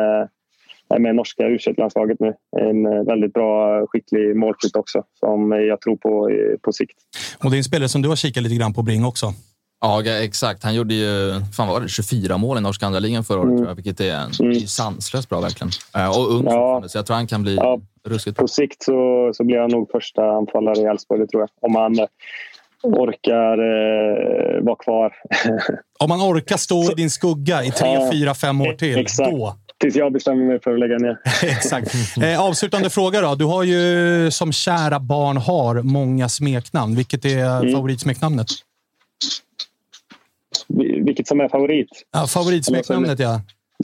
är 0.95 0.99
med 0.99 1.09
i 1.09 1.13
norska 1.13 1.43
u 1.43 1.57
landslaget 1.77 2.19
nu. 2.19 2.33
En 2.57 2.85
eh, 2.85 3.03
väldigt 3.03 3.33
bra, 3.33 3.79
eh, 3.79 3.87
skicklig 3.87 4.35
målskytt 4.35 4.75
också 4.75 5.03
som 5.19 5.51
jag 5.51 5.81
tror 5.81 5.95
på 5.95 6.29
på 6.61 6.71
sikt. 6.71 6.97
Och 7.43 7.51
det 7.51 7.55
är 7.55 7.57
en 7.57 7.63
spelare 7.63 7.89
som 7.89 8.01
du 8.01 8.09
har 8.09 8.15
kikat 8.15 8.43
lite 8.43 8.55
grann 8.55 8.73
på, 8.73 8.81
Bring 8.81 9.05
också. 9.05 9.33
Ja, 9.81 10.03
exakt. 10.05 10.63
Han 10.63 10.75
gjorde 10.75 10.93
ju 10.93 11.31
fan 11.55 11.67
vad 11.67 11.75
var 11.75 11.81
det, 11.81 11.89
24 11.89 12.37
mål 12.37 12.57
i 12.57 12.61
norska 12.61 12.85
andra 12.85 12.99
ligan 12.99 13.23
förra 13.23 13.37
året, 13.39 13.45
Mm. 13.47 13.57
tror 13.57 13.67
jag, 13.69 13.75
vilket 13.75 13.99
är, 13.99 14.41
Mm. 14.43 14.51
är 14.51 14.59
sanslöst 14.67 15.29
bra 15.29 15.41
verkligen. 15.41 15.71
Eh, 15.95 16.09
Och 16.19 16.31
ung 16.35 16.45
Ja. 16.45 16.83
så 16.87 16.97
jag 16.97 17.05
tror 17.05 17.15
han 17.15 17.27
kan 17.27 17.43
bli 17.43 17.55
Ja. 17.55 17.79
ruskigt. 18.07 18.37
På 18.37 18.47
sikt 18.47 18.83
så, 18.83 19.31
så 19.33 19.43
blir 19.43 19.57
han 19.59 19.69
nog 19.69 19.89
första 19.91 20.21
anfallare 20.21 20.77
i 20.81 20.83
Elfsborg, 20.83 21.19
det 21.19 21.27
tror 21.27 21.41
jag. 21.41 21.49
Om 21.61 21.75
han 21.75 22.07
orkar 22.83 23.57
eh, 23.57 24.63
vara 24.63 24.75
kvar. 24.75 25.13
Om 25.99 26.09
man 26.09 26.21
orkar 26.21 26.57
stå 26.57 26.91
i 26.91 26.95
din 26.95 27.09
skugga 27.09 27.63
i 27.63 27.71
tre, 27.71 27.93
Ja, 27.93 28.09
fyra, 28.11 28.33
fem 28.35 28.61
år 28.61 28.73
till, 28.73 28.97
exakt. 28.97 29.31
då. 29.31 29.55
Tills 29.79 29.95
jag 29.95 30.13
bestämmer 30.13 30.43
mig 30.45 30.59
för 30.63 30.73
att 30.73 30.79
lägga 30.79 30.97
ner. 30.97 31.17
Exakt. 31.43 31.93
Eh, 32.23 32.41
avslutande 32.41 32.89
fråga 32.89 33.21
då. 33.21 33.35
Du 33.35 33.45
har 33.45 33.63
ju, 33.63 34.31
som 34.31 34.51
kära 34.51 34.99
barn 34.99 35.37
har, 35.37 35.81
många 35.81 36.29
smeknamn. 36.29 36.95
Vilket 36.95 37.25
är 37.25 37.59
Mm. 37.59 37.73
favoritsmeknamnet? 37.73 38.47
Vil- 40.67 41.03
Vilket 41.05 41.27
som 41.27 41.39
är 41.41 41.49
favorit? 41.49 41.89
Ja, 42.13 42.27
favoritsmeknamnet, 42.27 43.19
ja. 43.19 43.41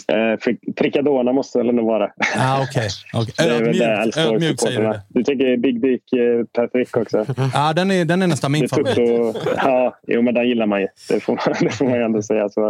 Eh, 0.07 0.53
Fricadona 0.77 1.31
måste 1.33 1.57
väl 1.57 1.69
ändå 1.69 1.83
vara. 1.85 2.11
Ah, 2.37 2.63
Okej. 2.63 2.89
Okay. 3.21 3.47
Ödmjukt, 3.49 3.81
Elfsborg 3.81 4.35
ödmjukt 4.35 4.59
säger 4.61 4.81
du 4.81 4.87
det. 4.87 5.01
Du 5.09 5.23
tycker 5.23 5.57
Big 5.57 5.81
Dick 5.81 6.13
eh, 6.13 6.45
Per 6.55 6.67
Frick 6.71 6.97
också? 6.97 7.25
Ja, 7.53 7.73
den 7.73 7.91
är, 7.91 8.05
den 8.05 8.21
är 8.21 8.27
nästan 8.27 8.51
min 8.51 8.69
favorit. 8.69 8.97
ja, 9.57 9.97
jo, 10.07 10.21
men 10.21 10.33
den 10.33 10.47
gillar 10.47 10.65
man 10.65 10.81
ju. 10.81 10.87
Det 11.09 11.19
får 11.19 11.33
man, 11.33 11.55
det 11.61 11.69
får 11.69 11.85
man 11.85 11.93
ju 11.93 12.03
ändå 12.03 12.21
säga. 12.21 12.49
Så, 12.49 12.67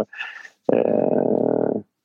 eh, 0.72 1.43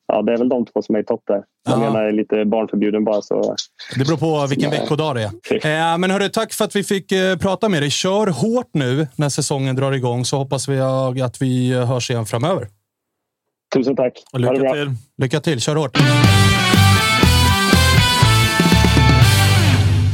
ja, 0.09 0.21
det 0.21 0.33
är 0.33 0.37
väl 0.37 0.49
de 0.49 0.65
två 0.65 0.81
som 0.81 0.95
är 0.95 0.99
i 0.99 1.03
topp 1.03 1.21
där. 1.27 1.43
Den 1.65 1.83
ena 1.83 1.99
är 1.99 2.11
lite 2.11 2.45
barnförbjuden 2.45 3.03
bara. 3.03 3.21
Så, 3.21 3.55
Det 3.97 4.05
beror 4.05 4.17
på 4.17 4.47
vilken 4.47 4.69
Nej. 4.69 4.79
veckodag 4.79 5.15
det 5.15 5.21
är. 5.65 5.91
Eh, 5.91 5.97
men 5.97 6.11
hörru, 6.11 6.29
tack 6.29 6.53
för 6.53 6.65
att 6.65 6.75
vi 6.75 6.83
fick 6.83 7.11
eh, 7.11 7.37
prata 7.37 7.69
med 7.69 7.81
dig. 7.81 7.89
Kör 7.89 8.27
hårt 8.27 8.69
nu 8.73 9.07
när 9.15 9.29
säsongen 9.29 9.75
drar 9.75 9.91
igång 9.91 10.25
så 10.25 10.37
hoppas 10.37 10.67
vi 10.69 10.77
eh, 10.77 11.25
att 11.25 11.41
vi 11.41 11.73
hörs 11.73 12.09
igen 12.09 12.25
framöver. 12.25 12.67
tusen 13.75 13.95
tack. 13.95 14.13
Och 14.33 14.39
Ha 14.39 14.47
det 14.47 14.53
lycka 14.53 14.63
bra. 14.63 14.73
till. 14.73 14.93
Lycka 15.17 15.39
till, 15.39 15.61
kör 15.61 15.75
hårt! 15.75 15.97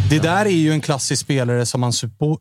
Det 0.10 0.20
där 0.20 0.46
är 0.46 0.50
ju 0.50 0.72
en 0.72 0.82
klassisk 0.82 1.22
spelare 1.22 1.66
som 1.66 1.82
man 1.82 1.92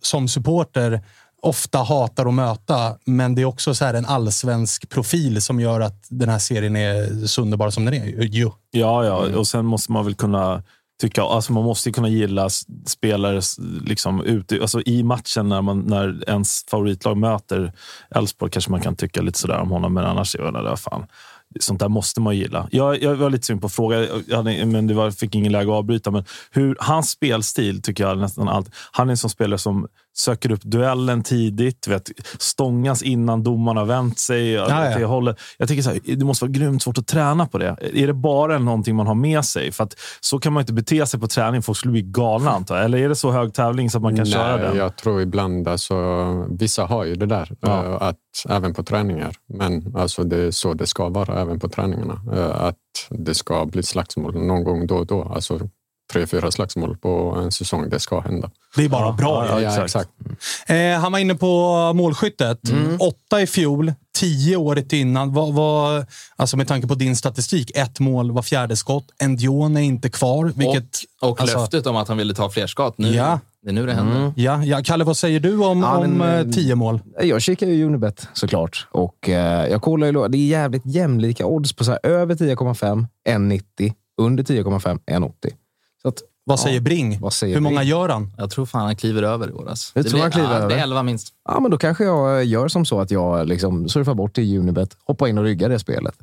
som 0.01 0.29
supporter 0.29 1.01
ofta 1.45 1.79
hatar 1.79 2.27
att 2.27 2.35
möta, 2.35 2.97
men 3.05 3.35
det 3.35 3.43
är 3.43 3.47
också 3.47 3.75
så 3.75 3.85
här 3.85 3.95
en 3.95 4.07
allsvensk 4.07 4.89
profil 4.89 5.43
som 5.43 5.61
gör 5.61 5.81
att 5.81 6.07
den 6.09 6.29
här 6.29 6.39
serien 6.39 6.77
är 6.77 7.27
så 7.27 7.43
underbar 7.43 7.71
som 7.71 7.85
den 7.85 7.95
är. 7.95 8.15
Jo. 8.19 8.55
Ja, 8.71 9.05
ja, 9.05 9.39
och 9.39 9.47
sen 9.47 9.67
måste 9.67 9.93
man 9.93 10.05
väl 10.05 10.15
kunna 10.15 10.63
tycka, 11.01 11.23
alltså 11.23 11.53
man 11.53 11.65
måste 11.65 11.93
kunna 11.93 12.09
gilla 12.09 12.49
spelare 12.87 13.41
liksom 13.85 14.21
ute, 14.21 14.59
alltså 14.61 14.83
i 14.87 15.03
matchen 15.03 15.49
när, 15.49 15.63
man, 15.63 15.81
när 15.81 16.25
ens 16.29 16.65
favoritlag 16.71 17.17
möter 17.17 17.73
Elfsborg 18.11 18.51
kanske 18.51 18.71
man 18.71 18.81
kan 18.81 18.97
tycka 18.97 19.23
lite 19.23 19.39
sådär 19.39 19.59
om 19.59 19.71
honom, 19.71 19.95
men 19.95 20.05
annars 20.05 20.35
är 20.37 20.53
det 20.53 20.63
där 20.63 20.77
fan. 20.77 21.07
Sånt 21.61 21.81
där 21.81 21.89
måste 21.89 22.21
man 22.21 22.37
gilla. 22.37 22.69
Jag, 22.71 23.03
jag 23.03 23.15
var 23.15 23.31
lite 23.31 23.47
sugen 23.47 23.61
på 23.61 23.67
att 23.67 23.73
fråga, 23.73 24.07
jag 24.27 24.37
hade, 24.37 24.67
men 24.67 24.87
det 24.87 24.95
var, 24.95 25.11
fick 25.11 25.35
ingen 25.35 25.53
läge 25.53 25.71
att 25.71 25.79
avbryta. 25.79 26.11
Men 26.11 26.25
hur, 26.51 26.77
hans 26.81 27.11
spelstil 27.11 27.83
tycker 27.83 28.05
jag 28.05 28.19
nästan 28.19 28.49
allt. 28.49 28.71
Han 28.93 29.09
är 29.09 29.11
en 29.11 29.17
sån 29.17 29.31
spelare 29.31 29.59
som 29.59 29.89
söker 30.17 30.53
upp 30.53 30.63
duellen 30.63 31.23
tidigt, 31.23 31.89
vet, 31.89 32.11
stångas 32.39 33.03
innan 33.03 33.43
domaren 33.43 33.77
har 33.77 33.85
vänt 33.85 34.19
sig. 34.19 34.51
Ja, 34.53 34.99
ja. 35.01 35.35
Jag 35.59 35.69
tycker 35.69 35.83
så 35.83 35.91
här, 35.91 36.01
det 36.17 36.25
måste 36.25 36.45
vara 36.45 36.53
grymt 36.53 36.83
svårt 36.83 36.99
att 36.99 37.07
träna 37.07 37.47
på 37.47 37.59
det. 37.59 37.77
Är 37.95 38.07
det 38.07 38.15
bara 38.15 38.59
någonting 38.59 38.97
man 38.97 39.07
har 39.07 39.15
med 39.15 39.45
sig? 39.45 39.73
För 39.73 39.85
att 39.85 39.95
så 40.21 40.39
kan 40.39 40.53
man 40.53 40.61
inte 40.61 40.73
bete 40.73 41.07
sig 41.07 41.21
på 41.21 41.27
träning. 41.27 41.63
Folk 41.63 41.79
skulle 41.79 41.93
bli 41.93 42.03
galna 42.03 42.51
antar 42.51 42.77
jag. 42.77 42.85
Eller 42.85 42.99
är 42.99 43.09
det 43.09 43.17
så 43.17 43.31
hög 43.31 43.55
tävling 43.55 43.91
så 43.91 43.99
att 43.99 44.03
man 44.03 44.17
kan 44.17 44.27
köra 44.27 44.57
den? 44.57 44.77
Jag 44.77 44.97
tror 44.97 45.21
ibland, 45.21 45.69
alltså, 45.69 45.95
vissa 46.59 46.85
har 46.85 47.05
ju 47.05 47.15
det 47.15 47.27
där, 47.27 47.51
Ja. 47.61 47.85
eh, 47.85 48.03
att, 48.03 48.17
även 48.49 48.75
på 48.75 48.83
träningar. 48.83 49.33
Men 49.49 49.97
alltså, 49.97 50.25
det 50.25 50.37
är 50.37 50.51
så 50.51 50.75
det 50.75 50.87
ska 50.87 51.09
vara 51.09 51.41
även 51.41 51.61
på 51.61 51.69
träningarna. 51.69 52.21
Eh, 52.33 52.65
Att 52.65 52.77
det 53.11 53.35
ska 53.35 53.67
bli 53.67 53.83
slagsmål 53.83 54.47
någon 54.47 54.65
gång 54.65 54.87
då 54.87 54.97
och 54.97 55.07
då. 55.07 55.23
Alltså, 55.23 55.61
tre, 56.13 56.27
fyra 56.27 56.51
slagsmål 56.51 56.97
på 56.97 57.39
en 57.45 57.53
säsong, 57.53 57.89
det 57.89 58.01
ska 58.01 58.21
hända. 58.21 58.51
Det 58.77 58.85
är 58.85 58.89
bara 58.89 59.13
bra. 59.13 59.47
Ja, 59.49 59.61
Ja, 59.61 59.85
exakt. 59.85 60.11
Eh, 60.67 61.01
han 61.01 61.13
var 61.13 61.19
inne 61.19 61.35
på 61.35 61.93
målskyttet. 61.95 62.59
Åtta 63.01 63.43
i 63.43 63.47
fjol, 63.47 63.93
tio 64.19 64.57
året 64.57 64.93
innan. 64.93 65.33
Vad, 65.33 65.55
vad, 65.55 66.07
alltså 66.37 66.57
med 66.57 66.69
tanke 66.69 66.87
på 66.89 66.95
din 66.95 67.17
statistik, 67.17 67.71
ett 67.77 68.01
mål 68.01 68.33
var 68.33 68.43
fjärde 68.43 68.77
skott. 68.77 69.05
Endion 69.23 69.77
är 69.77 69.81
inte 69.81 70.11
kvar. 70.11 70.53
Vilket, 70.57 70.89
och 71.21 71.31
och 71.31 71.41
alltså- 71.41 71.59
löftet 71.59 71.87
om 71.87 71.97
att 71.97 72.09
han 72.09 72.17
ville 72.17 72.35
ta 72.35 72.51
fler 72.51 72.67
skott. 72.67 72.99
Nu, 72.99 73.15
Ja. 73.15 73.41
Det 73.63 73.71
är 73.71 73.75
nu 73.75 73.87
det 73.87 73.93
händer. 73.95 74.33
Ja, 74.37 74.65
ja, 74.65 74.81
Kalle, 74.85 75.05
vad 75.05 75.17
säger 75.17 75.41
du 75.41 75.59
om, 75.65 75.81
Ja, 75.81 75.97
om 75.97 76.11
men, 76.11 76.47
eh, 76.49 76.53
tio 76.55 76.75
mål? 76.75 77.01
Jag 77.23 77.43
kikar 77.43 77.67
ju 77.67 77.85
Unibet 77.87 78.29
såklart. 78.33 78.87
Och 78.91 79.29
eh, 79.29 79.67
jag 79.71 79.83
kollar 79.83 80.07
ju, 80.07 80.29
det 80.29 80.39
är 80.39 80.47
jävligt 80.47 80.87
jämlika 80.87 81.47
odds 81.47 81.73
på 81.73 81.85
så 81.85 81.91
här, 81.91 82.01
över 82.03 82.35
10,5, 82.35 83.07
1,90. 83.29 83.93
Under 84.21 84.45
10,5, 84.45 84.99
1,80. 85.07 85.33
Så 86.05 86.09
att, 86.09 86.23
Vad 86.45 86.61
säger 86.61 86.81
Bring? 86.81 87.21
vad 87.21 87.33
säger 87.33 87.55
Hur 87.55 87.61
många 87.61 87.77
Bring? 87.79 87.89
gör 87.89 88.09
han? 88.09 88.33
Jag 88.39 88.51
tror 88.51 88.67
fan 88.67 88.83
han 88.85 88.97
kliver 88.97 89.23
över 89.23 89.49
i 89.49 89.53
år. 89.53 89.69
Alltså. 89.69 89.93
Du 89.95 90.03
Det 90.03 90.09
tror 90.09 90.17
blir- 90.17 90.23
han 90.23 90.31
kliver 90.33 90.47
ja, 90.49 90.53
Det 90.53 90.59
över? 90.59 90.67
blir 90.67 90.77
11 90.77 91.03
minst. 91.03 91.29
Ja, 91.49 91.61
men 91.61 91.71
då 91.71 91.79
kanske 91.79 92.05
jag 92.05 92.41
eh, 92.41 92.49
gör 92.49 92.69
som 92.69 92.85
så 92.85 93.01
att 93.01 93.11
jag 93.11 93.49
liksom 93.49 93.89
surfar 93.89 94.15
bort 94.15 94.35
till 94.35 94.59
Unibet, 94.59 94.97
hoppar 95.05 95.27
in 95.27 95.39
och 95.39 95.45
ryggar 95.45 95.69
det 95.69 95.79
spelet. 95.79 96.15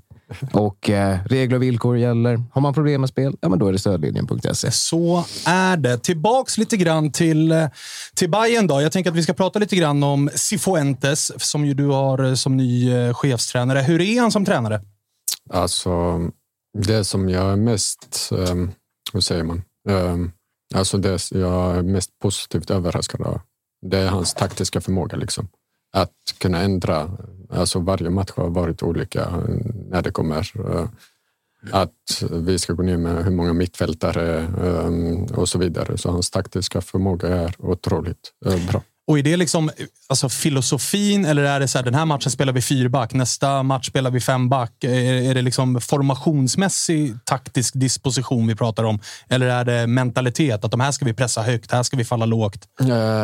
Och 0.53 0.89
eh, 0.89 1.19
regler 1.25 1.55
och 1.55 1.63
villkor 1.63 1.97
gäller. 1.97 2.43
Har 2.53 2.61
man 2.61 2.73
problem 2.73 3.01
med 3.01 3.09
spel, 3.09 3.35
ja 3.41 3.49
men 3.49 3.59
då 3.59 3.67
är 3.67 3.71
det 3.73 3.79
stödlinjen.se. 3.79 4.71
Så 4.71 5.25
är 5.45 5.77
det. 5.77 5.97
Tillbaks 5.97 6.57
lite 6.57 6.77
grann 6.77 7.11
till, 7.11 7.51
eh, 7.51 7.65
till 8.15 8.29
Bayern 8.29 8.67
då. 8.67 8.81
Jag 8.81 8.91
tänker 8.91 9.11
att 9.11 9.17
vi 9.17 9.23
ska 9.23 9.33
prata 9.33 9.59
lite 9.59 9.75
grann 9.75 10.03
om 10.03 10.29
Cifuentes, 10.35 11.31
som 11.49 11.65
ju 11.65 11.73
du 11.73 11.85
har 11.87 12.23
eh, 12.23 12.33
som 12.33 12.57
ny 12.57 12.93
eh, 12.93 13.13
chefstränare. 13.13 13.79
Hur 13.79 14.01
är 14.01 14.21
han 14.21 14.31
som 14.31 14.45
tränare? 14.45 14.81
Alltså, 15.53 16.19
det 16.77 17.03
som 17.03 17.29
jag 17.29 17.51
är 17.51 17.55
mest, 17.55 18.29
um, 18.31 18.71
hur 19.13 19.19
säger 19.21 19.43
man, 19.43 19.61
um, 19.89 20.31
alltså 20.73 20.97
det 20.97 21.31
jag 21.31 21.77
är 21.77 21.81
mest 21.81 22.19
positivt 22.19 22.71
överraskad 22.71 23.21
av, 23.21 23.41
det 23.81 23.97
är 23.97 24.07
hans 24.07 24.33
taktiska 24.33 24.81
förmåga. 24.81 25.17
Liksom. 25.17 25.47
Att 25.93 26.13
kunna 26.37 26.61
ändra, 26.61 27.17
alltså 27.49 27.79
varje 27.79 28.09
match 28.09 28.31
har 28.35 28.49
varit 28.49 28.83
olika 28.83 29.21
eh, 29.21 29.65
när 29.89 30.01
det 30.01 30.11
kommer 30.11 30.51
eh, 30.75 30.89
att 31.71 32.23
vi 32.31 32.59
ska 32.59 32.73
gå 32.73 32.83
ner 32.83 32.97
med 32.97 33.23
hur 33.25 33.31
många 33.31 33.53
mittfältare 33.53 34.47
um, 34.61 35.23
och 35.23 35.49
så 35.49 35.57
vidare. 35.57 35.97
Så 35.97 36.11
hans 36.11 36.29
taktiska 36.31 36.81
förmåga 36.81 37.27
är 37.27 37.55
otroligt 37.57 38.33
eh, 38.45 38.67
bra. 38.71 38.81
Och 39.11 39.19
är 39.19 39.23
det 39.23 39.37
liksom 39.37 39.69
alltså 40.09 40.29
filosofin 40.29 41.25
eller 41.25 41.43
är 41.43 41.59
det 41.59 41.67
så 41.67 41.77
här, 41.77 41.85
den 41.85 41.95
här 41.95 42.05
matchen 42.05 42.31
spelar 42.31 42.53
vi 42.53 42.61
fyrback, 42.61 43.13
nästa 43.13 43.63
match 43.63 43.87
spelar 43.87 44.11
vi 44.11 44.19
femback? 44.19 44.83
Är, 44.83 45.29
är 45.29 45.33
det 45.33 45.41
liksom 45.41 45.81
formationsmässig 45.81 47.15
taktisk 47.25 47.73
disposition 47.77 48.47
vi 48.47 48.55
pratar 48.55 48.83
om? 48.83 48.99
Eller 49.29 49.47
är 49.47 49.65
det 49.65 49.87
mentalitet? 49.87 50.65
Att 50.65 50.71
de 50.71 50.79
här 50.79 50.91
ska 50.91 51.05
vi 51.05 51.13
pressa 51.13 51.41
högt, 51.41 51.71
här 51.71 51.83
ska 51.83 51.97
vi 51.97 52.05
falla 52.05 52.25
lågt? 52.25 52.67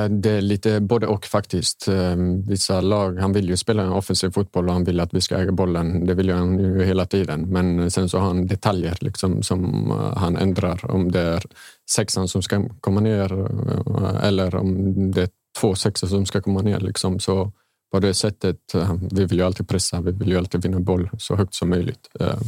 Det 0.10 0.32
är 0.32 0.42
lite 0.42 0.80
både 0.80 1.08
och 1.08 1.26
faktiskt. 1.26 1.88
Ehm, 1.88 2.42
vissa 2.42 2.82
lag, 2.82 3.20
han 3.20 3.34
vill 3.34 3.50
ju 3.50 3.58
spela 3.58 3.84
en 3.84 3.92
offensiv 3.92 4.32
fotboll 4.32 4.68
och 4.68 4.74
han 4.74 4.84
vill 4.84 5.00
att 5.00 5.14
vi 5.14 5.22
ska 5.22 5.38
äga 5.38 5.52
bollen. 5.52 6.06
Det 6.06 6.14
vill 6.14 6.30
han 6.30 6.60
ju 6.60 6.84
hela 6.86 7.06
tiden. 7.06 7.42
Men 7.42 7.92
sen 7.92 8.10
så 8.10 8.20
har 8.20 8.28
han 8.28 8.48
detaljer 8.48 8.98
liksom 9.02 9.44
som 9.44 9.92
eh, 9.92 10.18
han 10.18 10.38
ändrar. 10.38 10.92
Om 10.92 11.12
det 11.12 11.22
är 11.22 11.44
sexan 11.90 12.28
som 12.28 12.42
ska 12.42 12.70
komma 12.82 13.00
ner 13.00 13.34
eh, 13.34 14.28
eller 14.28 14.56
om 14.56 15.12
det 15.12 15.22
är 15.22 15.30
två 15.62 15.76
sexor 15.76 16.08
som 16.08 16.26
ska 16.26 16.42
komma 16.42 16.62
ner. 16.62 16.80
Liksom. 16.80 17.20
Så 17.20 17.52
på 17.92 18.00
det 18.00 18.14
sättet, 18.14 18.76
eh, 18.76 18.94
vi 19.12 19.26
vill 19.26 19.38
ju 19.38 19.46
alltid 19.46 19.68
pressa, 19.68 20.02
vi 20.02 20.12
vill 20.12 20.30
ju 20.30 20.38
alltid 20.38 20.64
vinna 20.64 20.80
boll 20.80 21.10
så 21.18 21.36
högt 21.36 21.54
som 21.54 21.70
möjligt. 21.70 22.10
Eh, 22.20 22.40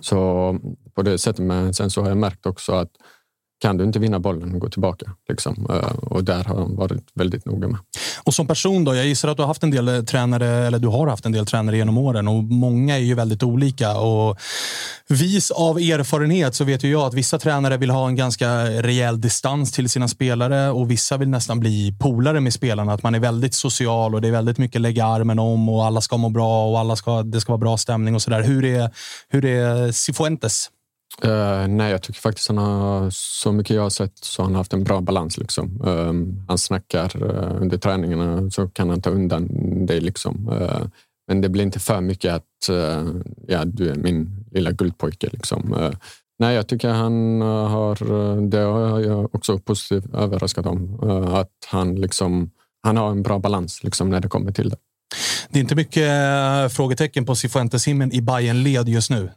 så 0.00 0.58
på 0.94 1.02
det 1.02 1.18
sättet, 1.18 1.44
men 1.44 1.74
sen 1.74 1.90
så 1.90 2.02
har 2.02 2.08
jag 2.08 2.18
märkt 2.18 2.46
också 2.46 2.72
att 2.72 2.90
kan 3.60 3.76
du 3.76 3.84
inte 3.84 3.98
vinna 3.98 4.18
bollen, 4.18 4.58
gå 4.58 4.68
tillbaka. 4.68 5.12
Liksom. 5.28 5.66
Eh, 5.70 5.98
och 5.98 6.24
där 6.24 6.44
har 6.44 6.56
han 6.56 6.76
varit 6.76 7.02
väldigt 7.14 7.44
noga 7.44 7.68
med. 7.68 7.78
Och 8.24 8.34
som 8.34 8.46
person 8.46 8.84
då, 8.84 8.94
jag 8.94 9.06
gissar 9.06 9.28
att 9.28 9.36
du 9.36 9.42
har 9.42 9.48
haft 9.48 9.62
en 9.62 9.70
del 9.70 9.88
eh, 9.88 10.02
tränare, 10.02 10.48
eller 10.48 10.78
du 10.78 10.88
har 10.88 11.06
haft 11.06 11.26
en 11.26 11.32
del 11.32 11.46
tränare 11.46 11.76
genom 11.76 11.98
åren 11.98 12.28
och 12.28 12.44
många 12.44 12.94
är 12.94 13.02
ju 13.02 13.14
väldigt 13.14 13.42
olika. 13.42 13.98
Och 13.98 14.38
vis 15.08 15.50
av 15.50 15.78
erfarenhet 15.78 16.54
så 16.54 16.64
vet 16.64 16.84
ju 16.84 16.90
jag 16.90 17.02
att 17.02 17.14
vissa 17.14 17.38
tränare 17.38 17.76
vill 17.76 17.90
ha 17.90 18.08
en 18.08 18.16
ganska 18.16 18.64
rejäl 18.64 19.20
distans 19.20 19.72
till 19.72 19.88
sina 19.88 20.08
spelare 20.08 20.70
och 20.70 20.90
vissa 20.90 21.16
vill 21.16 21.28
nästan 21.28 21.60
bli 21.60 21.96
polare 22.00 22.40
med 22.40 22.52
spelarna. 22.52 22.92
Att 22.92 23.02
man 23.02 23.14
är 23.14 23.20
väldigt 23.20 23.54
social 23.54 24.14
och 24.14 24.20
det 24.20 24.28
är 24.28 24.32
väldigt 24.32 24.58
mycket 24.58 24.80
lägga 24.80 25.06
armen 25.06 25.38
om 25.38 25.68
och 25.68 25.84
alla 25.84 26.00
ska 26.00 26.16
må 26.16 26.28
bra 26.28 26.70
och 26.70 26.78
alla 26.78 26.96
ska, 26.96 27.22
det 27.22 27.40
ska 27.40 27.52
vara 27.52 27.58
bra 27.58 27.76
stämning 27.76 28.14
och 28.14 28.22
sådär. 28.22 28.42
Hur 28.42 28.64
är, 28.64 28.90
hur 29.28 29.44
är 29.44 29.92
Cifuentes? 29.92 30.70
Eh, 31.22 31.68
nej, 31.68 31.90
jag 31.90 32.02
tycker 32.02 32.20
faktiskt 32.20 32.48
han 32.48 32.58
har, 32.58 33.10
så 33.10 33.52
mycket 33.52 33.76
jag 33.76 33.82
har 33.82 33.90
sett, 33.90 34.18
så 34.18 34.42
han 34.42 34.52
har 34.52 34.58
haft 34.58 34.72
en 34.72 34.84
bra 34.84 35.00
balans. 35.00 35.38
Liksom. 35.38 35.82
Eh, 35.86 36.44
han 36.48 36.58
snackar 36.58 37.22
uh, 37.22 37.62
under 37.62 37.78
träningarna 37.78 38.50
så 38.50 38.68
kan 38.68 38.90
han 38.90 39.00
ta 39.00 39.10
undan 39.10 39.48
dig. 39.86 40.00
Liksom. 40.00 40.48
Eh, 40.48 40.82
men 41.28 41.40
det 41.40 41.48
blir 41.48 41.62
inte 41.62 41.80
för 41.80 42.00
mycket 42.00 42.34
att 42.34 42.44
ja, 43.46 43.64
du 43.64 43.90
är 43.90 43.94
min 43.94 44.44
lilla 44.50 44.70
guldpojke. 44.70 45.28
Liksom. 45.32 45.92
Nej, 46.38 46.54
jag 46.54 46.66
tycker 46.66 46.88
han 46.88 47.40
har, 47.40 47.96
det 48.48 48.58
har 48.58 49.00
jag 49.00 49.34
också 49.34 49.58
positivt 49.58 50.14
överraskat 50.14 50.66
om. 50.66 51.00
att 51.34 51.52
han, 51.66 51.94
liksom, 51.94 52.50
han 52.82 52.96
har 52.96 53.10
en 53.10 53.22
bra 53.22 53.38
balans 53.38 53.84
liksom, 53.84 54.10
när 54.10 54.20
det 54.20 54.28
kommer 54.28 54.52
till 54.52 54.68
det. 54.68 54.76
Det 55.50 55.58
är 55.58 55.60
inte 55.60 55.74
mycket 55.74 56.02
eh, 56.08 56.68
frågetecken 56.76 57.24
på 57.26 57.34
Cifuentes 57.34 57.88
himlen 57.88 58.12
i 58.12 58.20
Bayern 58.22 58.62
led 58.62 58.88
just 58.88 59.10
nu. 59.10 59.30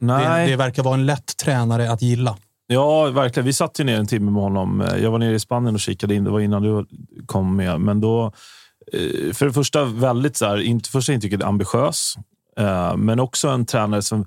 Det, 0.45 0.45
det 0.51 0.55
verkar 0.55 0.83
vara 0.83 0.93
en 0.93 1.05
lätt 1.05 1.37
tränare 1.37 1.91
att 1.91 2.01
gilla. 2.01 2.37
Ja, 2.67 3.05
verkligen. 3.09 3.45
Vi 3.45 3.53
satt 3.53 3.79
ju 3.79 3.83
ner 3.83 3.97
en 3.99 4.07
timme 4.07 4.31
med 4.31 4.43
honom. 4.43 4.87
Jag 5.01 5.11
var 5.11 5.19
nere 5.19 5.35
i 5.35 5.39
Spanien 5.39 5.75
och 5.75 5.81
kikade 5.81 6.15
in. 6.15 6.23
Det 6.23 6.29
var 6.29 6.39
innan 6.39 6.61
du 6.63 6.85
kom 7.25 7.55
med. 7.55 7.79
Men 7.81 8.01
då, 8.01 8.25
eh, 8.93 9.33
för 9.33 9.45
det 9.45 9.53
första, 9.53 9.85
väldigt 9.85 10.37
så 10.37 10.45
här, 10.45 10.57
inte 10.61 10.89
första 10.89 11.13
intrycket 11.13 11.43
ambitiös. 11.43 12.15
eh, 12.57 12.97
Men 12.97 13.19
också 13.19 13.47
en 13.49 13.65
tränare 13.65 14.01
som, 14.01 14.25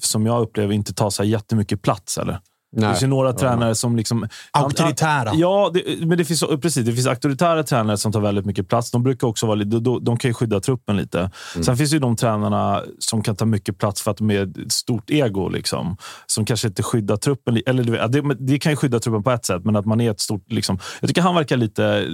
som 0.00 0.26
jag 0.26 0.42
upplever 0.42 0.74
inte 0.74 0.94
tar 0.94 1.10
så 1.10 1.22
här 1.22 1.30
jättemycket 1.30 1.82
plats. 1.82 2.18
Eller? 2.18 2.38
Det 2.76 2.82
Nej. 2.82 2.90
finns 2.90 3.02
ju 3.02 3.06
några 3.06 3.28
Ja. 3.28 3.32
tränare 3.38 3.74
som... 3.74 3.96
Liksom, 3.96 4.28
Auktoritära. 4.50 5.30
Ja, 5.34 5.70
det, 5.74 6.06
men 6.06 6.18
det 6.18 6.24
finns, 6.24 6.44
precis. 6.62 6.86
Det 6.86 6.92
finns 6.92 7.06
auktoritära 7.06 7.62
tränare 7.62 7.96
som 7.96 8.12
tar 8.12 8.20
väldigt 8.20 8.46
mycket 8.46 8.68
plats. 8.68 8.90
De 8.90 9.02
brukar 9.02 9.26
också 9.28 9.46
vara 9.46 9.64
de, 9.64 10.04
de 10.04 10.16
kan 10.16 10.28
ju 10.28 10.34
skydda 10.34 10.60
truppen 10.60 10.96
lite. 10.96 11.30
Sen 11.64 11.76
finns 11.76 11.90
det 11.90 11.94
ju 11.94 12.00
de 12.00 12.16
tränarna 12.16 12.82
som 12.98 13.22
kan 13.22 13.36
ta 13.36 13.44
mycket 13.44 13.78
plats 13.78 14.02
för 14.02 14.10
att 14.10 14.16
de 14.16 14.30
är 14.30 14.42
ett 14.42 14.72
stort 14.72 15.10
ego. 15.10 15.48
Liksom, 15.48 15.96
som 16.26 16.44
kanske 16.44 16.68
inte 16.68 16.82
skyddar 16.82 17.16
truppen. 17.16 17.60
Eller, 17.66 18.08
det, 18.08 18.34
det 18.38 18.58
kan 18.58 18.72
ju 18.72 18.76
skydda 18.76 19.00
truppen 19.00 19.22
på 19.22 19.30
ett 19.30 19.44
sätt, 19.44 19.64
men 19.64 19.76
att 19.76 19.86
man 19.86 20.00
är 20.00 20.10
ett 20.10 20.20
stort... 20.20 20.52
Liksom, 20.52 20.78
jag 21.00 21.08
tycker 21.08 21.22
han 21.22 21.34
verkar 21.34 21.56
lite, 21.56 22.06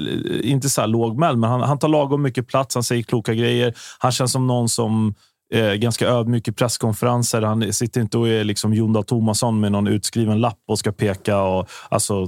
inte 0.42 0.68
så 0.70 0.80
här 0.80 0.88
lågmäld, 0.88 1.38
men 1.38 1.50
han, 1.50 1.60
han 1.60 1.78
tar 1.78 1.88
lagom 1.88 2.22
mycket 2.22 2.48
plats. 2.48 2.74
Han 2.74 2.84
säger 2.84 3.02
kloka 3.02 3.34
grejer. 3.34 3.74
Han 3.98 4.12
känns 4.12 4.32
som 4.32 4.46
någon 4.46 4.68
som 4.68 5.14
eh, 5.52 5.72
ganska 5.72 6.08
ödmjuk 6.08 6.48
i 6.48 6.52
presskonferenser. 6.52 7.42
Han 7.42 7.72
sitter 7.72 8.00
inte 8.00 8.18
och 8.18 8.28
är 8.28 8.44
liksom 8.44 8.74
Jon 8.74 8.92
Dahl 8.92 9.04
Tomasson 9.04 9.60
med 9.60 9.72
någon 9.72 9.86
utskriven 9.86 10.40
lapp 10.40 10.58
och 10.68 10.78
ska 10.78 10.92
peka. 10.92 11.42
Och, 11.42 11.68
alltså, 11.88 12.26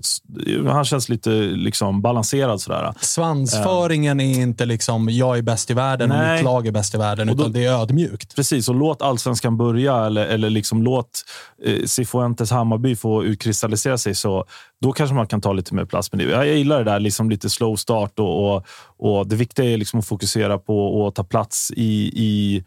han 0.68 0.84
känns 0.84 1.08
lite 1.08 1.30
liksom, 1.40 2.02
balanserad. 2.02 2.60
Sådär. 2.60 2.94
Svansföringen 3.00 4.20
är 4.20 4.40
inte 4.42 4.66
liksom 4.66 5.08
jag 5.10 5.38
är 5.38 5.42
bäst 5.42 5.70
i 5.70 5.74
världen 5.74 6.12
och 6.12 6.18
Nej. 6.18 6.34
mitt 6.36 6.44
lag 6.44 6.66
är 6.66 6.72
bäst 6.72 6.94
i 6.94 6.98
världen, 6.98 7.28
Och 7.28 7.36
då- 7.36 7.42
utan 7.42 7.52
det 7.52 7.64
är 7.64 7.72
ödmjukt. 7.82 8.36
Precis, 8.36 8.68
och 8.68 8.74
låt 8.74 9.02
allsvenskan 9.02 9.56
börja 9.56 10.06
eller, 10.06 10.26
eller 10.26 10.50
liksom 10.50 10.82
låt 10.82 11.24
eh, 11.64 11.84
Cifuentes 11.86 12.50
Hammarby 12.50 12.96
få 12.96 13.24
utkristallisera 13.24 13.98
sig. 13.98 14.14
Så 14.14 14.44
då 14.80 14.92
kanske 14.92 15.14
man 15.16 15.26
kan 15.26 15.40
ta 15.40 15.52
lite 15.52 15.74
mer 15.74 15.84
plats. 15.84 16.12
Men 16.12 16.28
jag 16.28 16.46
gillar 16.48 16.78
det 16.78 16.90
där, 16.90 17.00
liksom 17.00 17.30
lite 17.30 17.50
slow 17.50 17.76
start. 17.76 18.18
Och, 18.18 18.54
och, 18.56 18.66
och 18.98 19.26
Det 19.26 19.36
viktiga 19.36 19.66
är 19.70 19.76
liksom 19.76 19.98
att 20.00 20.06
fokusera 20.06 20.58
på 20.58 21.06
att 21.08 21.14
ta 21.14 21.24
plats 21.24 21.70
i, 21.76 22.10
i, 22.14 22.64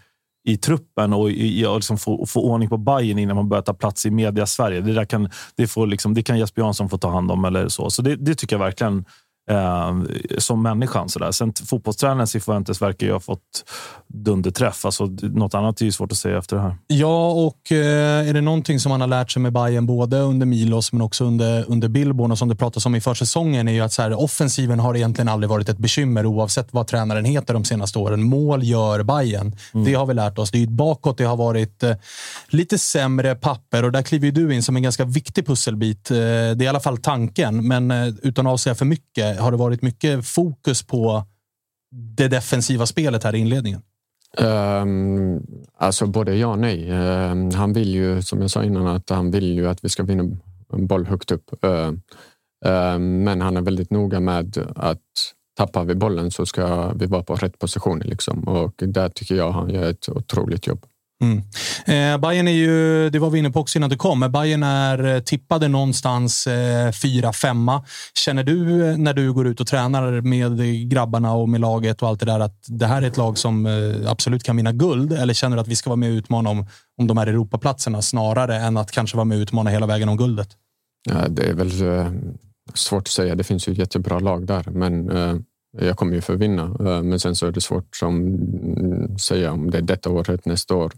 i 0.48 0.58
truppen 0.58 1.14
och, 1.14 1.32
i, 1.32 1.66
och 1.66 1.76
liksom 1.76 1.98
få, 1.98 2.26
få 2.26 2.42
ordning 2.42 2.70
på 2.70 2.78
Bayern 2.78 3.20
innan 3.20 3.36
man 3.36 3.50
börjar 3.50 3.62
ta 3.62 3.74
plats 3.74 4.06
i 4.06 4.12
media 4.12 4.46
Sverige. 4.46 4.82
Det, 4.82 4.94
där 4.94 5.06
kan, 5.06 5.30
det, 5.56 5.68
får 5.68 5.88
liksom, 5.88 6.14
det 6.14 6.24
kan 6.24 6.40
Jesper 6.40 6.62
Jansson 6.62 6.90
få 6.90 6.98
ta 6.98 7.10
hand 7.10 7.32
om. 7.32 7.46
eller 7.46 7.68
så. 7.68 7.90
Så 7.90 8.02
det, 8.02 8.16
det 8.16 8.36
tycker 8.36 8.56
jag 8.56 8.64
verkligen 8.64 9.06
eh, 9.50 9.96
som 10.38 10.62
människan. 10.62 11.10
Sådär. 11.10 11.32
Sen 11.32 11.54
t- 11.54 11.64
fotbollstränaren 11.66 12.28
Cifuentes 12.28 12.82
verkar 12.82 13.08
ju 13.08 13.14
ha 13.14 13.20
fått 13.20 13.40
dunderträff. 14.08 14.86
Alltså, 14.86 15.06
något 15.22 15.54
annat 15.54 15.82
är 15.82 15.86
ju 15.86 15.92
svårt 15.92 16.12
att 16.12 16.18
säga 16.18 16.38
efter 16.38 16.56
det 16.56 16.62
här. 16.62 16.76
Ja, 16.88 17.32
och 17.32 17.72
eh, 17.72 18.30
är 18.30 18.34
det 18.34 18.42
någonting 18.42 18.80
som 18.80 18.90
man 18.90 19.02
har 19.02 19.08
lärt 19.08 19.32
sig 19.32 19.42
med 19.42 19.54
Bayern 19.54 19.86
både 19.86 20.20
under 20.20 20.46
Milos 20.46 20.92
men 20.94 21.02
också 21.02 21.26
under, 21.26 21.66
under 21.68 21.88
Billborn 21.88 22.32
och 22.32 22.38
som 22.38 22.48
det 22.48 22.56
pratas 22.56 22.86
om 22.86 22.96
i 22.96 23.02
försäsongen 23.02 23.68
är 23.68 23.72
ju 23.72 23.82
att 23.82 23.94
så 23.94 24.02
här, 24.02 24.22
offensiven 24.22 24.80
har 24.80 24.96
egentligen 24.96 25.30
aldrig 25.30 25.50
varit 25.50 25.70
ett 25.70 25.78
bekymmer 25.78 26.26
oavsett 26.26 26.68
vad 26.72 26.88
tränaren 26.88 27.26
heter 27.26 27.54
de 27.54 27.66
senaste 27.66 28.00
åren. 28.00 28.24
Mål 28.24 28.64
gör 28.64 29.04
Bayern. 29.04 29.56
Det 29.86 29.94
har 29.94 30.06
vi 30.06 30.14
lärt 30.14 30.38
oss. 30.40 30.52
Det 30.52 30.64
är 30.64 30.68
bakåt 30.68 31.18
det 31.18 31.24
har 31.24 31.38
varit 31.38 31.84
eh, 31.84 31.96
lite 32.48 32.78
sämre 32.78 33.36
papper 33.36 33.84
och 33.84 33.92
där 33.92 34.02
kliver 34.02 34.26
ju 34.26 34.32
du 34.32 34.56
in 34.56 34.64
som 34.64 34.76
en 34.76 34.84
ganska 34.84 35.06
viktig 35.06 35.48
pusselbit. 35.48 36.12
Eh, 36.12 36.16
det 36.18 36.22
är 36.22 36.64
i 36.64 36.68
alla 36.68 36.80
fall 36.80 36.98
tanken, 36.98 37.68
men 37.68 37.92
eh, 37.92 38.08
utan 38.24 38.48
att 38.48 38.54
avsäga 38.54 38.76
för 38.76 38.86
mycket 38.86 39.37
har 39.40 39.52
det 39.52 39.58
varit 39.58 39.82
mycket 39.82 40.26
fokus 40.26 40.84
på 40.84 41.24
det 41.92 42.28
defensiva 42.28 42.86
spelet 42.86 43.24
här 43.24 43.36
i 43.36 43.40
inledningen. 43.40 43.82
Um, 44.38 45.42
alltså 45.78 46.06
både 46.06 46.36
ja 46.36 46.48
och 46.48 46.60
nej. 46.60 46.92
Um, 46.92 47.52
han 47.52 47.74
vill 47.74 47.96
ju, 47.96 48.22
som 48.22 48.42
jag 48.42 48.52
sa 48.52 48.64
innan, 48.64 48.88
att 48.88 49.10
han 49.10 49.32
vill 49.32 49.54
ju 49.54 49.68
att 49.68 49.84
vi 49.84 49.90
ska 49.90 50.04
vinna 50.04 50.24
en 50.74 50.88
boll 50.88 51.06
högt 51.06 51.32
upp. 51.32 51.54
Uh, 51.66 51.94
ehm, 52.66 53.24
men 53.24 53.42
han 53.42 53.58
är 53.58 53.62
väldigt 53.62 53.92
noga 53.92 54.20
med 54.20 54.58
att 54.76 55.02
tappar 55.58 55.86
vi 55.86 55.96
bollen 55.96 56.32
så 56.32 56.46
ska 56.46 56.94
vi 56.94 57.06
vara 57.06 57.24
på 57.24 57.36
rätt 57.36 57.60
position. 57.60 58.00
Liksom. 58.00 58.44
Och 58.44 58.74
där 58.78 59.10
tycker 59.10 59.36
jag 59.36 59.52
han 59.52 59.70
gör 59.70 59.90
ett 59.90 60.10
otroligt 60.10 60.68
jobb. 60.68 60.86
Mm. 61.24 61.38
Eh, 61.86 62.22
Bayern 62.22 62.48
är 62.48 62.52
ju, 62.52 63.10
det 63.10 63.20
var 63.20 63.30
vi 63.30 63.40
inne 63.40 63.52
på 63.52 63.60
också 63.60 63.80
innan 63.80 63.90
du 63.90 63.96
kom, 63.96 64.20
men 64.20 64.32
Bayern 64.32 64.64
är 64.64 65.16
eh, 65.16 65.20
tippade 65.20 65.68
någonstans 65.68 66.48
eh, 66.48 66.92
4-5. 66.92 67.82
Känner 68.14 68.44
du 68.44 68.90
eh, 68.90 68.98
när 68.98 69.14
du 69.14 69.34
går 69.34 69.48
ut 69.48 69.62
och 69.62 69.68
tränar 69.68 70.22
med 70.22 70.90
grabbarna 70.90 71.34
och 71.34 71.50
med 71.50 71.62
laget 71.62 72.02
och 72.02 72.08
allt 72.08 72.20
det 72.20 72.26
där 72.26 72.40
att 72.40 72.66
det 72.68 72.86
här 72.86 73.02
är 73.02 73.08
ett 73.08 73.18
lag 73.18 73.38
som 73.38 73.66
eh, 73.66 74.12
absolut 74.12 74.44
kan 74.44 74.58
vinna 74.58 74.72
guld? 74.72 75.14
Eller 75.14 75.34
känner 75.34 75.58
du 75.58 75.62
att 75.62 75.68
vi 75.68 75.76
ska 75.76 75.90
vara 75.90 75.98
med 75.98 76.12
och 76.12 76.18
utmana 76.18 76.50
om, 76.50 76.68
om 76.98 77.08
de 77.08 77.18
här 77.18 77.28
Europaplatserna 77.28 78.02
snarare 78.02 78.56
än 78.56 78.78
att 78.78 78.92
kanske 78.92 79.18
vara 79.18 79.26
med 79.26 79.38
och 79.38 79.42
utmana 79.42 79.70
hela 79.70 79.86
vägen 79.86 80.10
om 80.10 80.18
guldet? 80.18 80.50
Ja, 81.10 81.28
det 81.30 81.50
är 81.50 81.54
väl 81.54 82.00
eh, 82.00 82.12
svårt 82.74 83.02
att 83.02 83.08
säga. 83.08 83.36
Det 83.36 83.44
finns 83.44 83.68
ju 83.68 83.72
ett 83.72 83.80
jättebra 83.80 84.20
lag 84.20 84.48
där, 84.48 84.64
men 84.72 85.10
eh, 85.10 85.36
jag 85.80 85.98
kommer 85.98 86.16
ju 86.16 86.22
förvinna, 86.22 86.64
eh, 86.64 87.04
men 87.04 87.20
sen 87.20 87.36
så 87.36 87.48
är 87.48 87.52
det 87.52 87.62
svårt 87.62 87.96
som 87.96 88.28
mm, 88.28 89.18
säga 89.18 89.52
om 89.52 89.72
det 89.72 89.78
är 89.78 89.82
detta 89.82 90.10
året, 90.10 90.46
nästa 90.46 90.76
år. 90.76 90.92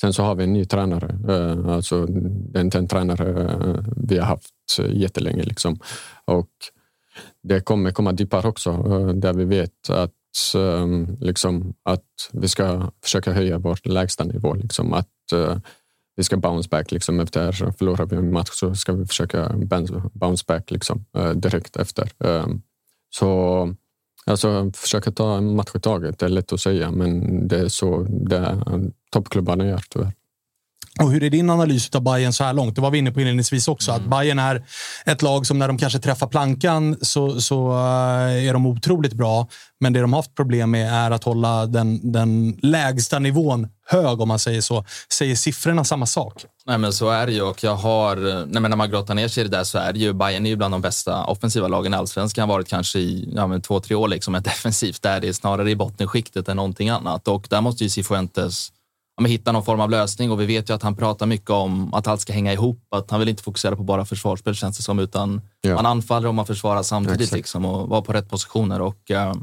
Sen 0.00 0.12
så 0.12 0.22
har 0.22 0.34
vi 0.34 0.44
en 0.44 0.52
ny 0.52 0.64
tränare. 0.64 1.18
Eh, 1.28 1.68
alltså, 1.68 2.06
det 2.06 2.58
är 2.58 2.64
inte 2.64 2.78
en 2.78 2.88
tränare 2.88 3.42
eh, 3.42 3.84
vi 3.96 4.18
har 4.18 4.26
haft 4.26 4.78
jättelänge. 4.88 5.42
Liksom. 5.42 5.78
Och 6.24 6.50
det 7.42 7.60
kommer 7.60 7.90
komma 7.90 8.12
dippar 8.12 8.46
också 8.46 8.72
där 9.12 9.32
vi 9.32 9.44
vet 9.44 9.90
att, 9.90 10.12
liksom, 11.20 11.74
att 11.82 12.30
vi 12.32 12.48
ska 12.48 12.90
försöka 13.02 13.32
höja 13.32 13.58
vår 13.58 13.78
lägsta 13.84 14.24
nivå. 14.24 14.54
Liksom. 14.54 14.92
Att, 14.92 15.08
vi 16.16 16.24
ska 16.24 16.36
bounce 16.36 16.68
back. 16.68 16.92
Liksom, 16.92 17.20
efter 17.20 17.52
förlorar 17.52 18.06
vi 18.06 18.16
en 18.16 18.32
match 18.32 18.50
så 18.52 18.74
ska 18.74 18.92
vi 18.92 19.06
försöka 19.06 19.54
bounce 20.12 20.44
back 20.46 20.70
liksom, 20.70 21.04
direkt 21.34 21.76
efter. 21.76 22.08
Så 23.10 23.74
alltså, 24.26 24.70
försöka 24.74 25.12
ta 25.12 25.36
en 25.36 25.56
match 25.56 25.70
i 25.74 25.80
taget. 25.80 26.18
Det 26.18 26.26
är 26.26 26.30
lätt 26.30 26.52
att 26.52 26.60
säga, 26.60 26.90
men 26.90 27.48
det 27.48 27.58
är 27.58 27.68
så 27.68 28.02
det 28.08 28.58
toppklubbarna 29.12 29.66
gör 29.66 29.82
tyvärr. 29.90 30.12
Och 31.00 31.10
hur 31.10 31.22
är 31.22 31.30
din 31.30 31.50
analys 31.50 31.90
av 31.94 32.02
Bayern 32.02 32.32
så 32.32 32.44
här 32.44 32.52
långt? 32.52 32.74
Det 32.74 32.80
var 32.80 32.90
vi 32.90 32.98
inne 32.98 33.10
på 33.10 33.20
inledningsvis 33.20 33.68
också. 33.68 33.92
Att 33.92 34.02
Bayern 34.02 34.38
är 34.38 34.66
ett 35.04 35.22
lag 35.22 35.46
som 35.46 35.58
när 35.58 35.68
de 35.68 35.78
kanske 35.78 35.98
träffar 35.98 36.26
plankan 36.26 36.96
så, 37.00 37.40
så 37.40 37.72
eh, 37.72 38.48
är 38.48 38.52
de 38.52 38.66
otroligt 38.66 39.12
bra. 39.12 39.48
Men 39.80 39.92
det 39.92 40.00
de 40.00 40.12
har 40.12 40.18
haft 40.18 40.34
problem 40.34 40.70
med 40.70 40.92
är 40.92 41.10
att 41.10 41.24
hålla 41.24 41.66
den, 41.66 42.12
den 42.12 42.58
lägsta 42.62 43.18
nivån 43.18 43.68
hög, 43.86 44.20
om 44.20 44.28
man 44.28 44.38
säger 44.38 44.60
så. 44.60 44.84
Säger 45.12 45.36
siffrorna 45.36 45.84
samma 45.84 46.06
sak? 46.06 46.44
Nej, 46.66 46.78
men 46.78 46.92
så 46.92 47.10
är 47.10 47.26
det 47.26 47.32
ju. 47.32 47.42
Och 47.42 47.64
jag 47.64 47.74
har, 47.74 48.16
nej, 48.46 48.62
men 48.62 48.70
när 48.70 48.76
man 48.76 48.90
grottar 48.90 49.14
ner 49.14 49.28
sig 49.28 49.40
i 49.44 49.48
det 49.48 49.56
där 49.56 49.64
så 49.64 49.78
är 49.78 49.92
det 49.92 49.98
ju 49.98 50.12
Bayern 50.12 50.46
är 50.46 50.50
ju 50.50 50.56
bland 50.56 50.74
de 50.74 50.80
bästa 50.80 51.24
offensiva 51.24 51.68
lagen 51.68 51.94
i 51.94 51.96
allsvenskan. 51.96 52.48
har 52.48 52.56
varit 52.56 52.68
kanske 52.68 52.98
i 52.98 53.32
ja, 53.34 53.46
men 53.46 53.62
två, 53.62 53.80
tre 53.80 53.96
år 53.96 54.08
liksom 54.08 54.34
ett 54.34 54.44
defensivt 54.44 55.02
där 55.02 55.20
det 55.20 55.28
är 55.28 55.32
snarare 55.32 55.70
i 55.70 55.76
bottenskiktet 55.76 56.48
än 56.48 56.56
någonting 56.56 56.88
annat. 56.88 57.28
Och 57.28 57.46
där 57.50 57.60
måste 57.60 57.84
ju 57.84 57.90
Cifuentes 57.90 58.72
ja, 59.16 59.26
hitta 59.26 59.52
någon 59.52 59.64
form 59.64 59.80
av 59.80 59.90
lösning. 59.90 60.30
Och 60.30 60.40
vi 60.40 60.46
vet 60.46 60.70
ju 60.70 60.74
att 60.74 60.82
han 60.82 60.96
pratar 60.96 61.26
mycket 61.26 61.50
om 61.50 61.94
att 61.94 62.06
allt 62.06 62.20
ska 62.20 62.32
hänga 62.32 62.52
ihop. 62.52 62.82
Att 62.90 63.10
han 63.10 63.20
vill 63.20 63.28
inte 63.28 63.42
fokusera 63.42 63.76
på 63.76 63.82
bara 63.82 64.04
försvarsspel 64.04 64.54
känns 64.54 64.76
det 64.76 64.82
som, 64.82 64.98
utan 64.98 65.40
Ja. 65.60 65.74
man 65.74 65.86
anfaller 65.86 66.28
och 66.28 66.34
man 66.34 66.46
försvarar 66.46 66.82
samtidigt 66.82 67.20
Exakt. 67.20 67.36
liksom, 67.36 67.64
och 67.64 67.88
vara 67.88 68.02
på 68.02 68.12
rätt 68.12 68.28
positioner. 68.30 68.80
Och 68.80 69.10
eh, 69.10 69.34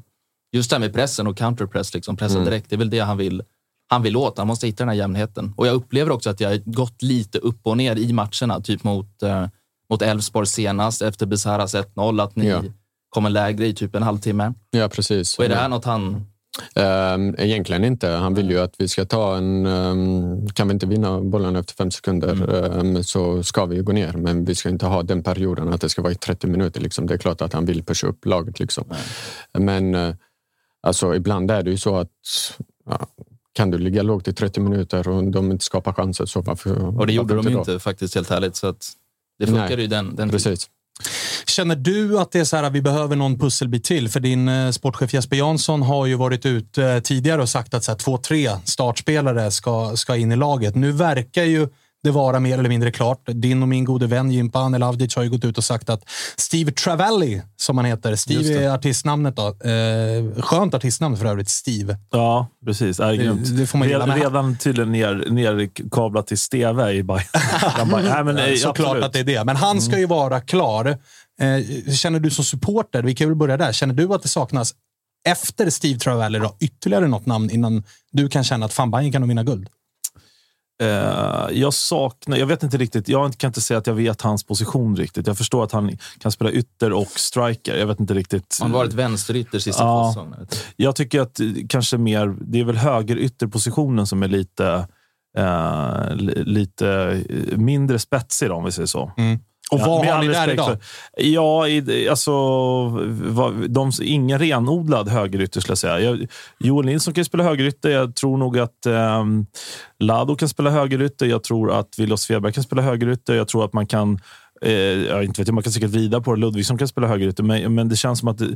just 0.52 0.70
det 0.70 0.76
här 0.76 0.80
med 0.80 0.94
pressen 0.94 1.28
och 1.28 1.38
counterpress, 1.38 1.94
liksom, 1.94 2.16
pressa 2.18 2.34
Mm. 2.36 2.46
direkt, 2.46 2.70
det 2.70 2.76
är 2.76 2.78
väl 2.78 2.90
det 2.90 3.00
han 3.00 3.18
vill 3.18 3.42
han 3.88 4.02
vill 4.02 4.18
åt. 4.18 4.38
Han 4.38 4.48
måste 4.48 4.68
hitta 4.68 4.78
den 4.84 4.90
här 4.90 4.96
jämnheten. 4.96 5.54
Och 5.58 5.68
jag 5.68 5.74
upplever 5.76 6.12
också 6.12 6.30
att 6.30 6.40
jag 6.40 6.50
har 6.50 6.58
gått 6.66 7.02
lite 7.02 7.38
upp 7.38 7.68
och 7.68 7.78
ner 7.78 7.96
i 7.96 8.14
matcherna. 8.14 8.62
Typ 8.62 8.84
mot, 8.84 9.24
eh, 9.24 9.46
mot 9.90 10.02
Elfsborg 10.02 10.48
senast 10.48 11.02
efter 11.02 11.26
Besaras 11.26 11.76
1-0. 11.76 12.20
Att 12.24 12.36
ni 12.36 12.48
Ja. 12.48 12.62
kommer 13.10 13.30
lägre 13.30 13.68
i 13.68 13.74
typ 13.74 13.96
en 13.96 14.04
halvtimme. 14.04 14.54
Ja, 14.72 14.90
precis. 14.90 15.38
Och 15.38 15.46
är 15.46 15.50
det 15.50 15.56
här 15.56 15.70
något 15.70 15.86
han... 15.86 16.26
Ehm, 16.76 17.36
Egentligen 17.38 17.84
inte. 17.84 18.08
Han 18.10 18.34
vill 18.34 18.50
ju 18.50 18.60
att 18.60 18.76
vi 18.78 18.88
ska 18.88 19.06
ta 19.06 19.38
en... 19.38 19.66
ehm, 19.66 20.48
Kan 20.50 20.68
vi 20.68 20.74
inte 20.74 20.86
vinna 20.86 21.22
bollen 21.22 21.56
efter 21.56 21.74
fem 21.74 21.92
sekunder 21.92 22.56
ehm, 22.80 23.04
så 23.04 23.44
ska 23.44 23.66
vi 23.66 23.80
gå 23.80 23.92
ner. 23.92 24.14
Men 24.14 24.46
vi 24.46 24.56
ska 24.56 24.70
inte 24.70 24.86
ha 24.86 25.04
den 25.04 25.24
perioden 25.24 25.74
att 25.74 25.82
det 25.82 25.90
ska 25.90 26.02
vara 26.02 26.12
i 26.14 26.16
30 26.16 26.48
minuter. 26.48 26.82
Liksom. 26.82 27.08
Det 27.08 27.14
är 27.14 27.18
klart 27.18 27.42
att 27.42 27.54
han 27.54 27.66
vill 27.66 27.84
pusha 27.84 28.08
upp 28.08 28.26
laget. 28.26 28.60
Liksom. 28.60 28.84
Men 29.58 29.96
eh, 29.96 30.16
alltså, 30.82 31.16
ibland 31.16 31.52
är 31.52 31.64
det 31.64 31.72
ju 31.72 31.78
så 31.78 31.96
att 31.98 32.10
ja, 32.90 33.08
kan 33.54 33.72
du 33.72 33.78
ligga 33.78 34.04
lågt 34.04 34.28
i 34.28 34.34
30 34.34 34.60
minuter 34.60 35.08
och 35.08 35.24
de 35.24 35.52
inte 35.52 35.66
skapar 35.66 35.94
chanser 35.94 36.26
så 36.26 36.42
varför 36.42 37.00
Och 37.00 37.08
det 37.08 37.14
gjorde 37.14 37.36
de 37.36 37.48
ju 37.48 37.54
då? 37.54 37.60
inte 37.60 37.80
faktiskt 37.80 38.16
helt 38.16 38.32
ärligt. 38.32 38.56
Så 38.56 38.68
att 38.68 38.92
det 39.40 39.48
funkar 39.48 39.78
ju 39.78 39.88
den, 39.88 40.16
den 40.16 40.30
Precis. 40.30 40.70
Känner 41.48 41.76
du 41.76 42.20
att 42.20 42.32
det 42.32 42.40
är 42.40 42.44
så 42.44 42.56
här 42.56 42.64
att 42.64 42.74
vi 42.74 42.82
behöver 42.82 43.16
någon 43.16 43.40
pusselbit 43.40 43.84
till? 43.84 44.10
För 44.10 44.20
din 44.20 44.48
eh, 44.48 44.72
sportchef 44.72 45.14
Jesper 45.14 45.38
Jansson 45.38 45.82
har 45.82 46.06
ju 46.06 46.16
varit 46.16 46.46
ute 46.46 46.86
eh, 46.86 47.00
tidigare 47.00 47.42
och 47.42 47.50
sagt 47.50 47.74
att 47.74 47.84
så 47.84 47.92
här, 47.92 47.98
två, 47.98 48.18
tre 48.18 48.52
startspelare 48.66 49.52
ska, 49.52 49.98
ska 49.98 50.16
in 50.16 50.32
i 50.32 50.36
laget. 50.36 50.76
Nu 50.76 50.92
verkar 50.92 51.44
ju 51.44 51.68
det 52.04 52.12
vara 52.12 52.40
mer 52.40 52.58
eller 52.60 52.70
mindre 52.70 52.92
klart. 52.92 53.22
Din 53.26 53.62
och 53.62 53.68
min 53.70 53.84
gode 53.86 54.08
vän 54.08 54.32
Jimpa 54.32 54.72
Elavdic 54.76 55.16
har 55.16 55.24
ju 55.24 55.30
gått 55.30 55.46
ut 55.46 55.58
och 55.58 55.64
sagt 55.64 55.90
att 55.90 56.04
Steve 56.38 56.72
Travelli, 56.72 57.42
som 57.56 57.78
han 57.78 57.86
heter, 57.86 58.16
Steve 58.16 58.64
är 58.66 58.70
artistnamnet 58.70 59.36
då. 59.36 59.48
Eh, 59.48 60.42
skönt 60.42 60.74
artistnamn 60.74 61.18
för 61.18 61.26
övrigt, 61.26 61.50
Steve. 61.50 61.98
Ja, 62.12 62.48
precis. 62.66 63.00
Är 63.00 63.14
Det- 63.18 63.58
det 63.58 63.68
får 63.68 63.78
man 63.78 63.88
redan, 63.88 64.10
men- 64.10 64.20
redan 64.20 64.58
tydligen 64.58 64.92
ner, 64.92 65.26
nerkablat 65.32 66.28
till 66.28 66.38
Steve 66.38 66.92
i 66.94 67.04
Bayern. 67.04 67.24
Han 67.62 67.90
bara, 67.92 68.02
Nej, 68.02 68.24
men, 68.24 68.38
eh, 68.38 68.56
Såklart 68.56 68.80
absolut. 68.88 69.04
att 69.04 69.14
det 69.14 69.20
är 69.20 69.24
det. 69.24 69.44
Men 69.44 69.56
han 69.56 69.82
ska 69.82 70.00
ju 70.00 70.06
vara 70.06 70.42
klar. 70.42 70.86
Eh, 71.42 71.94
känner 71.94 72.20
du 72.20 72.30
som 72.30 72.46
supporter, 72.46 73.04
vi 73.04 73.16
kan 73.16 73.28
väl 73.28 73.36
börja 73.38 73.58
där. 73.58 73.72
Känner 73.72 73.94
du 73.94 74.14
att 74.14 74.22
det 74.22 74.28
saknas, 74.30 74.74
efter 75.30 75.70
Steve 75.70 76.00
Travelli, 76.00 76.40
då, 76.40 76.56
ytterligare 76.60 77.08
något 77.08 77.26
namn 77.26 77.50
innan 77.50 77.84
du 78.12 78.30
kan 78.30 78.44
känna 78.44 78.66
att 78.66 78.74
fan, 78.74 78.92
Bayern 78.92 79.12
kan 79.12 79.22
nog 79.22 79.28
vinna 79.30 79.44
guld? 79.44 79.68
Eh, 80.82 81.48
jag 81.52 81.74
saknar, 81.74 82.38
jag 82.38 82.46
vet 82.46 82.64
inte 82.64 82.78
riktigt, 82.78 83.08
jag 83.08 83.38
kan 83.38 83.48
inte 83.48 83.62
säga 83.62 83.78
att 83.78 83.88
jag 83.88 83.94
vet 83.94 84.22
hans 84.22 84.44
position 84.44 84.96
riktigt. 84.96 85.28
Jag 85.28 85.38
förstår 85.38 85.64
att 85.64 85.72
han 85.72 85.98
kan 86.20 86.32
spela 86.32 86.52
ytter 86.52 86.94
och 86.94 87.08
striker. 87.20 87.76
Jag 87.78 87.88
vet 87.88 88.00
inte 88.00 88.14
riktigt. 88.14 88.58
Han 88.62 88.72
har 88.72 88.78
varit 88.78 88.94
vänsterytter 88.94 89.60
sista 89.60 89.84
Ja. 89.84 90.28
du. 90.40 90.58
Jag 90.76 90.96
tycker 90.96 91.22
att 91.22 91.40
kanske 91.70 91.98
mer, 91.98 92.36
det 92.42 92.60
är 92.60 92.64
väl 92.64 92.78
högerytterpositionen 92.78 94.08
som 94.08 94.24
är 94.24 94.28
lite, 94.28 94.88
eh, 95.38 96.16
li- 96.16 96.44
lite 96.44 97.20
mindre 97.56 98.00
spetsig 98.00 98.50
då, 98.50 98.56
om 98.56 98.64
vi 98.66 98.72
säger 98.72 98.88
så. 98.88 99.12
Och 99.72 99.80
vad 99.80 100.06
med 100.06 100.14
har 100.14 100.22
ni 100.24 100.28
där 100.28 100.50
idag? 100.54 100.66
För, 100.66 100.78
ja, 101.18 101.68
i, 101.68 102.10
alltså, 102.10 102.32
vad- 103.08 103.70
de, 103.72 103.92
ingen 104.02 104.40
renodlad 104.40 105.10
högerytter 105.10 105.62
skulle 105.62 105.72
jag 105.72 105.78
säga. 105.78 106.00
Jag, 106.00 106.28
Joel 106.60 106.86
Nilsson 106.86 107.14
kan 107.14 107.26
spela 107.26 107.44
högerytter. 107.44 107.90
Jag 107.90 108.16
tror 108.16 108.38
nog 108.38 108.60
att 108.60 108.86
um, 108.86 109.46
Lado 110.00 110.36
kan 110.36 110.50
spela 110.50 110.70
högerytter. 110.70 111.26
Jag 111.26 111.44
tror 111.44 111.72
att 111.72 112.00
Willos 112.00 112.22
Sveberg 112.22 112.54
kan 112.54 112.64
spela 112.64 112.82
högerytter. 112.82 113.34
Jag 113.36 113.48
tror 113.48 113.66
att 113.66 113.74
man 113.74 113.88
kan 113.88 114.20
Eh, 114.66 114.72
jag 114.74 115.24
inte 115.24 115.42
vet, 115.42 115.54
man 115.54 115.64
kan 115.64 115.74
säkert 115.74 115.90
vrida 115.90 116.22
på 116.22 116.36
det. 116.36 116.42
Ludvigsson 116.42 116.78
kan 116.78 116.88
spela 116.88 117.08
högerytter, 117.08 117.44
men, 117.44 117.76
men 117.76 117.90
det 117.90 117.96
känns 117.96 118.20
som 118.20 118.28
att 118.28 118.38
det, 118.38 118.48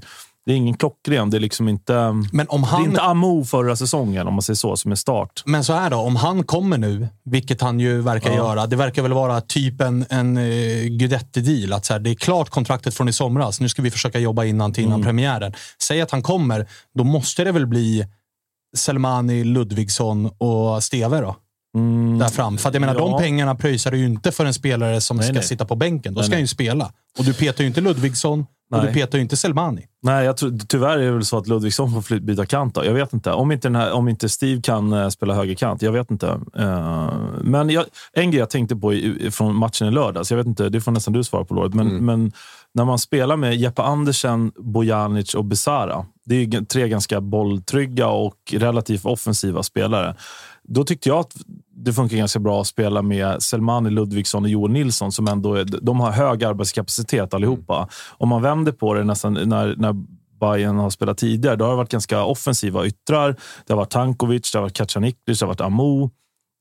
det 0.45 0.51
är 0.53 0.55
ingen 0.55 0.77
klockren. 0.77 1.29
Det 1.29 1.37
är 1.37 1.41
liksom 1.41 1.69
inte... 1.69 2.13
Men 2.33 2.47
om 2.49 2.63
han... 2.63 2.81
Det 2.81 2.85
är 2.87 2.89
inte 2.89 3.01
Amo 3.01 3.43
förra 3.45 3.75
säsongen, 3.75 4.27
om 4.27 4.33
man 4.33 4.41
säger 4.41 4.55
så, 4.55 4.77
som 4.77 4.91
är 4.91 4.95
start. 4.95 5.43
Men 5.45 5.63
så 5.63 5.73
här 5.73 5.89
då, 5.89 5.97
om 5.97 6.15
han 6.15 6.43
kommer 6.43 6.77
nu, 6.77 7.07
vilket 7.25 7.61
han 7.61 7.79
ju 7.79 8.01
verkar 8.01 8.29
Ja. 8.29 8.35
göra. 8.35 8.67
Det 8.67 8.75
verkar 8.75 9.01
väl 9.01 9.13
vara 9.13 9.41
typ 9.41 9.81
en, 9.81 10.05
en 10.09 10.37
uh, 10.37 10.43
Guidetti-deal. 10.87 11.73
Att 11.73 11.85
så 11.85 11.93
här, 11.93 11.99
det 11.99 12.09
är 12.09 12.15
klart 12.15 12.49
kontraktet 12.49 12.93
från 12.93 13.09
i 13.09 13.13
somras. 13.13 13.59
Nu 13.59 13.69
ska 13.69 13.81
vi 13.81 13.91
försöka 13.91 14.19
jobba 14.19 14.43
innan 14.45 14.73
till 14.73 14.83
Mm. 14.83 14.93
innan 14.93 15.05
premiären. 15.05 15.53
Säg 15.83 16.01
att 16.01 16.11
han 16.11 16.21
kommer, 16.23 16.67
då 16.97 17.03
måste 17.03 17.43
det 17.43 17.51
väl 17.51 17.67
bli 17.67 18.05
Selmani, 18.77 19.43
Ludvigsson 19.43 20.25
och 20.37 20.83
Steve 20.83 21.21
då? 21.21 21.35
Där 22.19 22.27
fram. 22.29 22.57
För 22.57 22.69
att 22.69 22.75
jag 22.75 22.81
menar, 22.81 22.95
Mm. 22.95 23.05
ja. 23.11 23.17
de 23.17 23.23
pengarna 23.23 23.55
pröjsar 23.55 23.91
du 23.91 23.97
ju 23.97 24.05
inte 24.05 24.31
för 24.31 24.45
en 24.45 24.53
spelare 24.53 25.01
som 25.01 25.17
Nej, 25.17 25.25
ska 25.25 25.33
nej. 25.33 25.43
sitta 25.43 25.65
på 25.65 25.75
bänken. 25.75 26.13
Då 26.13 26.19
Nej, 26.19 26.25
ska 26.25 26.35
han 26.35 26.41
ju 26.41 26.47
spela. 26.47 26.91
Och 27.19 27.25
du 27.25 27.33
petar 27.33 27.63
ju 27.63 27.67
inte 27.67 27.81
Ludvigsson 27.81 28.45
och 28.75 28.81
du 28.81 28.93
petar 28.93 29.17
ju 29.17 29.21
inte 29.21 29.37
Selmani. 29.37 29.85
Nej, 30.03 30.25
jag 30.25 30.37
tror, 30.37 30.57
tyvärr 30.67 30.97
är 30.97 31.05
det 31.05 31.11
väl 31.11 31.25
så 31.25 31.37
att 31.37 31.47
Ludvigsson 31.47 32.01
får 32.03 32.19
byta 32.19 32.45
kant. 32.45 32.75
Då. 32.75 32.85
Jag 32.85 32.93
vet 32.93 33.13
inte. 33.13 33.31
Om 33.31 33.51
inte, 33.51 33.67
den 33.67 33.75
här, 33.75 33.91
om 33.91 34.07
inte 34.09 34.29
Steve 34.29 34.61
kan 34.61 34.93
eh, 34.93 35.09
spela 35.09 35.33
högerkant. 35.33 35.81
Jag 35.81 35.91
vet 35.91 36.11
inte. 36.11 36.27
Eh, 36.57 37.13
men 37.41 37.69
jag, 37.69 37.85
en 38.13 38.31
grej 38.31 38.39
jag 38.39 38.49
tänkte 38.49 38.75
på 38.75 38.93
i, 38.93 39.25
i- 39.27 39.31
från 39.31 39.55
matchen 39.55 39.87
i 39.87 39.91
lördags. 39.91 40.31
Jag 40.31 40.37
vet 40.37 40.47
inte, 40.47 40.69
det 40.69 40.81
får 40.81 40.91
nästan 40.91 41.13
du 41.13 41.23
svara 41.23 41.45
på, 41.45 41.53
Lord. 41.53 41.73
Men, 41.75 41.87
men 42.05 42.31
när 42.73 42.85
man 42.85 42.99
spelar 42.99 43.37
med 43.37 43.55
Jeppe 43.55 43.81
Andersen, 43.81 44.51
Bojanic 44.55 45.35
och 45.35 45.45
Besara. 45.45 46.05
Det 46.25 46.35
är 46.35 46.39
ju 46.39 46.65
tre 46.65 46.89
ganska 46.89 47.21
bolltrygga 47.21 48.07
och 48.07 48.35
relativt 48.51 49.05
offensiva 49.05 49.63
spelare. 49.63 50.15
Då 50.63 50.83
tyckte 50.83 51.09
jag 51.09 51.17
att 51.19 51.35
det 51.77 51.93
funkar 51.93 52.17
ganska 52.17 52.39
bra 52.39 52.61
att 52.61 52.67
spela 52.67 53.01
med 53.01 53.43
Selmani, 53.43 53.89
Ludvigsson 53.89 54.43
och 54.43 54.49
Joel 54.49 54.71
Nilsson 54.71 55.11
som 55.11 55.27
ändå 55.27 55.53
är, 55.53 55.65
de 55.81 55.99
har 55.99 56.11
hög 56.11 56.43
arbetskapacitet 56.43 57.33
allihopa. 57.33 57.89
Om 58.17 58.29
man 58.29 58.41
vänder 58.41 58.71
på 58.71 58.93
det 58.93 59.03
nästan 59.03 59.33
när, 59.33 59.75
när 59.77 59.95
Bayern 60.39 60.77
har 60.77 60.89
spelat 60.89 61.17
tidigare, 61.17 61.55
då 61.55 61.65
har 61.65 61.71
det 61.71 61.77
varit 61.77 61.91
ganska 61.91 62.23
offensiva 62.23 62.85
yttrar. 62.85 63.35
Det 63.65 63.73
har 63.73 63.77
varit 63.77 63.89
Tankovic, 63.89 64.51
det 64.51 64.57
har 64.57 64.63
varit 64.63 64.77
Kacaniklic, 64.77 65.39
det 65.39 65.45
har 65.45 65.47
varit 65.47 65.61
Amo. 65.61 66.11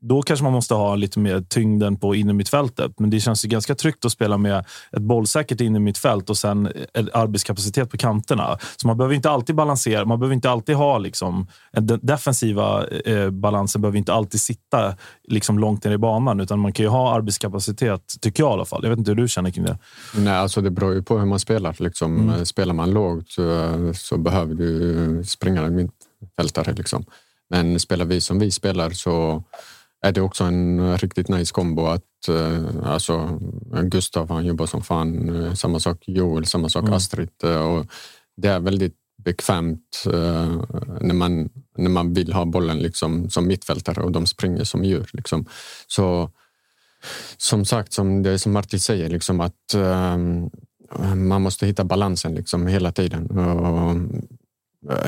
Då 0.09 0.23
kanske 0.23 0.45
man 0.45 0.53
måste 0.53 0.75
ha 0.75 0.95
lite 0.95 1.19
mer 1.19 1.41
tyngden 1.41 1.97
på 1.97 2.15
innermittfältet. 2.15 2.93
Men 2.99 3.11
det 3.11 3.21
känns 3.21 3.45
ju 3.45 3.49
ganska 3.49 3.75
tryggt 3.75 4.05
att 4.05 4.13
spela 4.13 4.39
med 4.39 4.65
ett 4.93 5.03
bollsäkert 5.03 5.61
innermittfält 5.61 6.31
och 6.31 6.37
sen 6.37 6.73
en 6.95 7.11
arbetskapacitet 7.15 7.91
på 7.91 7.97
kanterna. 7.97 8.59
Så 8.77 8.87
man 8.87 8.97
behöver 8.97 9.15
inte 9.15 9.31
alltid 9.31 9.57
balansera. 9.57 10.05
Man 10.05 10.19
behöver 10.19 10.35
inte 10.35 10.51
alltid 10.51 10.77
ha 10.77 10.99
liksom, 10.99 11.47
den 11.73 12.01
defensiva 12.03 12.87
eh, 12.87 13.31
balansen 13.31 13.83
behöver 13.83 13.99
inte 13.99 14.13
alltid 14.13 14.41
sitta 14.41 14.95
liksom 15.29 15.59
långt 15.59 15.85
ner 15.85 15.93
i 15.93 15.99
banan, 15.99 16.41
utan 16.41 16.59
man 16.59 16.73
kan 16.73 16.85
ju 16.85 16.89
ha 16.89 17.15
arbetskapacitet, 17.15 18.15
tycker 18.21 18.43
jag 18.43 18.51
i 18.51 18.53
alla 18.53 18.65
fall. 18.65 18.81
Jag 18.83 18.91
vet 18.91 18.99
inte 18.99 19.11
hur 19.11 19.17
du 19.17 19.29
känner 19.29 19.51
kring 19.51 19.65
det. 19.65 19.79
Nej, 20.15 20.37
alltså 20.37 20.61
det 20.61 20.71
beror 20.71 20.95
ju 20.95 21.03
på 21.03 21.19
hur 21.19 21.27
man 21.27 21.41
spelar. 21.41 21.77
Liksom. 21.79 22.31
Mm. 22.31 22.47
Spelar 22.47 22.75
man 22.75 22.91
lågt 22.91 23.31
så, 23.31 23.93
så 23.95 24.19
behöver 24.19 24.55
du 24.55 25.25
springa 25.25 25.69
mittfältare. 25.69 26.73
Liksom. 26.73 27.05
Men 27.51 27.81
spelar 27.81 28.05
vi 28.05 28.21
som 28.21 28.39
vi 28.39 28.51
spelar 28.51 28.91
så 28.91 29.45
är 30.03 30.13
det 30.13 30.21
också 30.21 30.45
en 30.45 30.99
riktigt 30.99 31.29
nice 31.29 31.53
kombo 31.53 31.87
att 31.87 32.29
eh, 32.29 32.65
alltså, 32.93 33.39
Gustav 33.83 34.31
han 34.31 34.47
jobbar 34.47 34.67
som 34.67 34.83
fan, 34.83 35.45
eh, 35.45 35.55
samma 35.55 35.81
sak 35.81 36.05
Joel, 36.07 36.47
samma 36.47 36.69
sak 36.69 36.83
Mm. 36.83 36.95
Astrid. 36.95 37.31
eh, 37.43 37.57
Och 37.67 37.87
det 38.37 38.49
är 38.49 38.61
väldigt 38.61 38.95
bekvämt 39.25 40.05
eh, 40.07 40.61
när, 41.01 41.15
man, 41.15 41.49
när 41.77 41.91
man 41.91 42.13
vill 42.15 42.33
ha 42.33 42.45
bollen 42.45 42.79
liksom, 42.79 43.31
som 43.31 43.47
mittfältare 43.47 44.03
och 44.03 44.13
de 44.13 44.27
springer 44.27 44.65
som 44.65 44.85
djur. 44.85 45.11
Liksom. 45.13 45.47
Så 45.87 46.31
som 47.37 47.65
sagt, 47.65 47.93
som 47.93 48.23
det 48.23 48.39
som 48.39 48.53
Martin 48.53 48.81
säger, 48.81 49.09
liksom 49.09 49.41
att 49.41 49.75
ehm, 49.75 50.51
man 51.29 51.43
måste 51.43 51.67
hitta 51.67 51.85
balansen 51.85 52.35
liksom 52.35 52.67
hela 52.67 52.93
tiden. 52.93 53.31
Och, 53.31 53.91
eh, 53.91 53.97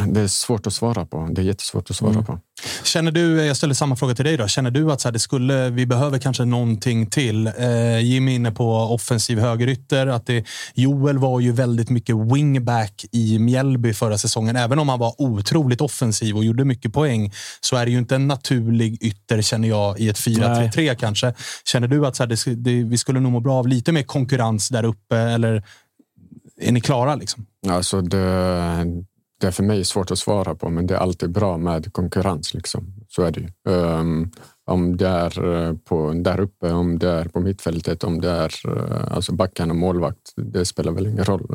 det 0.07 0.21
är 0.21 0.27
svårt 0.27 0.67
att 0.67 0.73
svara 0.73 1.07
på. 1.07 1.29
Det 1.33 1.41
är 1.41 1.45
jättesvårt 1.45 1.91
att 1.91 1.97
svara 1.97 2.13
Mm. 2.13 2.25
på. 2.25 2.41
Känner 2.85 3.13
du, 3.13 3.45
jag 3.45 3.57
ställer 3.57 3.75
samma 3.75 3.97
fråga 3.97 4.15
till 4.15 4.25
dig 4.25 4.37
då. 4.37 4.47
Känner 4.47 4.71
du 4.71 4.93
att 4.93 5.01
så 5.01 5.09
här, 5.09 5.13
det 5.13 5.19
skulle, 5.19 5.71
vi 5.71 5.87
behöver 5.87 6.19
kanske 6.19 6.45
någonting 6.45 7.07
till? 7.07 7.47
Eh, 7.47 7.99
Jimmy 8.01 8.35
inne 8.35 8.51
på 8.53 8.75
offensiv 8.75 9.39
högerytter. 9.39 10.07
Att 10.07 10.27
det, 10.27 10.45
Joel 10.75 11.19
var 11.19 11.41
ju 11.41 11.53
väldigt 11.53 11.91
mycket 11.91 12.17
wingback 12.17 13.05
i 13.13 13.39
Mjällby 13.39 13.93
förra 13.95 14.19
säsongen. 14.19 14.57
Även 14.57 14.79
om 14.79 14.89
han 14.89 14.99
var 14.99 15.15
otroligt 15.19 15.81
offensiv 15.81 16.37
och 16.37 16.45
gjorde 16.45 16.65
mycket 16.65 16.93
poäng 16.93 17.33
så 17.61 17.77
är 17.77 17.85
det 17.85 17.91
ju 17.91 17.99
inte 17.99 18.15
en 18.15 18.29
naturlig 18.29 18.99
ytter 19.03 19.43
känner 19.43 19.69
jag 19.69 20.01
i 20.01 20.09
ett 20.09 20.17
4-3-3 20.19 20.95
kanske. 20.95 21.35
Känner 21.65 21.89
du 21.89 22.07
att 22.07 22.17
så 22.17 22.23
här, 22.23 22.29
det, 22.29 22.55
det, 22.55 22.85
vi 22.85 22.99
skulle 22.99 23.21
nog 23.21 23.33
må 23.33 23.41
bra 23.41 23.55
av 23.55 23.69
lite 23.69 23.93
mer 23.93 24.03
konkurrens 24.03 24.69
där 24.69 24.85
uppe? 24.85 25.17
Eller 25.17 25.65
är 26.61 26.73
ni 26.73 26.81
klara? 26.81 27.15
Liksom? 27.15 27.47
Alltså 27.69 28.01
det, 28.01 28.85
det 29.41 29.47
är 29.47 29.51
för 29.51 29.63
mig 29.63 29.85
svårt 29.85 30.11
att 30.11 30.19
svara 30.19 30.55
på, 30.55 30.71
men 30.71 30.87
det 30.87 30.95
är 30.95 30.99
alltid 30.99 31.31
bra 31.31 31.57
med 31.57 31.93
konkurrens. 31.93 32.55
Liksom. 32.55 32.95
Så 33.09 33.23
är 33.23 33.31
det 33.31 33.41
ju. 33.41 33.75
Ehm, 33.75 34.31
om 34.65 34.97
det 34.97 35.09
är 35.09 35.55
eh, 35.55 35.75
på, 35.77 36.13
där 36.13 36.41
uppe, 36.41 36.73
om 36.73 36.99
det 36.99 37.11
är 37.11 37.25
på 37.25 37.41
mittfältet, 37.41 38.05
om 38.05 38.21
det 38.21 38.31
är 38.31 38.53
eh, 38.65 39.17
alltså 39.17 39.33
backarna, 39.33 39.75
målvakt, 39.75 40.33
det 40.37 40.65
spelar 40.65 40.93
väl 40.93 41.07
ingen 41.07 41.25
roll. 41.25 41.47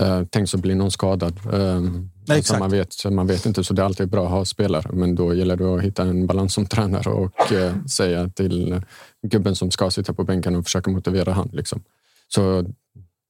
Uh, 0.00 0.22
tänk 0.30 0.48
så 0.48 0.58
blir 0.58 0.74
någon 0.74 0.90
skadad. 0.90 1.40
Um, 1.52 2.10
alltså 2.20 2.34
exakt. 2.34 2.60
man, 2.60 2.70
vet, 2.70 3.04
man 3.10 3.26
vet 3.26 3.46
inte, 3.46 3.64
så 3.64 3.74
det 3.74 3.82
är 3.82 3.86
alltid 3.86 4.08
bra 4.08 4.24
att 4.24 4.30
ha 4.30 4.44
spelare. 4.44 4.90
Men 4.92 5.14
då 5.14 5.34
gäller 5.34 5.56
det 5.56 5.74
att 5.74 5.82
hitta 5.82 6.02
en 6.02 6.26
balans 6.26 6.54
som 6.54 6.66
tränare 6.66 7.10
och 7.10 7.52
eh, 7.52 7.84
säga 7.84 8.28
till 8.28 8.82
gubben 9.26 9.56
som 9.56 9.70
ska 9.70 9.90
sitta 9.90 10.12
på 10.12 10.24
bänken 10.24 10.56
och 10.56 10.64
försöka 10.64 10.90
motivera 10.90 11.32
han. 11.32 11.50
Liksom. 11.52 11.82
Så 12.28 12.64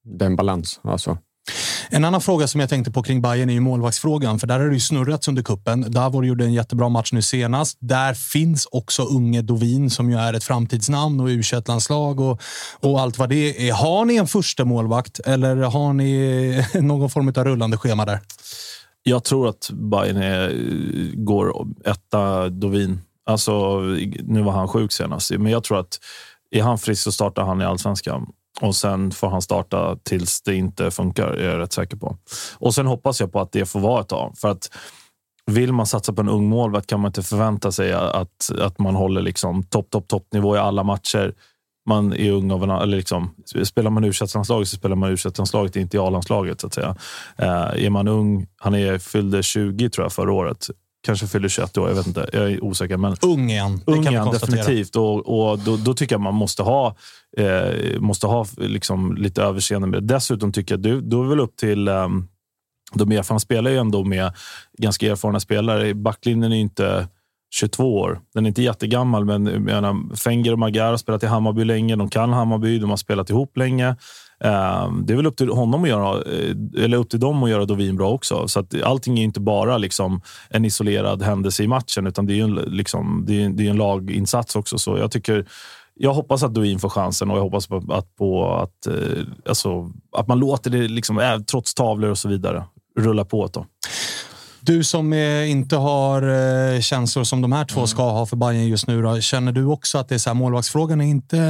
det 0.04 0.24
är 0.24 0.26
en 0.26 0.36
balans. 0.36 0.80
Alltså. 0.82 1.18
En 1.92 2.04
annan 2.04 2.20
fråga 2.20 2.46
som 2.46 2.60
jag 2.60 2.70
tänkte 2.70 2.90
på 2.90 3.02
kring 3.02 3.22
Bayern 3.22 3.50
är 3.50 3.54
ju 3.54 3.60
målvaktsfrågan. 3.60 4.38
För 4.38 4.46
där 4.46 4.60
har 4.60 4.66
det 4.66 4.74
ju 4.74 4.80
snurrats 4.80 5.28
under 5.28 5.42
kuppen. 5.42 5.90
Davor 5.90 6.26
gjorde 6.26 6.44
en 6.44 6.52
jättebra 6.52 6.88
match 6.88 7.12
nu 7.12 7.22
senast. 7.22 7.78
Där 7.80 8.14
finns 8.14 8.66
också 8.66 9.02
unge 9.02 9.42
Dovin 9.42 9.90
som 9.90 10.10
ju 10.10 10.16
är 10.16 10.34
ett 10.34 10.44
framtidsnamn 10.44 11.20
och 11.20 11.26
u 11.26 11.42
landslag 11.66 12.20
och, 12.20 12.42
och 12.80 13.00
allt 13.00 13.18
vad 13.18 13.28
det 13.28 13.68
är. 13.68 13.72
Har 13.72 14.04
ni 14.04 14.16
en 14.16 14.26
första 14.26 14.64
målvakt 14.64 15.18
eller 15.18 15.56
har 15.56 15.92
ni 15.92 16.64
någon 16.74 17.10
form 17.10 17.32
av 17.36 17.44
rullande 17.44 17.76
schema 17.76 18.04
där? 18.04 18.20
Jag 19.02 19.24
tror 19.24 19.48
att 19.48 19.70
Bayern 19.72 20.16
är, 20.16 20.52
går 21.24 21.66
etta 21.84 22.48
Dovin. 22.48 23.00
Alltså, 23.26 23.80
nu 24.22 24.42
var 24.42 24.52
han 24.52 24.68
sjuk 24.68 24.92
senast, 24.92 25.30
men 25.30 25.52
jag 25.52 25.64
tror 25.64 25.80
att 25.80 25.98
är 26.50 26.62
han 26.62 26.78
frisk 26.78 27.02
så 27.02 27.12
startar 27.12 27.42
han 27.42 27.60
i 27.60 27.64
allsvenskan. 27.64 28.26
Och 28.60 28.76
sen 28.76 29.10
får 29.10 29.28
han 29.28 29.42
starta 29.42 29.96
tills 30.02 30.42
det 30.42 30.54
inte 30.54 30.90
funkar, 30.90 31.26
är 31.26 31.50
jag 31.50 31.58
rätt 31.58 31.72
säker 31.72 31.96
på. 31.96 32.16
Och 32.58 32.74
sen 32.74 32.86
hoppas 32.86 33.20
jag 33.20 33.32
på 33.32 33.40
att 33.40 33.52
det 33.52 33.66
får 33.66 33.80
vara 33.80 34.00
ett 34.00 34.08
tag. 34.08 34.38
För 34.38 34.48
att 34.48 34.70
vill 35.46 35.72
man 35.72 35.86
satsa 35.86 36.12
på 36.12 36.20
en 36.20 36.28
ung 36.28 36.48
målvakt 36.48 36.86
kan 36.86 37.00
man 37.00 37.08
inte 37.08 37.22
förvänta 37.22 37.72
sig 37.72 37.92
att, 37.92 38.50
att 38.58 38.78
man 38.78 38.94
håller 38.94 39.22
liksom 39.22 39.62
topp, 39.62 39.90
topp, 39.90 40.08
toppnivå 40.08 40.56
i 40.56 40.58
alla 40.58 40.82
matcher. 40.82 41.34
Man 41.86 42.12
är 42.12 42.30
ung 42.30 42.50
av 42.50 42.62
en, 42.64 42.70
eller 42.70 42.96
liksom, 42.96 43.34
spelar 43.64 43.90
man 43.90 44.04
u 44.04 44.12
landslaget 44.34 44.68
så 44.68 44.76
spelar 44.76 44.96
man 44.96 45.10
u 45.10 45.16
landslaget 45.36 45.76
inte 45.76 45.96
i 45.96 46.00
A-landslaget. 46.00 46.60
Så 46.60 46.66
att 46.66 46.74
säga. 46.74 46.96
Eh, 47.36 47.84
är 47.84 47.90
man 47.90 48.08
ung, 48.08 48.46
han 48.56 48.74
är, 48.74 48.98
fyllde 48.98 49.42
20 49.42 49.90
tror 49.90 50.04
jag 50.04 50.12
förra 50.12 50.32
året 50.32 50.70
kanske 51.02 51.26
fyller 51.26 51.48
21 51.48 51.78
år. 51.78 51.88
Jag 51.88 51.96
vet 51.96 52.06
inte. 52.06 52.30
Jag 52.32 52.52
är 52.52 52.64
osäker. 52.64 52.96
Men 52.96 53.16
ung. 53.22 53.48
Det 53.48 53.92
ung 53.92 54.04
konstatera. 54.24 54.56
definitivt. 54.56 54.96
Och, 54.96 55.50
och 55.50 55.58
då, 55.58 55.76
då 55.76 55.94
tycker 55.94 56.14
jag 56.14 56.20
man 56.20 56.34
måste 56.34 56.62
ha, 56.62 56.96
eh, 57.36 58.00
måste 58.00 58.26
ha 58.26 58.46
liksom 58.56 59.16
lite 59.16 59.42
överseende 59.42 59.88
med 59.88 60.02
det. 60.02 60.14
Dessutom 60.14 60.52
tycker 60.52 60.74
jag, 60.74 60.82
du, 60.82 61.00
då 61.00 61.22
är 61.22 61.26
väl 61.26 61.40
upp 61.40 61.56
till 61.56 61.88
um, 61.88 62.28
de 62.94 63.12
erfarna 63.12 63.40
spelar 63.40 63.70
ju 63.70 63.76
ändå 63.76 64.04
med 64.04 64.32
ganska 64.78 65.10
erfarna 65.10 65.40
spelare. 65.40 65.94
Backlinjen 65.94 66.52
är 66.52 66.56
inte 66.56 67.08
22 67.54 67.98
år. 67.98 68.20
Den 68.34 68.46
är 68.46 68.48
inte 68.48 68.62
jättegammal, 68.62 69.24
men 69.24 69.46
jag 69.46 69.62
menar, 69.62 70.16
Fenger 70.16 70.52
och 70.52 70.58
Magar 70.58 70.90
har 70.90 70.96
spelat 70.96 71.22
i 71.22 71.26
Hammarby 71.26 71.64
länge. 71.64 71.96
De 71.96 72.10
kan 72.10 72.32
Hammarby, 72.32 72.78
de 72.78 72.90
har 72.90 72.96
spelat 72.96 73.30
ihop 73.30 73.56
länge. 73.56 73.96
Ehm, 74.44 75.06
det 75.06 75.12
är 75.12 75.16
väl 75.16 75.26
upp 75.26 75.36
till 75.36 75.48
honom 75.48 75.82
att 75.82 75.88
göra, 75.88 76.16
eh, 76.16 76.84
eller 76.84 76.96
upp 76.96 77.10
till 77.10 77.20
dem 77.20 77.42
att 77.42 77.50
göra 77.50 77.64
Dovin 77.64 77.96
bra 77.96 78.10
också. 78.10 78.48
Så 78.48 78.60
att 78.60 78.82
allting 78.82 79.18
är 79.18 79.24
inte 79.24 79.40
bara 79.40 79.78
liksom 79.78 80.20
en 80.50 80.64
isolerad 80.64 81.22
händelse 81.22 81.62
i 81.62 81.68
matchen, 81.68 82.06
utan 82.06 82.26
det 82.26 82.32
är 82.32 82.36
ju 82.36 82.42
en, 82.42 82.54
liksom, 82.54 83.24
det 83.26 83.44
är, 83.44 83.48
det 83.48 83.66
är 83.66 83.70
en 83.70 83.76
laginsats 83.76 84.56
också. 84.56 84.78
Så 84.78 84.98
jag 84.98 85.10
tycker 85.10 85.46
jag 85.94 86.14
hoppas 86.14 86.42
att 86.42 86.54
Dovin 86.54 86.78
får 86.78 86.88
chansen 86.88 87.30
och 87.30 87.36
jag 87.36 87.42
hoppas 87.42 87.66
på 87.66 87.84
att, 87.88 88.16
på 88.16 88.54
att, 88.54 88.86
eh, 88.86 89.24
alltså, 89.48 89.90
att 90.16 90.28
man 90.28 90.38
låter 90.38 90.70
det, 90.70 90.88
liksom, 90.88 91.18
eh, 91.18 91.38
trots 91.38 91.74
tavlor 91.74 92.10
och 92.10 92.18
så 92.18 92.28
vidare, 92.28 92.64
rulla 92.98 93.24
på 93.24 93.44
ett 93.44 93.52
tag. 93.52 93.66
Du 94.70 94.84
som 94.84 95.12
eh, 95.12 95.50
inte 95.50 95.76
har 95.76 96.22
eh, 96.74 96.80
känslor 96.80 97.24
som 97.24 97.42
de 97.42 97.52
här 97.52 97.64
två 97.64 97.86
ska 97.86 98.10
ha 98.10 98.26
för 98.26 98.36
Bayern 98.36 98.68
just 98.68 98.86
nu. 98.86 99.02
Då, 99.02 99.20
känner 99.20 99.52
du 99.52 99.64
också 99.64 99.98
att 99.98 100.08
det 100.08 100.14
är 100.14 100.18
så 100.18 100.30
här, 100.30 100.34
målvaktsfrågan 100.34 101.00
är 101.00 101.04
inte... 101.04 101.38
Eh, 101.38 101.42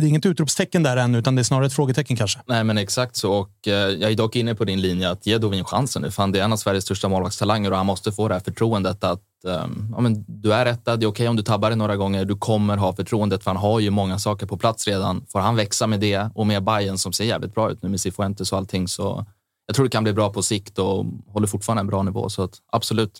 det 0.00 0.06
är 0.06 0.08
inget 0.08 0.26
utropstecken 0.26 0.82
där 0.82 0.96
än, 0.96 1.14
utan 1.14 1.34
det 1.34 1.42
är 1.42 1.44
snarare 1.44 1.66
ett 1.66 1.72
frågetecken 1.72 2.16
kanske? 2.16 2.40
Nej, 2.46 2.64
men 2.64 2.78
exakt 2.78 3.16
så. 3.16 3.32
Och, 3.32 3.50
jag 3.64 4.02
är 4.02 4.16
dock 4.16 4.36
inne 4.36 4.54
på 4.54 4.64
din 4.64 4.80
linje 4.80 5.10
att 5.10 5.26
ge 5.26 5.38
Dovin 5.38 5.64
chansen 5.64 6.02
nu. 6.02 6.10
Fan, 6.10 6.32
det 6.32 6.40
är 6.40 6.44
en 6.44 6.52
av 6.52 6.56
Sveriges 6.56 6.84
största 6.84 7.08
målvaktstalanger 7.08 7.70
och 7.70 7.76
han 7.76 7.86
måste 7.86 8.12
få 8.12 8.28
det 8.28 8.34
här 8.34 8.40
förtroendet 8.40 9.04
att 9.04 9.22
ehm, 9.48 9.92
ja, 9.94 10.00
men 10.00 10.24
du 10.28 10.52
är 10.52 10.64
rättad. 10.64 11.00
Det 11.00 11.06
är 11.06 11.08
okej 11.08 11.28
om 11.28 11.36
du 11.36 11.42
tabbar 11.42 11.70
det 11.70 11.76
några 11.76 11.96
gånger. 11.96 12.24
Du 12.24 12.36
kommer 12.36 12.76
ha 12.76 12.92
förtroendet 12.92 13.44
för 13.44 13.50
han 13.50 13.60
har 13.60 13.80
ju 13.80 13.90
många 13.90 14.18
saker 14.18 14.46
på 14.46 14.56
plats 14.56 14.86
redan. 14.86 15.24
Får 15.32 15.40
han 15.40 15.56
växa 15.56 15.86
med 15.86 16.00
det 16.00 16.30
och 16.34 16.46
med 16.46 16.64
Bayern 16.64 16.98
som 16.98 17.12
ser 17.12 17.24
jävligt 17.24 17.54
bra 17.54 17.70
ut 17.70 17.82
nu 17.82 17.88
med 17.88 18.00
Cifuentes 18.00 18.52
och 18.52 18.58
allting 18.58 18.88
så 18.88 19.26
jag 19.70 19.74
tror 19.74 19.84
det 19.84 19.90
kan 19.90 20.04
bli 20.04 20.12
bra 20.12 20.32
på 20.32 20.42
sikt 20.42 20.78
och 20.78 21.06
håller 21.32 21.46
fortfarande 21.46 21.80
en 21.80 21.86
bra 21.86 22.02
nivå. 22.02 22.28
Så 22.28 22.42
att, 22.42 22.50
absolut. 22.72 23.18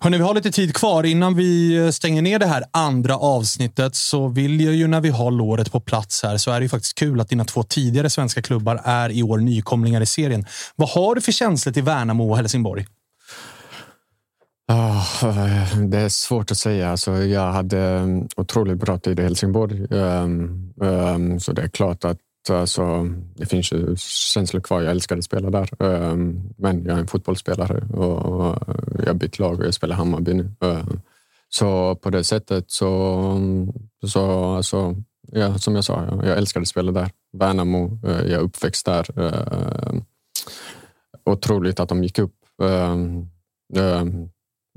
Hörrni, 0.00 0.16
vi 0.16 0.22
har 0.22 0.34
lite 0.34 0.50
tid 0.50 0.74
kvar. 0.74 1.06
Innan 1.06 1.34
vi 1.34 1.76
eh, 1.76 1.90
stänger 1.90 2.22
ner 2.22 2.38
det 2.38 2.46
här 2.46 2.64
andra 2.70 3.16
avsnittet 3.16 3.94
så 3.94 4.28
vill 4.28 4.60
jag 4.60 4.74
ju 4.74 4.86
när 4.86 5.00
vi 5.00 5.08
har 5.08 5.30
låret 5.30 5.72
på 5.72 5.80
plats 5.80 6.22
här 6.22 6.36
så 6.36 6.50
är 6.50 6.60
det 6.60 6.64
ju 6.64 6.68
faktiskt 6.68 6.98
kul 6.98 7.20
att 7.20 7.28
dina 7.28 7.44
två 7.44 7.62
tidigare 7.62 8.10
svenska 8.10 8.42
klubbar 8.42 8.80
är 8.84 9.10
i 9.10 9.22
år 9.22 9.38
nykomlingar 9.38 10.00
i 10.00 10.06
serien. 10.06 10.46
Vad 10.76 10.88
har 10.88 11.14
du 11.14 11.20
för 11.20 11.32
känslor 11.32 11.72
till 11.72 11.82
Värnamo 11.82 12.30
och 12.30 12.36
Helsingborg? 12.36 12.86
Ah, 14.68 15.04
eh, 15.22 15.78
det 15.78 15.98
är 15.98 16.08
svårt 16.08 16.50
att 16.50 16.58
säga. 16.58 16.90
Alltså, 16.90 17.12
jag 17.12 17.52
hade 17.52 17.78
mm, 17.78 18.28
otroligt 18.36 18.78
bra 18.78 18.98
tid 18.98 19.20
i 19.20 19.22
Helsingborg. 19.22 19.86
Ehm, 19.90 20.72
ehm, 20.82 21.40
så 21.40 21.52
det 21.52 21.62
är 21.62 21.68
klart 21.68 22.04
att 22.04 22.18
alltså, 22.54 23.10
det 23.36 23.46
finns 23.46 23.72
ju 23.72 23.96
känslor 24.34 24.60
kvar. 24.60 24.82
Jag 24.82 24.90
älskade 24.90 25.18
att 25.18 25.24
spela 25.24 25.50
där. 25.50 25.82
Ehm, 25.82 26.40
men 26.56 26.84
jag 26.84 26.96
är 26.96 27.00
en 27.00 27.06
fotbollsspelare 27.06 27.86
och 27.96 28.56
jag 28.98 29.06
har 29.06 29.14
bytt 29.14 29.38
lag 29.38 29.60
och 29.60 29.66
jag 29.66 29.74
spelar 29.74 29.96
Hammarby 29.96 30.34
nu. 30.34 30.50
Ehm, 30.60 31.00
så 31.48 31.94
på 31.94 32.10
det 32.10 32.24
sättet 32.24 32.70
så, 32.70 33.40
så 34.06 34.44
alltså, 34.54 34.96
ja, 35.32 35.58
som 35.58 35.74
jag 35.74 35.84
sa, 35.84 36.20
jag, 36.24 36.38
älskade 36.38 36.62
att 36.62 36.68
spela 36.68 36.92
där. 36.92 37.10
Värnamo, 37.32 37.98
eh, 38.04 38.10
jag 38.10 38.30
är 38.30 38.38
uppväxt 38.38 38.86
där. 38.86 39.20
Ehm, 39.20 40.04
otroligt 41.24 41.80
att 41.80 41.88
de 41.88 42.02
gick 42.02 42.18
upp. 42.18 42.34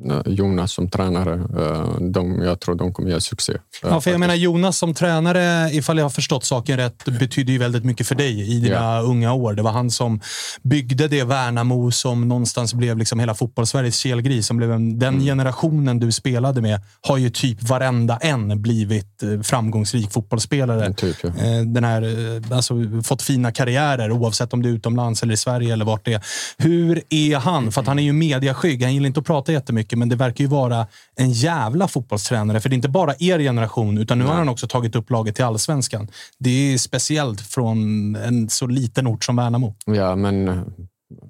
Ehm, 0.06 0.22
Jonas 0.26 0.72
som 0.74 0.90
tränare, 0.90 1.34
eh, 1.34 1.96
de, 2.12 2.42
jag 2.42 2.60
tror 2.60 2.76
de 2.76 2.94
kommer 2.94 3.10
göra 3.10 3.20
succé. 3.20 3.54
Ja, 3.84 4.02
för 4.02 4.12
jag 4.12 4.20
menar 4.20 4.36
Jonas 4.36 4.78
som 4.78 4.94
tränare, 4.94 5.70
ifall 5.74 5.98
jag 5.98 6.06
har 6.06 6.10
förstått 6.10 6.44
saken 6.44 6.78
rätt, 6.78 7.06
betyder 7.20 7.54
ju 7.54 7.60
väldigt 7.60 7.86
mycket 7.86 8.08
för 8.08 8.16
dig 8.16 8.56
i 8.56 8.60
dina 8.60 8.76
Ja. 8.76 9.00
unga 9.02 9.34
år. 9.34 9.54
Det 9.54 9.62
var 9.62 9.72
han 9.72 9.92
som 9.92 10.20
byggde 10.64 11.08
det 11.08 11.24
Värnamo 11.24 11.92
som 11.92 12.28
någonstans 12.28 12.74
blev 12.74 12.98
liksom 12.98 13.20
hela 13.20 13.36
fotbollssveriges 13.36 13.98
kelgris. 13.98 14.48
Som 14.48 14.58
blev 14.58 14.72
en, 14.72 15.00
den 15.00 15.20
generationen 15.20 16.00
du 16.00 16.12
spelade 16.12 16.62
med 16.62 16.82
har 17.08 17.18
ju 17.18 17.30
typ 17.30 17.64
varenda 17.70 18.18
en 18.18 18.62
blivit 18.62 19.24
eh, 19.24 19.42
framgångsrik 19.42 20.12
fotbollsspelare. 20.12 20.94
Typ, 20.94 21.16
ja. 21.24 21.30
Eh, 21.30 21.62
Den 21.66 21.84
här, 21.84 22.02
eh, 22.02 22.58
alltså, 22.58 22.74
fått 23.04 23.22
fina 23.22 23.52
karriärer 23.52 24.12
oavsett 24.12 24.54
om 24.54 24.62
det 24.62 24.70
är 24.70 24.74
utomlands 24.74 25.24
eller 25.24 25.34
i 25.34 25.38
Sverige 25.38 25.74
eller 25.74 25.86
vart 25.86 26.06
det 26.06 26.14
är. 26.14 26.22
Hur 26.58 27.02
är 27.10 27.38
han? 27.38 27.72
För 27.72 27.82
att 27.82 27.88
han 27.88 28.00
är 28.00 28.04
ju 28.04 28.14
mediaskygg. 28.14 28.84
Han 28.84 28.94
gillar 28.94 29.08
inte 29.08 29.20
att 29.20 29.26
prata 29.26 29.52
jättemycket, 29.52 29.91
men 29.96 30.10
det 30.10 30.16
verkar 30.16 30.44
ju 30.44 30.48
vara 30.50 30.88
en 31.16 31.32
jävla 31.32 31.88
fotbollstränare. 31.88 32.60
För 32.60 32.70
det 32.70 32.74
är 32.74 32.78
inte 32.78 32.90
bara 32.90 33.14
er 33.20 33.40
generation, 33.40 33.98
utan 33.98 34.20
nu 34.20 34.26
har 34.26 34.34
han 34.34 34.50
också 34.50 34.68
tagit 34.68 34.96
upp 34.96 35.10
laget 35.10 35.36
till 35.36 35.46
allsvenskan. 35.46 36.08
Det 36.38 36.74
är 36.74 36.78
speciellt 36.78 37.42
från 37.42 38.16
en 38.16 38.50
så 38.50 38.68
liten 38.68 39.08
ort 39.08 39.24
som 39.24 39.36
Värnamo. 39.36 39.76
Ja, 39.86 40.16
men 40.16 40.66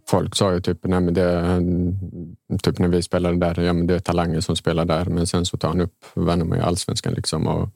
folk 0.10 0.36
sa 0.36 0.54
ju 0.54 0.60
typ, 0.62 0.80
nej, 0.84 1.00
men 1.00 1.14
det, 1.14 2.60
typ 2.64 2.80
när 2.80 2.88
vi 2.88 3.02
spelade 3.02 3.38
där, 3.38 3.62
ja, 3.62 3.74
men 3.74 3.88
det 3.88 3.96
är 3.96 4.00
talanger 4.00 4.42
som 4.42 4.56
spelar 4.56 4.86
där. 4.86 5.06
Men 5.06 5.28
sen 5.28 5.46
så 5.46 5.58
tar 5.58 5.68
han 5.68 5.82
upp 5.82 6.06
Värnamo 6.14 6.56
i 6.56 6.60
allsvenskan. 6.60 7.14
Liksom, 7.14 7.48
och 7.48 7.70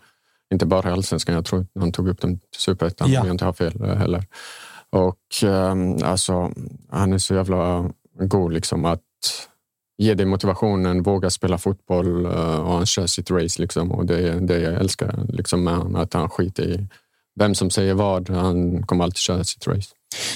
inte 0.54 0.66
bara 0.66 0.90
i 0.90 0.92
allsvenskan, 0.94 1.36
jag 1.36 1.46
tror 1.46 1.66
han 1.80 1.92
tog 1.92 2.08
upp 2.08 2.22
dem 2.22 2.40
till 2.40 2.62
superettan 2.62 3.12
Ja. 3.12 3.22
om 3.22 3.28
jag 3.28 3.34
inte 3.34 3.46
har 3.46 3.54
fel 3.54 3.82
eh, 3.84 3.96
heller. 3.96 4.24
Och 4.90 5.44
ehm, 5.44 5.98
alltså, 6.04 6.52
han 6.90 7.14
är 7.14 7.18
så 7.18 7.34
jävla 7.34 7.90
god 8.20 8.54
liksom 8.54 8.86
att 8.86 9.02
ge 9.98 10.14
dig 10.14 10.26
motivationen, 10.26 11.04
våga 11.04 11.30
spela 11.30 11.58
fotboll 11.58 12.26
eh, 12.26 12.60
och 12.60 12.74
han 12.74 12.86
kör 12.86 13.08
sitt 13.08 13.32
race. 13.32 13.62
Liksom, 13.62 13.92
och 13.92 14.06
det 14.06 14.30
är 14.30 14.40
det 14.40 14.60
jag 14.60 14.74
älskar 14.74 15.20
liksom, 15.30 15.64
med 15.64 15.76
honom, 15.76 15.96
att 15.96 16.14
han 16.14 16.30
skiter 16.30 16.64
i 16.64 16.88
vem 17.40 17.56
som 17.56 17.70
säger 17.70 17.94
vad. 17.94 18.30
Han 18.30 18.84
kommer 18.84 19.04
alltid 19.04 19.18
köra 19.18 19.44
sitt 19.44 19.68
race. 19.68 19.90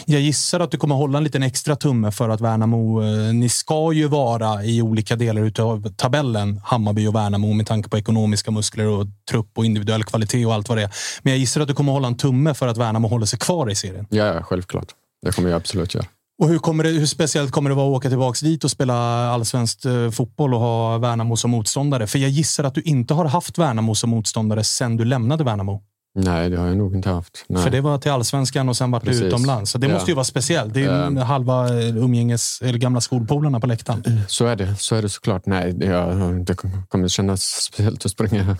Jag 0.05 0.21
gissar 0.21 0.59
att 0.59 0.71
du 0.71 0.77
kommer 0.77 0.95
hålla 0.95 1.17
en 1.17 1.23
liten 1.23 1.43
extra 1.43 1.75
tumme 1.75 2.11
för 2.11 2.29
att 2.29 2.41
Värnamo... 2.41 3.03
eh, 3.03 3.33
Ni 3.33 3.49
ska 3.49 3.93
ju 3.93 4.07
vara 4.07 4.63
i 4.63 4.81
olika 4.81 5.15
delar 5.15 5.61
av 5.61 5.89
tabellen, 5.95 6.61
Hammarby 6.63 7.07
och 7.07 7.15
Värnamo, 7.15 7.53
med 7.53 7.67
tanke 7.67 7.89
på 7.89 7.97
ekonomiska 7.97 8.51
muskler 8.51 8.87
och 8.87 9.05
trupp 9.31 9.57
och 9.57 9.65
individuell 9.65 10.03
kvalitet 10.03 10.45
och 10.45 10.53
allt 10.53 10.69
vad 10.69 10.77
det 10.77 10.83
är. 10.83 10.91
Men 11.21 11.33
jag 11.33 11.39
gissar 11.39 11.61
att 11.61 11.67
du 11.67 11.73
kommer 11.73 11.91
hålla 11.91 12.07
en 12.07 12.17
tumme 12.17 12.53
för 12.53 12.67
att 12.67 12.77
Värnamo 12.77 13.07
håller 13.07 13.25
sig 13.25 13.39
kvar 13.39 13.71
i 13.71 13.75
serien. 13.75 14.05
Ja, 14.09 14.25
ja, 14.25 14.43
självklart. 14.43 14.87
Det 15.21 15.31
kommer 15.31 15.49
jag 15.49 15.57
absolut 15.57 15.95
göra. 15.95 16.05
Och 16.39 16.47
hur, 16.49 16.59
kommer 16.59 16.83
det, 16.83 16.89
hur 16.89 17.05
speciellt 17.05 17.51
kommer 17.51 17.69
det 17.69 17.75
vara 17.75 17.87
att 17.87 17.97
åka 17.97 18.09
tillbaka 18.09 18.45
dit 18.45 18.63
och 18.63 18.71
spela 18.71 18.93
allsvensk 19.29 19.85
eh, 19.85 20.09
fotboll 20.11 20.53
och 20.53 20.59
ha 20.59 20.97
Värnamo 20.97 21.37
som 21.37 21.51
motståndare? 21.51 22.07
För 22.07 22.19
jag 22.19 22.29
gissar 22.29 22.63
att 22.63 22.75
du 22.75 22.81
inte 22.81 23.13
har 23.13 23.25
haft 23.25 23.57
Värnamo 23.57 23.95
som 23.95 24.09
motståndare 24.09 24.63
sen 24.63 24.97
du 24.97 25.05
lämnade 25.05 25.43
Värnamo. 25.43 25.81
Nej, 26.15 26.49
det 26.49 26.57
har 26.57 26.67
jag 26.67 26.77
nog 26.77 26.95
inte 26.95 27.09
haft. 27.09 27.45
Nej. 27.49 27.63
För 27.63 27.69
det 27.69 27.81
var 27.81 27.97
till 27.97 28.11
allsvenskan 28.11 28.69
och 28.69 28.77
sen 28.77 28.91
vart 28.91 29.05
du 29.05 29.11
utomlands. 29.11 29.71
Så 29.71 29.77
det 29.77 29.87
Ja. 29.87 29.93
måste 29.93 30.11
ju 30.11 30.15
vara 30.15 30.23
speciellt. 30.23 30.73
Det 30.73 30.83
är 30.83 31.07
Ehm. 31.07 31.17
halva 31.17 31.79
eh, 31.79 31.97
umgänges, 31.97 32.59
eller 32.61 32.79
gamla 32.79 33.01
skolpolarna 33.01 33.59
på 33.59 33.67
läktaren. 33.67 34.03
Så 34.27 34.45
är 34.45 34.55
det, 34.55 34.75
så 34.75 34.95
är 34.95 35.01
det 35.01 35.09
såklart. 35.09 35.45
Nej, 35.45 35.73
det, 35.73 35.85
jag, 35.85 36.45
det 36.45 36.55
kommer 36.89 37.07
kännas 37.07 37.41
speciellt 37.41 38.05
att 38.05 38.11
springa 38.11 38.57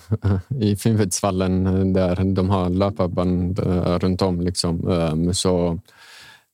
i 0.61 0.75
Finnvedsvallen 0.75 1.93
där 1.93 2.33
de 2.35 2.49
har 2.49 2.69
löparband 2.69 3.59
eh, 3.59 3.99
runt 3.99 4.21
om. 4.21 4.41
Liksom. 4.41 4.91
Ehm, 4.91 5.33
Så 5.33 5.79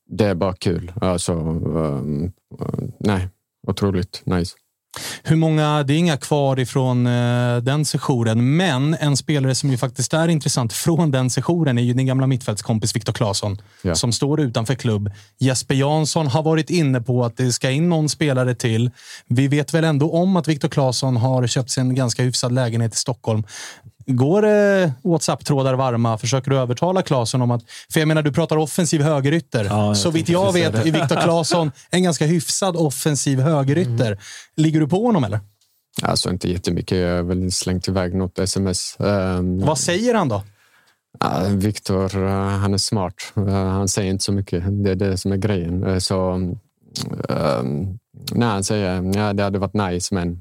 det 0.09 0.25
är 0.25 0.35
bara 0.35 0.53
kul. 0.53 0.91
Alltså, 1.01 1.31
eh, 1.31 2.67
nej, 2.99 3.29
otroligt 3.67 4.21
nice. 4.25 4.55
Hur 5.23 5.35
många, 5.35 5.83
det 5.83 5.93
är 5.93 5.97
inga 5.97 6.17
kvar 6.17 6.59
ifrån 6.59 7.07
eh, 7.07 7.57
den 7.57 7.85
sessionen, 7.85 8.57
men 8.57 8.93
en 8.93 9.17
spelare 9.17 9.55
som 9.55 9.69
ju 9.71 9.77
faktiskt 9.77 10.13
är 10.13 10.27
intressant 10.27 10.73
från 10.73 11.11
den 11.11 11.29
sessionen 11.29 11.77
är 11.77 11.81
ju 11.81 11.93
din 11.93 12.05
gamla 12.05 12.27
mittfältskompis 12.27 12.95
Viktor 12.95 13.13
Claesson 13.13 13.61
Ja. 13.81 13.95
som 13.95 14.11
står 14.11 14.41
utanför 14.41 14.75
klubb. 14.75 15.11
Jesper 15.39 15.75
Jansson 15.75 16.27
har 16.27 16.43
varit 16.43 16.69
inne 16.69 17.01
på 17.01 17.25
att 17.25 17.37
det 17.37 17.51
ska 17.53 17.69
in 17.71 17.89
någon 17.89 18.09
spelare 18.09 18.55
till. 18.55 18.91
Vi 19.27 19.47
vet 19.47 19.73
väl 19.73 19.83
ändå 19.83 20.11
om 20.11 20.35
att 20.35 20.47
Viktor 20.47 20.69
Claesson 20.69 21.17
har 21.17 21.47
köpt 21.47 21.69
sig 21.71 21.81
en 21.81 21.95
ganska 21.95 22.23
hyfsad 22.23 22.51
lägenhet 22.51 22.93
i 22.93 22.97
Stockholm. 22.97 23.43
Går 24.07 24.45
eh, 24.45 24.91
WhatsApp-trådar 25.03 25.73
varma? 25.73 26.17
Försöker 26.17 26.51
du 26.51 26.57
övertala 26.57 27.01
Claesson 27.01 27.41
om 27.41 27.51
att... 27.51 27.61
För 27.93 27.99
jag 27.99 28.07
menar, 28.07 28.21
du 28.21 28.31
pratar 28.31 28.57
offensiv 28.57 29.01
högerytter. 29.01 29.65
Ja, 29.65 29.95
så 29.95 30.11
vitt 30.11 30.29
jag 30.29 30.53
vet 30.53 30.75
är 30.75 30.83
Viktor 30.83 31.21
Claesson 31.21 31.71
en 31.89 32.03
ganska 32.03 32.25
hyfsad 32.25 32.75
offensiv 32.75 33.39
högerytter. 33.39 34.19
Ligger 34.55 34.79
du 34.79 34.87
på 34.87 35.05
honom 35.05 35.23
eller? 35.23 35.39
Alltså 36.01 36.29
inte 36.29 36.51
jättemycket. 36.51 36.97
Jag 36.97 37.15
har 37.15 37.23
väl 37.23 37.51
slängt 37.51 37.87
iväg 37.87 38.15
något 38.15 38.39
sms. 38.39 38.97
Ehm, 38.99 39.59
Vad 39.59 39.77
säger 39.77 40.15
han 40.15 40.29
då? 40.29 40.43
Ja, 41.19 41.41
Viktor, 41.49 42.23
eh, 42.27 42.31
han 42.33 42.73
är 42.73 42.77
smart. 42.77 43.13
Eh, 43.37 43.43
Han 43.53 43.87
säger 43.87 44.11
inte 44.11 44.23
så 44.23 44.31
mycket. 44.31 44.63
Det 44.83 44.91
är 44.91 44.95
det 44.95 45.17
som 45.17 45.31
är 45.31 45.37
grejen. 45.37 45.83
Eh, 45.83 45.97
Så, 45.97 46.31
um, 46.31 47.99
nej, 48.31 48.47
han 48.49 48.63
säger 48.63 49.17
ja, 49.17 49.33
det 49.33 49.43
hade 49.43 49.59
varit 49.59 49.73
nice, 49.73 50.15
men 50.15 50.39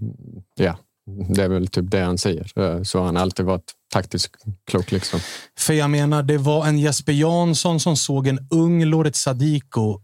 ja, 0.54 0.76
det 1.06 1.42
är 1.42 1.48
väl 1.48 1.66
typ 1.66 1.90
det 1.90 2.00
han 2.00 2.18
säger. 2.18 2.58
Eh, 2.58 2.82
så 2.82 3.02
han 3.02 3.16
har 3.16 3.22
alltid 3.22 3.46
varit 3.46 3.72
taktiskt 3.92 4.36
klok. 4.70 4.92
Liksom. 4.92 5.20
För 5.58 5.74
jag 5.74 5.90
menar, 5.90 6.22
det 6.22 6.38
var 6.38 6.66
en 6.66 6.78
Jesper 6.78 7.12
Jansson 7.12 7.80
som 7.80 7.96
såg 7.96 8.26
en 8.26 8.46
ung 8.50 8.84
Loret 8.84 9.16
Sadiko 9.16 10.00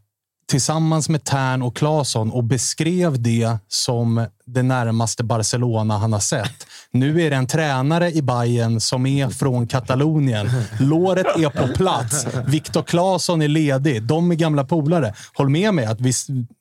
tillsammans 0.50 1.08
med 1.08 1.24
Tern 1.24 1.62
och 1.62 1.76
Claesson 1.76 2.30
och 2.30 2.44
beskrev 2.44 3.22
det 3.22 3.58
som 3.68 4.26
det 4.46 4.62
närmaste 4.62 5.24
Barcelona 5.24 5.98
han 5.98 6.12
har 6.12 6.20
sett. 6.20 6.66
Nu 6.90 7.22
är 7.22 7.30
det 7.30 7.36
en 7.36 7.46
tränare 7.46 8.10
i 8.12 8.22
Bayern 8.22 8.80
som 8.80 9.06
är 9.06 9.28
från 9.28 9.66
Katalonien. 9.66 10.50
Låret 10.80 11.26
är 11.26 11.50
på 11.50 11.74
plats. 11.74 12.26
Viktor 12.46 12.82
Claesson 12.82 13.42
är 13.42 13.48
ledig. 13.48 14.02
De 14.02 14.30
är 14.30 14.34
gamla 14.34 14.64
polare. 14.64 15.14
Håll 15.34 15.48
med 15.48 15.74
mig 15.74 15.84
att 15.84 16.00
vi, 16.00 16.12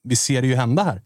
vi 0.03 0.16
ser 0.16 0.41
det 0.41 0.48
ju 0.48 0.56
hända 0.56 0.84
här. 0.84 1.02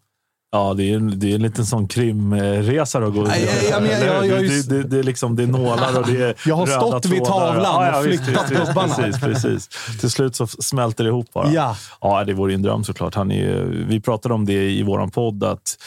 Ja, 0.53 0.73
det 0.73 0.83
är, 0.91 0.95
en, 0.95 1.19
det 1.19 1.31
är 1.31 1.35
en 1.35 1.41
liten 1.41 1.65
sån 1.65 1.87
krimresa 1.87 2.99
att 2.99 3.13
gå 3.13 3.23
det, 3.23 4.99
är 4.99 5.03
liksom 5.03 5.35
det 5.35 5.43
är 5.43 5.47
nålar 5.47 5.99
och 5.99 6.07
det 6.07 6.23
är 6.23 6.35
Jag 6.45 6.55
har 6.55 6.65
stått 6.67 7.05
vid 7.05 7.23
tavlan 7.23 7.95
och 7.95 8.07
visst, 8.07 8.25
flyttat 8.25 8.51
visst, 8.51 8.61
visst, 8.61 8.67
gubbarna. 8.67 8.95
Precis, 8.95 9.21
precis. 9.21 9.67
Till 9.99 10.09
slut 10.11 10.35
så 10.35 10.47
smälter 10.47 11.03
det 11.03 11.07
ihop 11.07 11.33
bara. 11.33 11.51
Ja. 11.51 11.75
Ja, 12.01 12.23
det 12.23 12.33
vore 12.33 12.51
ju 12.51 12.55
en 12.55 12.61
dröm 12.61 12.83
såklart. 12.83 13.15
Han 13.15 13.31
är, 13.31 13.63
vi 13.87 14.01
pratade 14.01 14.33
om 14.33 14.45
det 14.45 14.71
i 14.71 14.83
vår 14.83 15.07
podd, 15.07 15.43
att 15.43 15.77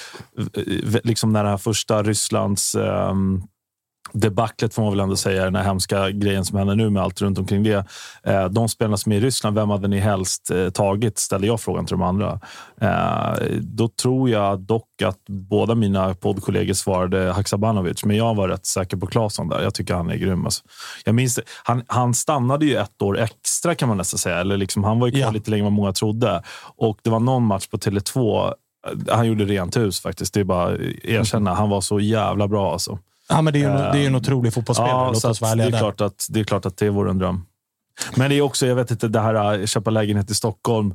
liksom 1.05 1.33
när 1.33 1.45
det 1.45 1.51
här 1.51 1.57
första 1.57 2.03
Rysslands 2.03 2.75
ehm, 2.75 3.43
debaclet 4.13 4.75
får 4.75 4.83
man 4.83 4.93
väl 4.93 5.01
ändå 5.01 5.17
säga, 5.17 5.45
den 5.45 5.55
här 5.57 5.63
hemska 5.65 6.11
grejen 6.11 6.45
som 6.45 6.59
händer 6.59 6.75
nu 6.75 6.91
med 6.91 7.03
allt 7.03 7.21
runt 7.23 7.39
omkring 7.39 7.63
det. 7.63 7.85
Eh, 8.23 8.45
de 8.45 8.69
spelarna 8.69 8.97
som 8.97 9.13
är 9.13 9.17
i 9.17 9.21
Ryssland, 9.21 9.57
vem 9.57 9.71
hade 9.71 9.89
ni 9.89 9.99
helst 9.99 10.51
eh, 10.51 10.69
tagit? 10.71 11.19
Ställde 11.19 11.47
jag 11.47 11.61
frågan 11.61 11.87
till 11.87 11.95
de 11.95 12.03
andra. 12.03 12.41
Eh, 12.81 13.47
då 13.61 13.89
tror 13.89 14.31
jag 14.31 14.61
dock 14.61 15.03
att 15.05 15.19
båda 15.29 15.75
mina 15.75 16.15
poddkollegor 16.15 16.75
svarade 16.75 17.33
Haksabanovic, 17.33 18.05
men 18.05 18.17
jag 18.17 18.35
var 18.35 18.49
rätt 18.49 18.67
säker 18.67 18.97
på 18.97 19.07
Claesson 19.07 19.49
där. 19.49 19.63
Jag 19.63 19.75
tycker 19.75 19.95
han 19.95 20.11
är 20.11 20.17
grym. 20.17 20.45
Alltså. 20.45 20.65
Jag 21.05 21.15
minns. 21.15 21.41
Han, 21.65 21.83
han 21.87 22.15
stannade 22.15 22.67
ju 22.67 22.77
ett 22.77 23.03
år 23.03 23.19
extra 23.19 23.75
kan 23.75 23.89
man 23.89 23.99
nästan 23.99 24.19
säga. 24.19 24.37
Eller 24.37 24.57
liksom, 24.57 24.85
han 24.85 25.01
var 25.01 25.07
ju 25.07 25.13
kvar 25.13 25.21
Ja. 25.21 25.31
lite 25.31 25.51
längre 25.51 25.61
än 25.61 25.65
vad 25.65 25.73
många 25.73 25.93
trodde. 25.93 26.43
Och 26.77 26.99
det 27.03 27.11
var 27.11 27.21
någon 27.21 27.43
match 27.43 27.67
på 27.67 27.77
Tele2 27.77 28.53
han 29.11 29.27
gjorde 29.27 29.45
rent 29.45 29.77
hus 29.77 30.01
faktiskt. 30.01 30.35
Det 30.35 30.41
är 30.41 30.45
bara 30.45 30.75
att 30.75 30.81
erkänna. 31.05 31.55
Han 31.55 31.71
var 31.71 31.81
så 31.81 32.01
jävla 32.01 32.49
bra 32.49 32.73
alltså. 32.73 32.99
Ja, 33.29 33.43
men 33.43 33.53
det 33.53 33.59
är 33.59 33.61
ju 33.61 33.67
en, 33.67 33.77
det 33.77 33.99
är 33.99 34.07
en 34.07 34.15
Eh, 34.15 34.21
otrolig 34.21 34.55
fotbollsspelare. 34.55 34.93
Ja, 34.93 35.11
Låt 35.13 35.21
så 35.21 35.31
oss 35.31 35.37
att 35.37 35.41
vara 35.49 35.55
det, 35.55 35.65
är 35.65 35.71
där. 35.71 35.79
klart 35.79 36.01
att, 36.01 36.27
det 36.31 36.41
är 36.41 36.45
klart 36.45 36.67
att 36.67 36.77
det 36.77 36.91
vore 36.91 37.11
en 37.11 37.19
dröm. 37.19 37.45
Men 38.15 38.31
det 38.31 38.37
är 38.37 38.41
också, 38.43 38.67
jag 38.67 38.75
vet 38.75 38.91
inte, 38.91 39.09
det 39.09 39.21
här 39.21 39.35
att 39.35 39.69
köpa 39.69 39.91
lägenhet 39.91 40.31
i 40.31 40.35
Stockholm. 40.35 40.95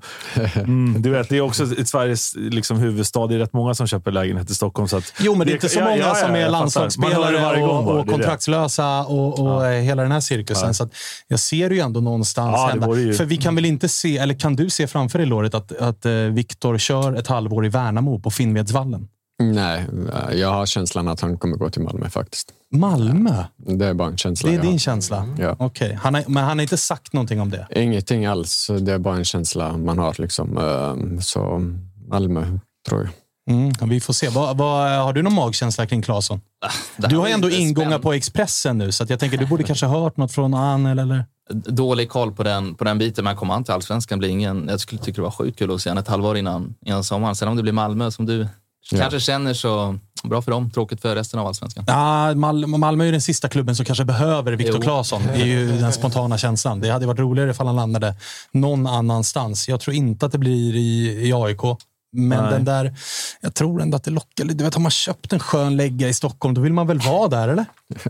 Mm, 0.56 1.02
du 1.02 1.10
vet, 1.10 1.30
det 1.30 1.38
är 1.38 1.42
också 1.42 1.64
ett 1.64 1.88
Sveriges 1.90 2.34
liksom, 2.36 2.78
huvudstad. 2.78 3.28
Det 3.28 3.36
är 3.36 3.40
rätt 3.40 3.54
många 3.54 3.74
som 3.74 3.88
köper 3.88 4.12
lägenhet 4.12 4.50
i 4.50 4.56
Stockholm. 4.56 4.88
Så 4.88 4.98
att 4.98 5.14
Jo, 5.20 5.36
men 5.36 5.48
det 5.48 5.54
är 5.54 5.56
inte 5.56 5.70
så 5.70 5.80
många 5.80 5.98
ja, 5.98 6.08
ja, 6.08 6.16
som 6.16 6.36
är 6.36 6.50
landslagsspelare 6.50 7.64
och, 7.64 8.00
och 8.00 8.08
kontraktslösa 8.08 9.04
och, 9.04 9.40
och 9.40 9.68
eh, 9.68 9.82
hela 9.82 10.02
den 10.04 10.12
här 10.12 10.20
cirkusen. 10.20 10.74
Så 10.74 10.90
jag 11.28 11.40
ser 11.40 11.70
ju 11.70 11.80
ändå 11.80 12.00
någonstans 12.02 12.72
hända. 12.72 12.96
ju- 12.96 13.14
För 13.14 13.26
vi 13.26 13.38
kan 13.38 13.56
väl 13.56 13.66
inte 13.66 13.90
se, 13.90 14.18
eller 14.18 14.34
kan 14.34 14.56
du 14.56 14.70
se 14.70 14.88
framför 14.88 15.18
dig 15.20 15.28
Loret, 15.28 15.54
att, 15.54 15.72
att 15.78 16.06
eh, 16.06 16.12
Viktor 16.14 16.78
kör 16.78 17.14
ett 17.14 17.28
halvår 17.28 17.66
i 17.66 17.70
Värnamo 17.70 18.20
på 18.20 18.32
Finnvedsvallen? 18.32 19.08
Nej, 19.42 19.86
jag 20.34 20.54
har 20.54 20.66
känslan 20.66 21.08
att 21.08 21.22
han 21.22 21.38
kommer 21.38 21.58
gå 21.58 21.70
till 21.70 21.82
Malmö 21.82 22.10
faktiskt. 22.10 22.54
Malmö? 22.72 23.44
Det 23.58 23.86
är 23.86 23.94
bara 23.94 24.08
en 24.08 24.18
känsla 24.18 24.50
Det 24.50 24.56
är 24.56 24.62
din 24.62 24.80
känsla? 24.80 25.28
Ja. 25.40 25.56
Okej. 25.60 26.00
Han 26.02 26.14
har, 26.14 26.24
men 26.28 26.44
han 26.44 26.58
har 26.58 26.62
inte 26.62 26.78
sagt 26.78 27.14
någonting 27.14 27.42
om 27.42 27.50
det? 27.50 27.68
Ingenting 27.76 28.26
alls. 28.26 28.72
Det 28.80 28.94
är 28.94 29.00
bara 29.00 29.16
en 29.16 29.26
känsla 29.26 29.78
man 29.78 29.98
har. 29.98 30.16
Liksom. 30.18 30.58
Ehm, 30.58 31.22
Så 31.22 31.62
Malmö, 32.08 32.58
tror 32.90 33.02
jag. 33.02 33.10
Mm, 33.56 33.72
vi 33.90 34.00
får 34.00 34.14
se. 34.14 34.30
Vad, 34.30 34.58
vad, 34.58 34.92
har 34.92 35.14
du 35.14 35.22
någon 35.22 35.34
magkänsla 35.34 35.86
kring 35.86 36.02
Claesson? 36.02 36.42
Du 36.98 37.18
har 37.18 37.28
ändå 37.28 37.50
ingångar 37.50 38.00
på 38.00 38.14
Expressen 38.14 38.78
nu, 38.78 38.92
så 38.92 39.04
att 39.04 39.10
jag 39.10 39.20
tänker 39.20 39.38
du 39.38 39.46
borde 39.46 39.64
kanske 39.64 39.86
ha 39.86 40.00
hört 40.00 40.18
något 40.18 40.32
från 40.32 40.54
Anel 40.54 41.00
eller? 41.00 41.26
Dålig 41.54 42.10
koll 42.10 42.32
på 42.32 42.44
den, 42.44 42.76
på 42.76 42.84
den 42.84 42.98
biten, 42.98 43.24
men 43.24 43.36
kommer 43.36 43.54
han 43.54 43.64
till 43.64 43.74
allsvenskan 43.74 44.20
blir 44.20 44.30
ingen... 44.30 44.68
Jag 44.70 44.80
skulle 44.80 45.02
tycka 45.02 45.16
det 45.16 45.22
var 45.22 45.32
sjukt 45.32 45.60
kul 45.60 45.72
att 45.72 45.82
se 45.82 45.90
honom 45.90 46.02
ett 46.02 46.08
halvår 46.08 46.38
innan, 46.38 46.76
innan 46.86 47.04
sommaren. 47.04 47.36
Sen 47.36 47.48
om 47.48 47.56
det 47.58 47.64
blir 47.64 47.74
Malmö, 47.74 48.12
som 48.12 48.26
du 48.26 48.48
Ja. 48.92 48.98
kanske 48.98 49.20
känner, 49.20 49.54
så 49.54 50.00
bra 50.24 50.42
för 50.42 50.52
dem. 50.52 50.72
Tråkigt 50.72 51.02
för 51.02 51.16
resten 51.16 51.40
av 51.40 51.48
allsvenskan. 51.48 51.84
Ja, 51.88 52.34
Mal 52.36 52.68
Malmö 52.68 53.04
är 53.04 53.06
ju 53.06 53.12
den 53.12 53.22
sista 53.22 53.50
klubben 53.50 53.76
som 53.76 53.86
kanske 53.86 54.06
behöver 54.06 54.54
Viktor. 54.54 54.82
Claesson. 54.82 55.22
Det 55.34 55.42
är 55.42 55.46
ju 55.46 55.68
den 55.80 55.94
spontana 55.94 56.38
känslan. 56.38 56.80
Det 56.80 56.90
hade 56.90 57.06
varit 57.06 57.20
roligare 57.20 57.52
ifall 57.52 57.68
han 57.68 57.76
landade 57.76 58.16
någon 58.52 58.88
annanstans. 58.88 59.70
Jag 59.70 59.80
tror 59.80 59.96
inte 59.96 60.26
att 60.26 60.32
det 60.32 60.38
blir 60.38 60.76
i, 60.76 61.20
i 61.28 61.34
AIK. 61.34 61.62
Men 62.14 62.44
Nej. 62.44 62.52
den 62.52 62.66
där, 62.66 62.94
jag 63.42 63.54
tror 63.54 63.82
ändå 63.82 63.96
att 63.98 64.04
det 64.04 64.12
lockar. 64.12 64.46
Du 64.46 64.64
vet, 64.64 64.74
har 64.74 64.82
man 64.82 64.92
köpt 64.92 65.34
en 65.34 65.40
skön 65.40 65.78
lägga 65.78 66.08
i 66.08 66.14
Stockholm, 66.14 66.54
då 66.54 66.62
vill 66.62 66.74
man 66.74 66.88
väl 66.88 67.00
vara 67.00 67.28
där, 67.28 67.48
eller? 67.48 67.66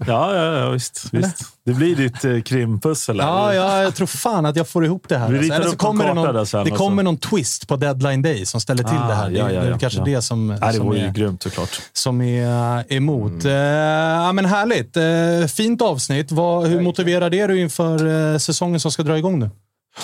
Ja, 0.07 0.35
ja, 0.35 0.57
ja 0.59 0.69
visst, 0.69 1.05
visst. 1.11 1.37
Det 1.65 1.73
blir 1.73 1.95
ditt 1.95 2.25
eh, 2.25 2.41
krimpussel. 2.41 3.17
Ja, 3.17 3.53
ja, 3.53 3.83
jag 3.83 3.95
tror 3.95 4.07
fan 4.07 4.45
att 4.45 4.55
jag 4.55 4.67
får 4.67 4.85
ihop 4.85 5.05
det 5.09 5.17
här. 5.17 5.29
Vi 5.29 5.37
alltså. 5.37 5.53
Eller 5.53 5.69
så 5.69 5.77
kommer 5.77 6.07
det, 6.07 6.13
någon, 6.13 6.45
sen 6.45 6.65
det 6.65 6.71
kommer 6.71 7.03
någon 7.03 7.17
twist 7.17 7.67
på 7.67 7.75
deadline 7.75 8.21
day 8.21 8.45
som 8.45 8.61
ställer 8.61 8.83
till 8.83 8.97
Ah, 8.97 9.07
det 9.07 9.13
här. 9.13 9.29
Det, 9.29 9.37
ja, 9.37 9.51
ja, 9.51 9.61
det 9.61 9.67
är 9.67 9.71
ja, 9.71 9.77
kanske 9.77 9.99
ja. 9.99 10.05
det 10.05 10.21
som, 10.21 10.47
Nej, 10.47 10.59
det 10.61 10.73
som, 10.73 10.93
ju 10.93 10.99
är, 10.99 11.11
grymt 11.11 11.43
såklart. 11.43 11.81
som 11.93 12.21
är 12.21 12.93
emot. 12.93 13.45
Eh, 13.45 13.51
ja, 13.51 14.31
men 14.33 14.45
härligt. 14.45 14.97
Eh, 14.97 15.47
fint 15.47 15.81
avsnitt. 15.81 16.31
Vad, 16.31 16.67
hur 16.67 16.81
motiverad 16.81 17.33
är 17.33 17.47
du 17.47 17.59
inför 17.61 18.31
eh, 18.33 18.37
säsongen 18.37 18.79
som 18.79 18.91
ska 18.91 19.03
dra 19.03 19.17
igång 19.17 19.39
nu? 19.39 19.49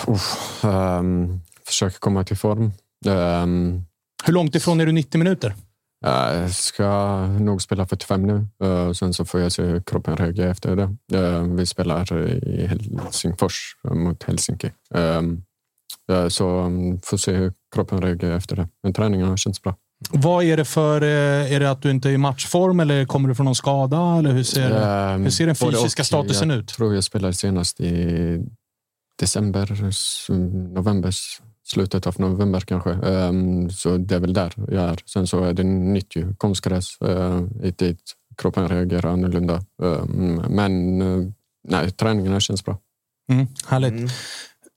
Uff, 0.07 0.63
ehm, 0.63 1.41
försöker 1.67 1.99
komma 1.99 2.23
till 2.23 2.37
form. 2.37 2.71
Ehm, 3.05 3.83
Hur 4.27 4.33
långt 4.33 4.55
ifrån 4.55 4.79
är 4.79 4.85
du 4.85 4.91
90 4.91 5.17
minuter? 5.19 5.53
Jag 6.05 6.51
ska 6.51 7.17
nog 7.27 7.61
spela 7.61 7.85
45 7.85 8.23
nu. 8.27 8.47
Eh, 8.63 8.91
Sen 8.91 9.13
så 9.13 9.25
får 9.25 9.39
jag 9.39 9.51
se 9.51 9.63
hur 9.63 9.81
kroppen 9.81 10.17
reagerar 10.17 10.49
efter 10.49 10.75
det. 10.75 11.17
Eh, 11.17 11.41
Vi 11.43 11.65
spelar 11.65 12.17
i 12.47 12.67
Helsingfors 12.67 13.75
mot 13.91 14.23
Helsinki. 14.23 14.71
Ehm, 14.95 15.43
eh, 16.11 16.27
Så 16.27 16.49
mm, 16.49 17.01
får 17.01 17.17
se 17.17 17.31
hur 17.33 17.53
kroppen 17.75 18.01
reagerar 18.01 18.35
efter 18.37 18.55
det. 18.55 18.67
Men 18.83 18.93
träningen 18.93 19.37
känns 19.37 19.61
bra. 19.61 19.75
Vad 20.11 20.43
är 20.43 20.57
det 20.57 20.65
för... 20.65 21.01
eh, 21.01 21.53
Är 21.53 21.59
det 21.59 21.71
att 21.71 21.81
du 21.81 21.91
inte 21.91 22.09
är 22.09 22.13
i 22.13 22.17
matchform 22.17 22.79
eller 22.79 23.05
kommer 23.05 23.29
du 23.29 23.35
från 23.35 23.45
någon 23.45 23.55
skada? 23.55 24.15
Eller 24.17 24.31
hur 24.31 24.43
ser, 24.43 24.71
Ehm, 25.13 25.23
hur 25.23 25.29
ser 25.29 25.45
den 25.45 25.55
fysiska 25.55 26.03
statusen 26.03 26.49
jag 26.49 26.59
ut? 26.59 26.67
tror 26.67 26.95
jag 26.95 27.03
spelade 27.03 27.33
senast 27.33 27.79
i 27.79 28.45
december, 29.19 29.93
november, 30.73 31.13
slutet 31.67 32.07
av 32.07 32.15
november 32.19 32.59
kanske. 32.59 32.91
Ehm, 32.91 33.69
Så 33.69 33.97
det 33.97 34.15
är 34.15 34.19
väl 34.19 34.33
där 34.33 34.53
jag 34.71 34.83
är. 34.83 34.99
Sen 35.05 35.27
så 35.27 35.43
är 35.43 35.53
det 35.53 35.63
nytt 35.63 36.15
ju, 36.15 36.33
konstgräs. 36.35 37.01
eh, 37.01 37.41
Dit 37.77 37.99
kroppen 38.37 38.67
reagerar 38.69 39.09
annorlunda. 39.11 39.61
Ehm, 39.83 40.35
Men 40.35 41.01
eh, 41.01 41.29
nej, 41.67 41.91
träningarna 41.91 42.39
känns 42.39 42.65
bra. 42.65 42.77
Mm, 43.31 43.47
härligt. 43.67 44.11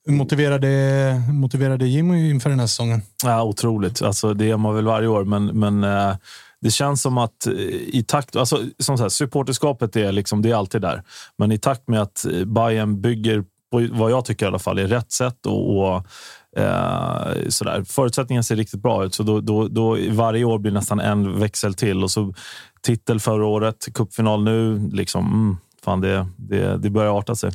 Motiverade, 0.08 1.22
motiverade 1.32 1.86
Jimmy 1.88 2.30
inför 2.30 2.50
den 2.50 2.60
här 2.60 2.66
säsongen? 2.66 3.02
Ja, 3.24 3.42
otroligt. 3.42 4.02
Alltså, 4.02 4.34
det 4.34 4.50
är 4.50 4.56
man 4.56 4.74
väl 4.74 4.84
varje 4.84 5.08
år, 5.08 5.24
men, 5.24 5.46
men 5.46 5.84
eh, 5.84 6.16
det 6.60 6.70
känns 6.70 7.02
som 7.02 7.18
att 7.18 7.46
i 7.86 8.04
takt... 8.06 8.36
Alltså, 8.36 8.58
som 8.78 8.96
så 8.96 9.02
här, 9.04 9.08
supporterskapet 9.08 9.96
är, 9.96 10.12
liksom, 10.12 10.42
det 10.42 10.50
är 10.50 10.54
alltid 10.54 10.80
där. 10.82 11.02
Men 11.38 11.52
i 11.52 11.58
takt 11.58 11.88
med 11.88 12.02
att 12.02 12.26
Bayern 12.46 13.00
bygger 13.00 13.44
på 13.72 13.88
vad 13.92 14.10
jag 14.10 14.24
tycker 14.24 14.46
i 14.46 14.48
alla 14.48 14.58
fall 14.58 14.78
är 14.78 14.86
rätt 14.86 15.12
sätt 15.12 15.46
och, 15.46 15.78
och 15.94 16.06
eh, 16.56 17.48
sådär. 17.48 17.84
Förutsättningarna 17.84 18.42
ser 18.42 18.56
riktigt 18.56 18.82
bra 18.82 19.04
ut. 19.04 19.14
Så 19.14 19.22
då, 19.22 19.40
då, 19.40 19.68
då 19.68 19.98
varje 20.10 20.44
år 20.44 20.58
blir 20.58 20.72
nästan 20.72 21.00
en 21.00 21.40
växel 21.40 21.74
till. 21.74 22.02
Och 22.04 22.10
så 22.10 22.34
titel 22.82 23.20
förra 23.20 23.46
året, 23.46 23.88
cupfinal 23.94 24.44
nu. 24.44 24.88
Liksom, 24.92 25.26
mm, 25.26 25.56
fan 25.84 26.00
det, 26.00 26.26
det, 26.36 26.76
det 26.78 26.90
börjar 26.90 27.18
arta 27.18 27.34
sig. 27.34 27.50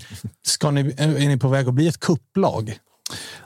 Ska 0.47 0.71
ni, 0.71 0.95
är 0.97 1.27
ni 1.27 1.37
på 1.37 1.47
väg 1.47 1.67
att 1.67 1.73
bli 1.73 1.87
ett 1.87 1.99
kupplag? 1.99 2.77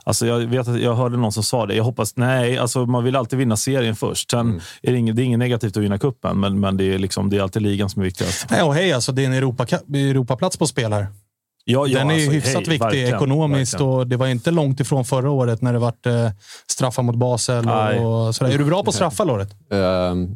Alltså 0.04 0.26
jag, 0.26 0.38
vet 0.38 0.68
att 0.68 0.80
jag 0.80 0.94
hörde 0.94 1.16
någon 1.16 1.32
som 1.32 1.42
sa 1.42 1.66
det. 1.66 1.74
Jag 1.74 1.84
hoppas, 1.84 2.16
nej, 2.16 2.58
alltså 2.58 2.86
man 2.86 3.04
vill 3.04 3.16
alltid 3.16 3.38
vinna 3.38 3.56
serien 3.56 3.96
först. 3.96 4.30
Sen 4.30 4.40
Mm. 4.40 4.60
är 4.82 4.92
det, 4.92 4.98
inget, 4.98 5.16
det 5.16 5.22
är 5.22 5.24
inget 5.24 5.38
negativt 5.38 5.76
att 5.76 5.82
vinna 5.82 5.98
kuppen, 5.98 6.40
men, 6.40 6.60
men 6.60 6.76
det, 6.76 6.84
är 6.84 6.98
liksom, 6.98 7.30
det 7.30 7.36
är 7.36 7.42
alltid 7.42 7.62
ligan 7.62 7.90
som 7.90 8.02
är 8.02 8.04
viktigast. 8.04 8.46
Nej, 8.50 8.62
och 8.62 8.74
hej, 8.74 8.92
alltså, 8.92 9.12
det 9.12 9.22
är 9.22 9.26
en 9.26 9.32
Europa, 9.32 9.66
Europaplats 9.94 10.56
på 10.56 10.66
spel 10.66 10.92
här. 10.92 11.06
Ja, 11.70 11.86
ja, 11.86 11.98
Den 11.98 12.10
är 12.10 12.14
alltså, 12.14 12.30
hyfsat 12.30 12.52
hej, 12.52 12.62
viktig 12.62 12.80
verkligen, 12.80 13.14
ekonomiskt 13.14 13.74
verkligen. 13.74 13.92
och 13.92 14.06
det 14.06 14.16
var 14.16 14.26
inte 14.26 14.50
långt 14.50 14.80
ifrån 14.80 15.04
förra 15.04 15.30
året 15.30 15.62
när 15.62 15.72
det 15.72 15.78
vart 15.78 16.06
eh, 16.06 16.30
straffar 16.66 17.02
mot 17.02 17.16
Basel. 17.16 17.64
Nej. 17.64 17.98
Och, 17.98 18.34
sådär. 18.34 18.52
Är 18.52 18.58
du 18.58 18.64
bra 18.64 18.82
på 18.82 18.88
att 18.88 18.94
straffa, 18.94 19.24
Loret? 19.24 19.48
Ehm, 19.72 20.28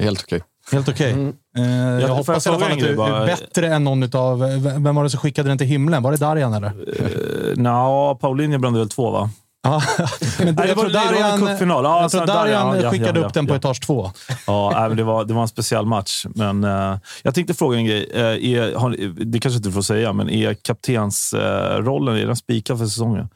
Helt 0.00 0.22
okej. 0.22 0.40
Helt 0.72 0.88
okej. 0.88 1.10
Eh, 1.10 1.64
jag, 1.64 2.00
får 2.00 2.08
jag 2.08 2.14
hoppas 2.14 2.46
i 2.46 2.48
alla 2.48 2.58
fall 2.58 2.72
att 2.72 2.78
du 2.78 2.96
bara? 2.96 3.22
är 3.22 3.26
bättre 3.26 3.74
än 3.74 3.84
någon 3.84 4.16
av... 4.16 4.38
Vem 4.82 4.94
var 4.94 5.04
det 5.04 5.10
som 5.10 5.20
skickade 5.20 5.48
den 5.48 5.58
till 5.58 5.66
himlen? 5.66 6.02
Var 6.02 6.12
det 6.12 6.16
Darjan 6.16 6.54
eller? 6.54 6.68
Uh, 6.68 7.56
Nja, 7.56 8.14
Paulinho 8.14 8.58
brände 8.58 8.78
väl 8.78 8.88
två, 8.88 9.10
va? 9.10 9.30
Ja, 9.62 9.82
men 10.38 10.54
det 10.54 10.66
jag 10.66 10.78
tror 10.78 10.88
det 10.88 10.94
var 10.94 11.06
en 11.06 11.12
Darjan, 11.12 11.40
cupfinal. 11.40 11.84
Ja, 11.84 12.02
jag 12.02 12.10
tror 12.10 12.26
Darjan, 12.26 12.66
Darjan 12.66 12.76
ja, 12.76 12.82
ja, 12.82 12.90
skickade 12.90 13.20
ja, 13.20 13.26
upp 13.26 13.34
den 13.34 13.46
på 13.46 13.52
ja. 13.52 13.56
etage 13.56 13.80
två. 13.86 14.10
Ja, 14.46 14.88
det, 14.96 15.02
var, 15.02 15.24
det 15.24 15.34
var 15.34 15.42
en 15.42 15.48
speciell 15.48 15.86
match. 15.86 16.26
Men, 16.34 16.64
eh, 16.64 16.98
jag 17.22 17.34
tänkte 17.34 17.54
fråga 17.54 17.78
en 17.78 17.84
grej. 17.84 18.10
Eh, 18.14 18.22
är, 18.22 18.74
har, 18.74 18.90
det 19.24 19.38
kanske 19.38 19.56
inte 19.56 19.68
du 19.68 19.72
får 19.72 19.82
säga, 19.82 20.12
men 20.12 20.30
är 20.30 20.54
kaptensrollen 20.54 22.16
är 22.16 22.26
den 22.26 22.36
spikad 22.36 22.78
för 22.78 22.86
säsongen? 22.86 23.28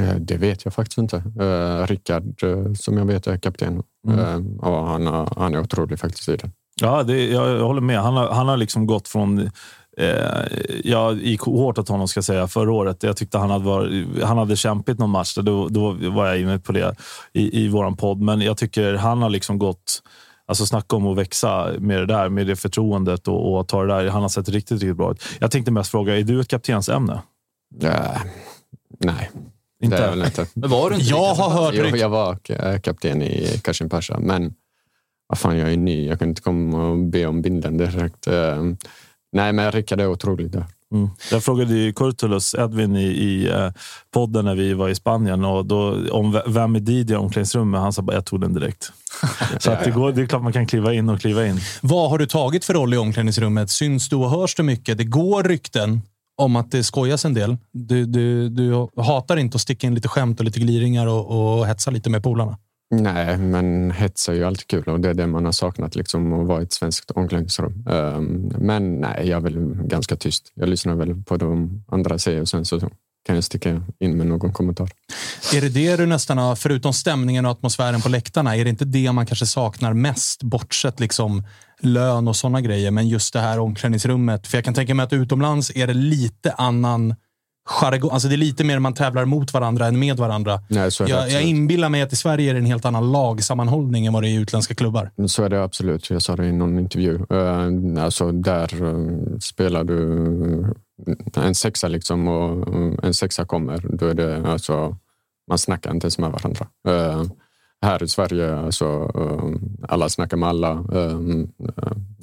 Eh, 0.00 0.14
Det 0.14 0.36
vet 0.36 0.64
jag 0.64 0.74
faktiskt 0.74 0.98
inte. 0.98 1.16
Uh, 1.40 1.86
Rickard, 1.86 2.40
som 2.78 2.98
jag 2.98 3.04
vet 3.04 3.26
är 3.26 3.36
kapten, 3.36 3.82
Mm. 4.08 4.58
Han, 4.62 5.06
han 5.36 5.54
är 5.54 5.60
otrolig 5.60 5.98
faktiskt 5.98 6.28
i 6.28 6.36
den. 6.36 6.52
Ja, 6.80 7.02
det, 7.02 7.26
jag, 7.26 7.48
jag 7.48 7.64
håller 7.64 7.80
med. 7.80 8.00
Han 8.00 8.16
har, 8.16 8.28
han 8.28 8.48
har 8.48 8.56
liksom 8.56 8.86
gått 8.86 9.08
från 9.08 9.50
Eh, 9.96 10.58
jag 10.84 11.16
gick 11.22 11.40
hårt 11.40 11.78
åt 11.78 11.88
honom 11.88 12.08
ska 12.08 12.18
jag 12.18 12.24
säga 12.24 12.48
förra 12.48 12.72
året. 12.72 13.02
Jag 13.02 13.16
tyckte 13.16 13.38
han 13.38 13.50
hade, 13.50 13.64
varit, 13.64 14.06
han 14.22 14.38
hade 14.38 14.56
kämpit 14.56 14.98
någon 14.98 15.10
match. 15.10 15.34
Då, 15.34 15.68
då 15.68 15.92
var 15.92 16.26
jag 16.26 16.40
inne 16.40 16.58
på 16.58 16.72
det 16.72 16.94
i, 17.32 17.64
i 17.64 17.68
våran 17.68 17.96
podd. 17.96 18.20
Men 18.20 18.40
jag 18.40 18.56
tycker 18.56 18.94
han 18.94 19.22
har 19.22 19.30
liksom 19.30 19.58
gått... 19.58 20.02
Alltså 20.46 20.66
snacka 20.66 20.96
om 20.96 21.06
att 21.06 21.18
växa 21.18 21.68
med 21.78 21.98
det 21.98 22.06
där, 22.06 22.28
med 22.28 22.46
det 22.46 22.56
förtroendet 22.56 23.28
och, 23.28 23.54
och 23.58 23.68
ta 23.68 23.82
det 23.84 23.94
där. 23.94 24.08
Han 24.08 24.22
har 24.22 24.28
sett 24.28 24.48
riktigt, 24.48 24.72
riktigt 24.82 24.96
bra 24.96 25.12
ut. 25.12 25.24
Jag 25.40 25.50
tänkte 25.50 25.72
mest 25.72 25.90
fråga, 25.90 26.18
är 26.18 26.22
du 26.22 26.40
ett 26.40 26.48
kaptensämne? 26.48 27.22
Ja, 27.80 28.14
nej, 29.00 29.30
Inte? 29.82 29.96
det 29.96 30.04
är 30.04 30.10
väl 30.10 30.24
inte. 30.24 30.46
Men 30.54 30.70
var 30.70 30.90
du 30.90 30.96
inte 30.96 31.06
Jag 31.10 31.34
har 31.34 31.50
hört 31.50 31.74
Jo, 31.76 31.82
rykten. 31.82 32.00
jag 32.00 32.08
var 32.08 32.34
k- 32.36 32.78
kapten 32.82 33.22
i 33.22 33.60
Kashim 33.64 33.88
Pasha, 33.88 34.18
men 34.20 34.54
vad 35.26 35.38
fan, 35.38 35.58
jag 35.58 35.72
är 35.72 35.76
ny. 35.76 36.06
Jag 36.08 36.18
kan 36.18 36.28
inte 36.28 36.42
komma 36.42 36.88
och 36.88 36.98
be 36.98 37.26
om 37.26 37.42
bindeln 37.42 37.76
direkt. 37.76 38.28
Nej, 39.34 39.52
men 39.52 39.72
Rickard 39.72 40.00
är 40.00 40.06
otrolig 40.06 40.50
där. 40.50 40.66
Mm. 40.92 41.10
Jag 41.30 41.44
frågade 41.44 41.74
ju 41.74 41.92
Kurtulus, 41.92 42.54
Edvin, 42.54 42.96
i, 42.96 43.04
i 43.04 43.48
eh, 43.48 43.70
podden 44.12 44.44
när 44.44 44.54
vi 44.54 44.74
var 44.74 44.88
i 44.88 44.94
Spanien 44.94 45.44
och 45.44 45.66
då, 45.66 46.10
om 46.10 46.42
vem 46.46 46.74
är 46.74 46.80
Didi 46.80 47.12
i 47.12 47.16
omklädningsrummet. 47.16 47.80
Han 47.80 47.92
sa 47.92 48.02
bara, 48.02 48.16
jag 48.16 48.24
tog 48.24 48.40
den 48.40 48.54
direkt. 48.54 48.92
Så 49.58 49.70
att 49.70 49.84
det, 49.84 49.90
går, 49.90 50.12
det 50.12 50.22
är 50.22 50.26
klart 50.26 50.42
man 50.42 50.52
kan 50.52 50.66
kliva 50.66 50.94
in 50.94 51.08
och 51.08 51.20
kliva 51.20 51.46
in. 51.46 51.60
Vad 51.80 52.10
har 52.10 52.18
du 52.18 52.26
tagit 52.26 52.64
för 52.64 52.74
roll 52.74 52.94
i 52.94 52.96
omklädningsrummet? 52.96 53.70
Syns 53.70 54.08
du 54.08 54.16
och 54.16 54.30
hörs 54.30 54.54
du 54.54 54.62
mycket? 54.62 54.98
Det 54.98 55.04
går 55.04 55.42
rykten 55.42 56.00
om 56.36 56.56
att 56.56 56.70
det 56.70 56.84
skojas 56.84 57.24
en 57.24 57.34
del. 57.34 57.56
Du, 57.72 58.06
du, 58.06 58.48
du 58.48 58.88
hatar 58.96 59.36
inte 59.36 59.54
att 59.54 59.60
sticka 59.60 59.86
in 59.86 59.94
lite 59.94 60.08
skämt 60.08 60.38
och 60.38 60.44
lite 60.44 60.60
gliringar 60.60 61.06
och, 61.06 61.58
och 61.58 61.66
hetsa 61.66 61.90
lite 61.90 62.10
med 62.10 62.22
polarna. 62.22 62.58
Nej, 63.02 63.38
men 63.38 63.90
hets 63.90 64.28
är 64.28 64.32
ju 64.32 64.44
alltid 64.44 64.66
kul 64.66 64.84
och 64.84 65.00
det 65.00 65.10
är 65.10 65.14
det 65.14 65.26
man 65.26 65.44
har 65.44 65.52
saknat, 65.52 65.96
liksom, 65.96 66.32
att 66.32 66.46
vara 66.46 66.60
i 66.60 66.64
ett 66.64 66.72
svenskt 66.72 67.10
omklädningsrum. 67.10 67.86
Ehm, 67.90 68.52
men 68.58 69.00
nej, 69.00 69.28
jag 69.28 69.36
är 69.36 69.40
väl 69.40 69.74
ganska 69.74 70.16
tyst. 70.16 70.52
Jag 70.54 70.68
lyssnar 70.68 70.94
väl 70.94 71.22
på 71.22 71.36
de 71.36 71.82
andra 71.88 72.18
säger 72.18 72.40
och 72.40 72.48
sen 72.48 72.64
så 72.64 72.80
kan 73.26 73.34
jag 73.34 73.44
sticka 73.44 73.82
in 73.98 74.16
med 74.16 74.26
någon 74.26 74.52
kommentar. 74.52 74.90
Är 75.54 75.60
det 75.60 75.68
det 75.68 75.96
du 75.96 76.06
nästan 76.06 76.38
har, 76.38 76.56
förutom 76.56 76.92
stämningen 76.92 77.46
och 77.46 77.52
atmosfären 77.52 78.00
på 78.00 78.08
läktarna, 78.08 78.56
är 78.56 78.64
det 78.64 78.70
inte 78.70 78.84
det 78.84 79.12
man 79.12 79.26
kanske 79.26 79.46
saknar 79.46 79.92
mest? 79.92 80.42
Bortsett 80.42 81.00
liksom 81.00 81.44
lön 81.80 82.28
och 82.28 82.36
sådana 82.36 82.60
grejer, 82.60 82.90
men 82.90 83.08
just 83.08 83.32
det 83.32 83.40
här 83.40 83.58
omklädningsrummet. 83.58 84.46
För 84.46 84.58
jag 84.58 84.64
kan 84.64 84.74
tänka 84.74 84.94
mig 84.94 85.04
att 85.04 85.12
utomlands 85.12 85.72
är 85.74 85.86
det 85.86 85.94
lite 85.94 86.52
annan 86.52 87.14
jargong. 87.64 88.10
Alltså 88.10 88.28
det 88.28 88.34
är 88.34 88.36
lite 88.36 88.64
mer 88.64 88.78
man 88.78 88.94
tävlar 88.94 89.24
mot 89.24 89.52
varandra 89.52 89.86
än 89.86 89.98
med 89.98 90.16
varandra. 90.16 90.60
Nej, 90.68 90.90
så 90.90 91.04
är 91.04 91.08
det 91.08 91.14
Jag, 91.14 91.30
jag 91.30 91.42
inbillar 91.42 91.88
mig 91.88 92.02
att 92.02 92.12
i 92.12 92.16
Sverige 92.16 92.50
är 92.50 92.54
det 92.54 92.60
en 92.60 92.66
helt 92.66 92.84
annan 92.84 93.12
lagsammanhållning 93.12 94.06
än 94.06 94.12
vad 94.12 94.22
det 94.22 94.28
är 94.28 94.30
i 94.30 94.34
utländska 94.34 94.74
klubbar. 94.74 95.10
Så 95.26 95.42
är 95.42 95.48
det 95.48 95.64
absolut. 95.64 96.10
Jag 96.10 96.22
sa 96.22 96.36
det 96.36 96.46
i 96.46 96.52
någon 96.52 96.78
intervju. 96.78 97.18
Uh, 97.32 98.04
alltså 98.04 98.32
där 98.32 98.82
uh, 98.82 99.38
spelar 99.38 99.84
du 99.84 100.74
en 101.36 101.54
sexa 101.54 101.88
liksom 101.88 102.28
och 102.28 102.74
en 103.04 103.14
sexa 103.14 103.44
kommer. 103.44 103.96
Då 103.98 104.06
är 104.06 104.14
det 104.14 104.46
alltså, 104.46 104.96
man 105.48 105.58
snackar 105.58 105.90
inte 105.90 106.04
ens 106.04 106.18
med 106.18 106.30
varandra. 106.30 106.66
Uh, 106.88 107.24
här 107.82 108.02
i 108.02 108.08
Sverige, 108.08 108.56
alltså, 108.56 109.10
alla 109.88 110.08
snackar 110.08 110.36
med 110.36 110.48
alla. 110.48 110.84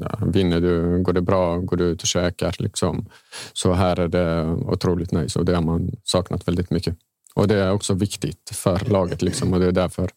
Ja, 0.02 0.26
vinner 0.26 0.62
du, 0.62 1.04
går 1.04 1.14
det 1.14 1.22
bra, 1.22 1.58
går 1.58 1.78
du 1.78 1.84
ut 1.84 2.02
och 2.02 2.08
käkar. 2.08 2.56
Liksom. 2.60 3.06
Så 3.54 3.74
här 3.74 4.00
är 4.00 4.08
det 4.08 4.46
otroligt 4.52 5.12
nice 5.12 5.40
och 5.40 5.46
det 5.46 5.56
har 5.56 5.62
man 5.62 5.92
saknat 6.04 6.48
väldigt 6.48 6.70
mycket. 6.72 6.96
Och 7.36 7.48
det 7.48 7.56
är 7.56 7.72
också 7.72 7.94
viktigt 7.94 8.50
för 8.54 8.90
laget 8.90 9.22
liksom, 9.22 9.54
och 9.54 9.60
det 9.60 9.66
är 9.68 9.72
därför 9.72 10.10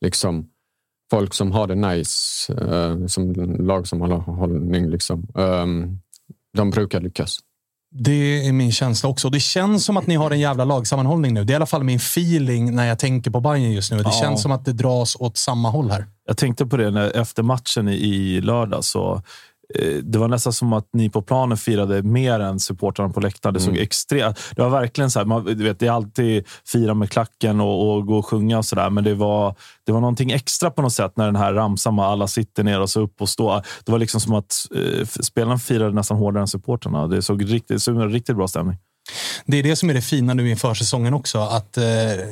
liksom, 0.00 0.48
folk 1.10 1.34
som 1.34 1.52
har 1.52 1.66
det 1.66 1.74
nice 1.74 2.52
eh, 2.52 3.06
som 3.06 3.32
lagsammanhållning, 3.66 4.90
liksom, 4.90 5.26
um, 5.34 5.98
de 6.56 6.70
brukar 6.70 7.00
lyckas. 7.00 7.38
Det 7.94 8.46
är 8.48 8.52
min 8.52 8.72
känsla 8.72 9.08
också. 9.08 9.30
Det 9.30 9.40
känns 9.40 9.84
som 9.84 9.96
att 9.96 10.06
ni 10.06 10.14
har 10.14 10.30
en 10.30 10.40
jävla 10.40 10.64
lagsammanhållning 10.64 11.34
nu. 11.34 11.44
Det 11.44 11.50
är 11.50 11.54
i 11.54 11.56
alla 11.56 11.66
fall 11.66 11.84
min 11.84 11.96
feeling 11.96 12.74
när 12.74 12.86
jag 12.86 12.98
tänker 12.98 13.30
på 13.30 13.40
Bayern 13.40 13.72
just 13.72 13.92
nu. 13.92 13.96
Det 13.98 14.02
Ja. 14.04 14.10
känns 14.22 14.42
som 14.42 14.52
att 14.52 14.64
det 14.64 14.72
dras 14.72 15.16
åt 15.20 15.36
samma 15.36 15.70
håll 15.70 15.90
här. 15.90 16.06
Jag 16.32 16.36
tänkte 16.36 16.66
på 16.66 16.76
det 16.76 16.90
när, 16.90 17.16
efter 17.16 17.42
matchen 17.42 17.88
i, 17.88 17.92
i 17.94 18.40
lördag. 18.40 18.84
Så, 18.84 19.22
eh, 19.74 19.94
det 20.02 20.18
var 20.18 20.28
nästan 20.28 20.52
som 20.52 20.72
att 20.72 20.88
ni 20.92 21.10
på 21.10 21.22
planen 21.22 21.56
firade 21.58 22.02
mer 22.02 22.40
än 22.40 22.60
supportrarna 22.60 23.12
på 23.12 23.20
läktaren. 23.20 23.54
Det, 23.54 23.60
såg 23.60 23.74
Mm. 23.74 23.86
extre- 23.86 24.34
det 24.56 24.62
var 24.62 24.70
verkligen 24.70 25.10
så 25.10 25.18
här, 25.18 25.26
man, 25.26 25.44
du 25.44 25.54
vet, 25.64 25.78
det 25.78 25.86
är 25.86 25.90
alltid 25.90 26.44
fira 26.72 26.94
med 26.94 27.10
klacken 27.10 27.60
och, 27.60 27.92
och 27.94 28.06
gå 28.06 28.18
och 28.18 28.26
sjunga 28.26 28.58
och 28.58 28.64
sådär. 28.64 28.90
Men 28.90 29.04
det 29.04 29.14
var, 29.14 29.54
det 29.86 29.92
var 29.92 30.00
någonting 30.00 30.30
extra 30.32 30.70
på 30.70 30.82
något 30.82 30.92
sätt 30.92 31.12
när 31.16 31.26
den 31.26 31.36
här 31.36 31.52
ramsan 31.52 31.94
med 31.94 32.04
alla 32.04 32.26
sitter 32.26 32.64
ner 32.64 32.80
och 32.80 32.90
så 32.90 33.00
upp 33.00 33.20
och 33.22 33.28
stå. 33.28 33.62
Det 33.84 33.92
var 33.92 33.98
liksom 33.98 34.20
som 34.20 34.34
att 34.34 34.54
eh, 34.74 35.06
spelarna 35.06 35.58
firade 35.58 35.94
nästan 35.94 36.16
hårdare 36.16 36.40
än 36.40 36.48
supportrarna. 36.48 37.06
Det 37.06 37.22
såg 37.22 37.42
riktigt, 37.44 37.68
det 37.68 37.80
såg 37.80 37.96
en 37.96 38.10
riktigt 38.10 38.36
bra 38.36 38.48
stämning. 38.48 38.76
Det 39.46 39.56
är 39.56 39.62
det 39.62 39.76
som 39.76 39.90
är 39.90 39.94
det 39.94 40.02
fina 40.02 40.34
nu 40.34 40.50
inför 40.50 40.74
säsongen 40.74 41.14
också. 41.14 41.38
Att 41.38 41.76
eh, 41.76 41.84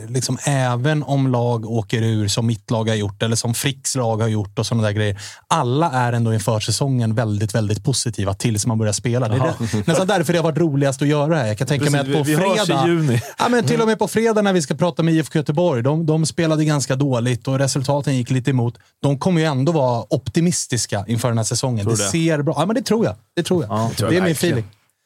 liksom, 0.08 0.38
även 0.44 1.02
om 1.02 1.26
lag 1.28 1.70
åker 1.70 2.02
ur 2.02 2.28
som 2.28 2.46
mitt 2.46 2.70
lag 2.70 2.88
har 2.88 2.94
gjort 2.94 3.22
eller 3.22 3.36
som 3.36 3.54
Fricks 3.54 3.96
lag 3.96 4.16
har 4.20 4.28
gjort 4.28 4.58
och 4.58 4.66
sådana 4.66 4.82
där 4.86 4.92
grejer. 4.92 5.20
Alla 5.48 5.90
är 5.90 6.12
ändå 6.12 6.34
inför 6.34 6.60
säsongen 6.60 7.14
väldigt, 7.14 7.54
väldigt 7.54 7.84
positiva 7.84 8.34
tills 8.34 8.66
man 8.66 8.78
börjar 8.78 8.92
spela. 8.92 9.28
Det 9.28 9.34
är 9.34 9.54
det, 9.72 9.86
nästan 9.86 10.06
därför 10.06 10.32
det 10.32 10.38
har 10.38 10.44
varit 10.44 10.58
roligast 10.58 11.02
att 11.02 11.08
göra 11.08 11.26
det 11.26 11.36
här. 11.36 11.46
Jag 11.46 11.58
kan 11.58 11.66
tänka 11.66 11.90
mig 11.90 12.00
att 12.00 12.06
Precis, 12.06 12.36
på 12.36 12.44
vi- 12.44 12.50
vi 12.50 12.56
fredag... 12.64 12.86
juni. 12.86 13.22
Ja, 13.38 13.48
men 13.48 13.64
till 13.64 13.80
och 13.80 13.86
med 13.86 13.98
på 13.98 14.08
fredag 14.08 14.42
när 14.42 14.52
vi 14.52 14.62
ska 14.62 14.74
prata 14.74 15.02
med 15.02 15.14
IFK 15.14 15.38
Göteborg. 15.38 15.82
De, 15.82 16.06
de 16.06 16.26
spelade 16.26 16.64
ganska 16.64 16.96
dåligt 16.96 17.48
och 17.48 17.58
resultaten 17.58 18.16
gick 18.16 18.30
lite 18.30 18.50
emot. 18.50 18.74
De 19.02 19.18
kommer 19.18 19.40
ju 19.40 19.46
ändå 19.46 19.72
vara 19.72 20.04
optimistiska 20.10 21.04
inför 21.08 21.28
den 21.28 21.38
här 21.38 21.44
säsongen. 21.44 21.86
Tror 21.86 21.96
det, 21.96 22.02
det? 22.04 22.10
ser 22.10 22.42
bra 22.42 22.54
Ja, 22.58 22.66
men 22.66 22.74
det 22.76 22.82
tror 22.82 23.04
jag. 23.04 23.14
Det 23.36 23.42
tror 23.42 23.62
jag. 23.64 23.72
Ja, 23.72 24.08
det 24.08 24.16
är 24.16 24.22
min 24.22 24.32
feeling. 24.32 24.64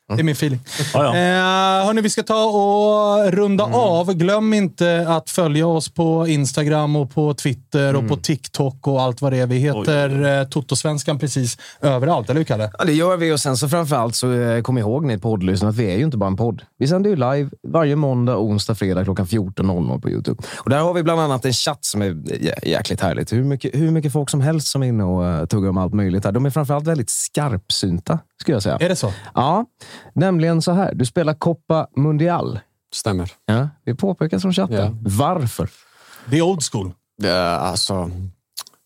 Det 0.08 0.20
är 0.20 0.22
min 0.24 0.32
feeling. 0.32 0.60
Ja, 0.94 1.04
ja. 1.04 1.08
Eh, 1.16 1.86
hörni, 1.86 2.00
vi 2.00 2.10
ska 2.10 2.22
ta 2.22 2.44
och 2.44 3.32
runda 3.32 3.64
av. 3.64 4.12
Glöm 4.14 4.54
inte 4.54 5.04
att 5.08 5.30
följa 5.30 5.66
oss 5.66 5.94
på 5.94 6.26
Instagram 6.28 6.96
och 6.96 7.10
på 7.14 7.34
Twitter 7.34 7.96
och 7.96 8.08
på 8.08 8.16
TikTok 8.16 8.86
och 8.86 9.02
allt 9.02 9.20
vad 9.22 9.32
det 9.32 9.38
är. 9.38 9.46
Vi 9.46 9.56
heter 9.58 10.38
eh, 10.40 10.44
Totosvenskan 10.48 11.18
precis 11.18 11.58
överallt, 11.80 12.30
eller 12.30 12.40
hur 12.40 12.44
Kalle? 12.44 12.70
Ja, 12.78 12.84
det 12.84 12.92
gör 12.92 13.16
vi 13.16 13.32
och 13.32 13.40
sen 13.40 13.56
så 13.56 13.68
framförallt 13.68 14.14
så 14.14 14.32
eh, 14.32 14.62
kom 14.62 14.78
ihåg 14.78 15.04
ni 15.04 15.18
poddlyssnare 15.18 15.70
att 15.70 15.76
vi 15.76 15.92
är 15.92 15.96
ju 15.96 16.04
inte 16.04 16.16
bara 16.16 16.26
en 16.26 16.36
podd. 16.36 16.62
Vi 16.78 16.88
sänder 16.88 17.10
ju 17.10 17.16
live 17.16 17.50
varje 17.68 17.96
måndag, 17.96 18.36
onsdag, 18.38 18.74
fredag 18.74 19.04
klockan 19.04 19.26
14.00 19.26 20.00
på 20.00 20.10
Youtube. 20.10 20.42
Och 20.58 20.70
där 20.70 20.78
har 20.78 20.94
vi 20.94 21.02
bland 21.02 21.20
annat 21.20 21.44
en 21.44 21.52
chatt 21.52 21.84
som 21.84 22.02
är 22.02 22.06
jä- 22.10 22.68
jäkligt 22.68 23.00
härligt. 23.00 23.32
Hur 23.32 23.44
mycket, 23.44 23.74
hur 23.74 23.90
mycket 23.90 24.12
folk 24.12 24.30
som 24.30 24.40
helst 24.40 24.68
som 24.68 24.82
är 24.82 24.86
inne 24.86 25.04
och 25.04 25.40
uh, 25.40 25.46
tuggar 25.46 25.68
om 25.70 25.78
allt 25.78 25.94
möjligt. 25.94 26.24
Här. 26.24 26.32
De 26.32 26.46
är 26.46 26.50
framförallt 26.50 26.86
väldigt 26.86 27.10
skarpsynta, 27.10 28.18
skulle 28.40 28.54
jag 28.54 28.62
säga. 28.62 28.76
Är 28.80 28.88
det 28.88 28.96
så? 28.96 29.12
Ja, 29.34 29.64
nämligen 30.12 30.62
så 30.62 30.72
här. 30.72 30.94
Du 30.94 31.06
spelar 31.06 31.34
Copa 31.34 31.88
Mundial. 31.96 32.60
Stämmer. 32.94 33.30
Ja, 33.46 33.68
det 33.84 33.94
påpekas 33.94 34.42
från 34.42 34.52
chatten. 34.52 34.76
Ja. 34.76 34.90
Varför? 35.00 35.70
Det 36.26 36.38
är 36.38 36.42
old 36.42 36.62
school. 36.62 36.92
Det 37.18 37.56
alltså, 37.56 38.10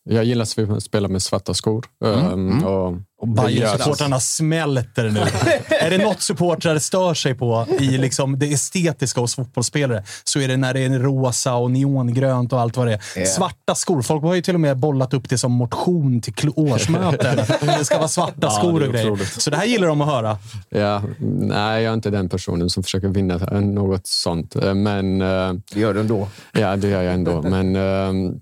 jag 0.09 0.23
gillar 0.25 0.43
att 0.75 0.83
spela 0.83 1.07
med 1.07 1.21
svarta 1.21 1.53
skor. 1.53 1.85
Um, 2.03 2.63
och 2.65 2.93
Och 3.21 3.27
Bayern-supportrarna 3.27 4.15
Ja, 4.15 4.19
smälter 4.19 5.09
nu. 5.09 5.19
är 5.75 5.89
det 5.89 5.97
något 5.97 6.21
supportrar 6.21 6.79
stör 6.79 7.13
sig 7.13 7.35
på 7.35 7.65
i 7.79 7.97
liksom 7.97 8.39
det 8.39 8.53
estetiska 8.53 9.21
hos 9.21 9.35
fotbollsspelare 9.35 10.03
så 10.23 10.39
är 10.39 10.47
det 10.47 10.57
när 10.57 10.73
det 10.73 10.79
är 10.79 10.89
rosa 10.99 11.55
och 11.55 11.71
neongrönt 11.71 12.53
och 12.53 12.59
allt 12.61 12.77
vad 12.77 12.87
det 12.87 12.93
är. 12.93 13.01
Ja. 13.15 13.25
Svarta 13.25 13.75
skor. 13.75 14.01
Folk 14.01 14.23
har 14.23 14.35
ju 14.35 14.41
till 14.41 14.53
och 14.53 14.59
med 14.61 14.77
bollat 14.77 15.13
upp 15.13 15.29
det 15.29 15.37
som 15.37 15.51
motion 15.51 16.21
till 16.21 16.49
årsmöten. 16.55 17.37
det 17.61 17.85
ska 17.85 17.97
vara 17.97 18.07
svarta 18.07 18.33
Ja, 18.41 18.49
skor 18.49 18.83
är 18.83 18.87
och 18.87 18.93
grejer. 18.93 19.11
otroligt. 19.11 19.41
Så 19.41 19.49
det 19.49 19.57
här 19.57 19.65
gillar 19.65 19.87
de 19.87 20.01
att 20.01 20.07
höra. 20.07 20.37
Ja, 20.69 21.01
nej, 21.39 21.83
jag 21.83 21.89
är 21.91 21.93
inte 21.93 22.09
den 22.09 22.29
personen 22.29 22.69
som 22.69 22.83
försöker 22.83 23.07
vinna 23.07 23.37
något 23.61 24.07
sånt. 24.07 24.55
Eh, 24.55 24.73
Men, 24.73 25.21
eh, 25.21 25.53
Det 25.73 25.79
gör 25.79 25.93
du 25.93 25.99
ändå. 25.99 26.27
ja, 26.51 26.75
det 26.75 26.87
gör 26.87 27.01
jag 27.01 27.13
ändå. 27.13 27.41
Men 27.41 27.75
eh, 27.75 28.33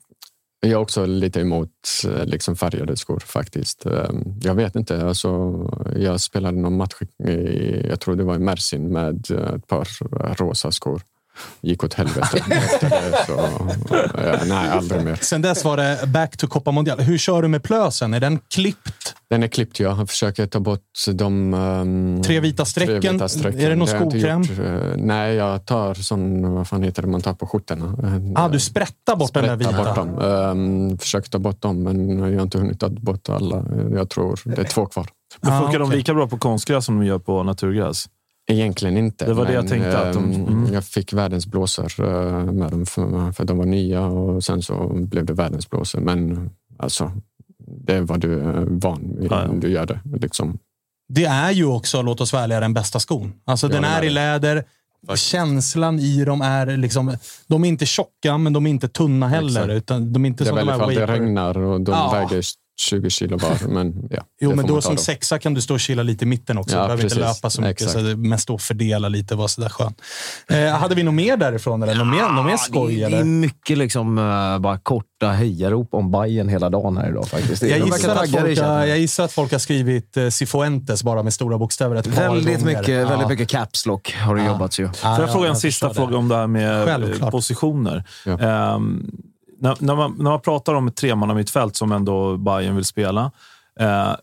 jag 0.60 0.72
är 0.72 0.76
också 0.76 1.06
lite 1.06 1.42
emot 1.42 1.72
eh, 2.08 2.26
liksom 2.26 2.56
färgade 2.56 2.98
skor 2.98 3.20
faktiskt. 3.20 3.86
Ehm, 3.86 4.40
jag 4.42 4.56
vet 4.56 4.76
inte. 4.76 5.06
Alltså, 5.06 5.54
jag 5.96 6.22
spelade 6.22 6.58
någon 6.58 6.78
match, 6.78 7.02
i, 7.28 7.88
jag 7.90 8.00
tror 8.00 8.16
det 8.16 8.24
var 8.24 8.36
i 8.36 8.40
Mersin, 8.40 8.94
med 8.94 9.32
eh, 9.32 9.54
ett 9.54 9.68
par 9.68 9.88
rosa 10.36 10.72
skor. 10.72 11.02
Gick 11.62 11.84
åt 11.84 11.94
helvete 11.94 12.44
det. 12.50 13.26
Så, 13.28 13.34
eh, 14.20 14.40
nej, 14.48 14.70
aldrig 14.70 15.04
mer. 15.04 15.16
Sen 15.22 15.42
dess 15.42 15.64
var 15.66 15.78
det 15.78 16.00
back 16.08 16.38
to 16.38 16.48
Copa 16.48 16.72
Mondial. 16.72 17.00
Hur 17.00 17.18
kör 17.18 17.42
du 17.42 17.48
med 17.48 17.64
plösen? 17.64 18.14
Är 18.14 18.20
den 18.20 18.40
klippt? 18.54 19.16
Den 19.30 19.44
är 19.44 19.48
klippt, 19.48 19.80
ja. 19.80 19.98
Jag 19.98 20.10
försöker 20.10 20.48
ta 20.48 20.60
bort 20.60 20.82
de... 21.14 21.54
ehm, 21.54 22.22
Tre 22.24 22.40
vita 22.40 22.66
strecken. 22.66 23.02
tre 23.02 23.12
vita 23.12 23.28
strecken. 23.30 23.60
Är 23.62 23.70
det 23.70 23.76
någon 23.76 23.88
skokräm? 23.88 24.42
Eh, 24.42 24.94
Nej, 24.98 25.36
jag 25.36 25.66
tar 25.66 25.94
sån, 25.94 26.54
vad 26.54 26.68
fan 26.68 26.84
heter 26.84 27.02
det 27.02 27.08
man 27.08 27.22
tar 27.22 27.34
på 27.34 27.48
skjortorna. 27.48 27.98
Ah, 28.36 28.48
du 28.50 28.60
sprättar 28.60 29.16
bort 29.16 29.34
den 29.34 29.44
där 29.44 29.56
Sprätta 29.56 29.72
vita. 29.72 29.84
bort 29.84 29.96
dem. 29.96 30.20
Um, 30.20 30.98
försöker 30.98 31.30
ta 31.30 31.40
bort 31.40 31.62
dem, 31.62 31.84
men 31.84 32.20
jag 32.20 32.36
har 32.38 32.42
inte 32.44 32.58
hunnit 32.58 32.80
ta 32.80 32.90
bort 32.90 33.30
alla. 33.30 33.64
Jag 33.94 34.10
tror 34.10 34.40
det 34.44 34.62
är 34.62 34.64
två 34.66 34.86
kvar. 34.86 35.08
Men 35.42 35.54
Ah, 35.54 35.62
funkar 35.62 35.80
de 35.80 35.86
okej. 35.86 35.98
lika 35.98 36.14
bra 36.14 36.28
på 36.28 36.38
konstgräs 36.38 36.86
som 36.86 37.00
de 37.00 37.06
gör 37.06 37.20
på 37.20 37.44
naturgräs? 37.44 38.06
Egentligen 38.50 38.98
inte. 38.98 39.26
Det 39.26 39.34
var 39.34 39.46
det 39.46 39.52
men, 39.52 39.56
jag 39.56 39.68
tänkte 39.68 40.00
att 40.00 40.14
de- 40.14 40.32
ehm, 40.34 40.48
mm. 40.48 40.74
Jag 40.74 40.84
fick 40.86 41.14
världens 41.14 41.48
blåsor 41.48 41.86
eh, 42.00 42.44
med 42.52 42.72
dem 42.72 42.86
för, 42.86 43.32
för 43.32 43.46
de 43.46 43.58
var 43.58 43.66
nya 43.66 44.06
och 44.06 44.44
sen 44.44 44.62
så 44.62 44.94
blev 44.94 45.26
det 45.26 45.34
världens 45.34 45.70
blåsor. 45.70 46.00
Men 46.00 46.50
alltså, 46.80 47.12
det 47.86 47.94
är 47.94 48.02
vad 48.02 48.20
du 48.20 48.40
är 48.40 48.66
van 48.70 49.16
vid. 49.20 49.32
Ja, 49.32 49.44
ja. 49.46 49.52
Du 49.54 49.70
gör 49.70 49.86
det. 49.86 50.00
Liksom. 50.22 50.58
det 51.10 51.26
är 51.26 51.52
ju 51.52 51.66
också, 51.66 52.02
låt 52.02 52.22
oss 52.22 52.34
vara 52.34 52.44
ärliga, 52.44 52.60
den 52.60 52.74
bästa 52.74 53.00
skon. 53.00 53.34
Alltså 53.46 53.68
den 53.68 53.84
är 53.84 54.04
i 54.04 54.10
läder. 54.10 54.64
Känslan 55.16 56.00
i 56.00 56.26
dem 56.26 56.42
är 56.42 56.78
liksom... 56.78 57.18
De 57.48 57.64
är 57.64 57.68
inte 57.68 57.86
tjocka, 57.86 58.38
men 58.38 58.54
de 58.54 58.66
är 58.66 58.70
inte 58.70 58.88
tunna 58.88 59.28
heller. 59.28 59.62
Exakt. 59.62 59.78
Utan 59.78 60.14
de 60.14 60.26
är 60.26 60.30
inte 60.30 60.44
Det 60.44 60.48
är 60.48 60.50
som 60.50 60.56
väl 60.56 60.66
de 60.66 60.72
här 60.72 60.92
ifall 60.92 60.96
det 60.96 61.14
regnar 61.14 61.58
och 61.58 61.82
de 61.82 61.92
Ja. 61.92 62.12
väger 62.14 62.42
20 62.80 63.10
kilo 63.10 63.38
var. 63.38 63.68
Men 63.74 64.08
ja, 64.12 64.24
Jo, 64.42 64.50
det 64.50 64.56
men 64.56 64.68
då 64.68 64.82
som 64.82 64.98
sexa 64.98 65.40
kan 65.40 65.54
du 65.54 65.62
stå 65.62 65.74
och 65.74 65.80
chilla 65.80 66.04
lite 66.04 66.26
i 66.26 66.28
mitten 66.28 66.58
också. 66.58 66.76
Ja, 66.76 66.82
du 66.82 66.88
behöver 66.88 67.04
inte 67.04 67.16
precis. 67.16 67.38
löpa 67.38 67.50
så 67.50 67.62
mycket. 67.62 67.82
Exakt. 67.82 67.92
Så 67.94 68.00
det 68.00 68.12
är 68.12 68.16
mest 68.16 68.50
att 68.50 68.62
fördela 68.62 69.10
lite 69.10 69.36
vara 69.36 69.48
sådär 69.48 69.70
skön. 69.70 69.94
Eh, 70.50 70.70
hade 70.70 70.96
vi 70.96 71.04
något 71.04 71.14
mer 71.14 71.38
därifrån? 71.38 71.84
Eller? 71.84 71.96
något 71.96 72.08
mer, 72.08 72.30
något 72.30 72.46
mer 72.46 72.58
skoj? 72.58 72.96
Det 72.96 73.04
är 73.04 73.08
eller? 73.08 73.24
mycket 73.24 73.78
liksom, 73.78 74.18
eh, 74.18 74.60
bara 74.60 74.78
korta 74.80 75.30
hejarop 75.30 75.94
om 75.94 76.12
Bayern 76.12 76.50
hela 76.50 76.70
dagen 76.70 76.98
här 76.98 77.10
idag 77.10 77.28
faktiskt. 77.28 77.62
Det- 77.62 77.68
Jag 77.68 77.80
gissar, 77.88 78.10
att 78.16 78.32
folk, 78.32 78.60
har- 78.62 78.86
jag 78.86 79.00
gissar 79.00 79.24
att 79.24 79.32
folk 79.34 79.52
har 79.52 79.60
skrivit 79.60 80.18
eh, 80.18 80.28
Cifuentes 80.30 81.04
bara 81.04 81.24
med 81.24 81.34
stora 81.34 81.58
bokstäver 81.58 81.96
ett 81.96 82.16
par 82.16 82.22
Väldigt 82.34 82.60
gånger. 82.60 82.78
mycket, 82.80 82.96
Ja. 82.96 83.08
väldigt 83.10 83.28
mycket 83.30 83.50
caps 83.50 83.86
lock 83.86 84.14
har 84.14 84.36
det 84.36 84.42
Ja. 84.42 84.48
jobbats 84.48 84.80
ju. 84.80 84.84
Ja, 84.84 84.90
Får 84.92 85.10
jag 85.12 85.22
ja, 85.30 85.34
fråga 85.34 85.50
en 85.50 85.56
sista 85.56 85.88
det. 85.88 85.94
fråga 85.94 86.18
om 86.18 86.28
det 86.28 86.36
här 86.36 86.48
med 86.48 86.80
eh, 86.80 86.86
Självklart. 86.86 87.32
positioner? 87.32 88.04
Ehm, 88.40 89.12
när, 89.60 89.76
när, 89.80 89.96
man, 89.96 90.16
när 90.18 90.32
man 90.32 90.42
pratar 90.42 90.74
om 90.74 90.88
ett 90.88 90.96
tremannamittfält 90.96 91.76
som 91.76 91.92
ändå 91.92 92.38
Bayern 92.38 92.76
vill 92.76 92.86
spela. 92.86 93.32
Eh, 93.80 94.16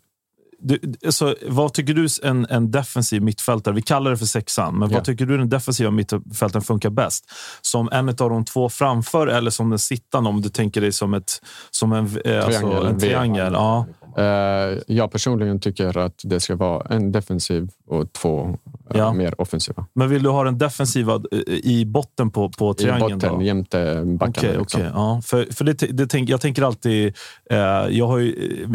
du, 0.67 0.79
alltså, 1.07 1.35
vad 1.49 1.73
tycker 1.75 1.95
du 1.95 2.07
en, 2.23 2.47
en 2.51 2.71
defensiv 2.71 3.23
mittfältare, 3.23 3.75
vi 3.75 3.83
kallar 3.83 4.11
det 4.11 4.17
för 4.17 4.27
sexan, 4.27 4.79
men 4.79 4.91
Ja. 4.91 4.97
vad 4.97 5.05
tycker 5.05 5.27
du 5.27 5.39
den 5.39 5.49
defensiva 5.49 5.91
mittfältaren 5.91 6.63
funkar 6.63 6.91
bäst? 6.91 7.25
Som 7.63 7.89
en 7.93 8.09
av 8.09 8.15
de 8.15 8.45
två 8.45 8.69
framför 8.69 9.27
eller 9.27 9.51
som 9.51 9.71
den 9.71 9.79
sittande 9.79 10.31
om 10.31 10.43
du 10.43 10.49
tänker 10.49 10.81
dig 10.81 10.93
som, 10.93 11.15
ett, 11.15 11.41
som 11.71 11.93
en, 11.93 12.21
eh, 12.25 12.45
alltså, 12.45 12.61
Triangel, 12.61 12.87
en 12.87 12.95
V. 12.99 13.01
triangel? 13.07 13.53
Ja. 13.53 13.87
Eh, 14.17 14.79
jag 14.87 15.13
personligen 15.13 15.61
tycker 15.61 15.99
att 15.99 16.21
det 16.25 16.41
ska 16.41 16.57
vara 16.57 16.87
en 16.95 17.13
defensiv 17.13 17.69
och 17.87 18.13
två 18.13 18.49
eh, 18.91 18.97
Ja. 18.99 19.13
mer 19.13 19.41
offensiva. 19.41 19.87
Men 19.95 20.09
vill 20.09 20.23
du 20.23 20.29
ha 20.29 20.45
den 20.45 20.59
defensiva 20.59 21.15
eh, 21.15 21.39
i 21.55 21.85
botten 21.87 22.31
på, 22.31 22.49
på 22.49 22.71
I 22.71 22.75
triangeln? 22.75 23.19
botten 23.19 23.35
då? 23.39 23.43
jämte 23.43 24.03
backarna. 24.05 24.49
Okej, 24.49 24.59
liksom. 24.59 24.81
okej, 24.81 24.91
ja. 24.95 25.21
För, 25.25 25.47
för 25.55 25.65
det, 25.65 25.73
det 25.73 26.07
tänk, 26.07 26.29
jag 26.29 26.41
tänker 26.41 26.63
alltid... 26.63 27.15
Eh, 27.51 27.59
jag 27.91 28.07
har 28.07 28.19
ju 28.19 28.33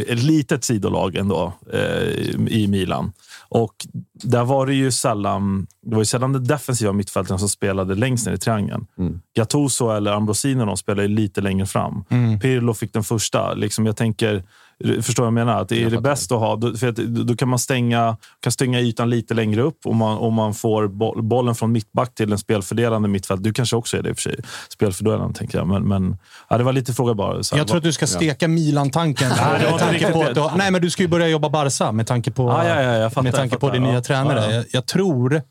ett 0.08 0.24
litet 0.24 0.64
sidolag 0.64 1.16
ändå 1.16 1.54
eh, 1.74 2.04
i 2.48 2.68
Milan. 2.70 3.12
Och 3.50 3.74
där 4.14 4.44
var 4.44 4.66
det 4.66 4.74
ju 4.74 4.92
sällan, 4.92 5.68
det 5.82 5.96
var 5.96 6.02
ju 6.02 6.06
sällan 6.06 6.34
de 6.34 6.44
defensiva 6.44 6.94
mittfältarna 6.94 7.38
som 7.38 7.50
spelade 7.50 7.96
längst 7.96 8.26
ner 8.28 8.34
i 8.34 8.38
triangeln. 8.38 8.88
Mm. 8.98 9.20
Gattuso 9.36 9.90
eller 9.90 10.12
Ambrosino 10.12 10.66
de 10.66 10.78
spelade 10.78 11.08
lite 11.08 11.42
längre 11.42 11.66
fram. 11.66 12.04
Mm. 12.10 12.40
Pirlo 12.40 12.74
fick 12.74 12.94
den 12.94 13.04
första. 13.04 13.54
Liksom 13.54 13.86
jag 13.86 13.98
tänker, 13.98 14.44
förstår 15.02 15.24
vad 15.24 15.28
jag 15.28 15.34
menar? 15.34 15.62
Att 15.62 15.70
det 15.70 15.76
är 15.82 15.84
det 15.86 15.90
fattar. 15.90 16.02
bäst 16.02 16.32
att 16.32 16.40
ha. 16.40 16.62
För 16.78 16.88
att, 16.88 16.96
då 16.96 17.36
kan 17.36 17.48
man 17.50 17.60
stänga, 17.60 18.18
kan 18.40 18.52
stänga 18.52 18.80
ytan 18.80 19.10
lite 19.10 19.34
längre 19.34 19.62
upp 19.62 19.78
om 19.86 19.98
man, 19.98 20.18
om 20.18 20.34
man 20.34 20.54
får 20.54 20.88
boll, 20.88 21.22
bollen 21.24 21.56
från 21.56 21.72
mittback 21.72 22.16
till 22.16 22.32
en 22.32 22.38
spelfördelande 22.38 23.08
mittfält. 23.08 23.44
Du 23.44 23.54
kanske 23.54 23.76
också 23.76 23.98
är 23.98 24.02
det 24.04 24.10
i 24.10 24.12
och 24.14 24.18
för 24.18 24.22
sig. 24.22 24.40
Spelfördelande, 24.70 25.38
tänker 25.38 25.58
jag. 25.58 25.68
Men, 25.68 25.88
men 25.88 26.18
ja, 26.50 26.58
det 26.58 26.64
var 26.64 26.74
lite 26.74 26.94
fråga 26.94 27.14
bara. 27.14 27.44
Så 27.44 27.58
Jag 27.58 27.68
tror 27.68 27.78
att 27.78 27.84
du 27.84 27.94
ska 27.94 28.08
steka 28.08 28.48
Milan-tanken. 28.48 29.32
Nej, 29.38 29.62
du, 30.66 30.72
men 30.72 30.82
du 30.82 30.90
ska 30.90 31.04
ju 31.04 31.10
börja 31.10 31.28
jobba 31.28 31.50
Barca 31.50 31.92
med 31.92 32.08
tanke 32.08 32.32
på, 32.32 32.44
Ja, 32.44 32.68
ja, 32.68 32.82
ja, 32.82 33.10
fattar, 33.10 33.22
med 33.24 33.36
tanke 33.36 33.54
jag 33.54 33.60
på 33.60 33.68
fattar. 33.68 33.74
din 33.80 33.84
nya 33.84 33.94
Ja. 33.94 34.02
tränare. 34.02 34.40
Ja, 34.40 34.46
ja. 34.50 34.56
Jag, 34.56 34.66
jag 34.72 34.86
tror, 34.86 35.42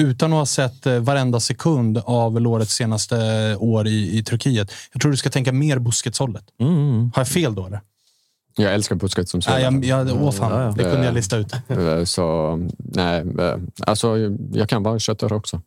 utan 0.00 0.32
att 0.32 0.38
ha 0.38 0.46
sett 0.46 0.86
eh, 0.86 0.98
varenda 0.98 1.40
sekund 1.40 1.98
av 2.04 2.40
Lorets 2.40 2.74
senaste 2.74 3.16
år 3.56 3.86
i, 3.86 4.18
i 4.18 4.22
Turkiet, 4.24 4.72
jag 4.92 5.02
tror 5.02 5.10
du 5.10 5.16
ska 5.16 5.30
tänka 5.30 5.52
mer 5.52 5.78
Busquets-hållet. 5.78 6.44
Mm. 6.60 7.10
Har 7.14 7.20
jag 7.20 7.28
fel 7.28 7.54
då? 7.54 7.66
Eller? 7.66 7.80
Jag 8.58 8.74
älskar 8.74 8.96
Busquets 8.96 9.30
som 9.30 9.40
Nej, 9.48 9.62
sådan. 9.64 9.82
jag, 9.82 10.08
jag, 10.08 10.22
åh 10.22 10.30
fan, 10.32 10.52
Ja, 10.52 10.62
ja. 10.62 10.74
det 10.76 10.84
kunde 10.90 11.04
jag 11.06 11.14
lista 11.14 11.36
ut. 11.36 11.52
Eh, 11.68 12.04
Så 12.04 12.56
nej, 12.78 13.20
eh, 13.40 13.54
alltså 13.86 14.16
jag 14.52 14.68
kan 14.68 14.82
vara 14.82 14.98
köttare 14.98 15.34
också. 15.34 15.60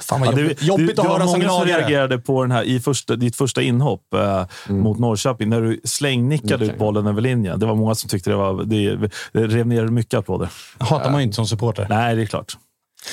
Fan 0.00 0.20
vad 0.20 0.28
Ja, 0.34 0.40
jobbigt, 0.40 0.62
jobbigt 0.62 0.86
du, 0.86 0.92
att 0.92 0.96
det 0.96 1.02
var 1.02 1.08
höra 1.18 1.20
som 1.28 1.40
många 1.40 1.48
som 1.50 1.58
gnagare. 1.66 1.80
reagerade 1.80 2.18
på 2.18 2.42
den 2.42 2.50
här 2.50 2.62
i 2.62 2.80
första, 2.80 3.16
ditt 3.16 3.36
första 3.36 3.62
inhopp 3.62 4.14
eh, 4.14 4.44
mot 4.68 4.98
Norrköping, 4.98 5.48
när 5.48 5.60
du 5.60 5.80
slängnickade 5.84 6.44
Nickade. 6.54 6.64
ut 6.72 6.78
bollen 6.78 7.06
över 7.06 7.20
linjen. 7.20 7.58
Det 7.60 7.66
var 7.66 7.74
många 7.74 7.94
som 7.94 8.08
tyckte 8.08 8.30
det 8.30 8.36
var... 8.36 8.64
Det, 8.64 8.96
det 9.32 9.46
rev 9.46 9.66
ner 9.66 9.86
mycket 9.86 10.14
applåder. 10.18 10.48
hatar 10.78 11.10
man 11.10 11.20
ju 11.20 11.24
inte 11.24 11.34
som 11.36 11.46
supporter. 11.46 11.86
Nej, 11.88 12.16
det 12.16 12.22
är 12.22 12.26
klart. 12.26 12.56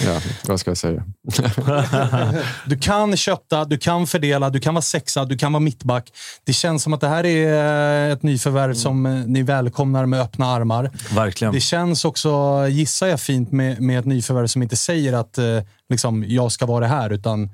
Ja, 0.05 0.21
vad 0.47 0.59
ska 0.59 0.69
jag 0.69 0.77
säga? 0.77 1.03
Du 2.65 2.77
kan 2.77 3.17
kötta, 3.17 3.65
du 3.65 3.77
kan 3.77 4.07
fördela, 4.07 4.49
du 4.49 4.59
kan 4.59 4.73
vara 4.73 4.81
sexa, 4.81 5.25
du 5.25 5.37
kan 5.37 5.53
vara 5.53 5.59
mittback. 5.59 6.13
Det 6.45 6.53
känns 6.53 6.83
som 6.83 6.93
att 6.93 7.01
det 7.01 7.07
här 7.07 7.25
är 7.25 8.07
eh, 8.07 8.13
ett 8.13 8.23
nyförvärv 8.23 8.73
som 8.73 9.05
eh, 9.05 9.13
ni 9.13 9.43
välkomnar 9.43 10.05
med 10.05 10.21
öppna 10.21 10.45
armar. 10.45 10.91
Verkligen. 11.15 11.53
Det 11.53 11.59
känns 11.59 12.05
också, 12.05 12.65
gissar 12.69 13.07
jag, 13.07 13.19
fint 13.19 13.51
med, 13.51 13.81
med 13.81 13.99
ett 13.99 14.05
nyförvärv 14.05 14.47
som 14.47 14.63
inte 14.63 14.75
säger 14.75 15.13
att 15.13 15.37
eh, 15.37 15.45
liksom, 15.89 16.25
jag 16.27 16.51
ska 16.51 16.65
vara 16.65 16.79
det 16.79 16.87
här, 16.87 17.09
utan 17.09 17.49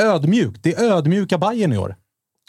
ödmjukt. 0.00 0.62
Det 0.62 0.74
är 0.74 0.92
ödmjuka 0.92 1.38
Bayern 1.38 1.72
i 1.72 1.78
år. 1.78 1.96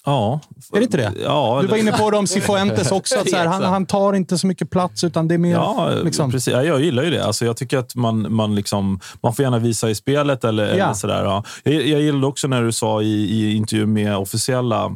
Ja. 0.10 0.40
Är 0.74 0.78
det 0.78 0.84
inte 0.84 0.98
det? 0.98 1.14
Ja, 1.24 1.60
Du 1.62 1.68
var 1.68 1.78
inne 1.78 1.92
på 1.92 2.12
det 2.12 2.18
om 2.18 2.28
Cifuentes 2.28 2.92
också. 2.92 3.20
Att 3.20 3.30
så 3.30 3.36
här, 3.36 3.46
han, 3.46 3.64
han 3.64 3.86
tar 3.86 4.14
inte 4.14 4.38
så 4.38 4.48
mycket 4.48 4.70
plats, 4.70 5.04
utan 5.04 5.28
det 5.28 5.34
är 5.34 5.38
mer... 5.38 5.54
Ja, 5.54 5.90
liksom, 6.04 6.32
precis. 6.32 6.54
Ja, 6.54 6.64
jag 6.64 6.82
gillar 6.82 7.04
ju 7.04 7.10
det. 7.10 7.26
Alltså, 7.26 7.46
jag 7.46 7.58
tycker 7.58 7.78
att 7.78 7.96
man, 7.96 8.34
man, 8.34 8.56
liksom, 8.56 9.00
man 9.24 9.34
får 9.34 9.44
gärna 9.44 9.60
visa 9.60 9.90
i 9.90 9.96
spelet. 9.96 10.44
Eller, 10.44 10.64
Ja. 10.78 10.84
eller 10.86 10.94
sådär, 10.94 11.24
ja. 11.24 11.44
jag, 11.64 11.74
jag 11.74 12.02
gillade 12.02 12.28
också 12.28 12.48
när 12.48 12.64
du 12.64 12.72
sa 12.72 13.02
i, 13.02 13.06
i 13.08 13.56
intervjun 13.56 13.94
med 13.94 14.18
officiella 14.18 14.92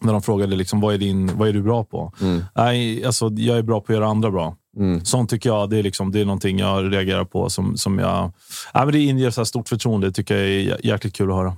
när 0.00 0.12
de 0.12 0.22
frågade 0.22 0.56
liksom, 0.56 0.80
vad, 0.80 0.94
är 0.94 0.98
din, 0.98 1.38
vad 1.38 1.48
är 1.48 1.52
du 1.52 1.62
bra 1.62 1.84
på. 1.84 2.12
Nej, 2.56 3.04
alltså, 3.06 3.30
jag 3.36 3.58
är 3.58 3.62
bra 3.62 3.80
på 3.80 3.92
att 3.92 3.96
göra 3.98 4.08
andra 4.08 4.30
bra. 4.30 4.56
Mm. 4.76 5.04
Sånt 5.04 5.30
tycker 5.30 5.50
jag 5.50 5.70
det 5.70 5.78
är, 5.78 5.82
liksom, 5.82 6.12
det 6.12 6.20
är 6.20 6.24
någonting 6.24 6.58
jag 6.58 6.92
reagerar 6.92 7.24
på. 7.24 7.50
Som, 7.50 7.76
som 7.76 7.98
jag, 7.98 8.32
ja, 8.72 8.84
men 8.84 8.92
det 8.92 9.00
inger 9.00 9.30
så 9.30 9.44
stort 9.44 9.68
förtroende. 9.68 10.06
Det 10.06 10.12
tycker 10.12 10.34
jag 10.36 10.44
är 10.44 10.48
jä- 10.76 10.80
jäkligt 10.82 11.14
kul 11.16 11.30
att 11.30 11.36
höra. 11.36 11.56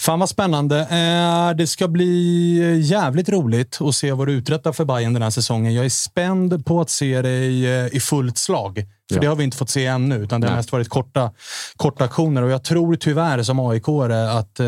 Fan 0.00 0.18
vad 0.18 0.28
spännande. 0.28 0.80
Eh, 0.80 1.56
det 1.56 1.66
ska 1.66 1.88
bli 1.88 2.80
jävligt 2.84 3.28
roligt 3.28 3.78
att 3.80 3.94
se 3.94 4.12
vad 4.12 4.26
du 4.28 4.32
uträttar 4.32 4.72
för 4.72 4.84
Bayern 4.84 5.12
den 5.12 5.22
här 5.22 5.30
säsongen. 5.30 5.74
Jag 5.74 5.84
är 5.84 5.88
spänd 5.88 6.66
på 6.66 6.80
att 6.80 6.90
se 6.90 7.22
dig 7.22 7.66
eh, 7.66 7.86
i 7.96 8.00
fullt 8.00 8.38
slag. 8.38 8.84
För 9.10 9.16
Ja. 9.16 9.20
det 9.20 9.26
har 9.26 9.36
vi 9.36 9.44
inte 9.44 9.56
fått 9.56 9.70
se 9.70 9.86
ännu, 9.86 10.16
utan 10.16 10.40
det 10.40 10.46
har 10.46 10.52
Nej. 10.52 10.58
mest 10.58 10.72
varit 10.72 10.88
korta, 10.88 11.30
korta 11.76 12.04
aktioner. 12.04 12.42
Och 12.42 12.50
jag 12.50 12.64
tror 12.64 12.96
tyvärr 12.96 13.42
som 13.42 13.60
aik 13.60 13.82
att 14.30 14.60
eh, 14.60 14.66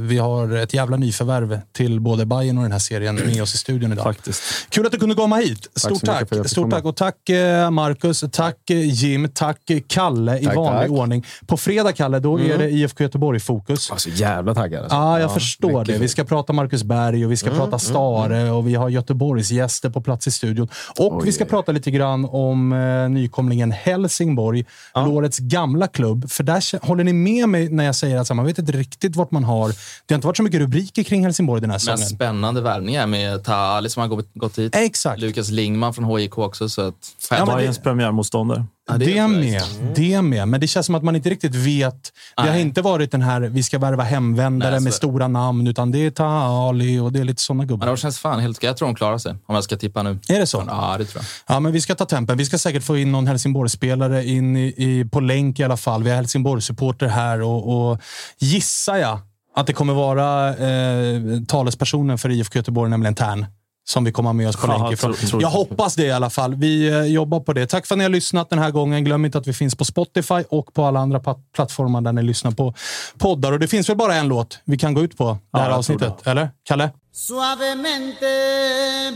vi 0.00 0.18
har 0.18 0.56
ett 0.56 0.74
jävla 0.74 0.96
nyförvärv 0.96 1.60
till 1.72 2.00
både 2.00 2.26
Bayern 2.26 2.56
och 2.58 2.62
den 2.62 2.72
här 2.72 2.78
serien 2.78 3.14
med 3.14 3.42
oss 3.42 3.54
i 3.54 3.58
studion 3.58 3.92
idag. 3.92 4.04
Faktiskt. 4.04 4.42
Kul 4.70 4.86
att 4.86 4.92
du 4.92 4.98
kunde 4.98 5.14
komma 5.14 5.36
hit. 5.36 5.68
Stort 5.76 6.00
tack. 6.04 6.20
jag 6.20 6.28
fick 6.28 6.48
Stort 6.50 6.70
tack. 6.70 6.84
Och 6.84 6.96
tack 6.96 7.28
eh, 7.28 7.70
Marcus, 7.70 8.24
tack 8.32 8.70
eh, 8.70 8.88
Jim, 8.88 9.28
tack 9.34 9.70
eh, 9.70 9.80
Kalle 9.86 10.38
i 10.38 10.44
Tack, 10.44 10.56
vanlig 10.56 10.80
tack. 10.90 10.90
ordning. 10.90 11.26
På 11.46 11.56
fredag, 11.56 11.92
Kalle, 11.92 12.18
då 12.18 12.38
Mm. 12.38 12.52
är 12.52 12.58
det 12.58 12.70
IFK 12.70 13.02
Göteborg-fokus. 13.04 13.90
Alltså 13.90 14.08
jävla 14.08 14.54
taggad. 14.54 14.82
Alltså. 14.82 14.96
Ja, 14.96 15.20
jag 15.20 15.34
förstår 15.34 15.84
det. 15.84 15.98
Vi 15.98 16.08
ska 16.08 16.24
prata 16.24 16.52
Marcus 16.52 16.82
Berg 16.82 17.24
och 17.24 17.32
vi 17.32 17.36
ska 17.36 17.50
prata 17.50 17.78
Stare 17.78 18.50
och 18.50 18.68
vi 18.68 18.74
har 18.74 18.88
Göteborgs 18.88 19.50
gäster 19.50 19.90
på 19.90 20.00
plats 20.00 20.26
i 20.26 20.30
studion. 20.30 20.68
Och 20.98 21.26
vi 21.26 21.32
ska 21.32 21.44
prata 21.44 21.72
lite 21.72 21.90
grann 21.90 22.24
om 22.24 22.72
eh, 22.72 23.08
nykomlingen 23.08 23.72
Helsingborg, 23.82 24.64
Lorets 24.94 25.38
gamla 25.38 25.86
klubb. 25.88 26.30
För 26.30 26.44
där 26.44 26.86
håller 26.86 27.04
ni 27.04 27.12
med 27.12 27.48
mig 27.48 27.68
när 27.68 27.84
jag 27.84 27.94
säger 27.94 28.16
att 28.16 28.26
så 28.26 28.34
man 28.34 28.46
vet 28.46 28.58
inte 28.58 28.72
riktigt 28.72 29.16
vart 29.16 29.30
man 29.30 29.44
har... 29.44 29.68
Det 30.06 30.14
har 30.14 30.16
inte 30.16 30.26
varit 30.26 30.36
så 30.36 30.42
mycket 30.42 30.60
rubriker 30.60 31.02
kring 31.02 31.24
Helsingborg 31.24 31.60
den 31.60 31.70
här 31.70 31.74
Men 31.76 31.80
säsongen. 31.80 32.06
spännande 32.08 32.60
värvningar 32.60 33.06
med 33.06 33.44
Taali 33.44 33.90
som 33.90 34.00
har 34.00 34.22
gått, 34.34 34.58
hit. 34.58 34.76
Exakt. 34.76 35.20
Lukas 35.20 35.50
Lingman 35.50 35.94
från 35.94 36.04
HIK 36.18 36.38
också. 36.38 36.68
Så 36.68 36.80
att, 36.88 36.94
Ja, 37.30 37.36
men 37.38 37.46
det- 37.48 37.54
Bayerns 37.54 37.78
premiärmotståndare. 37.78 38.64
Ja, 38.88 38.96
det 38.98 39.04
det, 39.04 39.28
med. 39.28 39.40
nice. 39.40 39.66
det 39.94 40.22
med. 40.22 40.48
Men 40.48 40.60
det 40.60 40.66
känns 40.66 40.86
som 40.86 40.94
att 40.94 41.02
man 41.02 41.16
inte 41.16 41.30
riktigt 41.30 41.54
vet. 41.54 42.12
Det 42.36 42.42
har 42.42 42.48
Nej. 42.50 42.60
inte 42.60 42.82
varit 42.82 43.10
den 43.10 43.22
här, 43.22 43.40
vi 43.40 43.62
ska 43.62 43.78
värva 43.78 44.02
hemvändare 44.02 44.70
Nej, 44.70 44.80
med 44.80 44.94
stora 44.94 45.28
namn, 45.28 45.66
utan 45.66 45.90
det 45.92 46.06
är 46.06 46.10
Taali 46.10 46.98
och 46.98 47.12
det 47.12 47.20
är 47.20 47.24
lite 47.24 47.42
sådana 47.42 47.64
gubbar. 47.64 47.86
men 47.86 47.94
det 47.94 48.00
känns 48.00 48.18
fan 48.18 48.40
helt 48.40 48.62
Jag 48.62 48.76
tror 48.76 48.88
de 48.88 48.94
klarar 48.94 49.18
sig, 49.18 49.34
om 49.46 49.54
jag 49.54 49.64
ska 49.64 49.76
tippa 49.76 50.02
nu. 50.02 50.18
Är 50.28 50.38
det 50.40 50.46
så? 50.46 50.64
Ja, 50.68 50.96
det 50.98 51.04
tror 51.04 51.24
jag. 51.46 51.54
Ja, 51.56 51.60
men 51.60 51.72
vi 51.72 51.80
ska 51.80 51.94
ta 51.94 52.04
tempen. 52.04 52.38
Vi 52.38 52.44
ska 52.44 52.58
säkert 52.58 52.82
få 52.84 52.96
in 52.96 53.12
någon 53.12 53.26
Helsingborgsspelare 53.26 54.24
in 54.24 54.56
i, 54.56 54.74
i, 54.76 55.04
på 55.04 55.20
länk 55.20 55.60
i 55.60 55.64
alla 55.64 55.76
fall. 55.76 56.02
Vi 56.02 56.10
har 56.10 56.16
Helsingborgssupporter 56.16 57.06
här 57.08 57.42
och, 57.42 57.90
och 57.90 57.98
gissar 58.38 58.96
jag 58.96 59.18
att 59.56 59.66
det 59.66 59.72
kommer 59.72 59.94
vara 59.94 60.48
eh, 60.56 61.20
talespersonen 61.48 62.18
för 62.18 62.30
IFK 62.30 62.56
Göteborg, 62.58 62.90
nämligen 62.90 63.14
Tern. 63.14 63.46
Som 63.92 64.04
vi 64.04 64.12
kommer 64.12 64.32
med 64.32 64.48
oss 64.48 64.56
på 64.56 64.66
Ja, 64.66 64.78
länk 64.78 64.92
ifrån. 64.92 65.14
tro- 65.14 65.28
tro- 65.28 65.40
Jag 65.42 65.48
hoppas 65.48 65.94
det 65.94 66.02
i 66.06 66.10
alla 66.12 66.30
fall. 66.30 66.54
Vi 66.54 66.88
eh, 66.88 67.02
jobbar 67.04 67.40
på 67.40 67.52
det. 67.52 67.66
Tack 67.66 67.86
för 67.86 67.94
att 67.94 67.98
ni 67.98 68.04
har 68.04 68.08
lyssnat 68.10 68.50
den 68.50 68.58
här 68.58 68.70
gången. 68.70 69.04
Glöm 69.04 69.24
inte 69.24 69.38
att 69.38 69.46
vi 69.46 69.52
finns 69.52 69.74
på 69.74 69.84
Spotify 69.84 70.42
och 70.48 70.74
på 70.74 70.84
alla 70.84 71.00
andra 71.00 71.20
plattformar 71.54 72.00
där 72.00 72.12
ni 72.12 72.22
lyssnar 72.22 72.50
på 72.50 72.74
poddar. 73.18 73.52
Och 73.52 73.58
det 73.58 73.68
finns 73.68 73.88
väl 73.88 73.96
bara 73.96 74.14
en 74.14 74.28
låt 74.28 74.58
vi 74.64 74.78
kan 74.78 74.94
gå 74.94 75.02
ut 75.02 75.16
på 75.18 75.38
det 75.52 75.58
här 75.58 75.66
tror 75.66 75.78
avsnittet? 75.78 76.26
Eller? 76.26 76.50
Kalle? 76.64 76.90
Suavemente, 77.12 78.30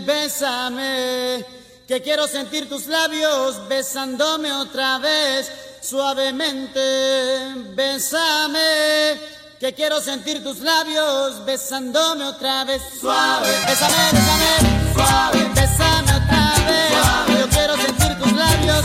bésame, 0.06 1.42
que 1.88 2.00
quiero 2.00 2.26
sentir 2.26 2.64
tus 2.64 2.86
labios 2.88 3.68
besándome 3.68 4.48
otra 4.62 4.98
vez. 4.98 5.46
Suavemente, 5.82 6.84
bésame, 7.76 8.68
que 9.64 9.72
quiero 9.72 9.98
sentir 9.98 10.44
tus 10.44 10.60
labios 10.60 11.42
besándome 11.46 12.22
otra 12.24 12.64
vez. 12.64 12.82
Suave, 13.00 13.48
bésame, 13.66 13.94
bésame, 14.12 14.92
suave, 14.92 15.50
bésame 15.54 16.12
otra 16.12 16.52
vez. 16.66 17.40
Yo 17.40 17.48
quiero 17.48 17.74
sentir 17.76 18.18
tus 18.18 18.32
labios 18.32 18.84